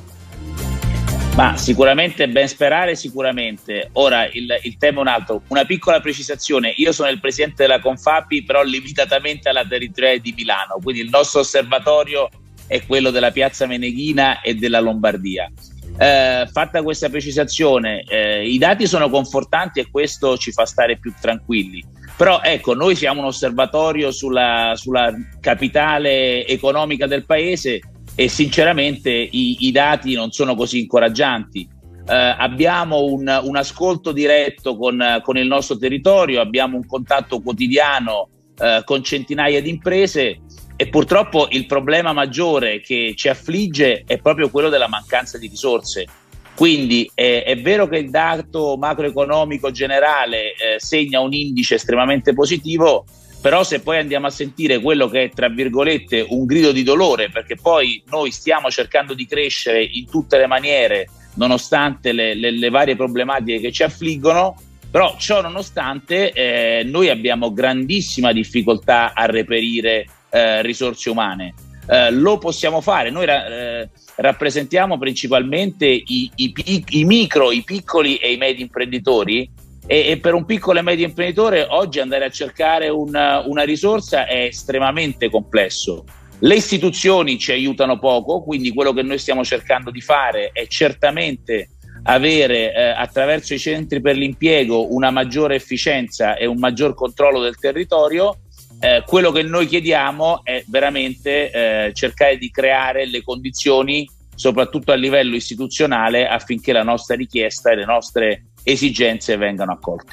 Ma 1.34 1.56
sicuramente 1.56 2.28
ben 2.28 2.46
sperare, 2.46 2.94
sicuramente. 2.94 3.90
Ora 3.94 4.24
il, 4.26 4.46
il, 4.62 4.76
tema 4.78 4.98
è 4.98 5.00
un 5.00 5.08
altro. 5.08 5.42
Una 5.48 5.64
piccola 5.64 6.00
precisazione: 6.00 6.72
io 6.76 6.92
sono 6.92 7.10
il 7.10 7.18
presidente 7.18 7.64
della 7.66 7.80
Confapi, 7.80 8.44
però 8.44 8.62
limitatamente 8.62 9.48
alla 9.48 9.66
territoriale 9.66 10.20
di 10.20 10.32
Milano, 10.34 10.78
quindi 10.80 11.02
il 11.02 11.10
nostro 11.10 11.40
osservatorio 11.40 12.30
è 12.66 12.84
quello 12.84 13.10
della 13.10 13.30
piazza 13.30 13.66
Meneghina 13.66 14.40
e 14.40 14.54
della 14.54 14.80
Lombardia. 14.80 15.50
Eh, 15.98 16.46
fatta 16.52 16.82
questa 16.82 17.08
precisazione, 17.08 18.02
eh, 18.02 18.46
i 18.46 18.58
dati 18.58 18.86
sono 18.86 19.08
confortanti 19.08 19.80
e 19.80 19.88
questo 19.90 20.36
ci 20.36 20.52
fa 20.52 20.66
stare 20.66 20.98
più 20.98 21.12
tranquilli. 21.18 21.82
Però 22.16 22.40
ecco, 22.42 22.74
noi 22.74 22.96
siamo 22.96 23.20
un 23.20 23.26
osservatorio 23.26 24.10
sulla, 24.10 24.72
sulla 24.74 25.14
capitale 25.40 26.46
economica 26.46 27.06
del 27.06 27.24
paese 27.24 27.80
e 28.14 28.28
sinceramente 28.28 29.10
i, 29.10 29.66
i 29.66 29.72
dati 29.72 30.14
non 30.14 30.30
sono 30.30 30.54
così 30.54 30.80
incoraggianti. 30.80 31.68
Eh, 32.08 32.14
abbiamo 32.14 33.04
un, 33.04 33.40
un, 33.42 33.56
ascolto 33.56 34.12
diretto 34.12 34.76
con, 34.76 35.20
con, 35.22 35.36
il 35.36 35.46
nostro 35.46 35.76
territorio, 35.76 36.40
abbiamo 36.40 36.76
un 36.76 36.86
contatto 36.86 37.40
quotidiano 37.40 38.28
eh, 38.58 38.82
con 38.84 39.02
centinaia 39.02 39.60
di 39.60 39.70
imprese 39.70 40.40
e 40.76 40.88
purtroppo 40.88 41.48
il 41.50 41.66
problema 41.66 42.12
maggiore 42.12 42.80
che 42.80 43.14
ci 43.16 43.28
affligge 43.28 44.04
è 44.06 44.18
proprio 44.18 44.50
quello 44.50 44.68
della 44.68 44.88
mancanza 44.88 45.38
di 45.38 45.48
risorse. 45.48 46.06
Quindi 46.54 47.10
eh, 47.14 47.42
è 47.42 47.60
vero 47.60 47.86
che 47.86 47.98
il 47.98 48.10
dato 48.10 48.76
macroeconomico 48.78 49.70
generale 49.70 50.54
eh, 50.54 50.78
segna 50.78 51.20
un 51.20 51.32
indice 51.32 51.74
estremamente 51.74 52.32
positivo, 52.32 53.04
però 53.40 53.62
se 53.62 53.80
poi 53.80 53.98
andiamo 53.98 54.26
a 54.26 54.30
sentire 54.30 54.80
quello 54.80 55.08
che 55.08 55.24
è 55.24 55.30
tra 55.30 55.48
virgolette 55.48 56.26
un 56.28 56.46
grido 56.46 56.72
di 56.72 56.82
dolore, 56.82 57.30
perché 57.30 57.56
poi 57.56 58.02
noi 58.10 58.30
stiamo 58.30 58.70
cercando 58.70 59.14
di 59.14 59.26
crescere 59.26 59.82
in 59.82 60.06
tutte 60.08 60.38
le 60.38 60.46
maniere, 60.46 61.08
nonostante 61.34 62.12
le, 62.12 62.34
le- 62.34 62.50
le 62.50 62.70
varie 62.70 62.96
problematiche 62.96 63.60
che 63.60 63.72
ci 63.72 63.82
affliggono, 63.82 64.56
però 64.90 65.14
ciò 65.18 65.42
nonostante 65.42 66.32
eh, 66.32 66.84
noi 66.84 67.10
abbiamo 67.10 67.52
grandissima 67.52 68.32
difficoltà 68.32 69.12
a 69.12 69.26
reperire 69.26 70.06
eh, 70.30 70.62
risorse 70.62 71.10
umane. 71.10 71.54
Eh, 71.88 72.10
lo 72.10 72.38
possiamo 72.38 72.80
fare, 72.80 73.10
noi 73.10 73.26
ra- 73.26 73.46
eh, 73.46 73.88
rappresentiamo 74.16 74.98
principalmente 74.98 75.86
i, 75.86 76.30
i 76.34 76.52
pic- 76.52 76.92
i 76.94 77.04
micro, 77.04 77.52
i 77.52 77.62
piccoli 77.62 78.16
e 78.16 78.32
i 78.32 78.36
medi 78.36 78.62
imprenditori 78.62 79.48
e, 79.86 80.10
e 80.10 80.18
per 80.18 80.34
un 80.34 80.44
piccolo 80.44 80.80
e 80.80 80.82
medio 80.82 81.06
imprenditore 81.06 81.64
oggi 81.68 82.00
andare 82.00 82.24
a 82.24 82.30
cercare 82.30 82.88
una, 82.88 83.46
una 83.46 83.62
risorsa 83.62 84.26
è 84.26 84.44
estremamente 84.44 85.30
complesso. 85.30 86.04
Le 86.40 86.56
istituzioni 86.56 87.38
ci 87.38 87.52
aiutano 87.52 87.98
poco, 87.98 88.42
quindi 88.42 88.72
quello 88.72 88.92
che 88.92 89.02
noi 89.02 89.18
stiamo 89.18 89.42
cercando 89.44 89.90
di 89.90 90.00
fare 90.00 90.50
è 90.52 90.66
certamente 90.66 91.70
avere 92.02 92.74
eh, 92.74 92.82
attraverso 92.88 93.54
i 93.54 93.58
centri 93.58 94.00
per 94.00 94.16
l'impiego 94.16 94.92
una 94.92 95.10
maggiore 95.10 95.54
efficienza 95.54 96.36
e 96.36 96.46
un 96.46 96.58
maggior 96.58 96.94
controllo 96.94 97.40
del 97.40 97.58
territorio. 97.58 98.40
Eh, 98.86 99.02
quello 99.04 99.32
che 99.32 99.42
noi 99.42 99.66
chiediamo 99.66 100.42
è 100.44 100.62
veramente 100.68 101.50
eh, 101.50 101.92
cercare 101.92 102.38
di 102.38 102.52
creare 102.52 103.04
le 103.04 103.20
condizioni, 103.20 104.08
soprattutto 104.32 104.92
a 104.92 104.94
livello 104.94 105.34
istituzionale, 105.34 106.28
affinché 106.28 106.72
la 106.72 106.84
nostra 106.84 107.16
richiesta 107.16 107.72
e 107.72 107.74
le 107.74 107.84
nostre 107.84 108.44
esigenze 108.62 109.36
vengano 109.36 109.72
accolte. 109.72 110.12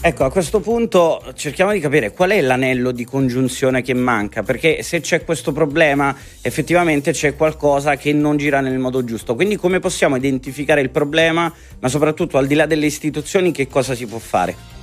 Ecco, 0.00 0.24
a 0.24 0.30
questo 0.30 0.60
punto 0.60 1.22
cerchiamo 1.34 1.72
di 1.72 1.80
capire 1.80 2.12
qual 2.12 2.30
è 2.30 2.40
l'anello 2.40 2.92
di 2.92 3.04
congiunzione 3.04 3.82
che 3.82 3.92
manca, 3.92 4.42
perché 4.42 4.82
se 4.82 5.00
c'è 5.00 5.22
questo 5.22 5.52
problema 5.52 6.16
effettivamente 6.40 7.12
c'è 7.12 7.36
qualcosa 7.36 7.96
che 7.96 8.14
non 8.14 8.38
gira 8.38 8.60
nel 8.60 8.78
modo 8.78 9.04
giusto. 9.04 9.34
Quindi 9.34 9.56
come 9.56 9.80
possiamo 9.80 10.16
identificare 10.16 10.80
il 10.80 10.90
problema, 10.90 11.52
ma 11.78 11.88
soprattutto 11.88 12.38
al 12.38 12.46
di 12.46 12.54
là 12.54 12.64
delle 12.64 12.86
istituzioni 12.86 13.52
che 13.52 13.66
cosa 13.68 13.94
si 13.94 14.06
può 14.06 14.18
fare? 14.18 14.73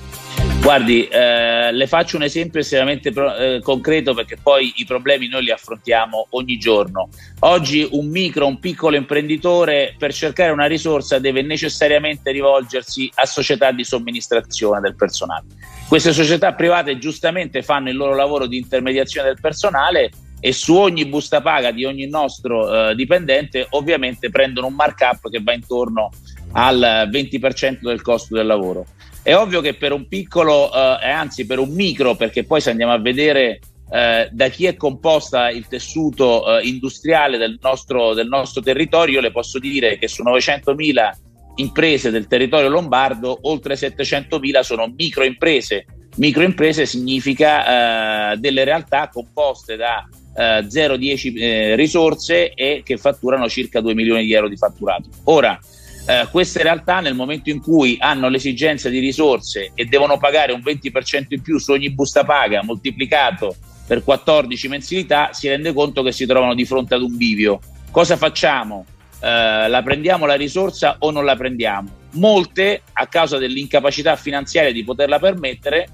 Guardi, 0.62 1.08
eh, 1.08 1.72
le 1.72 1.88
faccio 1.88 2.18
un 2.18 2.22
esempio 2.22 2.60
estremamente 2.60 3.12
pro- 3.12 3.36
eh, 3.36 3.62
concreto 3.64 4.14
perché 4.14 4.38
poi 4.38 4.72
i 4.76 4.86
problemi 4.86 5.28
noi 5.28 5.46
li 5.46 5.52
affrontiamo 5.52 6.28
ogni 6.30 6.60
giorno. 6.60 7.10
Oggi 7.40 7.88
un 7.94 8.08
micro, 8.08 8.46
un 8.46 8.60
piccolo 8.60 8.96
imprenditore 8.96 9.96
per 9.98 10.14
cercare 10.14 10.52
una 10.52 10.68
risorsa 10.68 11.18
deve 11.18 11.42
necessariamente 11.42 12.30
rivolgersi 12.32 13.10
a 13.16 13.26
società 13.26 13.72
di 13.72 13.84
somministrazione 13.84 14.80
del 14.82 14.96
personale. 14.96 15.46
Queste 15.88 16.14
società 16.14 16.54
private 16.54 17.00
giustamente 17.00 17.64
fanno 17.64 17.90
il 17.90 17.96
loro 17.96 18.14
lavoro 18.14 18.46
di 18.46 18.58
intermediazione 18.58 19.30
del 19.30 19.40
personale 19.42 20.12
e 20.40 20.54
su 20.54 20.76
ogni 20.76 21.08
busta 21.08 21.42
paga 21.42 21.72
di 21.72 21.86
ogni 21.86 22.08
nostro 22.08 22.90
eh, 22.90 22.96
dipendente 22.96 23.66
ovviamente 23.72 24.30
prendono 24.30 24.68
un 24.68 24.76
markup 24.76 25.28
che 25.32 25.42
va 25.42 25.54
intorno 25.54 26.12
al 26.52 27.10
20% 27.12 27.80
del 27.82 28.04
costo 28.04 28.36
del 28.36 28.46
lavoro. 28.46 28.86
È 29.24 29.36
ovvio 29.36 29.62
che 29.62 29.76
per 29.76 29.92
un 29.92 30.08
piccolo, 30.08 30.72
eh, 30.74 31.10
anzi 31.10 31.46
per 31.46 31.60
un 31.60 31.70
micro, 31.70 32.16
perché 32.16 32.44
poi 32.44 32.60
se 32.60 32.72
andiamo 32.72 32.92
a 32.92 33.00
vedere 33.00 33.60
eh, 33.92 34.30
da 34.32 34.48
chi 34.48 34.66
è 34.66 34.76
composta 34.76 35.50
il 35.50 35.68
tessuto 35.68 36.58
eh, 36.58 36.66
industriale 36.66 37.38
del 37.38 37.60
nostro, 37.62 38.14
del 38.14 38.28
nostro 38.28 38.62
territorio, 38.62 39.16
io 39.16 39.22
le 39.22 39.32
posso 39.32 39.60
dire 39.60 39.98
che 39.98 40.08
su 40.08 40.24
900.000 40.24 41.12
imprese 41.56 42.10
del 42.10 42.28
territorio 42.28 42.70
lombardo, 42.70 43.38
oltre 43.44 43.76
700.000 43.76 44.62
sono 44.62 44.92
microimprese. 44.96 45.86
Microimprese 46.16 46.86
significa 46.86 48.32
eh, 48.32 48.38
delle 48.38 48.64
realtà 48.64 49.10
composte 49.10 49.76
da 49.76 50.08
eh, 50.36 50.66
0-10 50.66 51.38
eh, 51.38 51.76
risorse 51.76 52.54
e 52.54 52.82
che 52.84 52.98
fatturano 52.98 53.48
circa 53.48 53.82
2 53.82 53.94
milioni 53.94 54.26
di 54.26 54.34
euro 54.34 54.48
di 54.48 54.58
fatturato. 54.58 55.10
Ora, 55.26 55.60
eh, 56.06 56.28
queste 56.32 56.64
realtà 56.64 57.00
nel 57.00 57.14
momento 57.14 57.50
in 57.50 57.62
cui 57.62 57.98
hanno 58.00 58.28
l'esigenza 58.30 58.90
di 58.90 59.00
risorse 59.00 59.72
e 59.76 59.86
devono 59.86 60.18
pagare 60.18 60.52
un 60.52 60.62
20% 60.62 61.26
in 61.30 61.42
più 61.42 61.58
su 61.60 61.72
ogni 61.72 61.92
busta 61.92 62.24
paga 62.24 62.64
moltiplicato 62.64 63.56
per 63.86 64.04
14 64.04 64.68
mensilità, 64.68 65.34
si 65.34 65.50
rende 65.50 65.74
conto 65.74 66.02
che 66.02 66.12
si 66.12 66.26
trovano 66.26 66.54
di 66.54 66.66
fronte 66.66 66.96
ad 66.96 67.02
un 67.02 67.18
bivio. 67.18 67.60
Cosa 67.92 68.16
facciamo? 68.16 68.86
Eh, 69.22 69.68
la 69.68 69.82
prendiamo 69.84 70.26
la 70.26 70.36
risorsa 70.36 70.96
o 71.00 71.12
non 71.12 71.26
la 71.26 71.36
prendiamo? 71.36 71.90
Molte, 72.12 72.84
a 72.94 73.08
causa 73.08 73.38
dell'incapacità 73.38 74.16
finanziaria 74.16 74.72
di 74.72 74.84
poterla 74.84 75.20
permettere, 75.20 75.88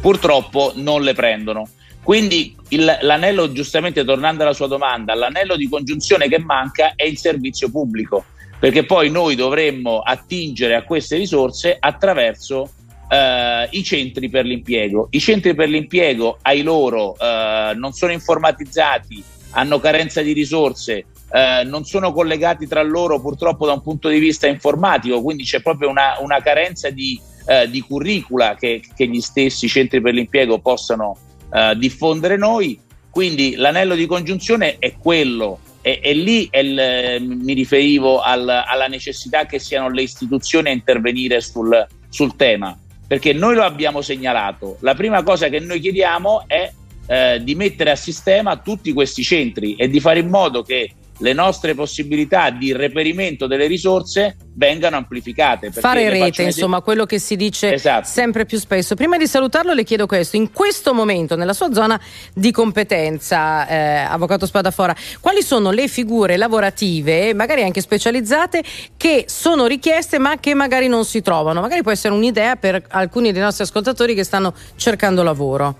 purtroppo 0.00 0.72
non 0.76 1.02
le 1.02 1.12
prendono. 1.12 1.68
Quindi 2.02 2.54
il- 2.68 2.98
l'anello, 3.00 3.52
giustamente 3.52 4.04
tornando 4.04 4.42
alla 4.42 4.52
sua 4.52 4.66
domanda, 4.66 5.14
l'anello 5.14 5.56
di 5.56 5.68
congiunzione 5.68 6.28
che 6.28 6.38
manca 6.38 6.92
è 6.94 7.04
il 7.04 7.16
servizio 7.16 7.70
pubblico, 7.70 8.24
perché 8.64 8.86
poi 8.86 9.10
noi 9.10 9.34
dovremmo 9.34 9.98
attingere 9.98 10.74
a 10.74 10.84
queste 10.84 11.16
risorse 11.16 11.76
attraverso 11.78 12.70
eh, 13.10 13.68
i 13.72 13.84
centri 13.84 14.30
per 14.30 14.46
l'impiego. 14.46 15.08
I 15.10 15.20
centri 15.20 15.54
per 15.54 15.68
l'impiego 15.68 16.38
ai 16.40 16.62
loro 16.62 17.14
eh, 17.18 17.74
non 17.76 17.92
sono 17.92 18.12
informatizzati, 18.12 19.22
hanno 19.50 19.78
carenza 19.80 20.22
di 20.22 20.32
risorse, 20.32 21.04
eh, 21.30 21.62
non 21.66 21.84
sono 21.84 22.10
collegati 22.14 22.66
tra 22.66 22.82
loro 22.82 23.20
purtroppo 23.20 23.66
da 23.66 23.74
un 23.74 23.82
punto 23.82 24.08
di 24.08 24.18
vista 24.18 24.46
informatico, 24.46 25.20
quindi 25.20 25.44
c'è 25.44 25.60
proprio 25.60 25.90
una, 25.90 26.16
una 26.20 26.40
carenza 26.40 26.88
di, 26.88 27.20
eh, 27.44 27.68
di 27.68 27.82
curricula 27.82 28.54
che, 28.54 28.80
che 28.96 29.06
gli 29.06 29.20
stessi 29.20 29.68
centri 29.68 30.00
per 30.00 30.14
l'impiego 30.14 30.58
possano 30.58 31.18
eh, 31.52 31.76
diffondere 31.76 32.38
noi. 32.38 32.80
Quindi 33.10 33.56
l'anello 33.56 33.94
di 33.94 34.06
congiunzione 34.06 34.78
è 34.78 34.94
quello 34.96 35.58
e, 35.86 36.00
e 36.02 36.14
lì 36.14 36.48
il- 36.50 37.22
mi 37.42 37.52
riferivo 37.52 38.20
al- 38.20 38.48
alla 38.48 38.86
necessità 38.86 39.44
che 39.44 39.58
siano 39.58 39.90
le 39.90 40.00
istituzioni 40.00 40.70
a 40.70 40.72
intervenire 40.72 41.42
sul, 41.42 41.86
sul 42.08 42.36
tema, 42.36 42.74
perché 43.06 43.34
noi 43.34 43.54
lo 43.54 43.64
abbiamo 43.64 44.00
segnalato. 44.00 44.78
La 44.80 44.94
prima 44.94 45.22
cosa 45.22 45.50
che 45.50 45.60
noi 45.60 45.80
chiediamo 45.80 46.44
è 46.46 46.72
eh, 47.06 47.38
di 47.44 47.54
mettere 47.54 47.90
a 47.90 47.96
sistema 47.96 48.56
tutti 48.56 48.94
questi 48.94 49.22
centri 49.22 49.74
e 49.76 49.88
di 49.88 50.00
fare 50.00 50.20
in 50.20 50.28
modo 50.30 50.62
che 50.62 50.90
le 51.18 51.32
nostre 51.32 51.74
possibilità 51.74 52.50
di 52.50 52.72
reperimento 52.72 53.46
delle 53.46 53.66
risorse 53.66 54.36
vengano 54.54 54.96
amplificate. 54.96 55.70
Fare 55.70 56.08
rete, 56.08 56.42
insomma, 56.42 56.80
quello 56.80 57.06
che 57.06 57.18
si 57.18 57.36
dice 57.36 57.72
Esatto. 57.74 58.06
sempre 58.06 58.44
più 58.46 58.58
spesso. 58.58 58.94
Prima 58.94 59.16
di 59.16 59.26
salutarlo 59.26 59.72
le 59.72 59.84
chiedo 59.84 60.06
questo, 60.06 60.36
in 60.36 60.52
questo 60.52 60.94
momento 60.94 61.36
nella 61.36 61.52
sua 61.52 61.72
zona 61.72 62.00
di 62.32 62.50
competenza, 62.50 63.66
eh, 63.66 63.76
Avvocato 64.08 64.46
Spadafora, 64.46 64.94
quali 65.20 65.42
sono 65.42 65.70
le 65.70 65.88
figure 65.88 66.36
lavorative, 66.36 67.34
magari 67.34 67.62
anche 67.62 67.80
specializzate, 67.80 68.62
che 68.96 69.24
sono 69.28 69.66
richieste 69.66 70.18
ma 70.18 70.38
che 70.38 70.54
magari 70.54 70.88
non 70.88 71.04
si 71.04 71.20
trovano? 71.22 71.60
Magari 71.60 71.82
può 71.82 71.92
essere 71.92 72.14
un'idea 72.14 72.56
per 72.56 72.82
alcuni 72.88 73.32
dei 73.32 73.42
nostri 73.42 73.64
ascoltatori 73.64 74.14
che 74.14 74.24
stanno 74.24 74.54
cercando 74.76 75.22
lavoro. 75.22 75.76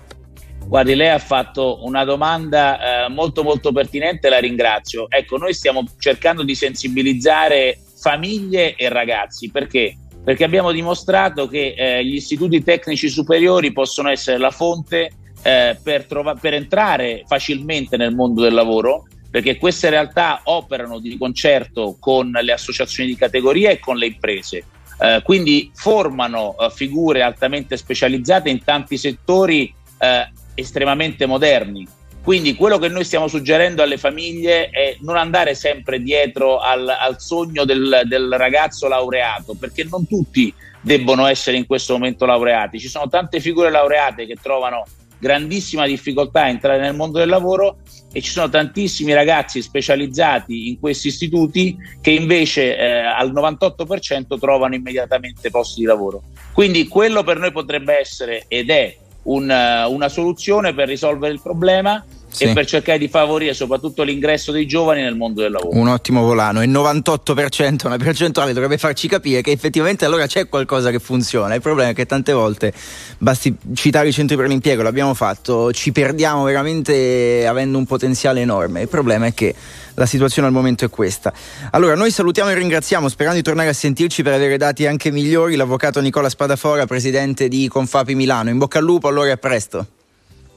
Guardi, 0.67 0.95
lei 0.95 1.09
ha 1.09 1.19
fatto 1.19 1.85
una 1.85 2.03
domanda 2.03 3.05
eh, 3.05 3.09
molto 3.09 3.43
molto 3.43 3.71
pertinente, 3.71 4.29
la 4.29 4.39
ringrazio. 4.39 5.05
Ecco, 5.09 5.37
noi 5.37 5.53
stiamo 5.53 5.83
cercando 5.99 6.43
di 6.43 6.55
sensibilizzare 6.55 7.79
famiglie 7.97 8.75
e 8.75 8.89
ragazzi, 8.89 9.51
perché? 9.51 9.95
Perché 10.23 10.43
abbiamo 10.43 10.71
dimostrato 10.71 11.47
che 11.47 11.75
eh, 11.77 12.03
gli 12.03 12.15
istituti 12.15 12.63
tecnici 12.63 13.09
superiori 13.09 13.71
possono 13.71 14.09
essere 14.09 14.39
la 14.39 14.49
fonte 14.49 15.11
eh, 15.43 15.77
per, 15.81 16.05
trova- 16.05 16.33
per 16.33 16.55
entrare 16.55 17.23
facilmente 17.27 17.95
nel 17.95 18.15
mondo 18.15 18.41
del 18.41 18.53
lavoro, 18.53 19.05
perché 19.29 19.57
queste 19.57 19.91
realtà 19.91 20.41
operano 20.45 20.99
di 20.99 21.15
concerto 21.15 21.95
con 21.99 22.31
le 22.31 22.51
associazioni 22.51 23.09
di 23.09 23.15
categoria 23.15 23.69
e 23.69 23.77
con 23.77 23.97
le 23.97 24.07
imprese. 24.07 24.63
Eh, 24.99 25.21
quindi 25.23 25.69
formano 25.75 26.55
eh, 26.57 26.71
figure 26.71 27.21
altamente 27.21 27.77
specializzate 27.77 28.49
in 28.49 28.63
tanti 28.63 28.97
settori 28.97 29.71
eh, 29.99 30.29
estremamente 30.55 31.25
moderni. 31.25 31.87
Quindi 32.23 32.55
quello 32.55 32.79
che 32.79 32.87
noi 32.87 33.03
stiamo 33.03 33.27
suggerendo 33.27 33.83
alle 33.83 33.97
famiglie 33.97 34.69
è 34.69 34.97
non 35.01 35.15
andare 35.15 35.53
sempre 35.53 36.01
dietro 36.01 36.57
al, 36.57 36.87
al 36.87 37.21
sogno 37.21 37.65
del, 37.65 38.01
del 38.05 38.33
ragazzo 38.35 38.87
laureato, 38.87 39.53
perché 39.53 39.83
non 39.83 40.07
tutti 40.07 40.51
debbono 40.81 41.27
essere 41.27 41.57
in 41.57 41.67
questo 41.67 41.93
momento 41.93 42.25
laureati. 42.25 42.79
Ci 42.79 42.87
sono 42.87 43.07
tante 43.09 43.39
figure 43.39 43.69
laureate 43.69 44.25
che 44.25 44.37
trovano 44.41 44.85
grandissima 45.19 45.85
difficoltà 45.85 46.43
a 46.43 46.49
entrare 46.49 46.79
nel 46.79 46.95
mondo 46.95 47.19
del 47.19 47.29
lavoro 47.29 47.77
e 48.11 48.21
ci 48.21 48.31
sono 48.31 48.49
tantissimi 48.49 49.13
ragazzi 49.13 49.61
specializzati 49.61 50.69
in 50.69 50.79
questi 50.79 51.07
istituti 51.07 51.75
che 52.01 52.11
invece 52.11 52.77
eh, 52.77 52.99
al 52.99 53.33
98% 53.33 54.39
trovano 54.39 54.73
immediatamente 54.75 55.49
posti 55.49 55.81
di 55.81 55.85
lavoro. 55.85 56.23
Quindi 56.53 56.87
quello 56.87 57.23
per 57.23 57.37
noi 57.37 57.51
potrebbe 57.51 57.99
essere 57.99 58.45
ed 58.47 58.69
è 58.69 58.95
un, 59.25 59.49
eh, 59.49 59.85
una 59.85 60.09
soluzione 60.09 60.73
per 60.73 60.87
risolvere 60.87 61.33
il 61.33 61.41
problema 61.41 62.03
Sì. 62.27 62.43
e 62.43 62.53
per 62.53 62.65
cercare 62.65 62.97
di 62.97 63.07
favorire 63.07 63.53
soprattutto 63.53 64.03
l'ingresso 64.03 64.51
dei 64.51 64.67
giovani 64.67 65.01
nel 65.01 65.15
mondo 65.15 65.41
del 65.41 65.51
lavoro. 65.53 65.77
Un 65.77 65.87
ottimo 65.87 66.21
volano 66.21 66.61
e 66.61 66.65
98%, 66.65 67.85
una 67.87 67.95
percentuale 67.95 68.51
dovrebbe 68.51 68.77
farci 68.77 69.07
capire 69.07 69.41
che 69.41 69.51
effettivamente 69.51 70.03
allora 70.03 70.27
c'è 70.27 70.49
qualcosa 70.49 70.91
che 70.91 70.99
funziona. 70.99 71.55
Il 71.55 71.61
problema 71.61 71.91
è 71.91 71.93
che 71.93 72.05
tante 72.05 72.33
volte, 72.33 72.73
basti 73.19 73.55
citare 73.73 74.09
i 74.09 74.11
centri 74.11 74.35
per 74.35 74.47
l'impiego, 74.47 74.81
l'abbiamo 74.81 75.13
fatto, 75.13 75.71
ci 75.71 75.93
perdiamo 75.93 76.43
veramente 76.43 77.45
avendo 77.47 77.77
un 77.77 77.85
potenziale 77.85 78.41
enorme. 78.41 78.81
Il 78.81 78.89
problema 78.89 79.27
è 79.27 79.33
che 79.33 79.55
la 79.95 80.05
situazione 80.05 80.47
al 80.47 80.53
momento 80.53 80.85
è 80.85 80.89
questa. 80.89 81.33
Allora, 81.71 81.95
noi 81.95 82.11
salutiamo 82.11 82.49
e 82.49 82.53
ringraziamo, 82.53 83.09
sperando 83.09 83.37
di 83.37 83.43
tornare 83.43 83.69
a 83.69 83.73
sentirci 83.73 84.23
per 84.23 84.33
avere 84.33 84.57
dati 84.57 84.85
anche 84.85 85.11
migliori, 85.11 85.55
l'avvocato 85.55 85.99
Nicola 85.99 86.29
Spadafora, 86.29 86.85
presidente 86.85 87.47
di 87.47 87.67
Confapi 87.67 88.15
Milano. 88.15 88.49
In 88.49 88.57
bocca 88.57 88.79
al 88.79 88.85
lupo, 88.85 89.07
allora 89.07 89.27
e 89.27 89.31
a 89.31 89.37
presto. 89.37 89.87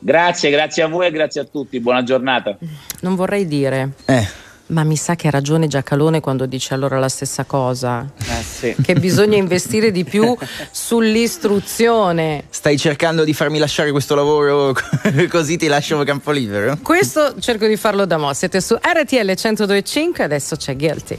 Grazie, 0.00 0.50
grazie 0.50 0.82
a 0.82 0.88
voi 0.88 1.06
e 1.06 1.10
grazie 1.10 1.40
a 1.40 1.44
tutti. 1.44 1.80
Buona 1.80 2.02
giornata. 2.02 2.56
Non 3.00 3.14
vorrei 3.16 3.46
dire. 3.46 3.92
Eh. 4.04 4.47
Ma 4.68 4.84
mi 4.84 4.96
sa 4.96 5.14
che 5.14 5.28
ha 5.28 5.30
ragione 5.30 5.66
Giacalone 5.66 6.20
quando 6.20 6.44
dice 6.46 6.74
allora 6.74 6.98
la 6.98 7.08
stessa 7.08 7.44
cosa. 7.44 8.06
Eh, 8.18 8.42
sì. 8.42 8.74
Che 8.80 8.94
bisogna 8.94 9.36
investire 9.36 9.90
di 9.90 10.04
più 10.04 10.36
sull'istruzione. 10.70 12.44
Stai 12.50 12.76
cercando 12.76 13.24
di 13.24 13.32
farmi 13.32 13.58
lasciare 13.58 13.90
questo 13.90 14.14
lavoro 14.14 14.74
così 15.30 15.56
ti 15.56 15.68
lascio 15.68 16.02
campo 16.04 16.30
libero? 16.32 16.78
Questo 16.82 17.34
cerco 17.40 17.66
di 17.66 17.76
farlo 17.76 18.04
da 18.04 18.18
mo'. 18.18 18.32
Siete 18.34 18.60
su 18.60 18.74
RTL 18.74 19.16
1025 19.16 20.24
adesso 20.24 20.56
c'è 20.56 20.76
Guilty. 20.76 21.18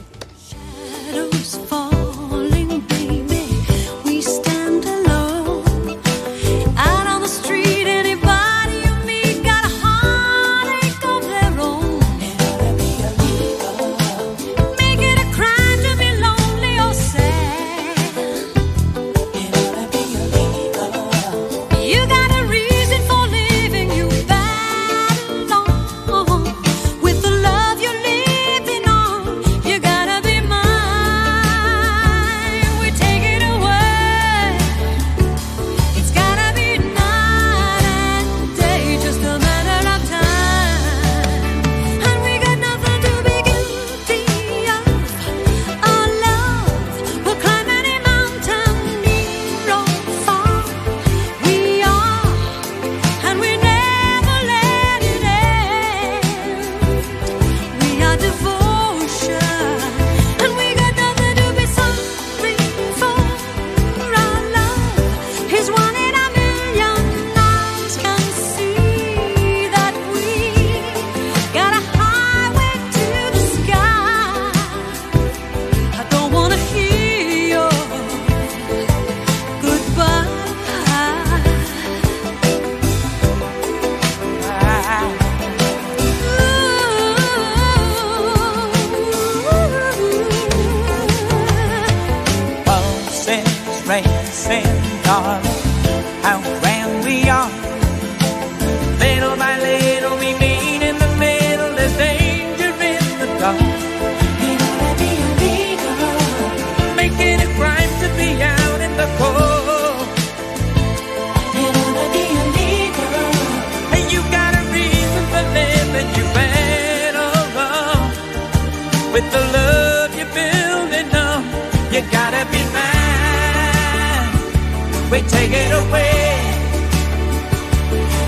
Away. 125.82 126.40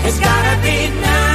It's 0.06 0.18
gotta 0.20 0.54
be 0.62 0.76
night 1.00 1.31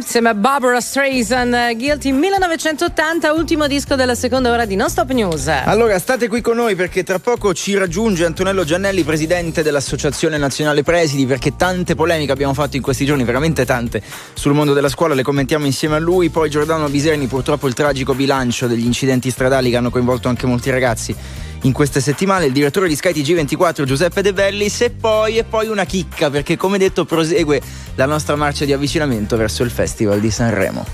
Barry 0.00 0.06
Gibby 0.06 0.09
insieme 0.10 0.30
a 0.30 0.34
Barbara 0.34 0.80
Streisand, 0.80 1.54
eh, 1.54 1.76
Guilty 1.76 2.10
1980, 2.10 3.32
ultimo 3.32 3.68
disco 3.68 3.94
della 3.94 4.16
seconda 4.16 4.50
ora 4.50 4.64
di 4.64 4.74
Non 4.74 4.90
Stop 4.90 5.12
News. 5.12 5.46
Allora, 5.46 5.96
state 6.00 6.26
qui 6.26 6.40
con 6.40 6.56
noi 6.56 6.74
perché 6.74 7.04
tra 7.04 7.20
poco 7.20 7.54
ci 7.54 7.76
raggiunge 7.76 8.24
Antonello 8.24 8.64
Giannelli, 8.64 9.04
presidente 9.04 9.62
dell'Associazione 9.62 10.36
Nazionale 10.36 10.82
Presidi, 10.82 11.26
perché 11.26 11.54
tante 11.54 11.94
polemiche 11.94 12.32
abbiamo 12.32 12.54
fatto 12.54 12.74
in 12.74 12.82
questi 12.82 13.04
giorni, 13.04 13.22
veramente 13.22 13.64
tante, 13.64 14.02
sul 14.34 14.52
mondo 14.52 14.72
della 14.72 14.88
scuola, 14.88 15.14
le 15.14 15.22
commentiamo 15.22 15.64
insieme 15.64 15.94
a 15.94 16.00
lui. 16.00 16.28
Poi 16.28 16.50
Giordano 16.50 16.88
Biserni, 16.88 17.28
purtroppo 17.28 17.68
il 17.68 17.74
tragico 17.74 18.12
bilancio 18.12 18.66
degli 18.66 18.84
incidenti 18.84 19.30
stradali 19.30 19.70
che 19.70 19.76
hanno 19.76 19.90
coinvolto 19.90 20.26
anche 20.26 20.44
molti 20.44 20.70
ragazzi 20.70 21.14
in 21.62 21.72
queste 21.72 22.00
settimane, 22.00 22.46
il 22.46 22.52
direttore 22.52 22.88
di 22.88 22.96
Sky 22.96 23.12
TG24 23.12 23.84
Giuseppe 23.84 24.22
De 24.22 24.32
Bellis 24.32 24.80
e 24.80 24.90
poi, 24.90 25.36
e 25.36 25.44
poi 25.44 25.68
una 25.68 25.84
chicca 25.84 26.30
perché 26.30 26.56
come 26.56 26.78
detto 26.78 27.04
prosegue 27.04 27.60
la 27.96 28.06
nostra 28.06 28.34
marcia 28.34 28.64
di 28.64 28.72
avvicinamento 28.72 29.36
verso 29.36 29.62
il 29.62 29.70
Festival 29.70 29.99
Festival 30.00 30.20
di 30.20 30.30
Sanremo. 30.30 30.86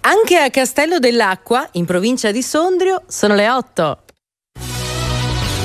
Anche 0.00 0.36
a 0.36 0.48
Castello 0.48 0.98
dell'Acqua, 0.98 1.68
in 1.72 1.84
provincia 1.84 2.30
di 2.30 2.40
Sondrio, 2.40 3.02
sono 3.08 3.34
le 3.34 3.50
8. 3.50 3.98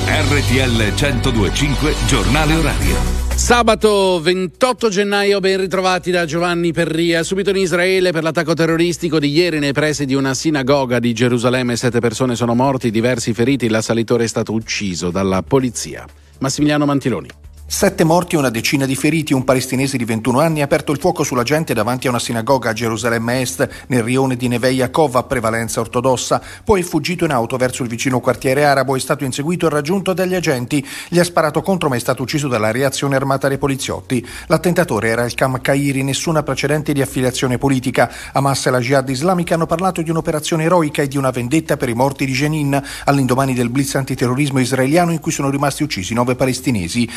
RTL 0.06 0.92
1025, 0.92 1.94
giornale 2.06 2.54
orario. 2.56 3.22
Sabato 3.34 4.20
28 4.20 4.90
gennaio, 4.90 5.40
ben 5.40 5.58
ritrovati 5.58 6.10
da 6.10 6.26
Giovanni 6.26 6.72
Perria. 6.72 7.22
Subito 7.22 7.50
in 7.50 7.56
Israele 7.56 8.12
per 8.12 8.22
l'attacco 8.22 8.52
terroristico 8.52 9.18
di 9.18 9.30
ieri 9.30 9.58
nei 9.58 9.72
pressi 9.72 10.04
di 10.04 10.14
una 10.14 10.34
sinagoga 10.34 10.98
di 10.98 11.14
Gerusalemme. 11.14 11.74
Sette 11.74 12.00
persone 12.00 12.36
sono 12.36 12.54
morti, 12.54 12.90
diversi 12.90 13.32
feriti. 13.32 13.68
L'assalitore 13.68 14.24
è 14.24 14.28
stato 14.28 14.52
ucciso 14.52 15.10
dalla 15.10 15.42
polizia. 15.42 16.06
Massimiliano 16.40 16.86
Mantiloni. 16.86 17.30
Sette 17.74 18.04
morti 18.04 18.36
e 18.36 18.38
una 18.38 18.50
decina 18.50 18.86
di 18.86 18.94
feriti. 18.94 19.32
Un 19.32 19.42
palestinese 19.42 19.96
di 19.96 20.04
21 20.04 20.38
anni 20.38 20.60
ha 20.60 20.64
aperto 20.64 20.92
il 20.92 21.00
fuoco 21.00 21.24
sulla 21.24 21.42
gente 21.42 21.74
davanti 21.74 22.06
a 22.06 22.10
una 22.10 22.20
sinagoga 22.20 22.70
a 22.70 22.72
Gerusalemme 22.72 23.40
Est, 23.40 23.68
nel 23.88 24.04
rione 24.04 24.36
di 24.36 24.46
Neve 24.46 24.70
Yaakov, 24.70 25.16
a 25.16 25.24
prevalenza 25.24 25.80
ortodossa. 25.80 26.40
Poi 26.62 26.82
è 26.82 26.84
fuggito 26.84 27.24
in 27.24 27.32
auto 27.32 27.56
verso 27.56 27.82
il 27.82 27.88
vicino 27.88 28.20
quartiere 28.20 28.64
arabo, 28.64 28.94
è 28.94 29.00
stato 29.00 29.24
inseguito 29.24 29.66
e 29.66 29.70
raggiunto 29.70 30.12
dagli 30.12 30.36
agenti. 30.36 30.86
Gli 31.08 31.18
ha 31.18 31.24
sparato 31.24 31.62
contro 31.62 31.88
ma 31.88 31.96
è 31.96 31.98
stato 31.98 32.22
ucciso 32.22 32.46
dalla 32.46 32.70
reazione 32.70 33.16
armata 33.16 33.48
dei 33.48 33.58
poliziotti. 33.58 34.24
L'attentatore 34.46 35.08
era 35.08 35.24
il 35.24 35.34
Kam 35.34 35.60
Kairi, 35.60 36.04
nessuna 36.04 36.44
precedente 36.44 36.92
di 36.92 37.02
affiliazione 37.02 37.58
politica. 37.58 38.08
Hamas 38.34 38.66
e 38.66 38.70
la 38.70 38.78
Jihad 38.78 39.08
islamica 39.08 39.54
hanno 39.54 39.66
parlato 39.66 40.00
di 40.00 40.10
un'operazione 40.10 40.62
eroica 40.62 41.02
e 41.02 41.08
di 41.08 41.16
una 41.16 41.32
vendetta 41.32 41.76
per 41.76 41.88
i 41.88 41.94
morti 41.94 42.24
di 42.24 42.32
Jenin, 42.32 42.80
all'indomani 43.06 43.52
del 43.52 43.68
blitz 43.68 43.96
antiterrorismo 43.96 44.60
israeliano 44.60 45.10
in 45.10 45.18
cui 45.18 45.32
sono 45.32 45.50
rimasti 45.50 45.82
uccisi 45.82 46.14
nove 46.14 46.36
palestinesi. 46.36 47.10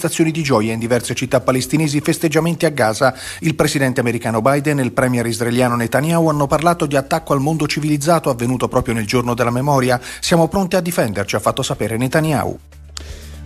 Manifestazioni 0.00 0.30
di 0.30 0.42
gioia 0.42 0.72
in 0.72 0.78
diverse 0.78 1.14
città 1.14 1.40
palestinesi, 1.40 2.00
festeggiamenti 2.00 2.64
a 2.64 2.70
Gaza. 2.70 3.14
Il 3.40 3.54
presidente 3.54 4.00
americano 4.00 4.40
Biden 4.40 4.78
e 4.78 4.82
il 4.82 4.92
premier 4.92 5.26
israeliano 5.26 5.76
Netanyahu 5.76 6.28
hanno 6.28 6.46
parlato 6.46 6.86
di 6.86 6.96
attacco 6.96 7.34
al 7.34 7.40
mondo 7.40 7.66
civilizzato 7.66 8.30
avvenuto 8.30 8.66
proprio 8.66 8.94
nel 8.94 9.06
giorno 9.06 9.34
della 9.34 9.50
memoria. 9.50 10.00
Siamo 10.20 10.48
pronti 10.48 10.76
a 10.76 10.80
difenderci, 10.80 11.36
ha 11.36 11.40
fatto 11.40 11.62
sapere 11.62 11.98
Netanyahu. 11.98 12.58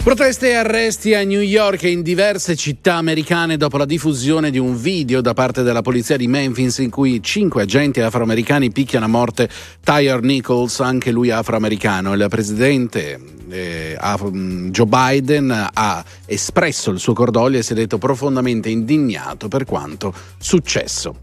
Proteste 0.04 0.50
e 0.50 0.54
arresti 0.54 1.14
a 1.14 1.24
New 1.24 1.40
York 1.40 1.84
e 1.84 1.90
in 1.90 2.02
diverse 2.02 2.56
città 2.56 2.96
americane 2.96 3.56
dopo 3.56 3.78
la 3.78 3.86
diffusione 3.86 4.50
di 4.50 4.58
un 4.58 4.76
video 4.76 5.22
da 5.22 5.32
parte 5.32 5.62
della 5.62 5.80
polizia 5.80 6.18
di 6.18 6.28
Memphis 6.28 6.76
in 6.76 6.90
cui 6.90 7.22
cinque 7.22 7.62
agenti 7.62 8.02
afroamericani 8.02 8.70
picchiano 8.70 9.06
a 9.06 9.08
morte 9.08 9.48
Tyre 9.82 10.20
Nichols, 10.20 10.80
anche 10.80 11.10
lui 11.10 11.30
afroamericano. 11.30 12.12
Il 12.12 12.26
presidente 12.28 13.18
eh, 13.48 13.96
Joe 14.70 14.86
Biden 14.86 15.70
ha 15.72 16.04
espresso 16.26 16.90
il 16.90 16.98
suo 16.98 17.14
cordoglio 17.14 17.58
e 17.58 17.62
si 17.62 17.72
è 17.72 17.74
detto 17.74 17.96
profondamente 17.96 18.68
indignato 18.68 19.48
per 19.48 19.64
quanto 19.64 20.12
successo. 20.36 21.16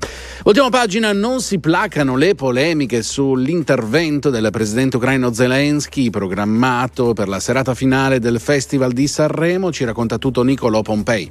Ultima 0.44 0.70
pagina, 0.70 1.14
non 1.14 1.40
si 1.42 1.60
placano 1.60 2.16
le 2.16 2.34
polemiche 2.34 3.04
sull'intervento 3.04 4.32
del 4.32 4.50
presidente 4.52 4.98
ucraino 4.98 5.32
Zelensky 5.32 6.10
programmato 6.10 7.14
per 7.14 7.28
la 7.28 7.40
serata 7.40 7.76
finale 7.76 8.18
del 8.18 8.40
Festival 8.40 8.70
di 8.94 9.08
Sanremo. 9.08 9.72
Ci 9.72 9.84
racconta 9.84 10.18
tutto 10.18 10.44
Nicolo 10.44 10.82
Pompei. 10.82 11.30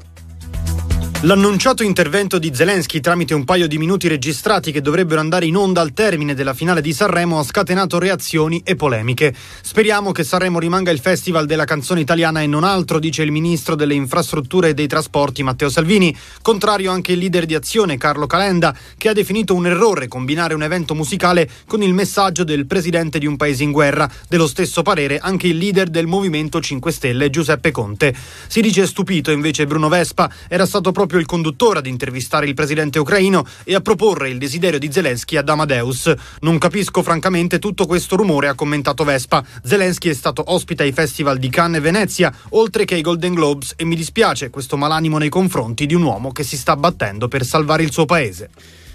L'annunciato 1.24 1.82
intervento 1.82 2.38
di 2.38 2.50
Zelensky 2.54 2.98
tramite 2.98 3.34
un 3.34 3.44
paio 3.44 3.68
di 3.68 3.76
minuti 3.76 4.08
registrati 4.08 4.72
che 4.72 4.80
dovrebbero 4.80 5.20
andare 5.20 5.44
in 5.44 5.54
onda 5.54 5.82
al 5.82 5.92
termine 5.92 6.32
della 6.32 6.54
finale 6.54 6.80
di 6.80 6.94
Sanremo 6.94 7.38
ha 7.38 7.42
scatenato 7.42 7.98
reazioni 7.98 8.62
e 8.64 8.74
polemiche. 8.74 9.34
Speriamo 9.60 10.12
che 10.12 10.24
Sanremo 10.24 10.58
rimanga 10.58 10.90
il 10.90 10.98
festival 10.98 11.44
della 11.44 11.66
canzone 11.66 12.00
italiana 12.00 12.40
e 12.40 12.46
non 12.46 12.64
altro, 12.64 12.98
dice 12.98 13.22
il 13.22 13.32
ministro 13.32 13.74
delle 13.74 13.92
infrastrutture 13.92 14.70
e 14.70 14.74
dei 14.74 14.86
trasporti 14.86 15.42
Matteo 15.42 15.68
Salvini. 15.68 16.16
Contrario 16.40 16.90
anche 16.90 17.12
il 17.12 17.18
leader 17.18 17.44
di 17.44 17.54
azione 17.54 17.98
Carlo 17.98 18.26
Calenda, 18.26 18.74
che 18.96 19.10
ha 19.10 19.12
definito 19.12 19.54
un 19.54 19.66
errore 19.66 20.08
combinare 20.08 20.54
un 20.54 20.62
evento 20.62 20.94
musicale 20.94 21.50
con 21.66 21.82
il 21.82 21.92
messaggio 21.92 22.44
del 22.44 22.64
presidente 22.64 23.18
di 23.18 23.26
un 23.26 23.36
paese 23.36 23.62
in 23.62 23.72
guerra. 23.72 24.10
Dello 24.26 24.46
stesso 24.46 24.80
parere 24.80 25.18
anche 25.18 25.48
il 25.48 25.58
leader 25.58 25.90
del 25.90 26.06
Movimento 26.06 26.62
5 26.62 26.90
Stelle 26.90 27.28
Giuseppe 27.28 27.72
Conte. 27.72 28.16
Si 28.46 28.62
dice 28.62 28.86
stupito 28.86 29.30
invece 29.30 29.66
Bruno 29.66 29.90
Vespa, 29.90 30.32
era 30.48 30.64
stato 30.64 30.92
proprio 30.92 31.08
proprio 31.10 31.18
il 31.18 31.26
conduttore 31.26 31.80
ad 31.80 31.86
intervistare 31.86 32.46
il 32.46 32.54
presidente 32.54 33.00
ucraino 33.00 33.44
e 33.64 33.74
a 33.74 33.80
proporre 33.80 34.30
il 34.30 34.38
desiderio 34.38 34.78
di 34.78 34.92
Zelensky 34.92 35.36
ad 35.36 35.48
Amadeus. 35.48 36.14
Non 36.40 36.58
capisco 36.58 37.02
francamente 37.02 37.58
tutto 37.58 37.86
questo 37.86 38.14
rumore, 38.14 38.46
ha 38.46 38.54
commentato 38.54 39.02
Vespa. 39.02 39.44
Zelensky 39.64 40.08
è 40.08 40.14
stato 40.14 40.44
ospite 40.46 40.84
ai 40.84 40.92
festival 40.92 41.38
di 41.38 41.48
Cannes 41.50 41.78
e 41.78 41.82
Venezia, 41.82 42.32
oltre 42.50 42.84
che 42.84 42.94
ai 42.94 43.00
Golden 43.00 43.34
Globes, 43.34 43.74
e 43.76 43.84
mi 43.84 43.96
dispiace 43.96 44.50
questo 44.50 44.76
malanimo 44.76 45.18
nei 45.18 45.28
confronti 45.28 45.86
di 45.86 45.94
un 45.94 46.02
uomo 46.02 46.30
che 46.30 46.44
si 46.44 46.56
sta 46.56 46.76
battendo 46.76 47.26
per 47.26 47.44
salvare 47.44 47.82
il 47.82 47.90
suo 47.90 48.04
paese. 48.04 48.50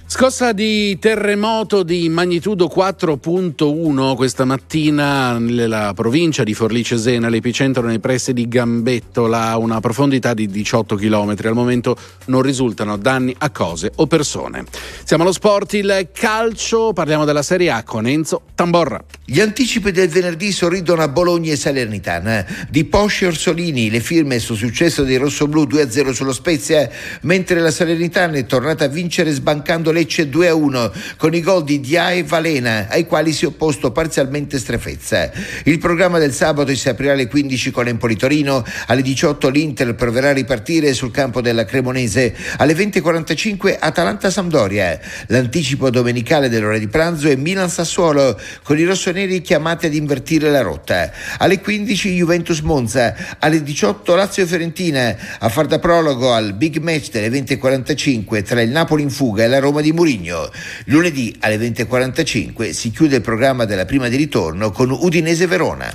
Scossa 0.07 0.53
di 0.53 0.99
terremoto 0.99 1.82
di 1.82 2.07
magnitudo 2.10 2.72
4.1 2.73 4.15
questa 4.15 4.45
mattina 4.45 5.40
nella 5.40 5.94
provincia 5.95 6.44
di 6.44 6.53
Forlì 6.53 6.84
Cesena, 6.84 7.27
l'epicentro 7.27 7.88
nei 7.88 7.99
pressi 7.99 8.32
di 8.32 8.48
Gambettola, 8.48 9.49
a 9.49 9.57
una 9.57 9.80
profondità 9.80 10.36
di 10.36 10.45
18 10.45 10.95
km. 10.95 11.36
Al 11.44 11.53
momento 11.53 11.98
non 12.26 12.44
risultano 12.44 12.98
danni 12.98 13.36
a 13.40 13.49
cose 13.49 13.91
o 13.95 14.06
persone. 14.06 14.65
Siamo 15.03 15.23
allo 15.23 15.32
sport, 15.32 15.73
il 15.73 16.10
calcio, 16.14 16.94
parliamo 16.94 17.26
della 17.26 17.41
Serie 17.41 17.72
A 17.72 17.84
con 17.84 18.06
Enzo 18.06 18.44
Tamborra. 18.53 19.03
Gli 19.26 19.41
anticipi 19.41 19.91
del 19.91 20.07
venerdì 20.07 20.52
sorridono 20.52 21.02
a 21.02 21.07
Bologna 21.07 21.52
e 21.52 21.56
Salernitana. 21.57 22.45
Di 22.69 22.86
Posce 22.86 23.26
e 23.26 23.30
Orsolini, 23.30 23.90
le 23.90 24.02
firme 24.02 24.38
sul 24.38 24.56
successo 24.56 25.03
dei 25.03 25.18
rossoblù 25.18 25.64
2-0 25.64 26.11
sullo 26.11 26.32
Spezia, 26.32 26.88
mentre 27.22 27.60
la 27.60 27.72
Salernitana 27.72 28.38
è 28.38 28.45
tornata 28.45 28.86
a 28.86 28.88
vincere 28.88 29.32
sbancando 29.32 29.94
Lecce 29.96 30.30
2-1 30.30 30.92
con 31.16 31.34
i 31.34 31.40
gol 31.40 31.64
di 31.64 31.80
Dia 31.80 32.12
e 32.12 32.24
Valena, 32.24 32.88
ai 32.90 33.06
quali 33.06 33.32
si 33.32 33.46
è 33.46 33.48
opposto 33.48 33.92
parzialmente 33.92 34.60
Strefezza. 34.60 35.32
Il 35.64 35.80
programma 35.80 36.20
del 36.20 36.34
sabato 36.34 36.76
si 36.76 36.90
aprirà 36.90 37.14
alle 37.14 37.28
15 37.28 37.72
con 37.72 37.88
Empoli 37.88 38.18
Torino, 38.18 38.64
alle 38.88 39.02
18 39.02 39.48
l'Inter 39.50 39.96
proverà 39.96 40.30
a 40.30 40.34
ripartire 40.34 40.94
sul 40.94 41.12
campo 41.12 41.40
della 41.40 41.64
Cremonese, 41.64 42.36
alle 42.58 42.74
20.45 42.74 43.78
Atalanta 43.80 44.30
Sampdoria. 44.30 45.00
L'anticipo 45.28 45.90
domenicale 45.90 46.50
dell'ora 46.50 46.78
di 46.78 46.90
pranzo 46.90 47.30
è 47.30 47.36
Milan 47.36 47.70
Sassuolo, 47.70 48.38
con 48.64 48.78
i 48.78 48.84
rossoneri 48.84 49.40
chiamati 49.42 49.86
ad 49.86 49.94
invertire 49.94 50.50
la 50.50 50.62
rotta. 50.62 51.10
Alle 51.38 51.62
15 51.62 52.14
Juventus 52.16 52.60
Monza, 52.60 53.16
alle 53.40 53.64
18 53.64 54.14
Lazio 54.16 54.46
Fiorentina, 54.46 55.16
a 55.40 55.48
far 55.48 55.68
da 55.68 55.80
prologo 55.80 56.34
al 56.34 56.54
big 56.54 56.78
match 56.78 57.12
delle 57.12 57.30
20.45 57.30 58.44
tra 58.44 58.62
il 58.62 58.70
Napoli 58.70 59.04
in 59.04 59.10
fuga 59.10 59.44
e 59.44 59.48
la 59.48 59.60
Roma 59.60 59.82
di 59.82 59.85
Murigno. 59.91 60.49
Lunedì 60.86 61.36
alle 61.40 61.57
20.45 61.57 62.72
si 62.72 62.91
chiude 62.91 63.18
il 63.18 63.22
programma 63.22 63.66
della 63.66 63.86
prima 63.86 64.07
di 64.07 64.16
ritorno 64.16 64.72
con 64.72 64.91
Udinese 64.91 65.48
Verona. 65.48 65.91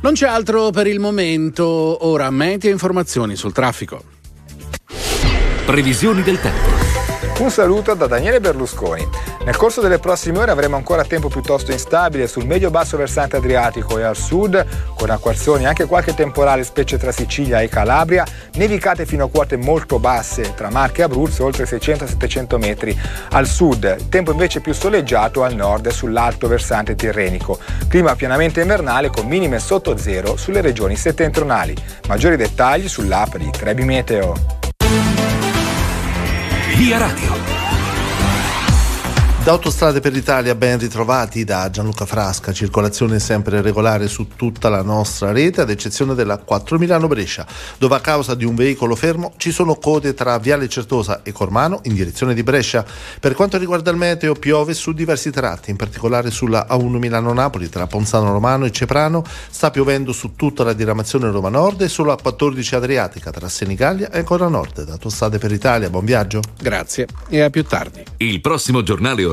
Non 0.00 0.12
c'è 0.12 0.26
altro 0.26 0.70
per 0.70 0.86
il 0.86 1.00
momento, 1.00 2.06
ora 2.06 2.30
meteo 2.30 2.70
informazioni 2.70 3.36
sul 3.36 3.52
traffico. 3.52 4.02
Previsioni 5.64 6.22
del 6.22 6.40
tempo. 6.40 7.13
Un 7.36 7.50
saluto 7.50 7.94
da 7.94 8.06
Daniele 8.06 8.38
Berlusconi. 8.38 9.06
Nel 9.44 9.56
corso 9.56 9.80
delle 9.80 9.98
prossime 9.98 10.38
ore 10.38 10.52
avremo 10.52 10.76
ancora 10.76 11.04
tempo 11.04 11.28
piuttosto 11.28 11.72
instabile 11.72 12.28
sul 12.28 12.46
medio-basso 12.46 12.96
versante 12.96 13.36
adriatico 13.36 13.98
e 13.98 14.04
al 14.04 14.16
sud, 14.16 14.64
con 14.94 15.10
acquazzoni 15.10 15.64
e 15.64 15.66
anche 15.66 15.86
qualche 15.86 16.14
temporale 16.14 16.62
specie 16.62 16.96
tra 16.96 17.10
Sicilia 17.10 17.60
e 17.60 17.68
Calabria, 17.68 18.24
nevicate 18.54 19.04
fino 19.04 19.24
a 19.24 19.28
quote 19.28 19.56
molto 19.56 19.98
basse 19.98 20.54
tra 20.54 20.70
Marche 20.70 21.00
e 21.00 21.04
Abruzzo, 21.04 21.44
oltre 21.44 21.64
600-700 21.64 22.56
metri 22.56 22.98
al 23.30 23.46
sud, 23.48 24.08
tempo 24.08 24.30
invece 24.30 24.60
più 24.60 24.72
soleggiato 24.72 25.42
al 25.42 25.54
nord 25.54 25.88
sull'alto 25.88 26.46
versante 26.46 26.94
tirrenico. 26.94 27.58
Clima 27.88 28.14
pienamente 28.14 28.60
invernale 28.60 29.10
con 29.10 29.26
minime 29.26 29.58
sotto 29.58 29.96
zero 29.96 30.36
sulle 30.36 30.60
regioni 30.60 30.94
settentrionali. 30.94 31.74
Maggiori 32.06 32.36
dettagli 32.36 32.88
sull'app 32.88 33.36
di 33.36 33.50
Trebi 33.50 33.84
Meteo. 33.84 34.63
Via 36.76 36.98
Radio. 36.98 37.63
Da 39.44 39.50
Autostrade 39.50 40.00
per 40.00 40.14
l'Italia 40.14 40.54
ben 40.54 40.78
ritrovati 40.78 41.44
da 41.44 41.68
Gianluca 41.68 42.06
Frasca, 42.06 42.50
circolazione 42.50 43.18
sempre 43.18 43.60
regolare 43.60 44.08
su 44.08 44.28
tutta 44.36 44.70
la 44.70 44.80
nostra 44.80 45.32
rete 45.32 45.60
ad 45.60 45.68
eccezione 45.68 46.14
della 46.14 46.38
4 46.38 46.78
Milano 46.78 47.08
Brescia, 47.08 47.46
dove 47.76 47.94
a 47.94 48.00
causa 48.00 48.34
di 48.34 48.46
un 48.46 48.54
veicolo 48.54 48.96
fermo 48.96 49.34
ci 49.36 49.52
sono 49.52 49.74
code 49.74 50.14
tra 50.14 50.38
Viale 50.38 50.66
Certosa 50.66 51.22
e 51.22 51.32
Cormano 51.32 51.80
in 51.82 51.92
direzione 51.92 52.32
di 52.32 52.42
Brescia. 52.42 52.86
Per 53.20 53.34
quanto 53.34 53.58
riguarda 53.58 53.90
il 53.90 53.98
meteo 53.98 54.32
piove 54.32 54.72
su 54.72 54.92
diversi 54.92 55.30
tratti, 55.30 55.70
in 55.70 55.76
particolare 55.76 56.30
sulla 56.30 56.66
A1 56.70 56.96
Milano 56.96 57.34
Napoli 57.34 57.68
tra 57.68 57.86
Ponzano 57.86 58.32
Romano 58.32 58.64
e 58.64 58.70
Ceprano, 58.70 59.22
sta 59.50 59.70
piovendo 59.70 60.12
su 60.12 60.36
tutta 60.36 60.64
la 60.64 60.72
diramazione 60.72 61.30
Roma 61.30 61.50
Nord 61.50 61.82
e 61.82 61.88
sulla 61.88 62.14
A14 62.14 62.76
Adriatica 62.76 63.30
tra 63.30 63.50
Senigallia 63.50 64.10
e 64.10 64.20
ancora 64.20 64.48
Nord. 64.48 64.84
Da 64.84 64.92
Autostrade 64.92 65.36
per 65.36 65.50
l'Italia, 65.50 65.90
buon 65.90 66.06
viaggio. 66.06 66.40
Grazie 66.58 67.08
e 67.28 67.42
a 67.42 67.50
più 67.50 67.62
tardi. 67.64 68.02
Il 68.16 68.40
prossimo 68.40 68.82
giornale 68.82 69.32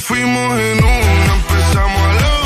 fuimos 0.00 0.58
en 0.60 0.84
una, 0.84 1.34
empezamos 1.34 2.02
a 2.02 2.14
la 2.14 2.37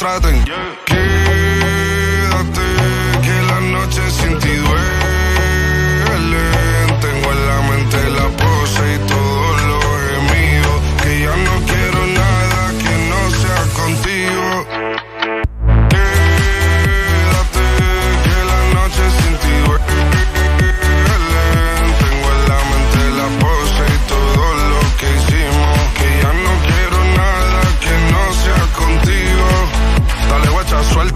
por 0.00 0.08
más 0.08 0.89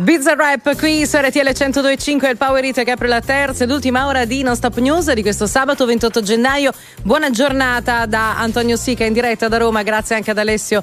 Bizza 0.00 0.32
Rap 0.32 0.76
qui 0.78 1.06
su 1.06 1.18
RTL 1.18 1.52
1025 1.52 2.30
il 2.30 2.38
Power 2.38 2.64
Hit 2.64 2.82
che 2.84 2.90
apre 2.90 3.06
la 3.06 3.20
terza 3.20 3.64
ed 3.64 3.70
ultima 3.70 4.06
ora 4.06 4.24
di 4.24 4.42
Non 4.42 4.56
Stop 4.56 4.78
News 4.78 5.12
di 5.12 5.20
questo 5.20 5.46
sabato 5.46 5.84
28 5.84 6.22
gennaio. 6.22 6.72
Buona 7.02 7.28
giornata 7.28 8.06
da 8.06 8.38
Antonio 8.38 8.78
Sica 8.78 9.04
in 9.04 9.12
diretta 9.12 9.48
da 9.48 9.58
Roma, 9.58 9.82
grazie 9.82 10.14
anche 10.14 10.30
ad 10.30 10.38
Alessio. 10.38 10.82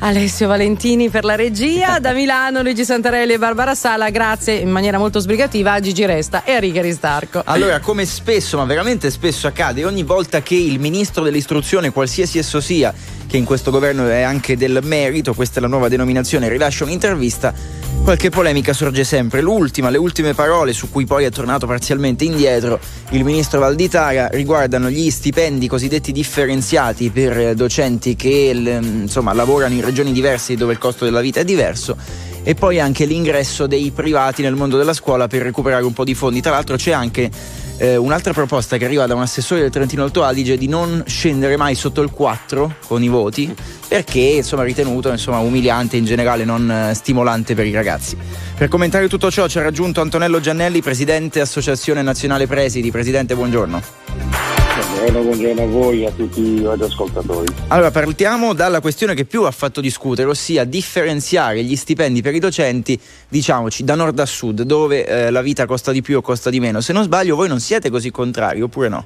Alessio 0.00 0.46
Valentini 0.46 1.08
per 1.08 1.24
la 1.24 1.36
regia, 1.36 1.98
da 2.00 2.12
Milano 2.12 2.60
Luigi 2.60 2.84
Santarelli 2.84 3.32
e 3.32 3.38
Barbara 3.38 3.74
Sala, 3.74 4.10
grazie 4.10 4.56
in 4.56 4.70
maniera 4.70 4.98
molto 4.98 5.20
sbrigativa 5.20 5.72
a 5.72 5.80
Gigi 5.80 6.04
Resta 6.04 6.44
e 6.44 6.52
a 6.52 6.58
Riga 6.58 6.82
Ristarco. 6.82 7.40
Allora, 7.46 7.80
come 7.80 8.04
spesso, 8.04 8.58
ma 8.58 8.64
veramente 8.64 9.10
spesso 9.10 9.46
accade, 9.46 9.86
ogni 9.86 10.02
volta 10.02 10.42
che 10.42 10.54
il 10.54 10.78
ministro 10.78 11.22
dell'istruzione, 11.22 11.92
qualsiasi 11.92 12.36
esso 12.36 12.60
sia, 12.60 12.92
che 13.30 13.36
in 13.36 13.44
questo 13.44 13.70
governo 13.70 14.08
è 14.08 14.22
anche 14.22 14.56
del 14.56 14.80
merito, 14.82 15.34
questa 15.34 15.60
è 15.60 15.62
la 15.62 15.68
nuova 15.68 15.88
denominazione, 15.88 16.48
rilascia 16.48 16.82
un'intervista, 16.82 17.54
qualche 18.02 18.28
polemica 18.28 18.72
sorge 18.72 19.04
sempre. 19.04 19.40
L'ultima, 19.40 19.88
le 19.88 19.98
ultime 19.98 20.34
parole 20.34 20.72
su 20.72 20.90
cui 20.90 21.06
poi 21.06 21.24
è 21.24 21.30
tornato 21.30 21.64
parzialmente 21.64 22.24
indietro 22.24 22.80
il 23.10 23.22
ministro 23.22 23.60
Valditara 23.60 24.26
riguardano 24.32 24.90
gli 24.90 25.10
stipendi 25.10 25.68
cosiddetti 25.68 26.10
differenziati 26.10 27.10
per 27.10 27.54
docenti 27.54 28.16
che 28.16 28.80
insomma 28.80 29.32
lavorano 29.32 29.74
in 29.74 29.84
regioni 29.84 30.10
diverse 30.10 30.56
dove 30.56 30.72
il 30.72 30.78
costo 30.78 31.04
della 31.04 31.20
vita 31.20 31.38
è 31.38 31.44
diverso 31.44 31.96
e 32.42 32.54
poi 32.54 32.80
anche 32.80 33.04
l'ingresso 33.04 33.66
dei 33.66 33.90
privati 33.90 34.42
nel 34.42 34.54
mondo 34.54 34.76
della 34.76 34.92
scuola 34.92 35.26
per 35.26 35.42
recuperare 35.42 35.84
un 35.84 35.92
po' 35.92 36.04
di 36.04 36.14
fondi. 36.14 36.40
Tra 36.40 36.52
l'altro 36.52 36.76
c'è 36.76 36.92
anche 36.92 37.30
eh, 37.78 37.96
un'altra 37.96 38.32
proposta 38.32 38.76
che 38.76 38.84
arriva 38.84 39.06
da 39.06 39.14
un 39.14 39.22
assessore 39.22 39.62
del 39.62 39.70
Trentino 39.70 40.02
Alto 40.02 40.22
Adige 40.22 40.58
di 40.58 40.68
non 40.68 41.02
scendere 41.06 41.56
mai 41.56 41.74
sotto 41.74 42.02
il 42.02 42.10
4 42.10 42.76
con 42.86 43.02
i 43.02 43.08
voti 43.08 43.54
perché 43.88 44.20
insomma 44.20 44.62
ritenuto 44.62 45.10
insomma, 45.10 45.38
umiliante 45.38 45.96
in 45.96 46.04
generale 46.04 46.44
non 46.44 46.70
eh, 46.70 46.94
stimolante 46.94 47.54
per 47.54 47.66
i 47.66 47.72
ragazzi. 47.72 48.16
Per 48.56 48.68
commentare 48.68 49.08
tutto 49.08 49.30
ciò 49.30 49.48
ci 49.48 49.58
ha 49.58 49.62
raggiunto 49.62 50.00
Antonello 50.00 50.40
Giannelli, 50.40 50.82
presidente 50.82 51.40
Associazione 51.40 52.02
Nazionale 52.02 52.46
Presidi. 52.46 52.90
Presidente, 52.90 53.34
buongiorno. 53.34 54.59
Buongiorno, 54.80 55.22
buongiorno 55.22 55.62
a 55.62 55.66
voi 55.66 56.02
e 56.02 56.06
a 56.06 56.10
tutti 56.10 56.40
i 56.40 56.62
radioascoltatori. 56.62 57.52
Allora, 57.68 57.90
partiamo 57.90 58.54
dalla 58.54 58.80
questione 58.80 59.14
che 59.14 59.26
più 59.26 59.42
ha 59.42 59.50
fatto 59.50 59.82
discutere, 59.82 60.30
ossia 60.30 60.64
differenziare 60.64 61.62
gli 61.62 61.76
stipendi 61.76 62.22
per 62.22 62.34
i 62.34 62.38
docenti, 62.38 62.98
diciamoci, 63.28 63.84
da 63.84 63.94
nord 63.94 64.18
a 64.18 64.24
sud, 64.24 64.62
dove 64.62 65.06
eh, 65.06 65.30
la 65.30 65.42
vita 65.42 65.66
costa 65.66 65.92
di 65.92 66.00
più 66.00 66.16
o 66.16 66.22
costa 66.22 66.48
di 66.48 66.60
meno. 66.60 66.80
Se 66.80 66.94
non 66.94 67.02
sbaglio, 67.02 67.36
voi 67.36 67.48
non 67.48 67.60
siete 67.60 67.90
così 67.90 68.10
contrari, 68.10 68.62
oppure 68.62 68.88
no? 68.88 69.04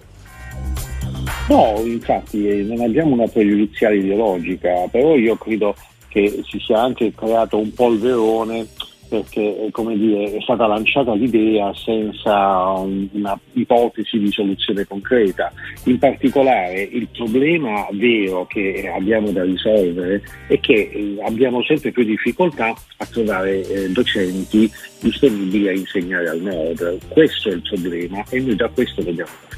No, 1.48 1.82
infatti 1.84 2.46
eh, 2.48 2.62
non 2.62 2.80
abbiamo 2.80 3.14
una 3.14 3.26
pregiudiziale 3.26 3.96
ideologica, 3.96 4.86
però 4.88 5.16
io 5.16 5.34
credo 5.34 5.74
che 6.06 6.44
si 6.48 6.60
sia 6.64 6.80
anche 6.80 7.12
creato 7.12 7.59
un 7.59 7.74
polverone 7.74 8.68
perché 9.09 9.66
eh, 9.66 9.97
dire, 9.97 10.36
è 10.36 10.40
stata 10.40 10.66
lanciata 10.66 11.14
l'idea 11.14 11.72
senza 11.74 12.70
un- 12.76 13.09
una 13.12 13.39
ipotesi 13.52 14.18
di 14.18 14.31
soluzione 14.31 14.86
concreta. 14.86 15.52
In 15.85 15.98
particolare 15.98 16.82
il 16.82 17.09
problema 17.12 17.86
vero 17.93 18.47
che 18.47 18.90
abbiamo 18.94 19.31
da 19.31 19.44
risolvere 19.44 20.22
è 20.48 20.59
che 20.60 20.90
eh, 20.93 21.16
abbiamo 21.24 21.62
sempre 21.62 21.90
più 21.93 22.05
difficoltà 22.05 22.74
a 22.97 23.06
trovare 23.06 23.66
eh, 23.66 23.89
docenti 23.90 24.70
disponibili 25.01 25.68
a 25.68 25.72
insegnare 25.72 26.28
al 26.28 26.40
nord. 26.40 26.98
Questo 27.09 27.51
è 27.51 27.52
il 27.52 27.62
problema 27.62 28.22
e 28.31 28.40
noi 28.40 28.56
da 28.56 28.68
questo 28.68 29.02
dobbiamo 29.02 29.31
partire. 29.40 29.53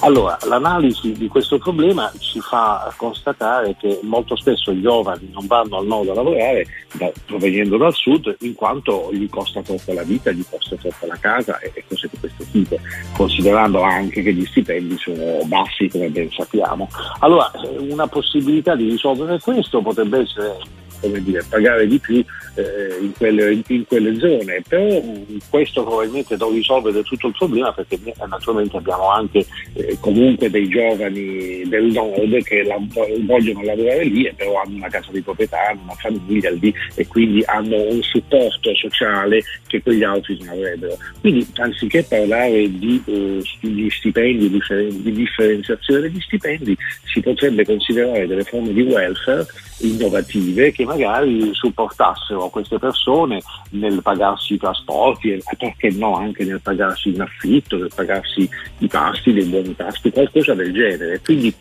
Allora, 0.00 0.38
l'analisi 0.46 1.12
di 1.12 1.26
questo 1.26 1.58
problema 1.58 2.10
ci 2.18 2.40
fa 2.40 2.92
constatare 2.96 3.76
che 3.78 3.98
molto 4.02 4.36
spesso 4.36 4.70
i 4.70 4.80
giovani 4.80 5.28
non 5.32 5.46
vanno 5.46 5.78
al 5.78 5.86
nord 5.86 6.10
a 6.10 6.14
lavorare 6.14 6.66
da- 6.92 7.10
provenendo 7.26 7.76
dal 7.76 7.92
sud 7.92 8.36
in 8.40 8.54
quanto 8.54 9.10
gli 9.12 9.28
costa 9.28 9.60
troppo 9.60 9.92
la 9.92 10.04
vita, 10.04 10.30
gli 10.30 10.44
costa 10.48 10.76
troppo 10.76 11.06
la 11.06 11.16
casa 11.16 11.58
e, 11.58 11.72
e 11.74 11.84
cose 11.88 12.08
di 12.10 12.16
questo 12.18 12.44
tipo, 12.52 12.78
considerando 13.16 13.82
anche 13.82 14.22
che 14.22 14.32
gli 14.32 14.46
stipendi 14.46 14.96
sono 14.98 15.44
bassi 15.46 15.88
come 15.88 16.08
ben 16.08 16.30
sappiamo. 16.30 16.88
Allora, 17.18 17.50
una 17.78 18.06
possibilità 18.06 18.76
di 18.76 18.88
risolvere 18.88 19.40
questo 19.40 19.82
potrebbe 19.82 20.20
essere 20.20 20.58
dire, 21.00 21.44
pagare 21.48 21.86
di 21.86 21.98
più 21.98 22.24
eh, 22.54 22.98
in, 23.00 23.12
quelle, 23.16 23.60
in- 23.66 23.86
quelle 23.86 24.18
zone, 24.18 24.62
però 24.66 24.82
mh, 25.00 25.38
questo 25.48 25.84
probabilmente 25.84 26.36
non 26.36 26.52
risolve 26.52 26.92
del 26.92 27.04
tutto 27.04 27.28
il 27.28 27.34
problema 27.36 27.72
perché 27.72 27.98
eh, 28.04 28.14
naturalmente 28.28 28.76
abbiamo 28.76 29.10
anche 29.10 29.46
eh, 29.74 29.96
comunque 30.00 30.50
dei 30.50 30.68
giovani 30.68 31.62
del 31.68 31.84
nord 31.84 32.42
che 32.42 32.64
la- 32.64 32.76
vogliono 33.24 33.62
lavorare 33.62 34.04
lì 34.04 34.24
e 34.26 34.34
però 34.34 34.60
hanno 34.60 34.76
una 34.76 34.88
casa 34.88 35.10
di 35.12 35.22
proprietà, 35.22 35.68
hanno 35.68 35.82
una 35.84 35.94
famiglia 35.94 36.50
lì 36.50 36.72
e 36.94 37.06
quindi 37.06 37.42
hanno 37.46 37.76
un 37.76 38.02
supporto 38.02 38.74
sociale 38.74 39.42
che 39.68 39.80
quegli 39.80 40.02
altri 40.02 40.36
non 40.40 40.48
avrebbero. 40.48 40.96
Quindi 41.20 41.46
anziché 41.56 42.02
parlare 42.02 42.68
di, 42.78 43.00
eh, 43.04 43.40
di 43.60 43.88
stipendi, 43.90 44.50
di 44.50 45.12
differenziazione 45.12 46.00
degli 46.00 46.20
stipendi, 46.20 46.76
si 47.04 47.20
potrebbe 47.20 47.64
considerare 47.64 48.26
delle 48.26 48.42
forme 48.42 48.72
di 48.72 48.82
welfare 48.82 49.46
innovative 49.80 50.72
che 50.72 50.84
magari 50.84 51.50
supportassero 51.52 52.48
queste 52.48 52.78
persone 52.78 53.40
nel 53.70 54.00
pagarsi 54.02 54.54
i 54.54 54.58
trasporti 54.58 55.32
e 55.32 55.42
perché 55.56 55.90
no 55.90 56.16
anche 56.16 56.44
nel 56.44 56.60
pagarsi 56.60 57.10
un 57.10 57.20
affitto, 57.20 57.76
nel 57.76 57.92
pagarsi 57.94 58.48
i 58.78 58.88
pasti, 58.88 59.32
dei 59.32 59.44
buoni 59.44 59.74
pasti, 59.74 60.10
qualcosa 60.10 60.54
del 60.54 60.72
genere. 60.72 61.20
Quindi 61.20 61.54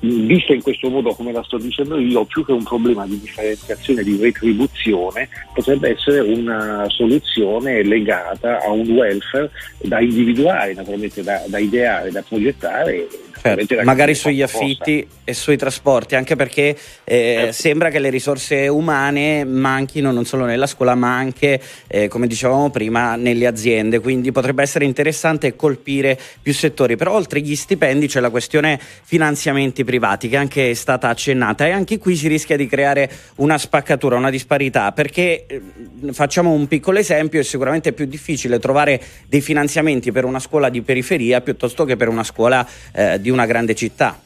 visto 0.00 0.52
in 0.52 0.62
questo 0.62 0.88
modo 0.88 1.14
come 1.14 1.32
la 1.32 1.42
sto 1.42 1.58
dicendo 1.58 1.98
io, 1.98 2.24
più 2.24 2.44
che 2.44 2.52
un 2.52 2.62
problema 2.62 3.06
di 3.06 3.18
differenziazione, 3.18 4.02
di 4.02 4.16
retribuzione, 4.20 5.28
potrebbe 5.54 5.90
essere 5.90 6.20
una 6.20 6.86
soluzione 6.88 7.27
legata 7.82 8.60
a 8.60 8.70
un 8.70 8.88
welfare 8.90 9.50
da 9.82 10.00
individuare, 10.00 10.74
naturalmente 10.74 11.22
da, 11.22 11.42
da 11.46 11.58
ideare, 11.58 12.10
da 12.10 12.22
progettare. 12.22 13.06
Da 13.42 13.84
magari 13.84 14.14
sugli 14.14 14.40
possa. 14.40 14.58
affitti 14.58 15.06
e 15.24 15.34
sui 15.34 15.56
trasporti, 15.56 16.14
anche 16.14 16.36
perché 16.36 16.76
eh, 17.04 17.50
sembra 17.52 17.90
che 17.90 17.98
le 17.98 18.10
risorse 18.10 18.68
umane 18.68 19.44
manchino 19.44 20.10
non 20.10 20.24
solo 20.24 20.44
nella 20.44 20.66
scuola, 20.66 20.94
ma 20.94 21.14
anche, 21.16 21.60
eh, 21.86 22.08
come 22.08 22.26
dicevamo 22.26 22.70
prima, 22.70 23.16
nelle 23.16 23.46
aziende. 23.46 24.00
Quindi 24.00 24.32
potrebbe 24.32 24.62
essere 24.62 24.84
interessante 24.84 25.54
colpire 25.56 26.18
più 26.40 26.54
settori. 26.54 26.96
Però 26.96 27.12
oltre 27.12 27.40
agli 27.40 27.54
stipendi 27.54 28.06
c'è 28.08 28.20
la 28.20 28.30
questione 28.30 28.80
finanziamenti 28.80 29.84
privati, 29.84 30.28
che 30.28 30.36
anche 30.36 30.70
è 30.70 30.74
stata 30.74 31.08
accennata, 31.08 31.66
e 31.66 31.70
anche 31.70 31.98
qui 31.98 32.16
si 32.16 32.28
rischia 32.28 32.56
di 32.56 32.66
creare 32.66 33.10
una 33.36 33.58
spaccatura, 33.58 34.16
una 34.16 34.30
disparità, 34.30 34.92
perché 34.92 35.46
eh, 35.46 35.60
facciamo 36.12 36.52
un 36.52 36.66
piccolo 36.66 36.98
esempio, 36.98 37.40
è 37.40 37.44
sicuramente 37.44 37.92
più 37.92 38.06
difficile 38.06 38.58
trovare 38.58 39.00
dei 39.26 39.40
finanziamenti 39.40 40.12
per 40.12 40.24
una 40.24 40.38
scuola 40.38 40.68
di 40.68 40.82
periferia 40.82 41.40
piuttosto 41.40 41.84
che 41.84 41.96
per 41.96 42.08
una 42.08 42.24
scuola 42.24 42.66
eh, 42.92 43.20
di 43.28 43.30
una 43.30 43.44
grande 43.44 43.74
città. 43.74 44.18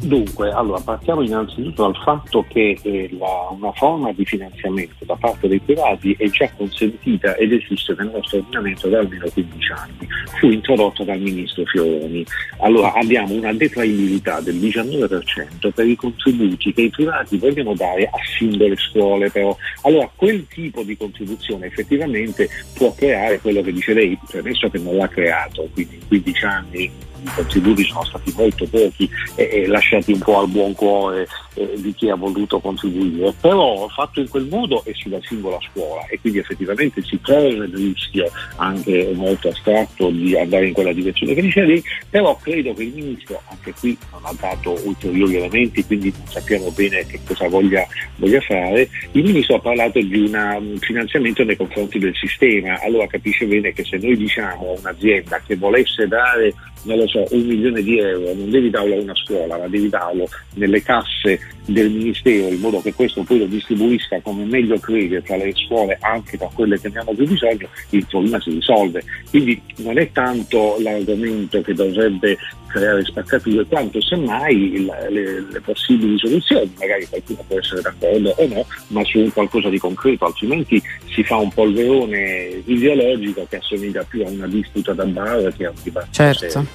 Dunque, 0.00 0.50
allora 0.50 0.80
partiamo 0.80 1.22
innanzitutto 1.22 1.82
dal 1.84 1.96
fatto 2.02 2.44
che 2.50 2.78
eh, 2.82 3.08
la- 3.18 3.48
una 3.56 3.72
forma 3.72 4.12
di 4.12 4.24
finanziamento 4.26 5.02
da 5.06 5.14
parte 5.14 5.48
dei 5.48 5.60
privati 5.60 6.14
è 6.18 6.28
già 6.28 6.50
consentita 6.54 7.36
ed 7.36 7.52
esiste 7.52 7.94
nel 7.96 8.10
nostro 8.12 8.38
ordinamento 8.38 8.88
da 8.88 8.98
almeno 8.98 9.26
15 9.32 9.72
anni. 9.72 10.08
Fu 10.38 10.50
introdotta 10.50 11.04
dal 11.04 11.20
ministro 11.20 11.64
Fioroni. 11.64 12.22
Allora 12.58 12.92
abbiamo 12.92 13.32
una 13.32 13.54
detraibilità 13.54 14.40
del 14.40 14.56
19% 14.56 15.70
per 15.72 15.86
i 15.86 15.96
contributi 15.96 16.74
che 16.74 16.82
i 16.82 16.90
privati 16.90 17.38
vogliono 17.38 17.74
dare 17.74 18.04
a 18.04 18.18
singole 18.36 18.76
scuole, 18.76 19.30
però. 19.30 19.56
Allora 19.82 20.10
quel 20.14 20.46
tipo 20.48 20.82
di 20.82 20.98
contribuzione 20.98 21.66
effettivamente 21.66 22.50
può 22.74 22.92
creare 22.94 23.38
quello 23.40 23.62
che 23.62 23.72
dice 23.72 23.94
lei, 23.94 24.18
premesso 24.28 24.68
che 24.68 24.78
non 24.78 24.96
l'ha 24.96 25.08
creato, 25.08 25.66
quindi 25.72 25.94
in 25.94 26.06
15 26.08 26.44
anni 26.44 27.12
i 27.24 27.34
contributi 27.34 27.84
sono 27.84 28.04
stati 28.04 28.32
molto 28.36 28.66
pochi 28.66 29.08
e, 29.34 29.48
e 29.50 29.66
lasciati 29.66 30.12
un 30.12 30.18
po' 30.18 30.40
al 30.40 30.48
buon 30.48 30.74
cuore 30.74 31.26
eh, 31.54 31.72
di 31.76 31.94
chi 31.94 32.10
ha 32.10 32.14
voluto 32.14 32.60
contribuire, 32.60 33.32
però 33.40 33.88
fatto 33.88 34.20
in 34.20 34.28
quel 34.28 34.46
modo 34.46 34.84
è 34.84 34.92
sulla 34.94 35.18
singola 35.22 35.58
scuola 35.70 36.06
e 36.06 36.20
quindi 36.20 36.38
effettivamente 36.38 37.02
si 37.02 37.18
corre 37.20 37.48
il 37.48 37.72
rischio 37.74 38.30
anche 38.56 39.12
molto 39.14 39.48
astratto 39.48 40.10
di 40.10 40.36
andare 40.36 40.66
in 40.68 40.72
quella 40.72 40.92
direzione 40.92 41.34
che 41.34 41.42
dice 41.42 41.64
lei, 41.64 41.82
però 42.10 42.36
credo 42.36 42.74
che 42.74 42.82
il 42.82 42.94
Ministro 42.94 43.40
anche 43.48 43.72
qui 43.78 43.96
non 44.12 44.20
ha 44.24 44.34
dato 44.38 44.78
ulteriori 44.84 45.36
elementi, 45.36 45.84
quindi 45.84 46.12
non 46.16 46.26
sappiamo 46.26 46.70
bene 46.70 47.06
che 47.06 47.20
cosa 47.26 47.48
voglia, 47.48 47.86
voglia 48.16 48.40
fare, 48.40 48.88
il 49.12 49.24
Ministro 49.24 49.56
ha 49.56 49.60
parlato 49.60 50.00
di 50.00 50.26
una- 50.26 50.56
un 50.58 50.76
finanziamento 50.78 51.44
nei 51.44 51.56
confronti 51.56 51.98
del 51.98 52.14
sistema, 52.14 52.80
allora 52.82 53.06
capisce 53.06 53.46
bene 53.46 53.72
che 53.72 53.84
se 53.84 53.96
noi 53.96 54.16
diciamo 54.16 54.74
a 54.74 54.78
un'azienda 54.80 55.40
che 55.46 55.56
volesse 55.56 56.06
dare 56.06 56.52
non 56.84 56.98
lo 56.98 57.06
so, 57.08 57.24
un 57.30 57.42
milione 57.42 57.82
di 57.82 57.98
euro, 57.98 58.32
non 58.34 58.50
devi 58.50 58.70
darlo 58.70 58.94
a 58.94 59.00
una 59.00 59.14
scuola, 59.14 59.58
ma 59.58 59.66
devi 59.68 59.88
darlo 59.88 60.28
nelle 60.54 60.82
casse 60.82 61.40
del 61.66 61.90
Ministero 61.90 62.48
in 62.48 62.60
modo 62.60 62.80
che 62.80 62.92
questo 62.92 63.22
poi 63.22 63.38
lo 63.38 63.46
distribuisca 63.46 64.20
come 64.20 64.44
meglio 64.44 64.78
crede 64.78 65.22
tra 65.22 65.36
le 65.36 65.52
scuole, 65.54 65.98
anche 66.00 66.36
tra 66.36 66.48
quelle 66.52 66.78
che 66.78 66.88
ne 66.88 67.00
hanno 67.00 67.12
più 67.12 67.26
bisogno, 67.26 67.68
il 67.90 68.06
problema 68.06 68.40
si 68.40 68.50
risolve. 68.50 69.02
Quindi 69.30 69.60
non 69.76 69.98
è 69.98 70.10
tanto 70.12 70.76
l'argomento 70.80 71.60
che 71.62 71.74
dovrebbe 71.74 72.36
creare 72.74 73.04
spaccature, 73.04 73.64
quanto 73.66 74.00
semmai 74.02 74.72
il- 74.74 74.92
le, 75.10 75.46
le 75.48 75.60
possibili 75.60 76.18
soluzioni, 76.18 76.72
magari 76.78 77.06
qualcuno 77.08 77.44
può 77.46 77.58
essere 77.58 77.80
d'accordo 77.82 78.34
o 78.36 78.46
no, 78.48 78.66
ma 78.88 79.04
su 79.04 79.18
un 79.20 79.32
qualcosa 79.32 79.68
di 79.68 79.78
concreto, 79.78 80.24
altrimenti 80.24 80.82
si 81.14 81.22
fa 81.22 81.36
un 81.36 81.52
polverone 81.52 82.62
ideologico 82.64 83.46
che 83.48 83.56
assomiglia 83.58 84.04
più 84.08 84.24
a 84.26 84.28
una 84.28 84.48
disputa 84.48 84.92
da 84.92 85.04
bar 85.04 85.52
che 85.56 85.66
a 85.66 85.70
un 85.70 85.76
dibattito 85.82 86.12
Certo. 86.12 86.48
serio. 86.48 86.66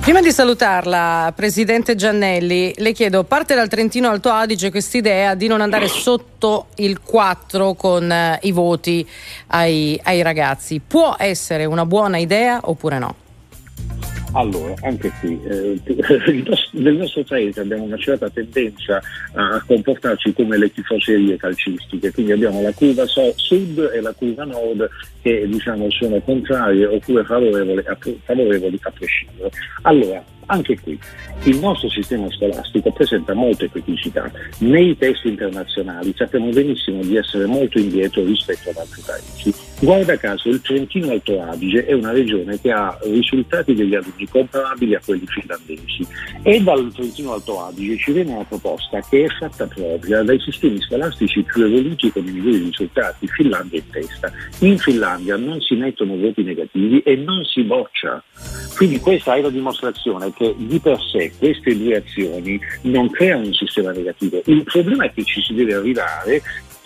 Prima 0.00 0.20
di 0.20 0.30
salutarla, 0.30 1.32
Presidente 1.34 1.96
Giannelli, 1.96 2.74
le 2.76 2.92
chiedo, 2.92 3.24
parte 3.24 3.54
dal 3.56 3.68
Trentino 3.68 4.08
Alto 4.08 4.28
Adige 4.30 4.70
quest'idea 4.70 5.34
di 5.34 5.48
non 5.48 5.60
andare 5.60 5.88
sotto 5.88 6.66
il 6.76 7.00
4 7.02 7.74
con 7.74 8.10
eh, 8.10 8.38
i 8.42 8.52
voti 8.52 9.06
ai, 9.48 9.98
ai 10.04 10.22
ragazzi. 10.22 10.80
Può 10.86 11.16
essere 11.18 11.64
una 11.64 11.84
buona 11.84 12.18
idea 12.18 12.60
oppure 12.62 12.98
no? 12.98 13.14
Allora, 14.32 14.74
anche 14.82 15.10
qui, 15.20 15.40
eh, 15.44 15.80
nel 16.72 16.96
nostro 16.96 17.24
paese 17.24 17.60
abbiamo 17.60 17.84
una 17.84 17.96
certa 17.96 18.30
tendenza 18.30 19.00
a 19.34 19.62
comportarci 19.66 20.32
come 20.32 20.56
le 20.56 20.72
tifoserie 20.72 21.36
calcistiche, 21.36 22.12
quindi 22.12 22.32
abbiamo 22.32 22.62
la 22.62 22.72
curva 22.72 23.04
sud 23.06 23.90
e 23.92 24.00
la 24.00 24.12
curva 24.12 24.44
nord 24.44 24.88
che 25.20 25.46
diciamo 25.48 25.90
sono 25.90 26.20
contrarie 26.20 26.86
oppure 26.86 27.24
favorevoli 27.24 27.82
a, 27.86 27.98
favorevoli 28.24 28.78
a 28.80 28.90
prescindere. 28.90 29.50
Allora, 29.82 30.22
anche 30.50 30.78
qui 30.80 30.98
il 31.44 31.58
nostro 31.58 31.88
sistema 31.88 32.28
scolastico 32.30 32.92
presenta 32.92 33.32
molte 33.32 33.70
criticità. 33.70 34.30
Nei 34.58 34.96
test 34.98 35.24
internazionali 35.24 36.12
sappiamo 36.14 36.50
benissimo 36.50 37.00
di 37.02 37.16
essere 37.16 37.46
molto 37.46 37.78
indietro 37.78 38.22
rispetto 38.24 38.68
ad 38.70 38.76
altri 38.76 39.02
paesi. 39.06 39.54
Guarda 39.80 40.18
caso 40.18 40.50
il 40.50 40.60
Trentino 40.60 41.10
Alto 41.10 41.40
Adige 41.40 41.86
è 41.86 41.94
una 41.94 42.12
regione 42.12 42.60
che 42.60 42.70
ha 42.70 42.98
risultati 43.04 43.74
degli 43.74 43.94
alunni 43.94 44.28
comparabili 44.28 44.94
a 44.94 45.00
quelli 45.02 45.24
finlandesi 45.26 46.06
e 46.42 46.60
dal 46.60 46.92
Trentino 46.92 47.32
Alto 47.32 47.64
Adige 47.64 47.96
ci 47.96 48.12
viene 48.12 48.32
una 48.32 48.44
proposta 48.44 49.00
che 49.08 49.24
è 49.24 49.28
fatta 49.28 49.66
propria 49.66 50.22
dai 50.22 50.38
sistemi 50.40 50.78
scolastici 50.82 51.42
più 51.42 51.64
evoluti 51.64 52.12
con 52.12 52.26
i 52.26 52.30
migliori 52.30 52.64
risultati, 52.64 53.26
Finlandia 53.28 53.78
in 53.78 53.90
testa. 53.90 54.30
In 54.58 54.76
Finlandia 54.76 55.36
non 55.38 55.58
si 55.62 55.74
mettono 55.76 56.14
voti 56.16 56.42
negativi 56.42 57.00
e 57.00 57.16
non 57.16 57.42
si 57.44 57.62
boccia. 57.62 58.22
Quindi 58.76 59.00
questa 59.00 59.34
è 59.34 59.40
la 59.40 59.50
dimostrazione 59.50 60.30
che 60.40 60.54
di 60.56 60.78
per 60.78 60.98
sé 61.02 61.32
queste 61.36 61.76
due 61.76 61.96
azioni 61.96 62.58
non 62.82 63.10
creano 63.10 63.44
un 63.44 63.52
sistema 63.52 63.92
negativo. 63.92 64.40
Il 64.46 64.62
problema 64.62 65.04
è 65.04 65.12
che 65.12 65.22
ci 65.22 65.42
si 65.42 65.52
deve 65.52 65.74
arrivare 65.74 66.42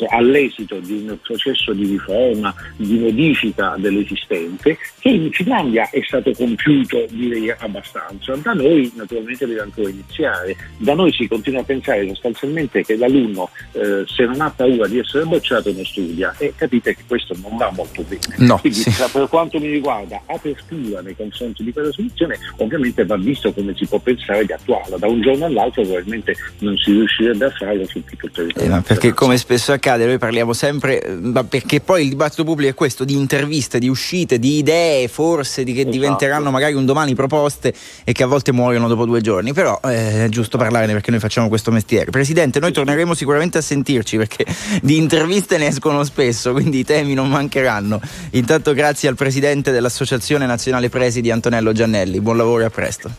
all'esito 0.09 0.78
di 0.81 1.05
un 1.06 1.18
processo 1.20 1.72
di 1.72 1.86
riforma, 1.86 2.55
di 2.76 2.98
modifica 2.98 3.74
dell'esistente, 3.78 4.78
che 5.01 5.09
in 5.09 5.31
Finlandia 5.31 5.89
è 5.90 6.01
stato 6.06 6.32
compiuto 6.32 7.06
direi 7.10 7.51
abbastanza. 7.51 8.35
Da 8.36 8.52
noi 8.52 8.90
naturalmente 8.94 9.47
deve 9.47 9.60
ancora 9.60 9.89
iniziare. 9.89 10.56
Da 10.78 10.94
noi 10.94 11.12
si 11.12 11.28
continua 11.28 11.60
a 11.60 11.64
pensare 11.64 12.06
sostanzialmente 12.09 12.82
che 12.82 12.97
l'alunno 12.97 13.51
eh, 13.72 14.05
se 14.06 14.24
non 14.24 14.40
ha 14.40 14.51
paura 14.51 14.86
di 14.86 14.98
essere 14.98 15.24
bocciato 15.24 15.72
non 15.72 15.85
studia 15.85 16.35
e 16.39 16.52
capite 16.56 16.94
che 16.94 17.02
questo 17.06 17.35
non 17.40 17.56
va 17.56 17.70
molto 17.74 18.02
bene. 18.02 18.35
No, 18.39 18.59
Quindi 18.59 18.78
sì. 18.78 18.93
per 19.12 19.28
quanto 19.28 19.59
mi 19.59 19.68
riguarda 19.68 20.20
apertura 20.26 21.01
nei 21.01 21.16
confronti 21.16 21.62
di 21.62 21.72
quella 21.72 21.93
soluzione 21.93 22.39
ovviamente 22.59 23.05
va 23.05 23.16
visto 23.16 23.52
come 23.52 23.74
si 23.76 23.86
può 23.86 23.98
pensare 23.98 24.44
di 24.44 24.52
attuarla. 24.52 24.97
Da 24.97 25.06
un 25.06 25.20
giorno 25.20 25.44
all'altro 25.47 25.82
probabilmente 25.82 26.35
non 26.59 26.76
si 26.76 26.93
riuscirebbe 26.93 27.47
a 27.47 27.51
farlo 27.51 27.86
su 27.86 28.02
tutto 28.05 28.26
il 28.26 28.32
territorio. 28.32 28.76
Eh, 28.76 28.81
perché 28.81 29.12
come 29.12 29.36
spesso 29.36 29.72
accade 29.72 29.94
accade, 29.95 30.07
noi 30.07 30.19
parliamo 30.19 30.53
sempre, 30.53 31.01
eh, 31.01 31.15
ma 31.15 31.45
perché 31.45 31.81
poi 31.81 32.03
il 32.03 32.09
dibattito 32.11 32.45
pubblico 32.45 32.71
è 32.71 32.75
questo, 32.75 33.05
di 33.05 33.15
interviste, 33.15 33.79
di 33.79 33.89
uscite, 33.89 34.39
di 34.39 34.59
idee, 34.59 35.09
forse, 35.09 35.65
di 35.65 35.73
che 35.73 35.87
diventeranno 35.87 36.51
magari 36.51 36.75
un 36.75 36.85
domani 36.85 37.15
proposte 37.15 37.73
e 38.05 38.12
che 38.12 38.23
a 38.23 38.27
volte 38.27 38.53
muoiono 38.53 38.89
dopo 38.89 39.05
due 39.05 39.21
giorni, 39.21 39.53
però 39.53 39.81
eh, 39.85 40.25
è 40.25 40.29
giusto 40.29 40.59
parlarne 40.59 40.93
perché 40.93 41.11
noi 41.11 41.21
facciamo 41.21 41.49
questo 41.49 41.71
mestiere. 41.71 42.11
Presidente, 42.11 42.61
noi 42.61 42.73
torneremo 42.73 43.15
sicuramente 43.15 43.59
a 43.59 43.62
sentirci 43.62 44.16
perché 44.16 44.45
di 44.83 44.97
interviste 44.97 45.57
ne 45.57 45.69
escono 45.69 46.05
spesso, 46.05 46.53
quindi 46.53 46.81
i 46.81 46.85
temi 46.85 47.15
non 47.15 47.29
mancheranno. 47.29 48.01
Intanto 48.31 48.75
grazie 48.75 49.09
al 49.09 49.16
Presidente 49.16 49.71
dell'Associazione 49.71 50.47
Nazionale 50.47 50.89
Presidi 50.89 51.31
Antonello 51.31 51.73
Giannelli, 51.73 52.21
buon 52.21 52.37
lavoro 52.37 52.62
e 52.62 52.66
a 52.66 52.71
presto. 52.71 53.11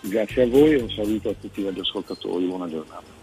Grazie 0.00 0.42
a 0.42 0.46
voi 0.46 0.72
e 0.72 0.82
un 0.82 0.90
saluto 0.90 1.30
a 1.30 1.34
tutti 1.40 1.62
gli 1.62 1.80
ascoltatori, 1.80 2.44
buona 2.44 2.68
giornata. 2.68 3.13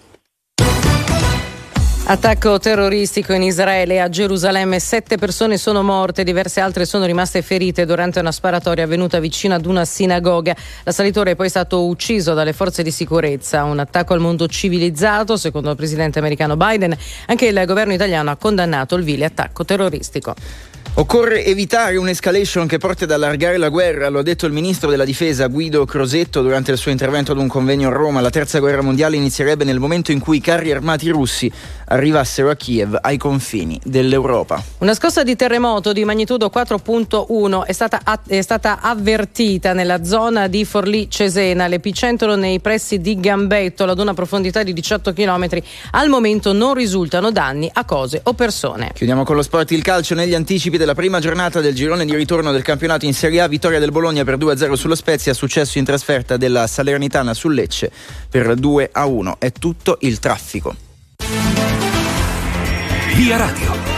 Attacco 2.12 2.60
terroristico 2.60 3.32
in 3.32 3.42
Israele 3.42 4.02
a 4.02 4.10
Gerusalemme, 4.10 4.82
sette 4.82 5.16
persone 5.16 5.56
sono 5.56 5.82
morte, 5.82 6.26
diverse 6.26 6.60
altre 6.60 6.84
sono 6.84 7.06
rimaste 7.06 7.42
ferite 7.42 7.86
durante 7.86 8.20
una 8.20 8.34
sparatoria 8.34 8.84
avvenuta 8.84 9.18
vicino 9.22 9.54
ad 9.54 9.66
una 9.66 9.86
sinagoga. 9.86 10.54
L'assalitore 10.84 11.32
è 11.32 11.36
poi 11.38 11.48
stato 11.48 11.86
ucciso 11.86 12.34
dalle 12.34 12.52
forze 12.52 12.84
di 12.84 12.92
sicurezza, 12.92 13.64
un 13.64 13.80
attacco 13.80 14.12
al 14.12 14.20
mondo 14.20 14.46
civilizzato, 14.48 15.38
secondo 15.38 15.70
il 15.70 15.78
presidente 15.78 16.20
americano 16.20 16.58
Biden. 16.58 16.94
Anche 17.28 17.46
il 17.46 17.64
governo 17.66 17.94
italiano 17.94 18.30
ha 18.30 18.36
condannato 18.36 18.96
il 18.96 19.06
vile 19.06 19.24
attacco 19.24 19.64
terroristico. 19.64 20.36
Occorre 20.94 21.46
evitare 21.46 21.96
un'escalation 21.96 22.68
che 22.68 22.78
porti 22.78 23.06
ad 23.06 23.12
allargare 23.12 23.56
la 23.56 23.70
guerra, 23.70 24.10
lo 24.10 24.20
ha 24.20 24.24
detto 24.24 24.46
il 24.46 24.52
ministro 24.52 24.90
della 24.90 25.06
difesa 25.06 25.48
Guido 25.48 25.86
Crosetto 25.86 26.42
durante 26.42 26.72
il 26.72 26.78
suo 26.78 26.92
intervento 26.92 27.32
ad 27.32 27.38
un 27.38 27.48
convegno 27.48 27.88
a 27.88 27.94
Roma. 27.94 28.20
La 28.20 28.30
terza 28.30 28.60
guerra 28.60 28.82
mondiale 28.82 29.16
inizierebbe 29.16 29.64
nel 29.64 29.80
momento 29.80 30.12
in 30.12 30.20
cui 30.20 30.38
i 30.38 30.42
carri 30.42 30.70
armati 30.70 31.08
russi 31.08 31.50
arrivassero 31.86 32.50
a 32.50 32.56
Kiev, 32.56 32.98
ai 33.02 33.18
confini 33.18 33.80
dell'Europa. 33.86 34.62
Una 34.80 34.94
scossa 34.94 35.24
di 35.24 35.38
terremoto 35.38 35.94
di 35.94 36.04
magnitudo 36.04 36.52
4.1 36.54 37.66
è 37.66 37.72
stata, 37.72 38.02
è 38.28 38.42
stata 38.42 38.80
avvertita 38.82 39.72
nella 39.72 40.04
zona 40.04 40.48
di 40.48 40.66
Forlì 40.66 41.10
Cesena, 41.10 41.68
l'epicentro 41.68 42.36
nei 42.36 42.60
pressi 42.60 43.00
di 43.00 43.18
Gambetto, 43.18 43.86
ad 43.86 43.98
una 43.98 44.14
profondità 44.14 44.62
di 44.62 44.74
18 44.74 45.14
km. 45.14 45.48
Al 45.92 46.10
momento 46.10 46.52
non 46.52 46.74
risultano 46.74 47.32
danni 47.32 47.70
a 47.72 47.86
cose 47.86 48.20
o 48.24 48.34
persone. 48.34 48.92
Chiudiamo 48.94 49.24
con 49.24 49.38
lo 49.38 49.42
sport 49.42 49.72
il 49.72 49.82
calcio 49.82 50.16
negli 50.16 50.34
anticipi 50.34 50.80
della 50.82 50.96
prima 50.96 51.20
giornata 51.20 51.62
del 51.62 51.76
girone 51.76 52.06
di 52.06 52.16
ritorno 52.16 52.52
del 52.52 52.64
campionato 52.64 53.06
in 53.06 53.14
Serie 53.14 53.42
A, 53.42 53.48
vittoria 53.48 53.78
del 53.78 53.92
Bologna 53.92 54.24
per 54.24 54.38
2-0 54.38 54.74
sullo 54.74 54.96
Spezia, 54.96 55.32
successo 55.36 55.78
in 55.78 55.86
trasferta 55.86 56.38
della 56.38 56.66
Salernitana 56.66 57.36
sul 57.36 57.54
Lecce 57.54 57.92
per 58.28 58.56
2-1. 58.56 59.34
È 59.38 59.52
tutto 59.52 59.98
il 60.02 60.18
traffico. 60.18 60.76
Via 63.16 63.38
Radio. 63.38 63.91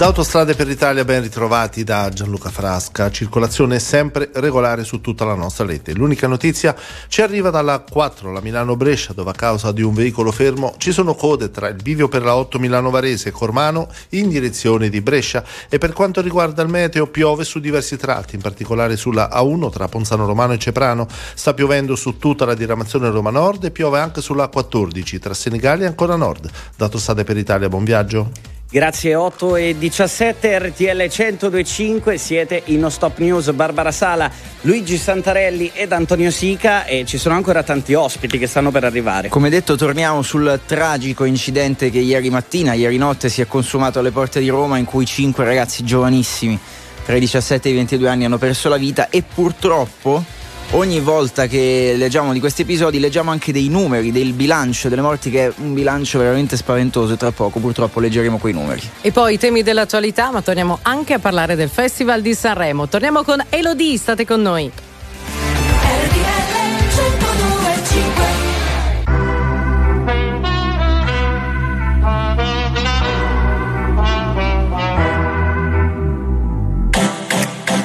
Da 0.00 0.06
Autostrade 0.06 0.54
per 0.54 0.66
l'Italia 0.66 1.04
ben 1.04 1.20
ritrovati 1.20 1.84
da 1.84 2.08
Gianluca 2.08 2.48
Frasca, 2.48 3.10
circolazione 3.10 3.78
sempre 3.78 4.30
regolare 4.32 4.82
su 4.82 5.02
tutta 5.02 5.26
la 5.26 5.34
nostra 5.34 5.66
rete. 5.66 5.92
L'unica 5.92 6.26
notizia 6.26 6.74
ci 7.08 7.20
arriva 7.20 7.50
dalla 7.50 7.80
4, 7.80 8.32
la 8.32 8.40
Milano-Brescia, 8.40 9.12
dove 9.12 9.28
a 9.28 9.34
causa 9.34 9.72
di 9.72 9.82
un 9.82 9.92
veicolo 9.92 10.32
fermo 10.32 10.72
ci 10.78 10.90
sono 10.90 11.14
code 11.14 11.50
tra 11.50 11.68
il 11.68 11.76
bivio 11.82 12.08
per 12.08 12.22
la 12.22 12.34
8 12.34 12.58
Milano-Varese 12.58 13.28
e 13.28 13.32
Cormano 13.32 13.90
in 14.12 14.30
direzione 14.30 14.88
di 14.88 15.02
Brescia 15.02 15.44
e 15.68 15.76
per 15.76 15.92
quanto 15.92 16.22
riguarda 16.22 16.62
il 16.62 16.70
meteo 16.70 17.06
piove 17.06 17.44
su 17.44 17.60
diversi 17.60 17.98
tratti, 17.98 18.36
in 18.36 18.40
particolare 18.40 18.96
sulla 18.96 19.28
A1 19.30 19.70
tra 19.70 19.86
Ponzano 19.86 20.24
Romano 20.24 20.54
e 20.54 20.58
Ceprano. 20.58 21.06
Sta 21.34 21.52
piovendo 21.52 21.94
su 21.94 22.16
tutta 22.16 22.46
la 22.46 22.54
diramazione 22.54 23.10
Roma 23.10 23.28
Nord 23.28 23.64
e 23.64 23.70
piove 23.70 24.00
anche 24.00 24.22
sulla 24.22 24.48
14 24.48 25.18
tra 25.18 25.34
Senigallia 25.34 25.84
e 25.84 25.88
ancora 25.88 26.16
Nord. 26.16 26.50
Da 26.74 26.86
Autostrade 26.86 27.22
per 27.22 27.36
l'Italia, 27.36 27.68
buon 27.68 27.84
viaggio. 27.84 28.59
Grazie 28.72 29.16
8 29.16 29.56
e 29.56 29.74
17 29.76 30.58
RTL 30.60 31.08
1025 31.08 32.16
siete 32.16 32.62
in 32.66 32.78
No 32.78 32.88
Stop 32.88 33.18
News 33.18 33.50
Barbara 33.50 33.90
Sala, 33.90 34.30
Luigi 34.60 34.96
Santarelli 34.96 35.72
ed 35.74 35.90
Antonio 35.90 36.30
Sica 36.30 36.84
e 36.84 37.04
ci 37.04 37.18
sono 37.18 37.34
ancora 37.34 37.64
tanti 37.64 37.94
ospiti 37.94 38.38
che 38.38 38.46
stanno 38.46 38.70
per 38.70 38.84
arrivare. 38.84 39.28
Come 39.28 39.50
detto 39.50 39.74
torniamo 39.74 40.22
sul 40.22 40.60
tragico 40.66 41.24
incidente 41.24 41.90
che 41.90 41.98
ieri 41.98 42.30
mattina, 42.30 42.72
ieri 42.74 42.96
notte 42.96 43.28
si 43.28 43.40
è 43.40 43.46
consumato 43.48 43.98
alle 43.98 44.12
porte 44.12 44.38
di 44.38 44.48
Roma 44.48 44.78
in 44.78 44.84
cui 44.84 45.04
cinque 45.04 45.44
ragazzi 45.44 45.82
giovanissimi 45.82 46.56
tra 47.04 47.16
i 47.16 47.20
17 47.20 47.68
e 47.68 47.72
i 47.72 47.74
22 47.74 48.08
anni 48.08 48.24
hanno 48.24 48.38
perso 48.38 48.68
la 48.68 48.76
vita 48.76 49.08
e 49.08 49.24
purtroppo 49.24 50.24
ogni 50.72 51.00
volta 51.00 51.46
che 51.46 51.94
leggiamo 51.96 52.32
di 52.32 52.40
questi 52.40 52.62
episodi 52.62 53.00
leggiamo 53.00 53.30
anche 53.30 53.52
dei 53.52 53.68
numeri, 53.68 54.12
del 54.12 54.32
bilancio 54.32 54.88
delle 54.88 55.02
morti 55.02 55.30
che 55.30 55.46
è 55.46 55.52
un 55.56 55.74
bilancio 55.74 56.18
veramente 56.18 56.56
spaventoso 56.56 57.14
e 57.14 57.16
tra 57.16 57.32
poco 57.32 57.58
purtroppo 57.58 58.00
leggeremo 58.00 58.38
quei 58.38 58.52
numeri. 58.52 58.82
E 59.00 59.10
poi 59.10 59.34
i 59.34 59.38
temi 59.38 59.62
dell'attualità, 59.62 60.30
ma 60.30 60.42
torniamo 60.42 60.78
anche 60.82 61.14
a 61.14 61.18
parlare 61.18 61.56
del 61.56 61.68
Festival 61.68 62.22
di 62.22 62.34
Sanremo. 62.34 62.88
Torniamo 62.88 63.22
con 63.22 63.42
Elodie, 63.48 63.96
state 63.96 64.24
con 64.24 64.42
noi. 64.42 64.70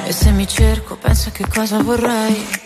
E 0.04 0.12
se 0.12 0.30
mi 0.30 0.46
cerco, 0.46 0.96
penso 0.96 1.30
che 1.32 1.44
cosa 1.48 1.82
vorrei. 1.82 2.65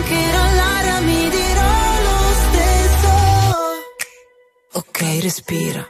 Ok, 4.73 5.19
respira. 5.21 5.89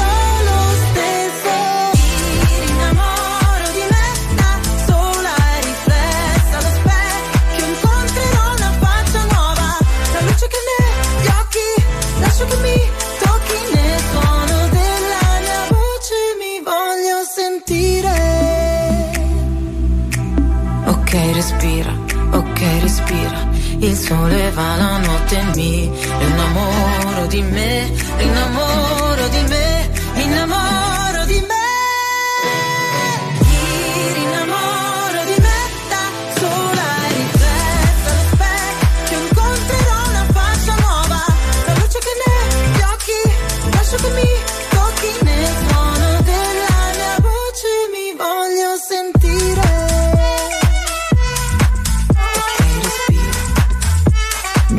respira. 22.91 23.47
Il 23.79 23.95
sole 23.95 24.51
va 24.51 24.75
la 24.75 24.97
notte 24.97 25.43
mi. 25.55 25.89
Innamoro 26.25 27.25
di 27.27 27.41
me 27.41 27.89
innamoro 28.19 29.27
di 29.29 29.43
me 29.47 29.80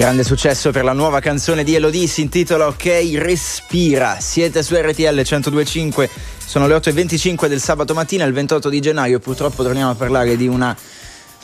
Grande 0.02 0.24
successo 0.24 0.72
per 0.72 0.82
la 0.82 0.94
nuova 0.94 1.20
canzone 1.20 1.62
di 1.62 1.76
Elodie, 1.76 2.08
si 2.08 2.22
intitola 2.22 2.66
Ok 2.66 3.12
Respira. 3.14 4.16
Siete 4.18 4.64
su 4.64 4.74
RTL 4.74 5.14
1025, 5.14 6.10
sono 6.44 6.66
le 6.66 6.74
8.25 6.74 7.46
del 7.46 7.60
sabato 7.60 7.94
mattina, 7.94 8.24
il 8.24 8.32
28 8.32 8.68
di 8.68 8.80
gennaio. 8.80 9.20
Purtroppo 9.20 9.62
torniamo 9.62 9.92
a 9.92 9.94
parlare 9.94 10.36
di 10.36 10.48
una, 10.48 10.76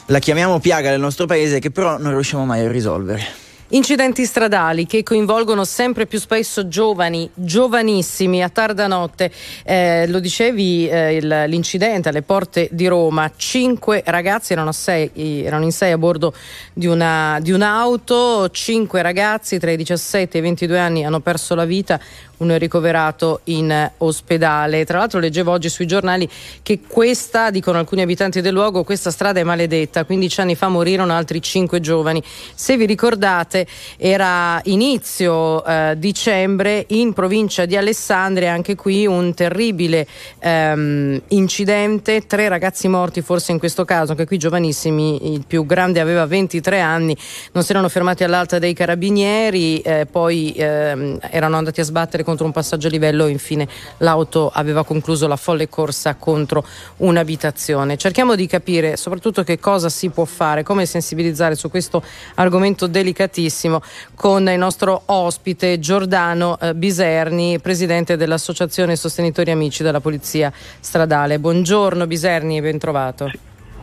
la 0.07 0.19
chiamiamo 0.19 0.59
piaga 0.59 0.91
del 0.91 0.99
nostro 0.99 1.27
paese, 1.27 1.61
che 1.61 1.71
però 1.71 1.99
non 1.99 2.11
riusciamo 2.11 2.45
mai 2.45 2.65
a 2.65 2.69
risolvere. 2.69 3.48
Incidenti 3.73 4.25
stradali 4.25 4.87
che 4.87 5.03
coinvolgono 5.03 5.63
sempre 5.63 6.07
più 6.07 6.19
spesso 6.19 6.69
giovani, 6.69 7.29
giovanissimi 7.35 8.43
a 8.43 8.49
tarda 8.49 8.87
notte. 8.87 9.31
Eh, 9.63 10.07
lo 10.09 10.21
dicevi, 10.21 10.89
eh, 10.89 11.17
il- 11.17 11.45
l'incidente 11.49 12.09
alle 12.09 12.23
porte 12.23 12.71
di 12.73 12.87
Roma. 12.87 13.31
Cinque 13.37 14.03
ragazzi 14.07 14.55
erano, 14.55 14.73
sei- 14.73 15.11
erano 15.45 15.65
in 15.65 15.73
sei 15.73 15.93
a 15.93 15.99
bordo 15.99 16.33
di, 16.73 16.87
una, 16.87 17.39
di 17.43 17.53
un'auto. 17.53 18.49
Cinque 18.49 19.03
ragazzi 19.03 19.59
tra 19.59 19.71
i 19.71 19.77
17 19.77 20.39
e 20.39 20.41
i 20.41 20.43
22 20.43 20.79
anni 20.79 21.05
hanno 21.05 21.21
perso 21.21 21.55
la 21.55 21.67
vita. 21.67 22.01
Uno 22.39 22.55
è 22.55 22.59
ricoverato 22.59 23.41
in 23.45 23.91
ospedale. 23.99 24.85
Tra 24.85 24.99
l'altro, 24.99 25.19
leggevo 25.19 25.51
oggi 25.51 25.69
sui 25.69 25.87
giornali 25.87 26.29
che 26.63 26.81
questa, 26.87 27.51
dicono 27.51 27.79
alcuni 27.79 28.03
abitanti 28.03 28.41
del 28.41 28.53
luogo, 28.53 28.85
questa 28.85 29.11
strada 29.11 29.41
è 29.41 29.43
maledetta. 29.43 30.05
15 30.05 30.41
anni 30.41 30.55
fa 30.55 30.69
morirono 30.69 31.13
altri 31.13 31.43
cinque 31.43 31.81
giovani. 31.81 32.23
Se 32.55 32.77
vi 32.77 32.87
ricordate, 32.87 33.67
era 33.97 34.61
inizio 34.65 35.65
eh, 35.65 35.95
dicembre 35.97 36.85
in 36.89 37.13
provincia 37.13 37.65
di 37.65 37.77
Alessandria, 37.77 38.53
anche 38.53 38.77
qui 38.77 39.05
un 39.07 39.35
terribile 39.35 40.07
ehm, 40.39 41.21
incidente. 41.29 42.27
Tre 42.27 42.49
ragazzi 42.49 42.87
morti, 42.87 43.21
forse 43.21 43.51
in 43.51 43.59
questo 43.59 43.85
caso, 43.85 44.13
anche 44.13 44.27
qui 44.27 44.39
giovanissimi. 44.39 45.35
Il 45.35 45.45
più 45.45 45.67
grande 45.67 45.99
aveva 45.99 46.25
23 46.25 46.79
anni, 46.79 47.17
non 47.53 47.65
si 47.65 47.73
erano 47.73 47.89
fermati 47.89 48.23
all'alta 48.23 48.61
dei 48.61 48.75
carabinieri, 48.75 49.81
eh, 49.81 50.07
poi 50.09 50.55
ehm, 50.57 51.19
erano 51.31 51.57
andati 51.57 51.81
a 51.81 51.85
sbattere 51.85 52.27
contro 52.29 52.45
un 52.45 52.53
passaggio 52.53 52.89
a 52.89 52.91
livello 52.91 53.25
e 53.25 53.31
infine 53.31 53.67
l'auto 53.99 54.51
aveva 54.53 54.85
concluso 54.85 55.27
la 55.27 55.37
folle 55.37 55.71
corsa 55.71 56.17
contro 56.17 56.63
un'abitazione. 56.99 57.97
Cerchiamo 57.97 58.35
di 58.35 58.47
capire 58.47 58.99
soprattutto 58.99 59.43
che 59.43 59.59
cosa 59.59 59.89
si 59.89 60.11
può 60.11 60.27
fare, 60.27 60.63
come 60.63 60.85
sensibilizzare 60.85 61.55
su 61.55 61.71
questo 61.71 62.03
argomento 62.35 62.87
delicatissimo 62.87 63.81
con 64.15 64.47
il 64.47 64.59
nostro 64.59 65.05
ospite 65.07 65.79
Giordano 65.79 66.59
eh, 66.61 66.75
Biserni, 66.75 67.61
presidente 67.61 68.19
dell'Associazione 68.19 68.95
Sostenitori 68.95 69.51
Amici 69.51 69.83
della 69.83 70.01
Polizia 70.01 70.53
Stradale. 70.81 71.39
Buongiorno 71.39 72.07
Biserni 72.07 72.59
e 72.59 72.61
ben 72.61 72.79
trovato. 72.79 73.31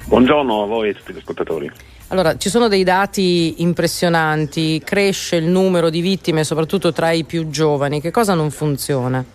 Buongiorno 0.05 0.61
a 0.61 0.65
voi 0.67 0.89
e 0.89 0.91
a 0.91 0.93
tutti 0.93 1.13
gli 1.13 1.17
ascoltatori. 1.17 1.71
Allora, 2.09 2.37
ci 2.37 2.49
sono 2.49 2.67
dei 2.67 2.83
dati 2.83 3.61
impressionanti, 3.63 4.79
cresce 4.83 5.37
il 5.37 5.45
numero 5.45 5.89
di 5.89 6.01
vittime 6.01 6.43
soprattutto 6.43 6.93
tra 6.93 7.11
i 7.11 7.23
più 7.23 7.49
giovani. 7.49 7.99
Che 7.99 8.11
cosa 8.11 8.35
non 8.35 8.51
funziona? 8.51 9.25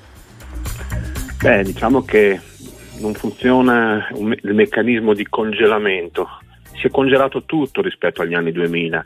Beh, 1.42 1.64
diciamo 1.64 2.02
che 2.02 2.40
non 2.98 3.14
funziona 3.14 4.08
il 4.14 4.54
meccanismo 4.54 5.14
di 5.14 5.26
congelamento. 5.28 6.28
Si 6.80 6.86
è 6.86 6.90
congelato 6.90 7.42
tutto 7.44 7.82
rispetto 7.82 8.22
agli 8.22 8.32
anni 8.32 8.52
2000, 8.52 9.04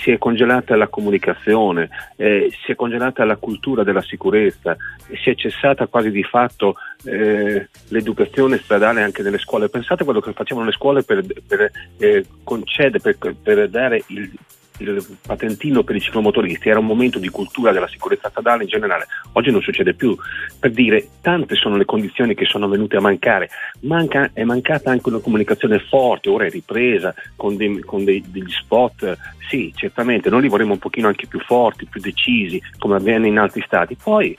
si- 0.00 0.10
è 0.10 0.18
congelata 0.18 0.74
la 0.74 0.88
comunicazione, 0.88 1.88
eh, 2.16 2.52
si 2.64 2.72
è 2.72 2.74
congelata 2.74 3.24
la 3.24 3.36
cultura 3.36 3.84
della 3.84 4.02
sicurezza, 4.02 4.76
si 5.22 5.30
è 5.30 5.34
cessata 5.36 5.86
quasi 5.86 6.10
di 6.10 6.24
fatto 6.24 6.74
eh, 7.04 7.68
l'educazione 7.90 8.58
stradale 8.58 9.02
anche 9.02 9.22
nelle 9.22 9.38
scuole. 9.38 9.68
Pensate 9.68 10.02
a 10.02 10.04
quello 10.04 10.20
che 10.20 10.32
facevano 10.32 10.66
le 10.66 10.72
scuole 10.72 11.04
per, 11.04 11.24
per, 11.46 11.70
eh, 11.98 12.24
concedere, 12.42 13.14
per, 13.16 13.36
per 13.40 13.68
dare 13.68 14.02
il, 14.08 14.32
il 14.78 15.04
patentino 15.24 15.82
per 15.84 15.96
i 15.96 16.00
ciclomotoristi, 16.00 16.68
era 16.68 16.78
un 16.78 16.86
momento 16.86 17.18
di 17.18 17.28
cultura 17.28 17.72
della 17.72 17.88
sicurezza 17.88 18.28
stradale 18.28 18.64
in 18.64 18.68
generale. 18.68 19.06
Oggi 19.32 19.50
non 19.50 19.62
succede 19.62 19.94
più. 19.94 20.16
Per 20.58 20.70
dire, 20.70 21.08
tante 21.20 21.54
sono 21.54 21.76
le 21.76 21.84
condizioni 21.84 22.34
che 22.34 22.44
sono 22.44 22.68
venute 22.68 22.96
a 22.96 23.00
mancare. 23.00 23.48
Manca- 23.80 24.30
è 24.32 24.42
mancata 24.44 24.90
anche 24.90 25.08
una 25.08 25.20
comunicazione 25.20 25.78
forte, 25.78 26.28
ora 26.28 26.46
è 26.46 26.50
ripresa 26.50 27.14
con, 27.36 27.56
dei- 27.56 27.80
con 27.80 28.04
dei- 28.04 28.24
degli 28.26 28.50
spot. 28.50 29.16
Sì, 29.48 29.72
certamente, 29.76 30.30
noi 30.30 30.42
li 30.42 30.48
vorremmo 30.48 30.72
un 30.72 30.78
pochino 30.78 31.06
anche 31.06 31.26
più 31.26 31.38
forti, 31.40 31.86
più 31.86 32.00
decisi, 32.00 32.60
come 32.78 32.96
avviene 32.96 33.28
in 33.28 33.38
altri 33.38 33.62
stati. 33.66 33.96
Poi, 34.02 34.36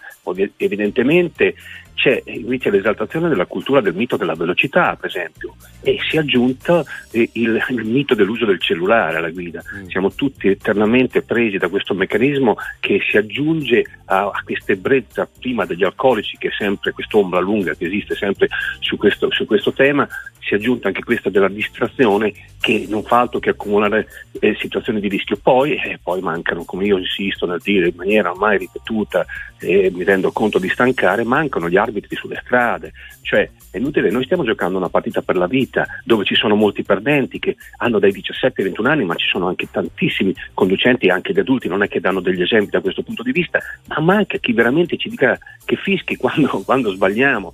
evidentemente, 0.57 1.55
c'è 1.95 2.21
invece 2.25 2.69
l'esaltazione 2.69 3.29
della 3.29 3.45
cultura 3.45 3.81
del 3.81 3.95
mito 3.95 4.17
della 4.17 4.35
velocità, 4.35 4.95
per 4.95 5.09
esempio, 5.09 5.55
e 5.81 5.97
si 6.07 6.17
è 6.17 6.19
aggiunto 6.19 6.85
eh, 7.11 7.29
il, 7.33 7.59
il 7.69 7.85
mito 7.85 8.13
dell'uso 8.13 8.45
del 8.45 8.61
cellulare 8.61 9.17
alla 9.17 9.31
guida. 9.31 9.63
Siamo 9.87 10.11
tutti 10.13 10.49
eternamente 10.49 11.23
presi 11.23 11.57
da 11.57 11.69
questo 11.69 11.93
meccanismo 11.93 12.57
che 12.79 12.99
si 13.09 13.17
aggiunge 13.17 13.83
a, 14.05 14.25
a 14.25 14.41
questa 14.43 14.73
ebbrezza 14.73 15.27
prima 15.39 15.65
degli 15.65 15.83
alcolici, 15.83 16.37
che 16.37 16.49
è 16.49 16.51
sempre 16.55 16.91
quest'ombra 16.91 17.39
lunga 17.39 17.73
che 17.73 17.85
esiste 17.85 18.13
sempre 18.13 18.49
su 18.79 18.97
questo, 18.97 19.31
su 19.31 19.45
questo 19.45 19.73
tema, 19.73 20.07
si 20.39 20.53
è 20.53 20.57
aggiunta 20.57 20.89
anche 20.89 21.03
questa 21.03 21.29
della 21.29 21.47
distrazione 21.47 22.31
che 22.61 22.85
non 22.87 23.03
fa 23.03 23.21
altro 23.21 23.39
che 23.39 23.49
accumulare 23.49 24.07
eh, 24.39 24.55
situazioni 24.59 24.99
di 24.99 25.07
rischio. 25.07 25.37
Poi, 25.41 25.75
eh, 25.75 25.99
poi 26.01 26.21
mancano, 26.21 26.65
come 26.65 26.85
io 26.85 26.97
insisto 26.97 27.45
nel 27.45 27.61
dire 27.63 27.87
in 27.87 27.95
maniera 27.95 28.29
ormai 28.29 28.59
ripetuta, 28.59 29.25
e 29.59 29.91
mi 29.93 30.03
rendo 30.03 30.31
conto 30.31 30.59
di 30.59 30.69
stancare, 30.69 31.23
mancano 31.23 31.69
gli 31.69 31.77
arbitri 31.85 32.15
sulle 32.15 32.41
strade. 32.43 32.93
Cioè, 33.21 33.49
è 33.71 33.77
inutile, 33.77 34.09
noi 34.09 34.25
stiamo 34.25 34.43
giocando 34.43 34.77
una 34.77 34.89
partita 34.89 35.21
per 35.21 35.35
la 35.37 35.47
vita 35.47 35.85
dove 36.03 36.25
ci 36.25 36.35
sono 36.35 36.55
molti 36.55 36.83
perdenti 36.83 37.39
che 37.39 37.55
hanno 37.77 37.99
dai 37.99 38.11
17 38.11 38.61
ai 38.61 38.67
21 38.67 38.89
anni, 38.89 39.05
ma 39.05 39.15
ci 39.15 39.27
sono 39.27 39.47
anche 39.47 39.67
tantissimi 39.69 40.33
conducenti, 40.53 41.09
anche 41.09 41.33
gli 41.33 41.39
adulti, 41.39 41.67
non 41.67 41.83
è 41.83 41.87
che 41.87 41.99
danno 41.99 42.19
degli 42.19 42.41
esempi 42.41 42.71
da 42.71 42.81
questo 42.81 43.03
punto 43.03 43.23
di 43.23 43.31
vista, 43.31 43.59
ma 43.87 43.99
manca 43.99 44.37
chi 44.37 44.53
veramente 44.53 44.97
ci 44.97 45.09
dica 45.09 45.37
che 45.63 45.75
fischi 45.75 46.15
quando, 46.17 46.61
quando 46.63 46.91
sbagliamo 46.91 47.53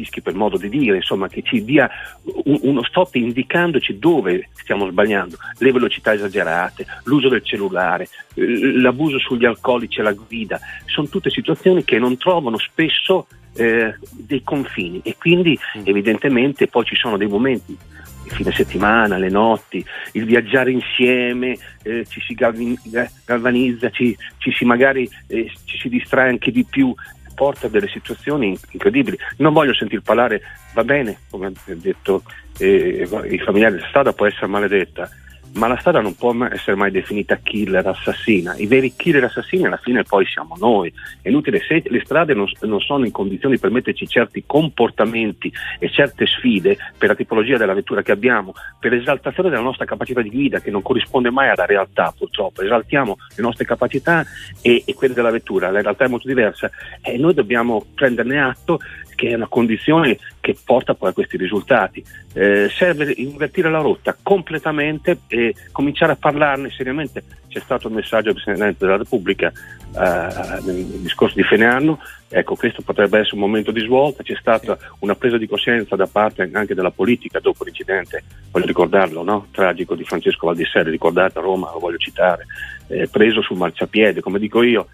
fischi 0.00 0.22
per 0.22 0.34
modo 0.34 0.56
di 0.56 0.68
dire, 0.68 0.96
insomma, 0.96 1.28
che 1.28 1.42
ci 1.42 1.62
dia 1.64 1.90
un- 2.22 2.60
uno 2.62 2.82
stop 2.84 3.14
indicandoci 3.16 3.98
dove 3.98 4.48
stiamo 4.52 4.88
sbagliando, 4.88 5.36
le 5.58 5.72
velocità 5.72 6.14
esagerate, 6.14 6.86
l'uso 7.04 7.28
del 7.28 7.44
cellulare, 7.44 8.08
l'abuso 8.34 9.18
sugli 9.18 9.44
alcolici 9.44 10.00
alla 10.00 10.12
guida, 10.12 10.58
sono 10.86 11.08
tutte 11.08 11.30
situazioni 11.30 11.84
che 11.84 11.98
non 11.98 12.16
trovano 12.16 12.58
spesso 12.58 13.26
eh, 13.54 13.94
dei 14.10 14.42
confini 14.42 15.00
e 15.02 15.16
quindi 15.18 15.58
evidentemente 15.84 16.66
poi 16.66 16.84
ci 16.84 16.96
sono 16.96 17.16
dei 17.16 17.28
momenti 17.28 17.76
il 18.24 18.32
fine 18.32 18.52
settimana, 18.52 19.16
le 19.16 19.28
notti, 19.28 19.84
il 20.12 20.24
viaggiare 20.24 20.70
insieme, 20.70 21.56
eh, 21.82 22.04
ci 22.06 22.20
si 22.20 22.36
eh, 22.38 23.10
galvanizza, 23.24 23.90
ci, 23.90 24.16
ci 24.38 24.52
si 24.52 24.64
magari 24.64 25.08
eh, 25.26 25.50
ci 25.64 25.78
si 25.78 25.88
distrae 25.88 26.28
anche 26.28 26.50
di 26.50 26.64
più, 26.64 26.94
porta 27.34 27.66
a 27.66 27.70
delle 27.70 27.88
situazioni 27.88 28.56
incredibili. 28.70 29.18
Non 29.38 29.52
voglio 29.52 29.74
sentir 29.74 30.02
parlare, 30.02 30.42
va 30.74 30.84
bene, 30.84 31.20
come 31.30 31.46
ha 31.46 31.52
detto 31.74 32.22
eh, 32.58 33.08
i 33.30 33.38
familiari, 33.38 33.78
la 33.78 33.86
strada 33.88 34.12
può 34.12 34.26
essere 34.26 34.46
maledetta, 34.46 35.08
ma 35.54 35.66
la 35.66 35.76
strada 35.78 36.00
non 36.00 36.14
può 36.14 36.34
essere 36.46 36.76
mai 36.76 36.90
definita 36.90 37.36
killer, 37.36 37.86
assassina. 37.86 38.54
I 38.56 38.66
veri 38.66 38.94
killer 38.94 39.24
assassini 39.24 39.66
alla 39.66 39.76
fine 39.76 40.02
poi 40.02 40.24
siamo 40.26 40.56
noi. 40.58 40.92
È 41.20 41.28
inutile 41.28 41.60
se 41.60 41.82
le 41.86 42.00
strade 42.04 42.34
non, 42.34 42.46
non 42.62 42.80
sono 42.80 43.04
in 43.04 43.10
condizioni 43.10 43.54
di 43.54 43.60
permetterci 43.60 44.06
certi 44.06 44.44
comportamenti 44.46 45.52
e 45.78 45.90
certe 45.90 46.26
sfide 46.26 46.76
per 46.96 47.08
la 47.08 47.14
tipologia 47.14 47.56
della 47.56 47.74
vettura 47.74 48.02
che 48.02 48.12
abbiamo, 48.12 48.54
per 48.78 48.92
l'esaltazione 48.92 49.50
della 49.50 49.62
nostra 49.62 49.84
capacità 49.84 50.22
di 50.22 50.30
guida 50.30 50.60
che 50.60 50.70
non 50.70 50.82
corrisponde 50.82 51.30
mai 51.30 51.48
alla 51.48 51.66
realtà 51.66 52.14
purtroppo. 52.16 52.62
Esaltiamo 52.62 53.16
le 53.34 53.42
nostre 53.42 53.64
capacità 53.64 54.24
e, 54.62 54.82
e 54.84 54.94
quelle 54.94 55.14
della 55.14 55.30
vettura, 55.30 55.70
la 55.70 55.80
realtà 55.82 56.04
è 56.04 56.08
molto 56.08 56.28
diversa 56.28 56.70
e 57.02 57.16
noi 57.16 57.34
dobbiamo 57.34 57.84
prenderne 57.94 58.40
atto 58.40 58.78
che 59.20 59.28
è 59.28 59.34
una 59.34 59.48
condizione 59.48 60.16
che 60.40 60.56
porta 60.64 60.94
poi 60.94 61.10
a 61.10 61.12
questi 61.12 61.36
risultati. 61.36 62.02
Eh, 62.32 62.70
serve 62.70 63.12
invertire 63.18 63.70
la 63.70 63.80
rotta 63.80 64.16
completamente 64.22 65.18
e 65.28 65.54
cominciare 65.72 66.12
a 66.12 66.16
parlarne 66.16 66.70
seriamente. 66.70 67.22
C'è 67.46 67.60
stato 67.60 67.88
un 67.88 67.94
messaggio 67.94 68.32
del 68.32 68.42
Presidente 68.42 68.86
della 68.86 68.96
Repubblica 68.96 69.48
eh, 69.48 70.62
nel 70.64 70.84
discorso 71.02 71.34
di 71.36 71.42
fine 71.42 71.66
anno, 71.66 72.00
ecco 72.30 72.54
questo 72.54 72.80
potrebbe 72.80 73.18
essere 73.18 73.34
un 73.34 73.42
momento 73.42 73.72
di 73.72 73.80
svolta, 73.80 74.22
c'è 74.22 74.36
stata 74.40 74.78
una 75.00 75.14
presa 75.16 75.36
di 75.36 75.46
coscienza 75.46 75.96
da 75.96 76.06
parte 76.06 76.48
anche 76.50 76.74
della 76.74 76.92
politica 76.92 77.40
dopo 77.40 77.64
l'incidente, 77.64 78.22
voglio 78.50 78.66
ricordarlo, 78.66 79.22
no? 79.22 79.48
tragico 79.50 79.94
di 79.94 80.04
Francesco 80.04 80.46
Valdisseri, 80.46 80.90
ricordate 80.90 81.40
a 81.40 81.42
Roma, 81.42 81.70
lo 81.72 81.78
voglio 81.78 81.98
citare, 81.98 82.46
eh, 82.86 83.06
preso 83.08 83.42
sul 83.42 83.58
marciapiede, 83.58 84.22
come 84.22 84.38
dico 84.38 84.62
io, 84.62 84.86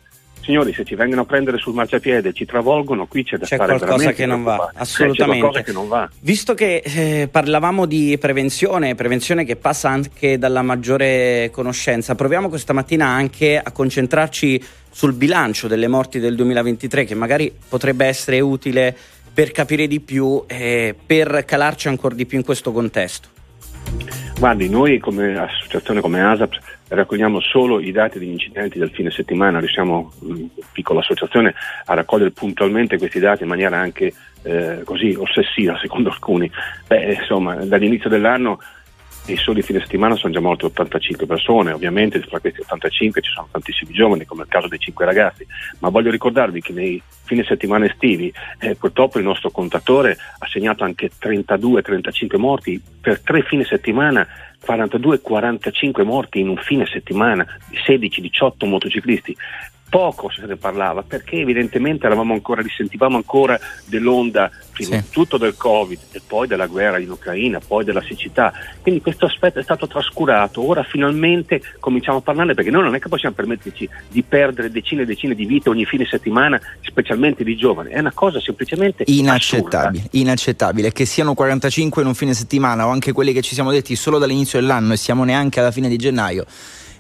Signori, 0.47 0.73
se 0.73 0.85
ci 0.85 0.95
vengono 0.95 1.23
a 1.23 1.25
prendere 1.25 1.59
sul 1.59 1.75
marciapiede, 1.75 2.33
ci 2.33 2.45
travolgono, 2.45 3.07
qui 3.07 3.25
c'è 3.25 3.37
da 3.37 3.47
C'è 3.47 3.57
stare 3.57 3.79
qualcosa 3.79 4.13
che 4.13 4.27
non 4.27 4.45
va. 4.45 4.71
Eh, 4.73 4.79
assolutamente. 4.79 5.33
C'è 5.33 5.39
qualcosa 5.41 5.63
che 5.65 5.73
non 5.73 5.89
va. 5.89 6.09
Visto 6.21 6.55
che 6.55 6.83
eh, 6.85 7.29
parlavamo 7.29 7.85
di 7.85 8.17
prevenzione, 8.17 8.95
prevenzione 8.95 9.45
che 9.45 9.57
passa 9.57 9.89
anche 9.89 10.39
dalla 10.39 10.63
maggiore 10.63 11.51
conoscenza, 11.51 12.15
proviamo 12.15 12.49
questa 12.49 12.73
mattina 12.73 13.07
anche 13.07 13.59
a 13.59 13.73
concentrarci 13.73 14.63
sul 14.89 15.15
bilancio 15.15 15.67
delle 15.67 15.89
morti 15.89 16.21
del 16.21 16.37
2023 16.37 17.05
che 17.05 17.17
magari 17.17 17.53
potrebbe 17.69 18.07
essere 18.07 18.39
utile 18.39 18.97
per 19.35 19.51
capire 19.51 19.89
di 19.89 19.99
più 19.99 20.45
e 20.47 20.95
per 21.05 21.45
calarci 21.45 21.89
ancora 21.89 22.15
di 22.15 22.25
più 22.25 22.39
in 22.39 22.45
questo 22.45 22.71
contesto. 22.71 23.29
Guardi, 24.39 24.69
noi 24.69 25.01
come 25.01 25.37
associazione, 25.37 26.01
come 26.01 26.23
ASAP, 26.23 26.55
raccogliamo 26.89 27.41
solo 27.41 27.81
i 27.81 27.91
dati 27.93 28.19
degli 28.19 28.31
incidenti 28.31 28.79
del 28.79 28.91
fine 28.91 29.11
settimana, 29.11 29.59
riusciamo, 29.59 30.13
mh, 30.21 30.45
piccola 30.73 31.01
associazione, 31.01 31.55
a 31.87 31.95
raccogliere 31.95 32.31
puntualmente 32.31 32.99
questi 32.99 33.19
dati 33.19 33.43
in 33.43 33.49
maniera 33.49 33.79
anche 33.79 34.13
eh, 34.43 34.83
così 34.85 35.15
ossessiva 35.19 35.79
secondo 35.79 36.11
alcuni. 36.11 36.51
Beh, 36.87 37.15
insomma, 37.15 37.57
dall'inizio 37.57 38.09
dell'anno 38.09 38.61
i 39.27 39.37
soli 39.37 39.63
fine 39.63 39.81
settimana 39.81 40.15
sono 40.17 40.33
già 40.33 40.41
morte 40.41 40.67
85 40.67 41.27
persone, 41.27 41.73
ovviamente 41.73 42.21
fra 42.21 42.39
questi 42.39 42.61
85 42.61 43.21
ci 43.21 43.31
sono 43.31 43.49
tantissimi 43.51 43.93
giovani, 43.93 44.25
come 44.25 44.43
il 44.43 44.49
caso 44.49 44.69
dei 44.69 44.79
5 44.79 45.05
ragazzi, 45.05 45.47
ma 45.81 45.89
voglio 45.89 46.11
ricordarvi 46.11 46.61
che 46.61 46.73
nei 46.73 47.03
fine 47.25 47.45
settimana 47.45 47.87
estivi 47.87 48.33
eh, 48.61 48.77
purtroppo 48.77 49.19
il 49.19 49.25
nostro 49.25 49.51
contatore 49.51 50.17
ha 50.39 50.47
segnato 50.47 50.85
anche 50.85 51.11
32-35 51.21 52.39
morti 52.39 52.81
per 53.01 53.21
tre 53.21 53.43
fine 53.43 53.65
settimana 53.65 54.27
42-45 54.65 56.05
morti 56.05 56.41
in 56.41 56.49
un 56.49 56.57
fine 56.57 56.87
settimana, 56.87 57.47
16-18 57.87 58.67
motociclisti. 58.67 59.37
Poco 59.89 60.31
se 60.31 60.45
ne 60.47 60.57
parlava 60.57 61.03
perché 61.03 61.37
evidentemente 61.37 62.07
eravamo 62.07 62.33
ancora, 62.33 62.61
risentivamo 62.61 63.17
ancora 63.17 63.59
dell'onda 63.85 64.51
prima 64.73 64.97
di 64.97 65.09
tutto 65.11 65.39
del 65.39 65.57
Covid 65.57 65.99
e 66.11 66.21
poi 66.27 66.47
della 66.47 66.67
guerra 66.67 66.99
in 66.99 67.11
Ucraina, 67.11 67.61
poi 67.65 67.85
della 67.85 68.03
siccità. 68.03 68.53
Quindi 68.83 69.01
questo 69.01 69.27
aspetto 69.27 69.59
è 69.59 69.63
stato 69.63 69.87
trascurato. 69.87 70.67
Ora 70.67 70.83
finalmente 70.83 71.63
cominciamo 71.79 72.19
a 72.19 72.21
parlarne 72.21 72.55
perché 72.55 72.71
noi 72.71 72.83
non 72.83 72.95
è 72.95 72.99
che 72.99 73.09
possiamo 73.09 73.35
permetterci 73.35 73.89
di 74.09 74.23
perdere 74.23 74.71
decine 74.71 75.03
e 75.03 75.07
decine 75.07 75.35
di 75.35 75.47
vite 75.47 75.71
ogni 75.71 75.87
fine 75.87 76.05
settimana, 76.05 76.61
specialmente 76.83 77.45
di 77.45 77.57
giovani. 77.57 77.91
È 77.91 77.99
una 77.99 78.13
cosa 78.13 78.41
semplicemente 78.41 79.05
Inaccettabile, 79.07 80.09
inaccettabile 80.13 80.93
che 80.93 81.05
siano 81.05 81.35
45 81.35 82.03
in 82.03 82.09
un 82.09 82.15
fine 82.15 82.35
settimana 82.35 82.87
o 82.87 82.91
anche 82.91 83.13
quelli 83.13 83.33
che 83.33 83.43
ci 83.43 83.55
siamo 83.55 83.71
detti 83.71 83.95
solo 83.97 84.19
dall'inizio 84.19 84.61
dell'anno 84.61 84.93
e 84.93 84.97
siamo 84.97 85.25
neanche 85.25 85.61
alla 85.61 85.71
fine 85.71 85.89
di 85.89 85.97
gennaio. 85.97 86.45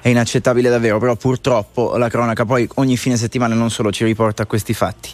È 0.07 0.11
inaccettabile 0.11 0.71
davvero, 0.71 1.01
però 1.01 1.17
purtroppo 1.17 1.97
la 1.97 2.09
cronaca 2.09 2.45
poi 2.45 2.69
ogni 2.75 2.97
fine 2.97 3.17
settimana 3.17 3.57
non 3.57 3.71
solo 3.71 3.91
ci 3.91 4.05
riporta 4.05 4.45
a 4.45 4.47
questi 4.47 4.73
fatti. 4.73 5.11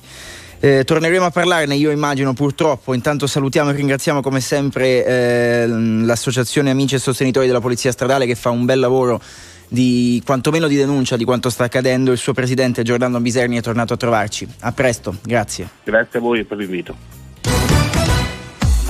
Eh, 0.61 0.85
torneremo 0.85 1.25
a 1.25 1.31
parlarne, 1.31 1.77
io 1.77 1.91
immagino 1.91 2.35
purtroppo. 2.35 2.93
Intanto 2.93 3.27
salutiamo 3.27 3.71
e 3.71 3.73
ringraziamo 3.73 4.21
come 4.21 4.41
sempre 4.41 5.03
eh, 5.03 5.67
l'associazione 5.67 6.69
Amici 6.69 6.97
e 6.97 6.99
Sostenitori 6.99 7.47
della 7.47 7.63
Polizia 7.63 7.91
Stradale 7.91 8.27
che 8.27 8.35
fa 8.35 8.51
un 8.51 8.67
bel 8.67 8.81
lavoro 8.81 9.19
di 9.67 10.23
quantomeno 10.27 10.69
di 10.69 10.77
denuncia 10.77 11.17
di 11.17 11.25
quanto 11.25 11.49
sta 11.49 11.65
accadendo. 11.65 12.13
Il 12.13 12.19
suo 12.19 12.35
presidente 12.35 12.83
Giordano 12.83 13.19
Biserni 13.19 13.57
è 13.57 13.63
tornato 13.63 13.95
a 13.95 13.97
trovarci. 13.97 14.47
A 14.61 14.73
presto, 14.73 15.17
grazie. 15.23 15.71
Grazie 15.85 16.19
a 16.19 16.21
voi 16.21 16.45
per 16.45 16.59
l'invito. 16.59 17.22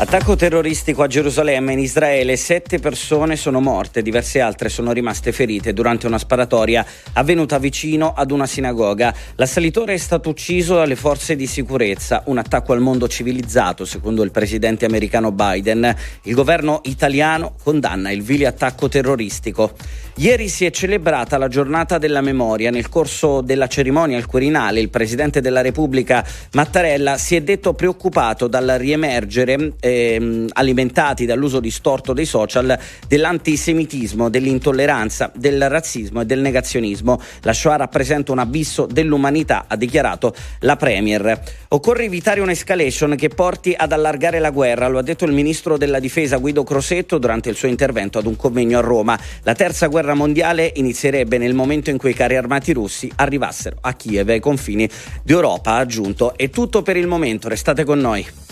Attacco 0.02 0.34
terroristico 0.34 1.05
a 1.05 1.06
Gerusalemme 1.06 1.74
in 1.74 1.78
Israele, 1.78 2.34
sette 2.34 2.81
persone 2.81 3.36
sono 3.36 3.60
morte, 3.60 4.02
diverse 4.02 4.40
altre 4.40 4.68
sono 4.68 4.90
rimaste 4.90 5.31
ferite 5.31 5.72
durante 5.72 6.08
una 6.08 6.18
sparatoria 6.18 6.84
avvenuta 7.12 7.60
vicino 7.60 8.12
ad 8.12 8.32
una 8.32 8.47
sinagoga. 8.47 9.14
L'assalitore 9.36 9.94
è 9.94 9.98
stato 9.98 10.31
ucciso 10.31 10.74
dalle 10.74 10.97
forze 10.97 11.36
di 11.36 11.47
sicurezza, 11.47 12.24
un 12.26 12.39
attacco 12.39 12.72
al 12.72 12.81
mondo 12.81 13.06
civilizzato, 13.06 13.84
secondo 13.84 14.24
il 14.24 14.32
presidente 14.32 14.86
americano 14.86 15.31
Biden. 15.31 15.94
Il 16.22 16.34
governo 16.34 16.81
italiano 16.86 17.55
condanna 17.62 18.10
il 18.10 18.22
vile 18.22 18.47
attacco 18.47 18.89
terroristico. 18.89 19.76
Ieri 20.16 20.48
si 20.48 20.66
è 20.66 20.70
celebrata 20.70 21.39
la 21.39 21.48
giornata 21.48 21.98
della 21.98 22.20
memoria. 22.20 22.70
Nel 22.70 22.89
corso 22.89 23.40
della 23.40 23.68
cerimonia 23.68 24.18
al 24.18 24.26
Quirinale, 24.26 24.81
il 24.81 24.90
presidente 24.90 25.40
della 25.40 25.62
Repubblica 25.62 26.26
Mattarella 26.55 27.16
si 27.16 27.36
è 27.36 27.40
detto 27.40 27.72
preoccupato 27.72 28.48
dal 28.48 28.74
riemergere, 28.78 29.74
ehm, 29.92 30.48
alimentati 30.52 31.26
dall'uso 31.26 31.60
distorto 31.60 32.12
dei 32.12 32.26
social, 32.26 32.78
dell'antisemitismo, 33.06 34.28
dell'intolleranza, 34.28 35.30
del 35.34 35.68
razzismo 35.68 36.20
e 36.20 36.26
del 36.26 36.40
negazionismo. 36.40 37.20
La 37.42 37.52
Shoah 37.52 37.76
rappresenta 37.76 38.32
un 38.32 38.38
abisso 38.38 38.86
dell'umanità, 38.86 39.64
ha 39.68 39.76
dichiarato 39.76 40.34
la 40.60 40.76
Premier. 40.76 41.40
Occorre 41.68 42.04
evitare 42.04 42.40
un'escalation 42.40 43.16
che 43.16 43.28
porti 43.28 43.74
ad 43.76 43.92
allargare 43.92 44.38
la 44.38 44.50
guerra, 44.50 44.88
lo 44.88 44.98
ha 44.98 45.02
detto 45.02 45.24
il 45.24 45.32
ministro 45.32 45.76
della 45.76 45.98
difesa 45.98 46.36
Guido 46.36 46.64
Crosetto 46.64 47.18
durante 47.18 47.48
il 47.48 47.56
suo 47.56 47.68
intervento 47.68 48.18
ad 48.18 48.26
un 48.26 48.36
convegno 48.36 48.78
a 48.78 48.82
Roma. 48.82 49.18
La 49.42 49.54
terza 49.54 49.86
guerra 49.86 50.14
mondiale 50.14 50.72
inizierebbe 50.74 51.38
nel 51.38 51.54
momento 51.54 51.90
in 51.90 51.98
cui 51.98 52.10
i 52.10 52.14
carri 52.14 52.36
armati 52.36 52.72
russi 52.72 53.10
arrivassero 53.16 53.76
a 53.80 53.94
Kiev 53.94 54.28
ai 54.28 54.40
confini 54.40 54.88
d'Europa, 55.22 55.72
ha 55.72 55.78
aggiunto. 55.78 56.36
È 56.36 56.50
tutto 56.50 56.82
per 56.82 56.96
il 56.96 57.06
momento, 57.06 57.48
restate 57.48 57.84
con 57.84 57.98
noi. 57.98 58.51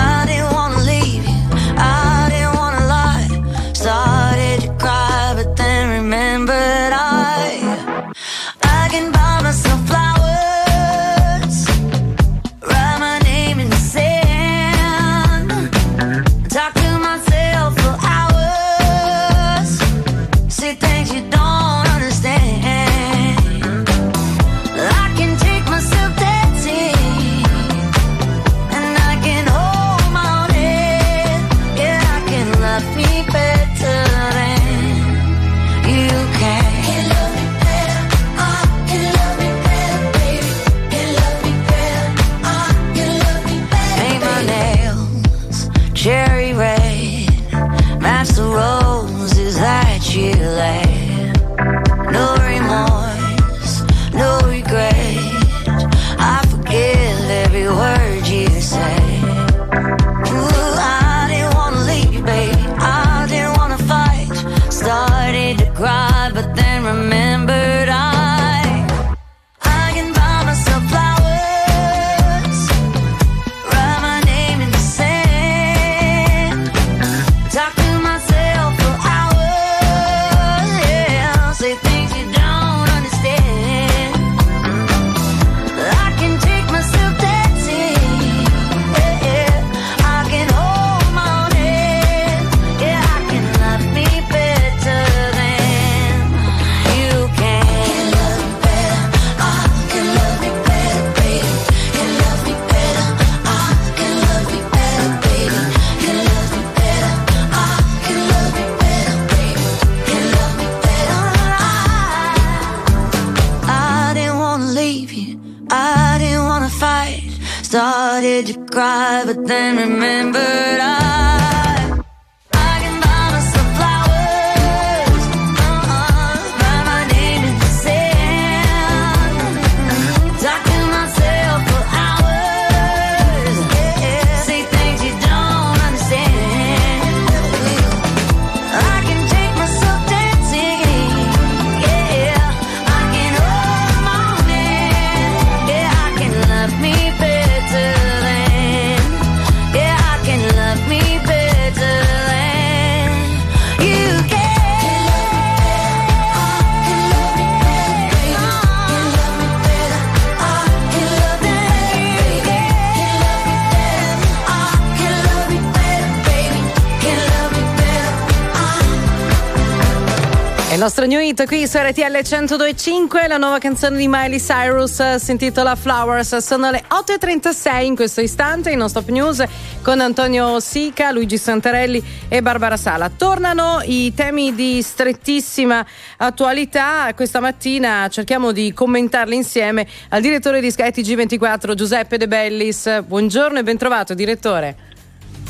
hit 171.31 171.45
qui 171.45 171.65
su 171.65 171.77
RTL 171.77 172.01
102.5, 172.01 173.27
la 173.27 173.37
nuova 173.37 173.57
canzone 173.57 173.95
di 173.95 174.07
Miley 174.09 174.37
Cyrus 174.37 174.99
eh, 174.99 175.17
si 175.17 175.31
intitola 175.31 175.75
Flowers. 175.75 176.35
Sono 176.37 176.69
le 176.69 176.83
8.36 176.89 177.83
in 177.85 177.95
questo 177.95 178.19
istante 178.19 178.71
in 178.71 178.77
Non 178.77 178.89
Stop 178.89 179.07
News 179.07 179.41
con 179.81 180.01
Antonio 180.01 180.59
Sica, 180.59 181.11
Luigi 181.11 181.37
Santarelli 181.37 182.03
e 182.27 182.41
Barbara 182.41 182.75
Sala. 182.75 183.09
Tornano 183.09 183.79
i 183.85 184.13
temi 184.13 184.53
di 184.53 184.81
strettissima 184.81 185.85
attualità. 186.17 187.09
Questa 187.15 187.39
mattina 187.39 188.09
cerchiamo 188.09 188.51
di 188.51 188.73
commentarli 188.73 189.35
insieme 189.35 189.87
al 190.09 190.21
direttore 190.21 190.59
di 190.59 190.69
Sky 190.69 190.89
TG24 190.89 191.75
Giuseppe 191.75 192.17
De 192.17 192.27
Bellis. 192.27 193.03
Buongiorno 193.03 193.59
e 193.59 193.63
bentrovato 193.63 194.13
direttore. 194.13 194.75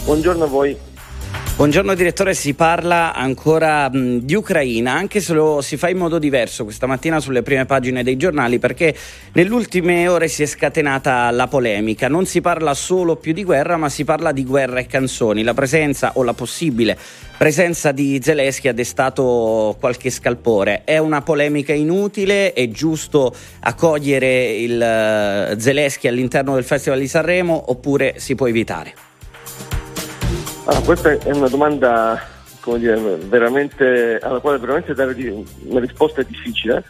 Buongiorno 0.04 0.44
a 0.44 0.48
voi. 0.48 0.91
Buongiorno 1.54 1.94
direttore, 1.94 2.34
si 2.34 2.56
parla 2.56 3.14
ancora 3.14 3.88
mh, 3.88 4.22
di 4.22 4.34
Ucraina, 4.34 4.94
anche 4.94 5.20
se 5.20 5.34
lo 5.34 5.62
si 5.62 5.78
fa 5.78 5.90
in 5.90 5.98
modo 5.98 6.18
diverso 6.18 6.64
questa 6.64 6.88
mattina 6.88 7.20
sulle 7.20 7.44
prime 7.44 7.66
pagine 7.66 8.02
dei 8.02 8.18
giornali 8.18 8.58
perché 8.58 8.96
nelle 9.34 9.54
ultime 9.54 10.08
ore 10.08 10.28
si 10.28 10.42
è 10.42 10.48
scatenata 10.48 11.30
la 11.30 11.46
polemica. 11.46 12.08
Non 12.08 12.26
si 12.26 12.42
parla 12.42 12.74
solo 12.74 13.16
più 13.18 13.32
di 13.32 13.44
guerra, 13.44 13.78
ma 13.78 13.90
si 13.90 14.04
parla 14.04 14.32
di 14.32 14.44
guerra 14.44 14.80
e 14.80 14.88
canzoni. 14.88 15.44
La 15.44 15.54
presenza 15.54 16.14
o 16.16 16.24
la 16.24 16.34
possibile 16.34 16.98
presenza 17.38 17.92
di 17.92 18.20
Zelensky 18.24 18.68
ha 18.68 18.74
destato 18.74 19.76
qualche 19.80 20.10
scalpore. 20.10 20.84
È 20.84 20.98
una 20.98 21.22
polemica 21.22 21.74
inutile, 21.74 22.54
è 22.54 22.70
giusto 22.70 23.36
accogliere 23.60 24.52
il 24.54 24.82
eh, 24.82 25.56
Zelensky 25.60 26.08
all'interno 26.08 26.56
del 26.56 26.64
Festival 26.64 27.00
di 27.00 27.08
Sanremo 27.08 27.66
oppure 27.68 28.16
si 28.18 28.34
può 28.34 28.48
evitare? 28.48 29.11
Allora, 30.72 30.86
questa 30.86 31.12
è 31.12 31.32
una 31.34 31.50
domanda 31.50 32.30
dire, 32.78 34.20
alla 34.22 34.40
quale 34.40 34.58
veramente 34.58 34.94
dare 34.94 35.14
una 35.66 35.82
risposta 35.82 36.22
è 36.22 36.24
difficile, 36.24 36.82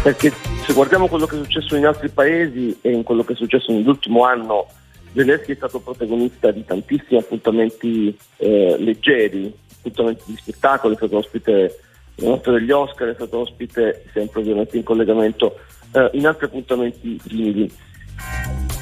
perché 0.00 0.32
se 0.64 0.72
guardiamo 0.72 1.08
quello 1.08 1.26
che 1.26 1.34
è 1.34 1.42
successo 1.42 1.74
in 1.74 1.86
altri 1.86 2.08
paesi 2.08 2.78
e 2.82 2.92
in 2.92 3.02
quello 3.02 3.24
che 3.24 3.32
è 3.32 3.36
successo 3.36 3.72
nell'ultimo 3.72 4.24
anno, 4.24 4.68
Zelensky 5.12 5.54
è 5.54 5.56
stato 5.56 5.80
protagonista 5.80 6.52
di 6.52 6.64
tantissimi 6.64 7.18
appuntamenti 7.18 8.16
eh, 8.36 8.76
leggeri, 8.78 9.52
appuntamenti 9.76 10.22
di 10.26 10.36
spettacolo, 10.36 10.94
è 10.94 10.96
stato 10.96 11.16
ospite 11.16 11.80
nella 12.14 12.30
notte 12.30 12.52
degli 12.52 12.70
Oscar, 12.70 13.08
è 13.08 13.14
stato 13.14 13.38
ospite 13.38 14.04
sempre 14.12 14.38
ovviamente 14.38 14.76
in 14.76 14.84
collegamento 14.84 15.58
eh, 15.90 16.10
in 16.12 16.28
altri 16.28 16.46
appuntamenti 16.46 17.20
simili. 17.26 17.72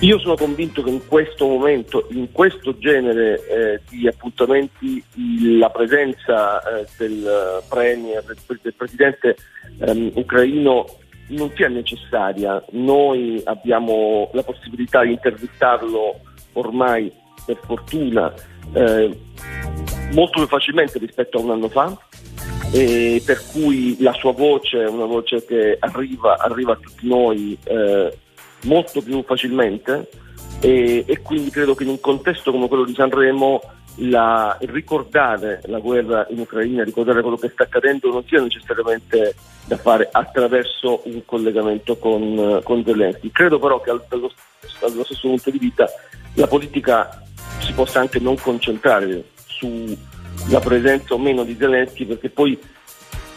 Io 0.01 0.19
sono 0.19 0.35
convinto 0.35 0.83
che 0.83 0.91
in 0.91 1.07
questo 1.07 1.47
momento, 1.47 2.09
in 2.11 2.33
questo 2.33 2.77
genere 2.79 3.47
eh, 3.47 3.81
di 3.89 4.09
appuntamenti, 4.09 5.01
la 5.59 5.71
presenza 5.71 6.61
eh, 6.61 6.87
del 6.99 7.25
eh, 7.25 7.65
premier, 7.69 8.25
del 8.25 8.75
presidente 8.75 9.37
ehm, 9.79 10.11
ucraino 10.15 10.87
non 11.29 11.53
sia 11.55 11.69
necessaria. 11.69 12.61
Noi 12.71 13.41
abbiamo 13.45 14.29
la 14.33 14.43
possibilità 14.43 15.05
di 15.05 15.13
intervistarlo 15.13 16.21
ormai, 16.55 17.11
per 17.47 17.59
fortuna, 17.65 18.33
eh, 18.73 19.19
molto 20.13 20.41
più 20.41 20.47
facilmente 20.49 20.99
rispetto 20.99 21.39
a 21.39 21.43
un 21.43 21.51
anno 21.51 21.69
fa. 21.69 21.97
E 22.73 23.23
per 23.25 23.39
cui 23.53 23.97
la 24.01 24.15
sua 24.15 24.33
voce 24.33 24.83
è 24.83 24.89
una 24.89 25.05
voce 25.05 25.45
che 25.45 25.77
arriva, 25.79 26.39
arriva 26.39 26.73
a 26.73 26.77
tutti 26.77 27.07
noi 27.07 27.57
eh, 27.65 28.19
molto 28.63 29.01
più 29.03 29.23
facilmente 29.25 30.09
e, 30.61 31.05
e 31.07 31.21
quindi 31.21 31.51
credo 31.51 31.75
che 31.75 31.83
in 31.83 31.91
un 31.91 32.01
contesto 32.01 32.51
come 32.51 32.69
quello 32.69 32.85
di 32.85 32.95
Sanremo 32.95 33.61
la- 33.97 34.57
ricordare 34.61 35.61
la 35.67 35.79
guerra 35.79 36.27
in 36.31 36.41
Ucraina, 36.41 36.85
ricordare 36.85 37.21
quello 37.21 37.37
che 37.37 37.49
sta 37.49 37.65
accadendo 37.65 38.11
non 38.11 38.25
sia 38.27 38.41
necessariamente 38.41 39.35
da 39.67 39.77
fare 39.77 40.09
attraverso 40.11 41.03
un 41.05 41.25
collegamento 41.25 41.97
con, 41.97 42.61
con 42.63 42.85
Zelensky. 42.85 43.31
Credo 43.31 43.59
però 43.59 43.81
che 43.81 43.91
al- 43.91 44.05
dallo, 44.09 44.31
dallo 44.81 45.05
stesso 45.05 45.29
punto 45.29 45.51
di 45.51 45.59
vista 45.59 45.87
la 46.35 46.47
politica 46.47 47.23
si 47.59 47.73
possa 47.73 48.01
anche 48.01 48.19
non 48.19 48.37
concentrare 48.39 49.25
sulla 49.47 50.61
presenza 50.61 51.15
o 51.15 51.19
meno 51.19 51.45
di 51.45 51.57
Zelensky 51.59 52.07
perché 52.07 52.31
poi 52.31 52.59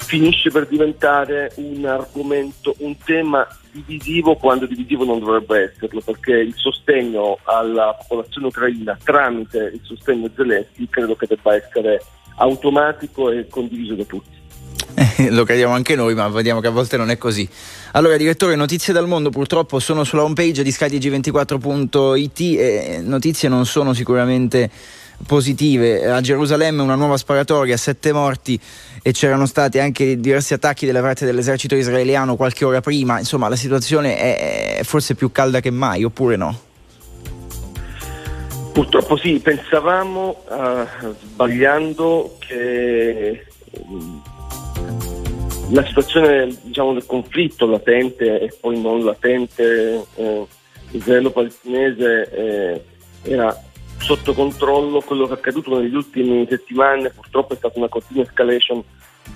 finisce 0.05 0.51
per 0.51 0.67
diventare 0.67 1.51
un 1.55 1.85
argomento, 1.85 2.75
un 2.79 2.95
tema 3.03 3.47
divisivo 3.71 4.35
quando 4.35 4.65
divisivo 4.65 5.03
non 5.03 5.19
dovrebbe 5.19 5.71
esserlo, 5.71 5.99
perché 5.99 6.33
il 6.33 6.53
sostegno 6.55 7.39
alla 7.43 7.97
popolazione 7.99 8.47
ucraina 8.47 8.97
tramite 9.03 9.71
il 9.73 9.81
sostegno 9.83 10.29
Zelensky 10.33 10.87
credo 10.89 11.15
che 11.15 11.25
debba 11.27 11.55
essere 11.55 12.01
automatico 12.37 13.31
e 13.31 13.47
condiviso 13.49 13.95
da 13.95 14.03
tutti. 14.03 14.43
Lo 15.29 15.43
crediamo 15.43 15.73
anche 15.73 15.95
noi, 15.95 16.13
ma 16.13 16.27
vediamo 16.29 16.61
che 16.61 16.67
a 16.67 16.71
volte 16.71 16.95
non 16.95 17.09
è 17.09 17.17
così. 17.17 17.47
Allora, 17.93 18.15
direttore, 18.15 18.55
notizie 18.55 18.93
dal 18.93 19.07
mondo 19.07 19.29
purtroppo 19.29 19.79
sono 19.79 20.03
sulla 20.03 20.23
homepage 20.23 20.63
di 20.63 20.69
skytg24.it 20.69 22.39
e 22.39 22.99
notizie 23.01 23.49
non 23.49 23.65
sono 23.65 23.93
sicuramente 23.93 24.69
positive. 25.25 26.09
A 26.09 26.21
Gerusalemme 26.21 26.81
una 26.81 26.95
nuova 26.95 27.17
sparatoria, 27.17 27.77
sette 27.77 28.11
morti 28.11 28.59
e 29.07 29.11
c'erano 29.11 29.45
stati 29.45 29.77
anche 29.77 30.19
diversi 30.19 30.55
attacchi 30.55 30.87
delle 30.87 30.99
parte 30.99 31.25
dell'esercito 31.25 31.75
israeliano 31.75 32.35
qualche 32.35 32.65
ora 32.65 32.81
prima. 32.81 33.19
Insomma, 33.19 33.47
la 33.47 33.55
situazione 33.55 34.17
è 34.17 34.79
forse 34.81 35.13
più 35.13 35.31
calda 35.31 35.59
che 35.59 35.69
mai, 35.69 36.03
oppure 36.03 36.35
no? 36.35 36.59
Purtroppo 38.73 39.15
sì, 39.15 39.37
pensavamo, 39.37 40.41
eh, 40.49 40.85
sbagliando, 41.21 42.37
che 42.39 43.45
mm, 43.87 44.17
la 45.69 45.85
situazione 45.85 46.57
diciamo, 46.63 46.93
del 46.93 47.05
conflitto 47.05 47.67
latente 47.67 48.39
e 48.39 48.57
poi 48.59 48.81
non 48.81 49.05
latente 49.05 50.03
eh, 50.15 50.47
israelo-palestinese 50.89 52.31
eh, 52.31 52.85
era 53.21 53.55
sotto 53.97 54.33
controllo, 54.33 55.01
quello 55.01 55.25
che 55.27 55.33
è 55.33 55.37
accaduto 55.37 55.79
negli 55.79 55.95
ultimi 55.95 56.45
settimane. 56.49 57.09
Purtroppo 57.09 57.53
è 57.53 57.57
stata 57.57 57.77
una 57.77 57.89
continua 57.89 58.23
escalation 58.23 58.83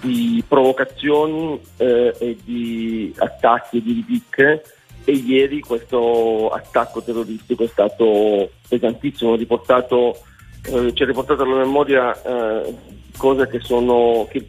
di 0.02 0.44
provocazioni 0.48 1.60
eh, 1.78 2.16
e 2.18 2.38
di 2.44 3.14
attacchi 3.18 3.78
e 3.78 3.82
di 3.82 3.94
ripicche. 3.94 4.64
E 5.06 5.12
ieri 5.14 5.62
questo 5.62 6.50
attacco 6.50 7.02
terroristico 7.02 7.64
è 7.64 7.68
stato 7.68 8.52
pesantissimo, 8.68 9.36
riportato, 9.36 10.20
eh, 10.66 10.94
ci 10.94 11.04
ha 11.04 11.06
riportato 11.06 11.44
alla 11.44 11.64
memoria 11.64 12.14
eh, 12.22 12.76
cose 13.18 13.48
che 13.48 13.60
sono 13.60 14.28
che 14.30 14.48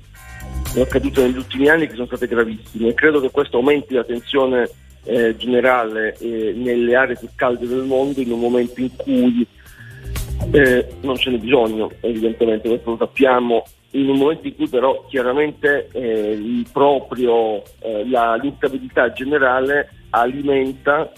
sono 0.64 0.84
accadute 0.84 1.22
negli 1.22 1.36
ultimi 1.36 1.68
anni 1.68 1.86
che 1.86 1.94
sono 1.94 2.06
state 2.06 2.26
gravissime. 2.26 2.88
E 2.88 2.94
credo 2.94 3.20
che 3.20 3.30
questo 3.30 3.56
aumenti 3.56 3.94
la 3.94 4.04
tensione 4.04 4.68
eh, 5.04 5.34
generale 5.36 6.16
eh, 6.18 6.52
nelle 6.54 6.94
aree 6.94 7.16
più 7.16 7.28
calde 7.34 7.66
del 7.66 7.84
mondo 7.84 8.20
in 8.20 8.30
un 8.30 8.40
momento 8.40 8.80
in 8.80 8.94
cui 8.96 9.46
eh, 10.52 10.86
non 11.02 11.16
ce 11.16 11.30
n'è 11.30 11.38
bisogno, 11.38 11.90
evidentemente, 12.00 12.68
questo 12.68 12.90
lo 12.90 12.96
sappiamo, 12.96 13.64
in 13.92 14.08
un 14.08 14.18
momento 14.18 14.46
in 14.46 14.54
cui 14.54 14.68
però 14.68 15.04
chiaramente 15.08 15.88
eh, 15.92 16.32
il 16.32 16.66
proprio, 16.72 17.62
eh, 17.80 18.08
la- 18.08 18.36
l'instabilità 18.36 19.12
generale 19.12 19.90
alimenta 20.10 21.10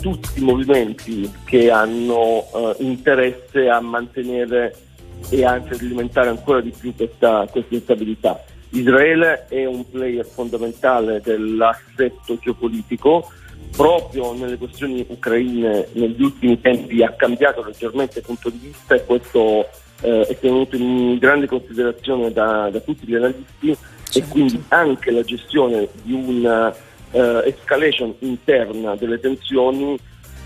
tutti 0.00 0.38
i 0.38 0.44
movimenti 0.44 1.30
che 1.44 1.70
hanno 1.70 2.44
eh, 2.54 2.76
interesse 2.84 3.68
a 3.68 3.80
mantenere 3.80 4.74
e 5.30 5.44
anzi 5.44 5.72
ad 5.72 5.80
alimentare 5.80 6.28
ancora 6.28 6.60
di 6.60 6.72
più 6.78 6.94
questa, 6.94 7.46
questa 7.50 7.74
instabilità. 7.74 8.44
Israele 8.70 9.46
è 9.48 9.64
un 9.64 9.88
player 9.88 10.24
fondamentale 10.24 11.20
dell'assetto 11.20 12.38
geopolitico, 12.40 13.28
proprio 13.70 14.32
nelle 14.34 14.56
questioni 14.56 15.04
ucraine 15.08 15.88
negli 15.92 16.22
ultimi 16.22 16.60
tempi 16.60 17.02
ha 17.02 17.12
cambiato 17.12 17.64
leggermente 17.64 18.20
punto 18.20 18.50
di 18.50 18.58
vista 18.58 18.94
e 18.94 19.04
questo 19.04 19.68
eh, 20.00 20.26
è 20.26 20.38
tenuto 20.38 20.76
in 20.76 21.18
grande 21.18 21.46
considerazione 21.46 22.32
da, 22.32 22.68
da 22.70 22.80
tutti 22.80 23.06
gli 23.06 23.14
analisti 23.14 23.76
e 24.14 24.24
quindi 24.28 24.62
anche 24.68 25.10
la 25.10 25.22
gestione 25.22 25.88
di 26.02 26.12
una 26.12 26.74
eh, 27.10 27.42
escalation 27.46 28.14
interna 28.20 28.94
delle 28.96 29.20
tensioni 29.20 29.98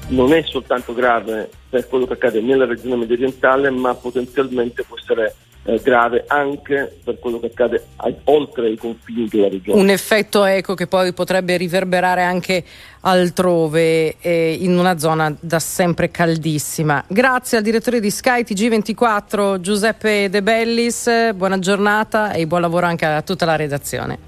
non 0.09 0.33
è 0.33 0.43
soltanto 0.43 0.93
grave 0.95 1.49
per 1.69 1.89
quello 1.89 2.07
che 2.07 2.15
accade 2.15 2.41
nella 2.41 2.67
regione 2.67 2.97
medio 2.97 3.15
orientale, 3.15 3.71
ma 3.71 3.95
potenzialmente 3.95 4.83
può 4.83 4.99
essere 4.99 5.35
eh, 5.65 5.81
grave 5.83 6.25
anche 6.27 6.99
per 7.05 7.19
quello 7.19 7.39
che 7.39 7.47
accade 7.47 7.87
ai- 7.97 8.17
oltre 8.25 8.71
i 8.71 8.77
confini 8.77 9.29
della 9.29 9.49
regione. 9.49 9.81
Un 9.81 9.91
effetto 9.91 10.45
eco 10.45 10.75
che 10.75 10.87
poi 10.87 11.13
potrebbe 11.13 11.57
riverberare 11.57 12.23
anche 12.23 12.65
altrove 13.01 14.17
eh, 14.21 14.57
in 14.61 14.77
una 14.77 14.99
zona 14.99 15.35
da 15.39 15.59
sempre 15.59 16.11
caldissima. 16.11 17.05
Grazie 17.07 17.59
al 17.59 17.63
direttore 17.63 18.01
di 18.01 18.11
Sky 18.11 18.43
TG24 18.43 19.61
Giuseppe 19.61 20.29
De 20.29 20.43
Bellis, 20.43 21.33
buona 21.35 21.59
giornata 21.59 22.33
e 22.33 22.47
buon 22.47 22.61
lavoro 22.61 22.87
anche 22.87 23.05
a 23.05 23.23
tutta 23.23 23.45
la 23.45 23.57
redazione. 23.57 24.19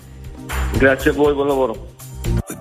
Grazie 0.76 1.10
a 1.10 1.14
voi, 1.14 1.34
buon 1.34 1.46
lavoro. 1.46 1.92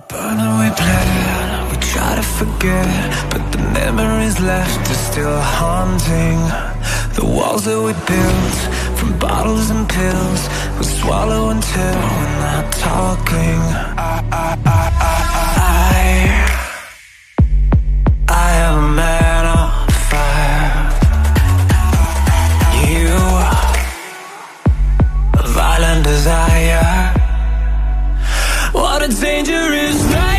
Burn 0.10 0.40
and 0.40 0.60
we 0.60 0.70
play, 0.76 1.70
we 1.72 1.78
try 1.78 2.16
to 2.16 2.22
forget, 2.22 2.86
but 3.30 3.42
the 3.52 3.60
memories 3.74 4.40
left 4.40 4.88
are 4.88 4.94
still 4.94 5.40
haunting. 5.40 6.83
The 7.16 7.26
walls 7.26 7.66
that 7.66 7.80
we 7.80 7.94
built 8.12 8.58
from 8.98 9.20
bottles 9.20 9.70
and 9.70 9.88
pills. 9.88 10.42
We 10.80 10.84
swallow 10.84 11.50
until 11.50 11.96
we're 12.16 12.38
not 12.48 12.74
talking. 12.74 13.60
I, 13.98 14.24
I, 14.32 14.58
I, 14.66 14.82
I, 15.00 15.22
I, 15.62 16.10
I 18.30 18.50
am 18.66 18.76
a 18.84 18.88
man 19.02 19.46
on 19.58 19.70
fire. 20.10 20.74
You, 22.90 23.14
a 25.40 25.44
violent 25.60 26.04
desire. 26.04 27.14
What 28.72 29.04
a 29.04 29.08
dangerous 29.22 30.00
night 30.12 30.33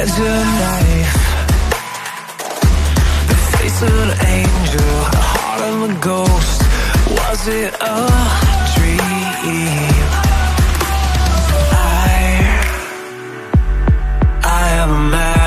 the 0.00 0.06
edge 0.06 0.18
of 0.18 0.26
a 0.26 0.44
knife. 0.60 1.16
The 3.28 3.34
face 3.56 3.82
of 3.82 3.94
an 4.04 4.12
angel, 4.26 4.94
the 5.10 5.24
heart 5.32 5.62
of 5.62 5.90
a 5.90 5.94
ghost. 6.00 6.60
Was 7.10 7.48
it 7.48 7.74
a 7.80 8.08
dream? 8.74 9.00
I, 11.72 12.26
I 14.42 14.68
am 14.82 14.90
a 14.90 15.10
man 15.10 15.39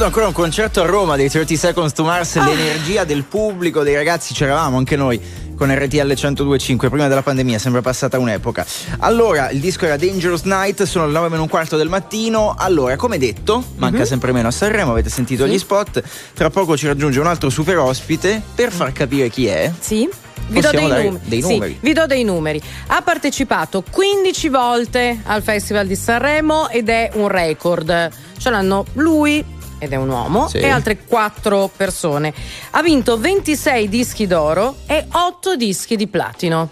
Ricordo 0.00 0.18
ancora 0.18 0.34
un 0.38 0.46
concerto 0.46 0.80
a 0.80 0.86
Roma 0.86 1.14
dei 1.16 1.28
30 1.28 1.56
Seconds 1.56 1.92
to 1.92 2.04
Mars, 2.04 2.36
Ah. 2.36 2.46
l'energia 2.46 3.04
del 3.04 3.22
pubblico, 3.24 3.82
dei 3.82 3.94
ragazzi, 3.94 4.32
c'eravamo 4.32 4.78
anche 4.78 4.96
noi 4.96 5.20
con 5.54 5.70
RTL 5.70 6.06
1025 6.06 6.88
prima 6.88 7.06
della 7.06 7.20
pandemia, 7.20 7.58
sembra 7.58 7.82
passata 7.82 8.18
un'epoca. 8.18 8.64
Allora, 9.00 9.50
il 9.50 9.60
disco 9.60 9.84
era 9.84 9.98
Dangerous 9.98 10.44
Night, 10.44 10.84
sono 10.84 11.04
le 11.04 11.12
9 11.12 11.28
meno 11.28 11.42
un 11.42 11.50
quarto 11.50 11.76
del 11.76 11.90
mattino. 11.90 12.54
Allora, 12.56 12.96
come 12.96 13.18
detto, 13.18 13.62
manca 13.76 13.98
Mhm. 13.98 14.04
sempre 14.06 14.32
meno 14.32 14.48
a 14.48 14.50
Sanremo, 14.50 14.92
avete 14.92 15.10
sentito 15.10 15.44
Sì. 15.44 15.50
gli 15.50 15.58
spot. 15.58 16.02
Tra 16.32 16.48
poco 16.48 16.78
ci 16.78 16.86
raggiunge 16.86 17.20
un 17.20 17.26
altro 17.26 17.50
super 17.50 17.76
ospite 17.76 18.40
per 18.54 18.72
far 18.72 18.92
capire 18.92 19.28
chi 19.28 19.48
è. 19.48 19.70
Sì. 19.80 20.08
Vi 20.46 20.60
do 20.62 20.70
dei, 20.70 20.88
num- 20.88 21.20
dei 21.24 21.42
sì, 21.42 21.52
numeri. 21.52 21.76
vi 21.78 21.92
do 21.92 22.06
dei 22.06 22.24
numeri. 22.24 22.60
Ha 22.86 23.02
partecipato 23.02 23.84
15 23.90 24.48
volte 24.48 25.20
al 25.24 25.42
Festival 25.42 25.86
di 25.86 25.94
Sanremo 25.94 26.70
ed 26.70 26.88
è 26.88 27.10
un 27.16 27.28
record. 27.28 28.10
Ce 28.38 28.48
l'hanno 28.48 28.86
lui 28.94 29.58
ed 29.80 29.92
è 29.92 29.96
un 29.96 30.08
uomo 30.10 30.46
Sì. 30.46 30.58
e 30.58 30.68
altre 30.68 30.98
4 31.04 31.68
persone. 31.76 32.32
Ha 32.70 32.82
vinto 32.82 33.18
26 33.18 33.88
dischi 33.88 34.28
d'oro 34.28 34.76
e 34.86 35.06
8 35.10 35.56
dischi 35.56 35.96
di 35.96 36.06
platino. 36.06 36.70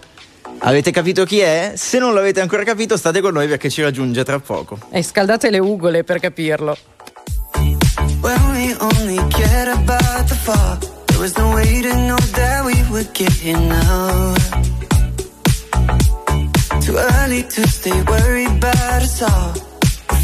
Avete 0.59 0.91
capito 0.91 1.25
chi 1.25 1.39
è? 1.39 1.73
Se 1.75 1.99
non 1.99 2.13
l'avete 2.13 2.39
ancora 2.41 2.63
capito, 2.63 2.95
state 2.97 3.19
con 3.21 3.33
noi 3.33 3.47
perché 3.47 3.69
ci 3.69 3.81
raggiunge 3.81 4.23
tra 4.23 4.39
poco. 4.39 4.77
E 4.91 5.01
scaldate 5.03 5.49
le 5.49 5.59
ugole 5.59 6.03
per 6.03 6.19
capirlo. 6.19 6.77
When 8.21 8.51
we 8.51 8.75
only 8.79 9.15
cared 9.29 9.69
about 9.69 10.27
the 10.27 10.35
fall, 10.35 10.77
there 11.05 11.19
was 11.19 11.33
no 11.37 11.51
way 11.53 11.81
to 11.81 11.93
know 12.05 12.17
that 12.33 12.63
we 12.65 12.75
would 12.89 13.09
get 13.13 13.31
here 13.31 13.57
now. 13.57 14.33
Too 16.81 16.97
early 16.97 17.43
to 17.45 17.67
stay 17.67 18.01
worried 18.07 18.49
about 18.61 19.03
us 19.03 19.21
all. 19.21 19.53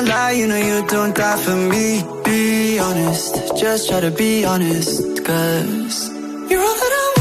lie. 0.00 0.32
You 0.32 0.46
know 0.46 0.56
you 0.56 0.86
don't 0.86 1.14
die 1.14 1.36
for 1.36 1.56
me. 1.56 2.02
Be 2.24 2.78
honest, 2.78 3.56
just 3.56 3.88
try 3.88 4.00
to 4.00 4.10
be 4.10 4.44
honest, 4.44 5.24
cause 5.24 6.08
you're 6.50 6.60
all 6.60 6.74
that 6.82 6.92
I 6.92 7.13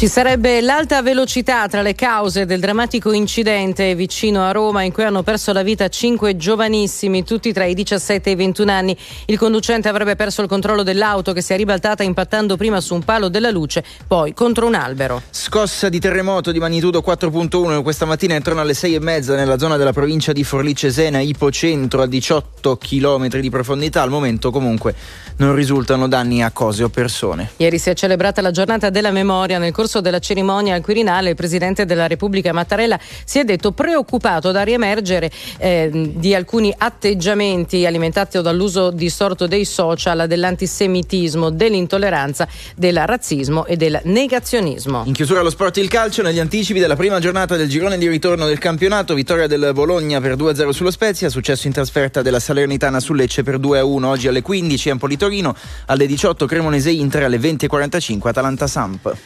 Ci 0.00 0.08
sarebbe 0.08 0.62
l'alta 0.62 1.02
velocità 1.02 1.68
tra 1.68 1.82
le 1.82 1.94
cause 1.94 2.46
del 2.46 2.58
drammatico 2.58 3.12
incidente 3.12 3.94
vicino 3.94 4.42
a 4.42 4.50
Roma 4.50 4.82
in 4.82 4.92
cui 4.92 5.04
hanno 5.04 5.22
perso 5.22 5.52
la 5.52 5.62
vita 5.62 5.88
cinque 5.88 6.38
giovanissimi, 6.38 7.22
tutti 7.22 7.52
tra 7.52 7.66
i 7.66 7.74
17 7.74 8.30
e 8.30 8.32
i 8.32 8.34
21 8.34 8.72
anni. 8.72 8.96
Il 9.26 9.36
conducente 9.36 9.90
avrebbe 9.90 10.16
perso 10.16 10.40
il 10.40 10.48
controllo 10.48 10.82
dell'auto 10.82 11.34
che 11.34 11.42
si 11.42 11.52
è 11.52 11.56
ribaltata 11.58 12.02
impattando 12.02 12.56
prima 12.56 12.80
su 12.80 12.94
un 12.94 13.04
palo 13.04 13.28
della 13.28 13.50
luce, 13.50 13.84
poi 14.06 14.32
contro 14.32 14.66
un 14.66 14.74
albero. 14.74 15.20
Scossa 15.28 15.90
di 15.90 16.00
terremoto 16.00 16.50
di 16.50 16.58
magnitudo 16.58 17.04
4.1 17.06 17.82
questa 17.82 18.06
mattina 18.06 18.34
intorno 18.34 18.62
alle 18.62 18.72
6 18.72 18.94
e 18.94 19.00
mezza 19.00 19.36
nella 19.36 19.58
zona 19.58 19.76
della 19.76 19.92
provincia 19.92 20.32
di 20.32 20.44
Forlì 20.44 20.74
Cesena, 20.74 21.20
ipocentro 21.20 22.00
a 22.00 22.06
18 22.06 22.78
km 22.78 23.38
di 23.38 23.50
profondità. 23.50 24.00
Al 24.00 24.08
momento 24.08 24.50
comunque 24.50 24.94
non 25.36 25.54
risultano 25.54 26.08
danni 26.08 26.42
a 26.42 26.50
cose 26.52 26.84
o 26.84 26.88
persone. 26.88 27.50
Ieri 27.58 27.78
si 27.78 27.90
è 27.90 27.94
celebrata 27.94 28.40
la 28.40 28.50
giornata 28.50 28.88
della 28.88 29.10
memoria. 29.10 29.58
Nel 29.58 29.72
corso 29.72 29.88
della 29.98 30.20
cerimonia 30.20 30.76
al 30.76 30.82
Quirinale 30.82 31.30
il 31.30 31.34
Presidente 31.34 31.84
della 31.84 32.06
Repubblica 32.06 32.52
Mattarella 32.52 33.00
si 33.24 33.40
è 33.40 33.44
detto 33.44 33.72
preoccupato 33.72 34.52
da 34.52 34.62
riemergere 34.62 35.28
eh, 35.58 36.12
di 36.14 36.32
alcuni 36.32 36.72
atteggiamenti 36.76 37.84
alimentati 37.84 38.40
dall'uso 38.40 38.90
distorto 38.92 39.48
dei 39.48 39.64
social, 39.64 40.26
dell'antisemitismo, 40.28 41.50
dell'intolleranza, 41.50 42.46
del 42.76 43.04
razzismo 43.04 43.66
e 43.66 43.76
del 43.76 43.98
negazionismo. 44.04 45.02
In 45.06 45.12
chiusura 45.12 45.40
allo 45.40 45.50
sport 45.50 45.78
il 45.78 45.88
calcio, 45.88 46.22
negli 46.22 46.38
anticipi 46.38 46.78
della 46.78 46.96
prima 46.96 47.18
giornata 47.18 47.56
del 47.56 47.68
girone 47.68 47.98
di 47.98 48.06
ritorno 48.06 48.46
del 48.46 48.58
campionato, 48.58 49.14
vittoria 49.14 49.46
del 49.46 49.70
Bologna 49.72 50.20
per 50.20 50.36
2-0 50.36 50.68
sullo 50.70 50.90
Spezia, 50.90 51.28
successo 51.30 51.66
in 51.66 51.72
trasferta 51.72 52.22
della 52.22 52.38
Salernitana 52.38 53.00
su 53.00 53.14
Lecce 53.14 53.42
per 53.42 53.58
2-1 53.58 54.04
oggi 54.04 54.28
alle 54.28 54.42
15 54.42 54.90
Empoli-Torino, 54.90 55.54
alle 55.86 56.06
18 56.06 56.46
Cremonese 56.46 56.90
Inter, 56.90 57.24
alle 57.24 57.38
20.45 57.38 58.28
Atalanta-Samp. 58.28 59.16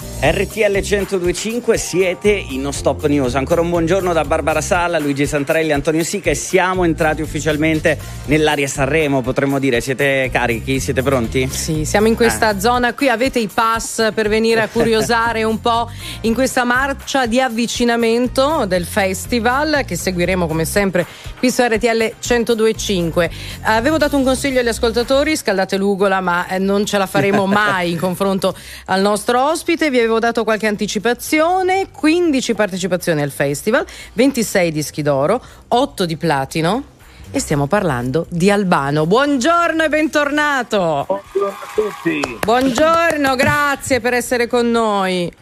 RTL 0.55 0.79
1025 0.79 1.77
siete 1.77 2.31
in 2.31 2.61
No 2.61 2.71
Stop 2.71 3.07
News. 3.07 3.35
Ancora 3.35 3.61
un 3.61 3.71
buongiorno 3.71 4.13
da 4.13 4.25
Barbara 4.25 4.61
Sala, 4.61 5.01
Luigi 5.01 5.27
Santrelli, 5.27 5.73
Antonio 5.73 6.05
Sica 6.05 6.31
e 6.31 6.37
siamo 6.37 6.85
entrati 6.85 7.23
ufficialmente 7.23 7.99
nell'area 8.27 8.69
Sanremo, 8.69 9.21
potremmo 9.21 9.59
dire. 9.59 9.81
Siete 9.81 10.31
carichi? 10.31 10.79
Siete 10.79 11.03
pronti? 11.03 11.49
Sì, 11.51 11.85
siamo 11.85 12.07
in 12.07 12.15
questa 12.15 12.61
zona 12.61 12.95
qui, 12.95 13.09
avete 13.09 13.41
i 13.41 13.49
pass 13.53 14.13
per 14.13 14.29
venire 14.29 14.61
a 14.61 14.69
curiosare 14.69 15.43
un 15.43 15.61
po' 15.61 15.91
in 16.21 16.35
questa 16.35 16.63
marcia 16.63 17.27
di 17.27 17.41
avvicinamento 17.41 18.65
del 18.65 18.85
festival 18.85 19.83
che 19.85 19.97
seguiremo 19.97 20.47
come 20.47 20.65
sempre 20.65 21.05
qui 21.41 21.51
su 21.51 21.63
RTL 21.63 22.15
1025. 22.21 23.31
Avevo 23.63 23.97
dato 23.97 24.17
un 24.17 24.23
consiglio 24.23 24.61
agli 24.61 24.69
ascoltatori, 24.69 25.37
scaldate 25.37 25.77
l'ugola, 25.77 26.21
ma 26.21 26.47
eh, 26.47 26.59
non 26.61 26.87
ce 26.87 26.97
la 26.97 27.07
faremo 27.07 27.45
mai 27.51 27.91
in 27.91 27.99
confronto 27.99 28.55
al 28.87 29.01
nostro 29.01 29.51
ospite. 29.51 29.91
Vi 29.91 29.99
avevo 29.99 30.21
dato 30.21 30.44
qualche 30.45 30.67
anticipazione, 30.67 31.89
15 31.91 32.55
partecipazioni 32.55 33.23
al 33.23 33.31
festival, 33.31 33.85
26 34.13 34.71
dischi 34.71 35.03
d'oro, 35.03 35.43
8 35.69 36.07
di 36.07 36.17
platino 36.17 36.85
e 37.31 37.41
stiamo 37.41 37.67
parlando 37.67 38.27
di 38.29 38.51
Albano. 38.51 39.07
Buongiorno 39.07 39.83
e 39.83 39.89
bentornato. 39.89 41.05
Buongiorno 41.09 41.49
a 41.49 41.69
tutti. 41.75 42.39
Buongiorno, 42.41 43.35
grazie 43.35 44.01
per 44.01 44.15
essere 44.15 44.47
con 44.47 44.71
noi. 44.71 45.33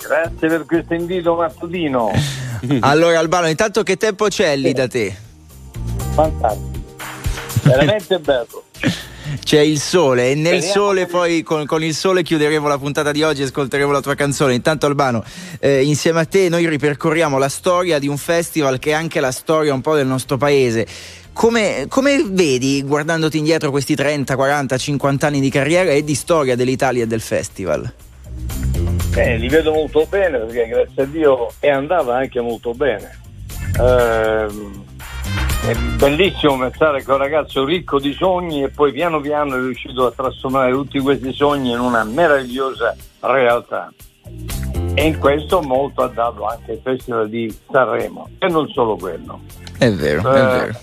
Grazie 0.00 0.48
per 0.48 0.64
questo 0.66 0.94
invito 0.94 1.34
mattutino. 1.34 2.12
Allora 2.80 3.18
Albano, 3.18 3.48
intanto 3.48 3.82
che 3.82 3.96
tempo 3.96 4.28
c'è 4.28 4.56
lì 4.56 4.72
da 4.72 4.86
te? 4.86 5.14
Fantastico. 6.14 6.82
Veramente 7.62 8.18
bello. 8.18 8.64
C'è 9.42 9.60
il 9.60 9.78
sole 9.78 10.30
e 10.30 10.34
nel 10.34 10.62
sole 10.62 11.06
poi 11.06 11.42
con, 11.42 11.66
con 11.66 11.82
il 11.82 11.94
sole 11.94 12.22
chiuderemo 12.22 12.68
la 12.68 12.78
puntata 12.78 13.12
di 13.12 13.22
oggi 13.22 13.42
e 13.42 13.44
ascolteremo 13.44 13.90
la 13.90 14.00
tua 14.00 14.14
canzone. 14.14 14.54
Intanto 14.54 14.86
Albano, 14.86 15.24
eh, 15.60 15.82
insieme 15.82 16.20
a 16.20 16.24
te 16.24 16.48
noi 16.48 16.68
ripercorriamo 16.68 17.38
la 17.38 17.48
storia 17.48 17.98
di 17.98 18.08
un 18.08 18.16
festival 18.16 18.78
che 18.78 18.90
è 18.90 18.94
anche 18.94 19.20
la 19.20 19.32
storia 19.32 19.74
un 19.74 19.80
po' 19.80 19.94
del 19.94 20.06
nostro 20.06 20.36
paese. 20.36 20.86
Come, 21.32 21.86
come 21.88 22.24
vedi, 22.28 22.82
guardandoti 22.82 23.38
indietro 23.38 23.70
questi 23.70 23.96
30, 23.96 24.36
40, 24.36 24.76
50 24.76 25.26
anni 25.26 25.40
di 25.40 25.50
carriera 25.50 25.90
e 25.90 26.04
di 26.04 26.14
storia 26.14 26.54
dell'Italia 26.54 27.02
e 27.02 27.06
del 27.06 27.20
festival? 27.20 27.92
Eh, 29.16 29.36
li 29.36 29.48
vedo 29.48 29.72
molto 29.72 30.06
bene 30.08 30.38
perché 30.38 30.66
grazie 30.68 31.02
a 31.02 31.06
Dio 31.06 31.52
è 31.58 31.68
andata 31.68 32.16
anche 32.16 32.40
molto 32.40 32.72
bene. 32.72 33.18
Ehm, 33.80 34.84
è 35.66 35.74
bellissimo 35.96 36.58
pensare 36.58 37.02
che 37.02 37.10
un 37.10 37.16
ragazzo 37.16 37.64
ricco 37.64 37.98
di 37.98 38.12
sogni 38.12 38.62
e 38.62 38.68
poi 38.68 38.92
piano 38.92 39.20
piano 39.20 39.56
è 39.56 39.58
riuscito 39.60 40.06
a 40.06 40.12
trasformare 40.12 40.72
tutti 40.72 40.98
questi 41.00 41.32
sogni 41.32 41.72
in 41.72 41.78
una 41.80 42.04
meravigliosa 42.04 42.94
realtà. 43.20 43.92
E 44.94 45.06
in 45.06 45.18
questo 45.18 45.60
molto 45.62 46.02
ha 46.02 46.08
dato 46.08 46.44
anche 46.46 46.72
il 46.72 46.80
Festival 46.82 47.28
di 47.28 47.54
Sanremo 47.70 48.28
e 48.38 48.48
non 48.48 48.68
solo 48.68 48.96
quello. 48.96 49.40
È 49.78 49.90
vero, 49.90 50.30
è 50.30 50.38
Eh, 50.38 50.42
vero. 50.66 50.78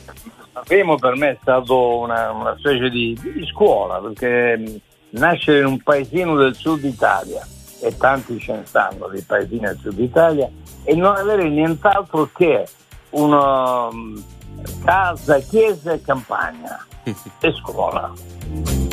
Sanremo 0.54 0.96
per 0.98 1.16
me 1.16 1.30
è 1.30 1.38
stato 1.42 1.98
una, 2.00 2.32
una 2.32 2.56
specie 2.58 2.90
di, 2.90 3.18
di 3.22 3.46
scuola 3.46 4.00
perché 4.00 4.58
mh, 4.58 4.80
nascere 5.20 5.60
in 5.60 5.66
un 5.66 5.80
paesino 5.82 6.36
del 6.36 6.56
sud 6.56 6.84
Italia 6.84 7.46
e 7.84 7.96
tanti 7.98 8.38
ce 8.40 8.54
ne 8.54 8.64
stanno 8.66 9.08
di 9.08 9.22
paesini 9.22 9.62
del 9.62 9.78
sud 9.82 9.98
Italia 10.00 10.50
e 10.84 10.96
non 10.96 11.16
avere 11.16 11.48
nient'altro 11.48 12.30
che 12.36 12.66
una 13.12 13.90
mh, 13.92 14.24
casa, 14.84 15.40
chiesa 15.40 15.94
e 15.94 16.02
campagna 16.02 16.86
e 17.04 17.54
scuola. 17.62 18.12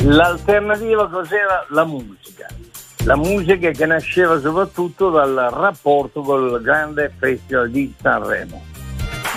L'alternativa 0.03 1.09
cos'era? 1.09 1.65
La 1.69 1.85
musica. 1.85 2.47
La 3.05 3.15
musica 3.15 3.71
che 3.71 3.85
nasceva 3.85 4.39
soprattutto 4.39 5.09
dal 5.09 5.49
rapporto 5.51 6.21
col 6.21 6.61
grande 6.61 7.13
festival 7.17 7.69
di 7.69 7.93
Sanremo. 7.99 8.61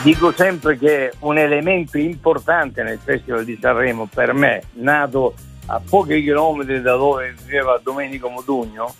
Dico 0.03 0.33
sempre 0.33 0.77
che 0.79 1.13
un 1.21 1.39
elemento 1.39 1.97
importante 1.97 2.83
nel 2.83 2.99
Festival 2.99 3.45
di 3.45 3.57
Sanremo 3.61 4.09
per 4.13 4.33
me, 4.33 4.63
nato 4.73 5.35
a 5.67 5.81
pochi 5.89 6.21
chilometri 6.23 6.81
da 6.81 6.97
dove 6.97 7.33
viveva 7.45 7.79
Domenico 7.81 8.29
Modugno, 8.29 8.93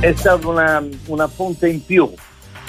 è 0.00 0.12
stata 0.14 0.48
una, 0.48 0.82
una 1.06 1.28
fonte 1.28 1.68
in 1.68 1.84
più. 1.84 2.10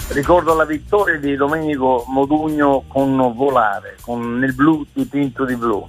Ricordo 0.09 0.53
la 0.53 0.65
vittoria 0.65 1.17
di 1.17 1.35
Domenico 1.35 2.03
Modugno 2.07 2.83
con 2.88 3.33
Volare, 3.35 3.98
con 4.01 4.38
Nel 4.38 4.53
blu 4.53 4.85
dipinto 4.93 5.45
di 5.45 5.56
blu. 5.56 5.88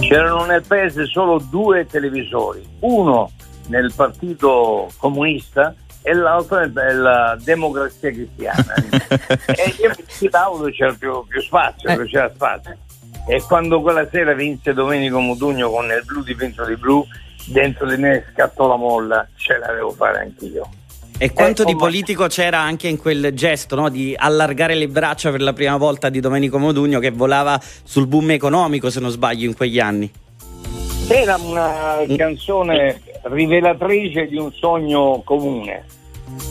C'erano 0.00 0.44
nel 0.44 0.64
paese 0.66 1.06
solo 1.06 1.38
due 1.38 1.86
televisori, 1.86 2.66
uno 2.80 3.30
nel 3.68 3.92
Partito 3.94 4.90
Comunista 4.98 5.74
e 6.02 6.12
l'altro 6.12 6.66
nella 6.66 7.36
Democrazia 7.42 8.10
Cristiana. 8.10 8.74
e 9.08 9.74
io 9.80 9.90
mi 9.96 10.04
fidavo 10.06 10.58
dove 10.58 10.72
c'era 10.72 10.94
più, 10.98 11.24
più 11.26 11.40
spazio, 11.40 11.90
dove 11.90 12.06
c'era 12.06 12.30
spazio. 12.32 12.76
E 13.26 13.42
quando 13.42 13.80
quella 13.80 14.06
sera 14.10 14.34
vinse 14.34 14.74
Domenico 14.74 15.18
Modugno 15.18 15.70
con 15.70 15.86
il 15.86 16.02
blu 16.04 16.22
dipinto 16.22 16.64
di 16.64 16.76
blu, 16.76 17.06
dentro 17.46 17.88
di 17.88 17.96
me 17.96 18.24
scattò 18.32 18.68
la 18.68 18.76
molla, 18.76 19.26
ce 19.34 19.58
l'avevo 19.58 19.90
fare 19.90 20.20
anch'io. 20.20 20.68
E 21.16 21.32
quanto 21.32 21.62
Eh, 21.62 21.66
di 21.66 21.74
oh, 21.74 21.76
politico 21.76 22.26
c'era 22.26 22.58
anche 22.58 22.88
in 22.88 22.98
quel 22.98 23.32
gesto 23.34 23.76
no? 23.76 23.88
di 23.88 24.14
allargare 24.18 24.74
le 24.74 24.88
braccia 24.88 25.30
per 25.30 25.42
la 25.42 25.52
prima 25.52 25.76
volta 25.76 26.08
di 26.08 26.18
Domenico 26.18 26.58
Modugno 26.58 26.98
che 26.98 27.10
volava 27.10 27.60
sul 27.60 28.08
boom 28.08 28.32
economico, 28.32 28.90
se 28.90 28.98
non 28.98 29.10
sbaglio, 29.10 29.46
in 29.46 29.54
quegli 29.54 29.78
anni. 29.78 30.10
Era 31.08 31.36
una 31.36 31.98
canzone 32.16 33.00
rivelatrice 33.22 34.26
di 34.26 34.36
un 34.36 34.52
sogno 34.52 35.22
comune, 35.24 35.84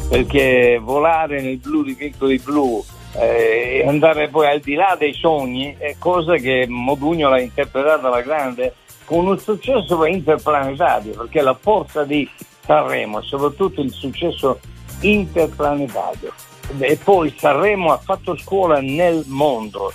perché 0.08 0.80
volare 0.82 1.42
nel 1.42 1.58
blu 1.58 1.84
di 1.84 1.96
Piccoli 1.96 2.40
Blu 2.40 2.84
eh, 3.18 3.82
e 3.84 3.88
andare 3.88 4.30
poi 4.30 4.48
al 4.48 4.60
di 4.60 4.76
là 4.76 4.96
dei 4.98 5.14
sogni 5.14 5.76
è 5.78 5.96
cosa 6.00 6.36
che 6.38 6.66
Modugno 6.70 7.30
l'ha 7.30 7.40
interpretata 7.40 8.08
alla 8.08 8.22
grande 8.22 8.76
con 9.04 9.28
un 9.28 9.38
successo 9.38 10.06
interplanetario, 10.06 11.14
perché 11.14 11.42
la 11.42 11.58
forza 11.60 12.06
di 12.06 12.28
Sanremo 12.66 13.22
soprattutto 13.22 13.82
il 13.82 13.92
successo 13.92 14.60
interplanetario. 15.02 16.34
E 16.80 16.98
poi 17.04 17.34
Sanremo 17.38 17.92
ha 17.92 17.98
fatto 17.98 18.38
scuola 18.38 18.80
nel 18.80 19.24
mondo. 19.28 19.92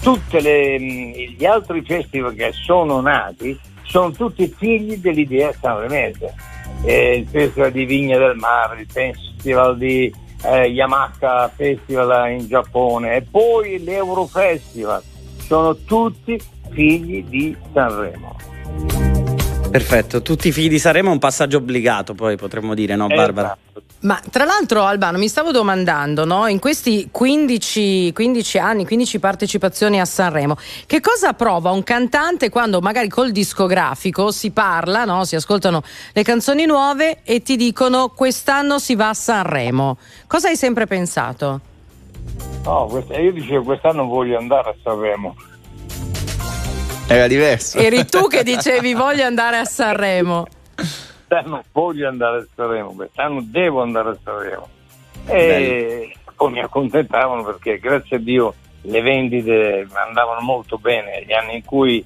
Tutti 0.00 0.40
gli 0.42 1.44
altri 1.44 1.82
festival 1.82 2.34
che 2.34 2.52
sono 2.52 3.00
nati 3.00 3.58
sono 3.82 4.10
tutti 4.10 4.46
figli 4.48 4.96
dell'idea 4.96 5.52
sanremese. 5.52 6.34
Eh, 6.84 7.18
il 7.18 7.26
Festival 7.26 7.70
di 7.70 7.84
Vigna 7.84 8.18
del 8.18 8.36
Mare, 8.36 8.82
il 8.82 8.90
Festival 8.90 9.78
di 9.78 10.12
eh, 10.42 10.66
Yamaha 10.66 11.50
Festival 11.54 12.32
in 12.32 12.46
Giappone 12.46 13.16
e 13.16 13.22
poi 13.22 13.82
l'Eurofestival. 13.82 15.02
Sono 15.38 15.76
tutti 15.76 16.38
figli 16.70 17.24
di 17.24 17.56
Sanremo. 17.72 19.13
Perfetto, 19.74 20.22
tutti 20.22 20.46
i 20.46 20.52
figli 20.52 20.68
di 20.68 20.78
Sanremo 20.78 21.08
è 21.08 21.12
un 21.12 21.18
passaggio 21.18 21.56
obbligato, 21.56 22.14
poi 22.14 22.36
potremmo 22.36 22.74
dire, 22.74 22.94
no, 22.94 23.08
Barbara? 23.08 23.58
Ma 24.02 24.22
tra 24.30 24.44
l'altro, 24.44 24.84
Albano, 24.84 25.18
mi 25.18 25.26
stavo 25.26 25.50
domandando, 25.50 26.24
no, 26.24 26.46
in 26.46 26.60
questi 26.60 27.08
15, 27.10 28.12
15 28.12 28.58
anni, 28.58 28.86
15 28.86 29.18
partecipazioni 29.18 29.98
a 29.98 30.04
Sanremo, 30.04 30.56
che 30.86 31.00
cosa 31.00 31.32
prova 31.32 31.72
un 31.72 31.82
cantante 31.82 32.50
quando 32.50 32.80
magari 32.80 33.08
col 33.08 33.32
discografico 33.32 34.30
si 34.30 34.52
parla, 34.52 35.04
no, 35.04 35.24
si 35.24 35.34
ascoltano 35.34 35.82
le 36.12 36.22
canzoni 36.22 36.66
nuove 36.66 37.22
e 37.24 37.42
ti 37.42 37.56
dicono 37.56 38.10
quest'anno 38.10 38.78
si 38.78 38.94
va 38.94 39.08
a 39.08 39.14
Sanremo? 39.14 39.98
Cosa 40.28 40.50
hai 40.50 40.56
sempre 40.56 40.86
pensato? 40.86 41.60
No, 42.62 43.04
io 43.10 43.32
dicevo 43.32 43.64
quest'anno 43.64 44.04
voglio 44.04 44.38
andare 44.38 44.70
a 44.70 44.74
Sanremo. 44.84 45.34
Era 47.06 47.26
diverso. 47.26 47.78
Eri 47.78 48.06
tu 48.06 48.26
che 48.28 48.42
dicevi 48.42 48.94
voglio 48.94 49.24
andare 49.24 49.58
a 49.58 49.64
Sanremo. 49.64 50.46
Quest'anno 50.74 51.62
voglio 51.72 52.08
andare 52.08 52.38
a 52.38 52.46
Sanremo, 52.54 52.92
quest'anno 52.94 53.42
devo 53.44 53.82
andare 53.82 54.10
a 54.10 54.16
Sanremo. 54.22 54.68
E 55.26 56.14
poi 56.34 56.50
mi 56.52 56.60
accontentavano 56.60 57.44
perché 57.44 57.78
grazie 57.78 58.16
a 58.16 58.18
Dio 58.20 58.54
le 58.82 59.00
vendite 59.02 59.86
andavano 59.92 60.40
molto 60.40 60.78
bene, 60.78 61.24
gli 61.26 61.32
anni 61.32 61.56
in 61.56 61.64
cui 61.64 62.04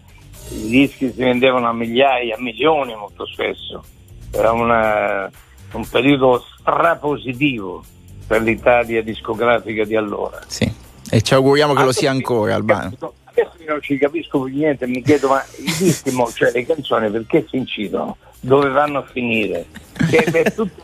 i 0.51 0.69
dischi 0.69 1.11
si 1.13 1.19
vendevano 1.23 1.69
a 1.69 1.73
migliaia, 1.73 2.37
a 2.37 2.41
milioni 2.41 2.95
molto 2.95 3.27
spesso. 3.27 3.83
Era 4.31 4.53
una- 4.53 5.31
un 5.73 5.89
periodo 5.89 6.45
strapositivo 6.59 7.83
per 8.27 8.43
l'Italia 8.43 9.03
discografica 9.03 9.85
di 9.85 9.97
allora. 9.97 10.39
Sì. 10.47 10.71
E 11.11 11.23
ci 11.23 11.35
auguriamo 11.35 11.73
che 11.73 11.83
lo 11.83 11.93
sia 11.93 12.11
ancora, 12.11 12.55
Albano. 12.55 12.93
Adesso 13.41 13.63
io 13.63 13.71
non 13.71 13.83
ci 13.83 13.99
capisco 13.99 14.41
più 14.43 14.57
niente, 14.57 14.87
mi 14.87 15.03
chiedo 15.03 15.29
ma 15.29 15.45
i 15.59 15.75
dischi, 15.79 16.11
mo- 16.11 16.31
cioè 16.33 16.51
le 16.53 16.65
canzoni 16.67 17.11
perché 17.11 17.47
si 17.49 17.57
incidono? 17.57 18.17
Dove 18.41 18.69
vanno 18.69 18.99
a 18.99 19.07
finire? 19.11 19.67
Che 20.09 20.19
è 20.19 20.53
tutto 20.53 20.83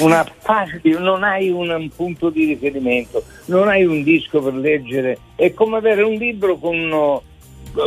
una 0.00 0.26
di- 0.82 0.90
non 0.98 1.22
hai 1.24 1.50
un, 1.50 1.70
un 1.70 1.88
punto 1.90 2.30
di 2.30 2.44
riferimento, 2.46 3.22
non 3.46 3.68
hai 3.68 3.84
un 3.84 4.02
disco 4.02 4.40
per 4.42 4.54
leggere, 4.54 5.18
è 5.34 5.52
come 5.54 5.76
avere 5.78 6.02
un 6.02 6.14
libro 6.14 6.56
con, 6.58 7.20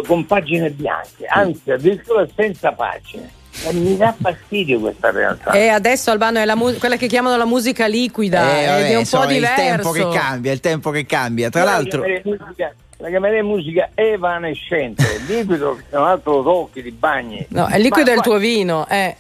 con 0.06 0.26
pagine 0.26 0.70
bianche, 0.72 1.26
anzi 1.28 1.72
addirittura 1.72 2.28
senza 2.36 2.72
pagine. 2.72 3.38
E 3.68 3.74
mi 3.74 3.98
dà 3.98 4.16
fastidio 4.18 4.80
questa 4.80 5.12
realtà. 5.12 5.52
E 5.52 5.68
adesso 5.68 6.12
Albano 6.12 6.40
è 6.40 6.46
la 6.46 6.56
mu- 6.56 6.78
quella 6.78 6.96
che 6.96 7.08
chiamano 7.08 7.36
la 7.36 7.46
musica 7.46 7.88
liquida 7.88 8.56
Eh, 8.58 8.62
ed 8.62 8.68
vabbè, 8.70 8.88
è 8.90 8.94
un 8.94 9.00
insomma, 9.00 9.24
po' 9.26 9.30
è 9.32 9.34
il 9.34 9.40
diverso. 9.40 9.62
tempo 9.62 9.92
che 9.92 10.08
cambia, 10.18 10.52
è 10.52 10.54
il 10.54 10.60
tempo 10.62 10.92
che 10.92 11.06
cambia. 11.06 11.50
Tra 11.50 11.60
Io 11.62 11.66
l'altro, 11.66 12.00
La 12.02 12.06
chiamerei 12.08 12.38
musica, 12.40 12.74
la 13.02 13.10
chiamerei 13.10 13.44
musica 13.44 13.90
evanescente, 13.96 15.04
liquido 15.28 15.76
che 15.78 15.84
tra 15.90 16.02
l'altro 16.02 16.44
tocchi 16.44 16.82
di 16.82 16.92
bagni. 16.92 17.46
No, 17.50 17.66
è 17.68 17.78
il 17.78 17.84
liquido 17.84 18.10
Ma- 18.10 18.14
del 18.16 18.24
tuo 18.24 18.38
vino, 18.38 18.88
eh. 18.90 19.16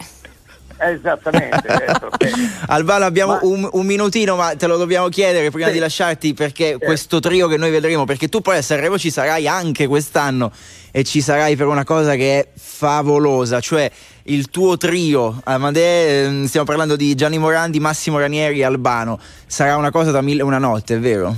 Esattamente, 0.82 1.62
certo, 1.68 2.10
sì. 2.20 2.32
Albano, 2.68 3.04
abbiamo 3.04 3.38
un, 3.42 3.68
un 3.70 3.86
minutino, 3.86 4.38
ma 4.38 4.56
te 4.56 4.66
lo 4.66 4.78
dobbiamo 4.78 5.10
chiedere 5.10 5.52
prima 5.52 5.68
Sì. 5.68 5.74
di 5.74 5.80
lasciarti 5.80 6.34
perché 6.34 6.78
questo 6.80 7.20
trio 7.20 7.48
che 7.50 7.58
noi 7.58 7.70
vedremo, 7.70 8.06
perché 8.06 8.30
tu 8.30 8.40
poi 8.40 8.58
a 8.58 8.62
Sanremo 8.62 8.98
ci 8.98 9.12
sarai 9.12 9.46
anche 9.46 9.88
quest'anno 9.88 10.52
e 10.92 11.04
ci 11.04 11.20
sarai 11.20 11.58
per 11.58 11.68
una 11.68 11.84
cosa 11.84 12.16
che 12.16 12.40
è 12.40 12.48
favolosa, 12.58 13.60
cioè 13.60 13.92
il 14.24 14.50
tuo 14.50 14.78
trio, 14.78 15.42
Amadè, 15.44 16.24
ehm, 16.26 16.46
stiamo 16.46 16.66
parlando 16.66 16.96
di 16.96 17.14
Gianni 17.14 17.38
Morandi, 17.40 17.80
Massimo 17.82 18.18
Ranieri 18.18 18.60
e 18.62 18.64
Albano, 18.64 19.20
sarà 19.48 19.76
una 19.76 19.92
cosa 19.92 20.12
da 20.12 20.22
mille 20.22 20.42
e 20.42 20.46
una 20.46 20.60
notte, 20.60 20.96
è 20.96 21.00
vero? 21.00 21.36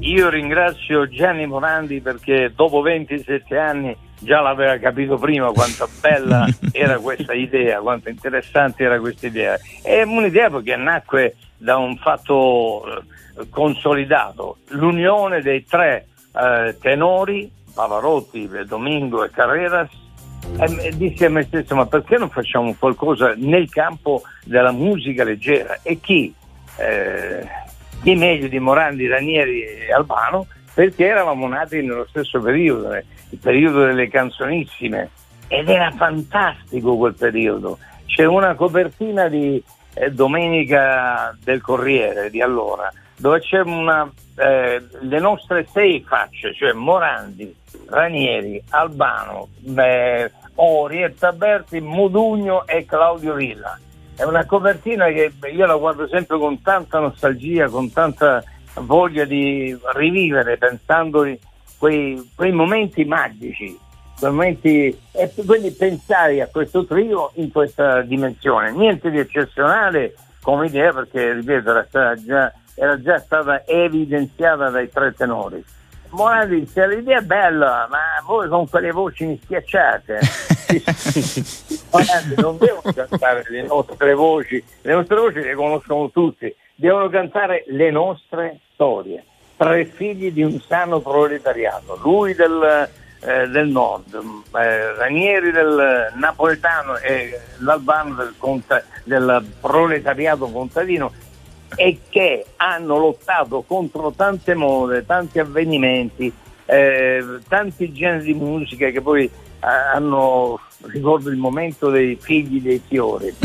Io 0.00 0.28
ringrazio 0.28 1.08
Gianni 1.08 1.46
Morandi 1.46 2.00
perché 2.00 2.52
dopo 2.54 2.80
27 2.80 3.56
anni 3.56 3.96
già 4.18 4.40
l'aveva 4.40 4.78
capito 4.78 5.16
prima 5.16 5.50
quanto 5.52 5.88
bella 6.00 6.46
era 6.72 6.98
questa 6.98 7.34
idea, 7.34 7.80
quanto 7.80 8.08
interessante 8.08 8.84
era 8.84 8.98
questa 8.98 9.26
idea. 9.26 9.58
È 9.82 10.02
un'idea 10.02 10.50
perché 10.50 10.76
nacque 10.76 11.36
da 11.56 11.76
un 11.76 11.96
fatto 11.96 12.84
eh, 12.86 13.48
consolidato, 13.48 14.58
l'unione 14.68 15.40
dei 15.40 15.64
tre 15.64 16.06
eh, 16.34 16.76
tenori, 16.80 17.50
Pavarotti, 17.72 18.48
Domingo 18.66 19.24
e 19.24 19.30
Carreras, 19.30 19.90
e 20.58 20.86
e 20.86 20.96
dissi 20.96 21.24
a 21.24 21.30
me 21.30 21.44
stesso 21.44 21.74
ma 21.74 21.86
perché 21.86 22.18
non 22.18 22.28
facciamo 22.28 22.74
qualcosa 22.76 23.34
nel 23.36 23.70
campo 23.70 24.22
della 24.44 24.72
musica 24.72 25.24
leggera 25.24 25.78
e 25.82 26.00
chi? 26.00 26.34
Eh, 26.78 27.46
chi 28.02 28.14
meglio 28.14 28.48
di 28.48 28.58
Morandi, 28.58 29.06
Ranieri 29.06 29.62
e 29.62 29.92
Albano 29.92 30.46
perché 30.74 31.06
eravamo 31.06 31.46
nati 31.46 31.82
nello 31.82 32.06
stesso 32.08 32.40
periodo, 32.40 32.92
eh, 32.94 33.04
il 33.30 33.38
periodo 33.38 33.84
delle 33.84 34.08
canzonissime 34.08 35.10
ed 35.48 35.68
era 35.68 35.90
fantastico 35.90 36.96
quel 36.96 37.14
periodo. 37.14 37.78
C'è 38.06 38.24
una 38.24 38.54
copertina 38.54 39.28
di 39.28 39.62
eh, 39.94 40.10
Domenica 40.10 41.36
del 41.42 41.60
Corriere 41.60 42.30
di 42.30 42.40
allora 42.40 42.90
dove 43.22 43.38
c'è 43.38 43.60
una, 43.60 44.10
eh, 44.36 44.82
le 45.00 45.18
nostre 45.20 45.64
sei 45.72 46.04
facce, 46.04 46.52
cioè 46.54 46.72
Morandi, 46.72 47.54
Ranieri, 47.88 48.60
Albano, 48.70 49.48
eh, 49.76 50.28
Orietta 50.56 51.32
Berti, 51.32 51.80
Modugno 51.80 52.66
e 52.66 52.84
Claudio 52.84 53.34
Villa. 53.34 53.78
È 54.14 54.24
una 54.24 54.44
copertina 54.44 55.06
che 55.06 55.32
io 55.52 55.66
la 55.66 55.76
guardo 55.76 56.06
sempre 56.06 56.38
con 56.38 56.60
tanta 56.60 56.98
nostalgia, 56.98 57.68
con 57.68 57.90
tanta 57.90 58.42
voglia 58.74 59.24
di 59.24 59.76
rivivere, 59.94 60.56
pensando 60.58 61.26
quei, 61.78 62.30
quei 62.34 62.52
momenti 62.52 63.04
magici, 63.04 63.76
quei 64.18 64.30
momenti, 64.30 64.98
e 65.12 65.32
quindi 65.44 65.72
pensare 65.72 66.40
a 66.40 66.46
questo 66.46 66.84
trio 66.84 67.32
in 67.34 67.50
questa 67.50 68.02
dimensione. 68.02 68.70
Niente 68.72 69.10
di 69.10 69.18
eccezionale 69.18 70.14
come 70.42 70.66
idea 70.66 70.92
perché, 70.92 71.32
ripeto, 71.32 71.70
era, 71.90 72.14
già, 72.14 72.52
era 72.74 73.00
già 73.00 73.18
stata 73.18 73.66
evidenziata 73.66 74.70
dai 74.70 74.90
tre 74.90 75.12
tenori. 75.14 75.64
Morandi 76.12 76.60
dice 76.60 76.86
l'idea 76.88 77.18
è 77.18 77.22
bella, 77.22 77.86
ma 77.90 77.98
voi 78.26 78.46
con 78.48 78.68
quelle 78.68 78.90
voci 78.90 79.24
mi 79.24 79.40
schiacciate. 79.42 80.20
Morandi 81.90 82.34
non 82.36 82.58
devono 82.58 82.92
cantare 82.94 83.44
le 83.48 83.62
nostre 83.62 84.12
voci, 84.12 84.62
le 84.82 84.92
nostre 84.92 85.16
voci 85.16 85.40
le 85.40 85.54
conoscono 85.54 86.10
tutti, 86.10 86.54
devono 86.74 87.08
cantare 87.08 87.64
le 87.68 87.90
nostre 87.90 88.60
storie. 88.74 89.24
Tre 89.56 89.86
figli 89.86 90.30
di 90.32 90.42
un 90.42 90.60
sano 90.60 91.00
proletariato, 91.00 91.98
lui 92.02 92.34
del, 92.34 92.88
eh, 93.20 93.48
del 93.48 93.68
nord, 93.68 94.14
eh, 94.54 94.94
Ranieri 94.94 95.50
del 95.50 96.12
napoletano 96.14 96.98
e 96.98 97.40
l'Albano 97.60 98.16
del, 98.16 98.34
conta- 98.36 98.84
del 99.04 99.42
proletariato 99.60 100.46
contadino 100.50 101.10
e 101.76 101.98
che 102.08 102.44
hanno 102.56 102.98
lottato 102.98 103.62
contro 103.66 104.12
tante 104.14 104.54
mode, 104.54 105.04
tanti 105.06 105.38
avvenimenti, 105.38 106.32
eh, 106.66 107.24
tanti 107.48 107.92
generi 107.92 108.24
di 108.24 108.34
musica 108.34 108.88
che 108.90 109.00
poi 109.00 109.24
eh, 109.24 109.30
hanno, 109.94 110.60
ricordo 110.86 111.30
il 111.30 111.36
momento 111.36 111.90
dei 111.90 112.16
figli 112.20 112.60
dei 112.60 112.80
fiori. 112.86 113.32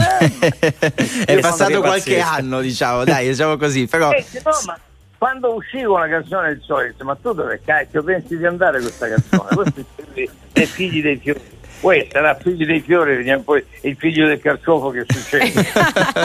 È 1.26 1.40
passato 1.40 1.80
qualche 1.82 2.20
anno, 2.20 2.62
diciamo, 2.62 3.04
dai, 3.04 3.28
diciamo 3.30 3.58
così, 3.58 3.88
però... 3.88 4.12
Eh, 4.12 4.26
no, 4.44 4.52
ma 4.66 4.80
quando 5.18 5.56
usciva 5.56 5.94
una 5.94 6.08
canzone 6.08 6.50
del 6.50 6.62
solito, 6.64 7.04
ma 7.04 7.16
tu 7.16 7.34
dove 7.34 7.60
cacchio 7.66 8.04
pensi 8.04 8.38
di 8.38 8.46
andare 8.46 8.80
questa 8.80 9.08
canzone? 9.08 9.50
Questi 9.56 9.86
sono 9.96 10.12
i- 10.14 10.30
i 10.54 10.66
figli 10.66 11.02
dei 11.02 11.18
fiori. 11.18 11.42
Poi 11.80 12.08
sarà 12.12 12.36
figlio 12.36 12.66
dei 12.66 12.82
fiori, 12.82 13.18
vediamo 13.18 13.44
poi 13.44 13.64
il 13.82 13.96
figlio 13.98 14.28
del 14.28 14.40
carciofo 14.40 14.90
che 14.90 15.06
succede. 15.08 15.66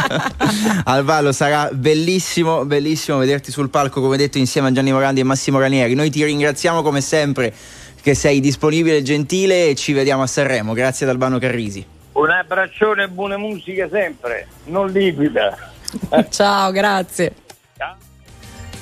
Alvalo 0.85 1.33
sarà 1.33 1.69
bellissimo, 1.73 2.65
bellissimo 2.65 3.19
vederti 3.19 3.51
sul 3.51 3.69
palco, 3.69 4.01
come 4.01 4.17
detto, 4.17 4.39
insieme 4.39 4.69
a 4.69 4.73
Gianni 4.73 4.93
Morandi 4.93 5.21
e 5.21 5.25
Massimo 5.25 5.59
Ranieri. 5.59 5.95
Noi 5.95 6.11
ti 6.11 6.25
ringraziamo 6.25 6.83
come 6.83 7.01
sempre 7.01 7.53
che 8.01 8.15
sei 8.15 8.41
disponibile 8.41 8.99
e 8.99 9.03
gentile 9.03 9.69
e 9.69 9.75
ci 9.75 9.93
vediamo 9.93 10.23
a 10.23 10.27
Sanremo. 10.27 10.73
Grazie 10.73 11.05
ad 11.07 11.13
Albano 11.13 11.39
Carrisi. 11.39 11.85
Un 12.13 12.31
abbraccione 12.31 13.05
e 13.05 13.09
buona 13.09 13.37
musica 13.37 13.89
sempre, 13.91 14.49
non 14.65 14.91
liquida. 14.91 15.57
Ciao, 16.31 16.71
grazie. 16.71 17.35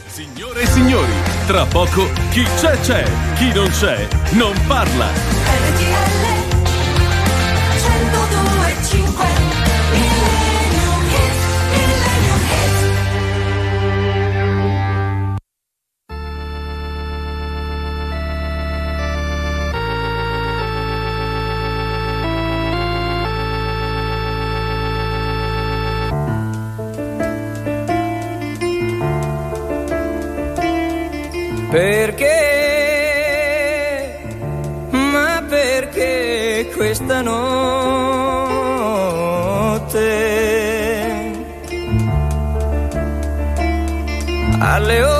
Signore 0.06 0.62
e 0.62 0.66
signori, 0.66 1.12
tra 1.46 1.64
poco 1.64 2.10
chi 2.30 2.42
c'è 2.58 2.78
c'è, 2.80 3.04
chi 3.36 3.52
non 3.54 3.70
c'è 3.70 4.08
non 4.32 4.52
parla. 4.66 6.19
Perché? 31.70 32.26
Ma 34.90 35.44
perché 35.48 36.68
questa 36.74 37.22
notte? 37.22 37.89
Alle 44.62 45.19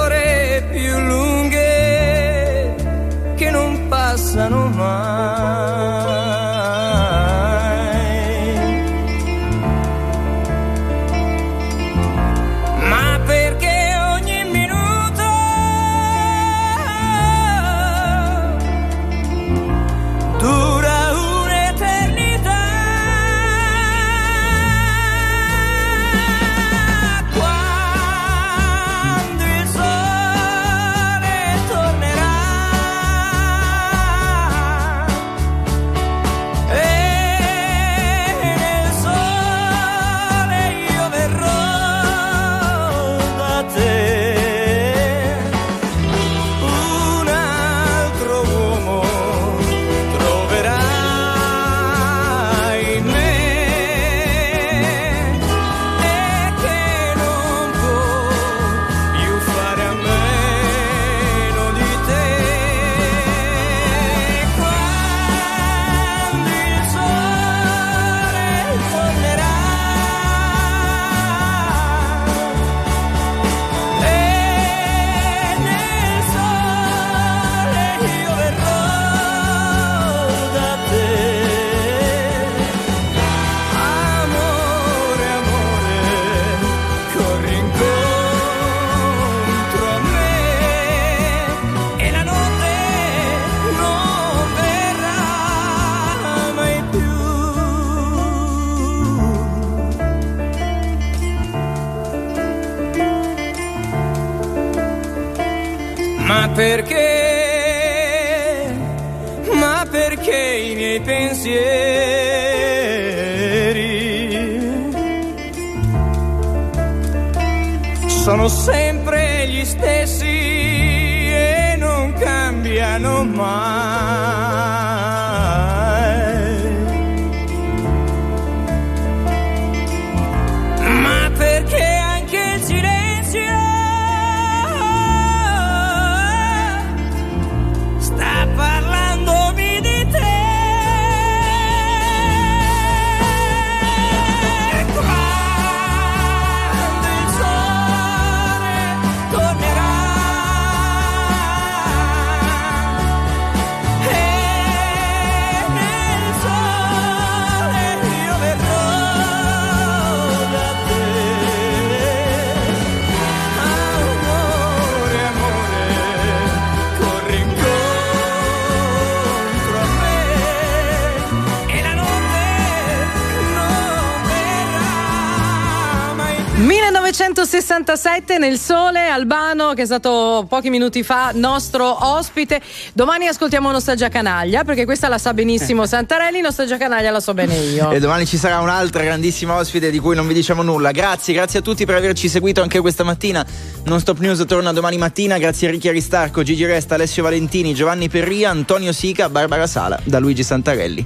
1967 177.51 178.39
nel 178.39 178.59
sole, 178.59 179.09
Albano 179.09 179.73
che 179.75 179.83
è 179.83 179.85
stato 179.85 180.47
pochi 180.49 180.71
minuti 180.71 181.03
fa 181.03 181.33
nostro 181.35 182.07
ospite. 182.15 182.61
Domani 182.93 183.27
ascoltiamo 183.27 183.73
Nostalgia 183.73 184.09
Canaglia 184.09 184.63
perché 184.63 184.85
questa 184.85 185.09
la 185.09 185.19
sa 185.19 185.35
benissimo 185.35 185.85
Santarelli, 185.87 186.41
Nostalgia 186.41 186.77
Canaglia 186.77 187.11
la 187.11 187.19
so 187.19 187.35
bene 187.35 187.57
io. 187.57 187.91
E 187.91 187.99
domani 187.99 188.25
ci 188.25 188.37
sarà 188.37 188.61
un'altra 188.61 189.03
grandissima 189.03 189.57
ospite 189.57 189.91
di 189.91 189.99
cui 189.99 190.15
non 190.15 190.29
vi 190.29 190.35
diciamo 190.35 190.63
nulla. 190.63 190.93
Grazie, 190.93 191.35
grazie 191.35 191.59
a 191.59 191.63
tutti 191.63 191.85
per 191.85 191.97
averci 191.97 192.29
seguito 192.29 192.63
anche 192.63 192.79
questa 192.79 193.03
mattina. 193.03 193.45
Non 193.83 193.99
Stop 193.99 194.21
News 194.21 194.45
torna 194.47 194.73
domani 194.73 194.97
mattina. 194.97 195.37
Grazie 195.37 195.67
a 195.67 195.71
Ricchi 195.73 195.89
Aristarco, 195.89 196.45
Gigi 196.45 196.65
Resta, 196.65 196.95
Alessio 196.95 197.25
Valentini, 197.25 197.75
Giovanni 197.75 198.09
Perria, 198.09 198.51
Antonio 198.51 198.93
Sica, 198.93 199.29
Barbara 199.29 199.67
Sala, 199.67 199.99
da 200.05 200.21
Luigi 200.21 200.45
Santarelli. 200.45 201.05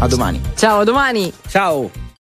A 0.00 0.06
domani. 0.06 0.42
Ciao, 0.56 0.80
a 0.80 0.84
domani. 0.84 1.32
Ciao. 1.48 2.05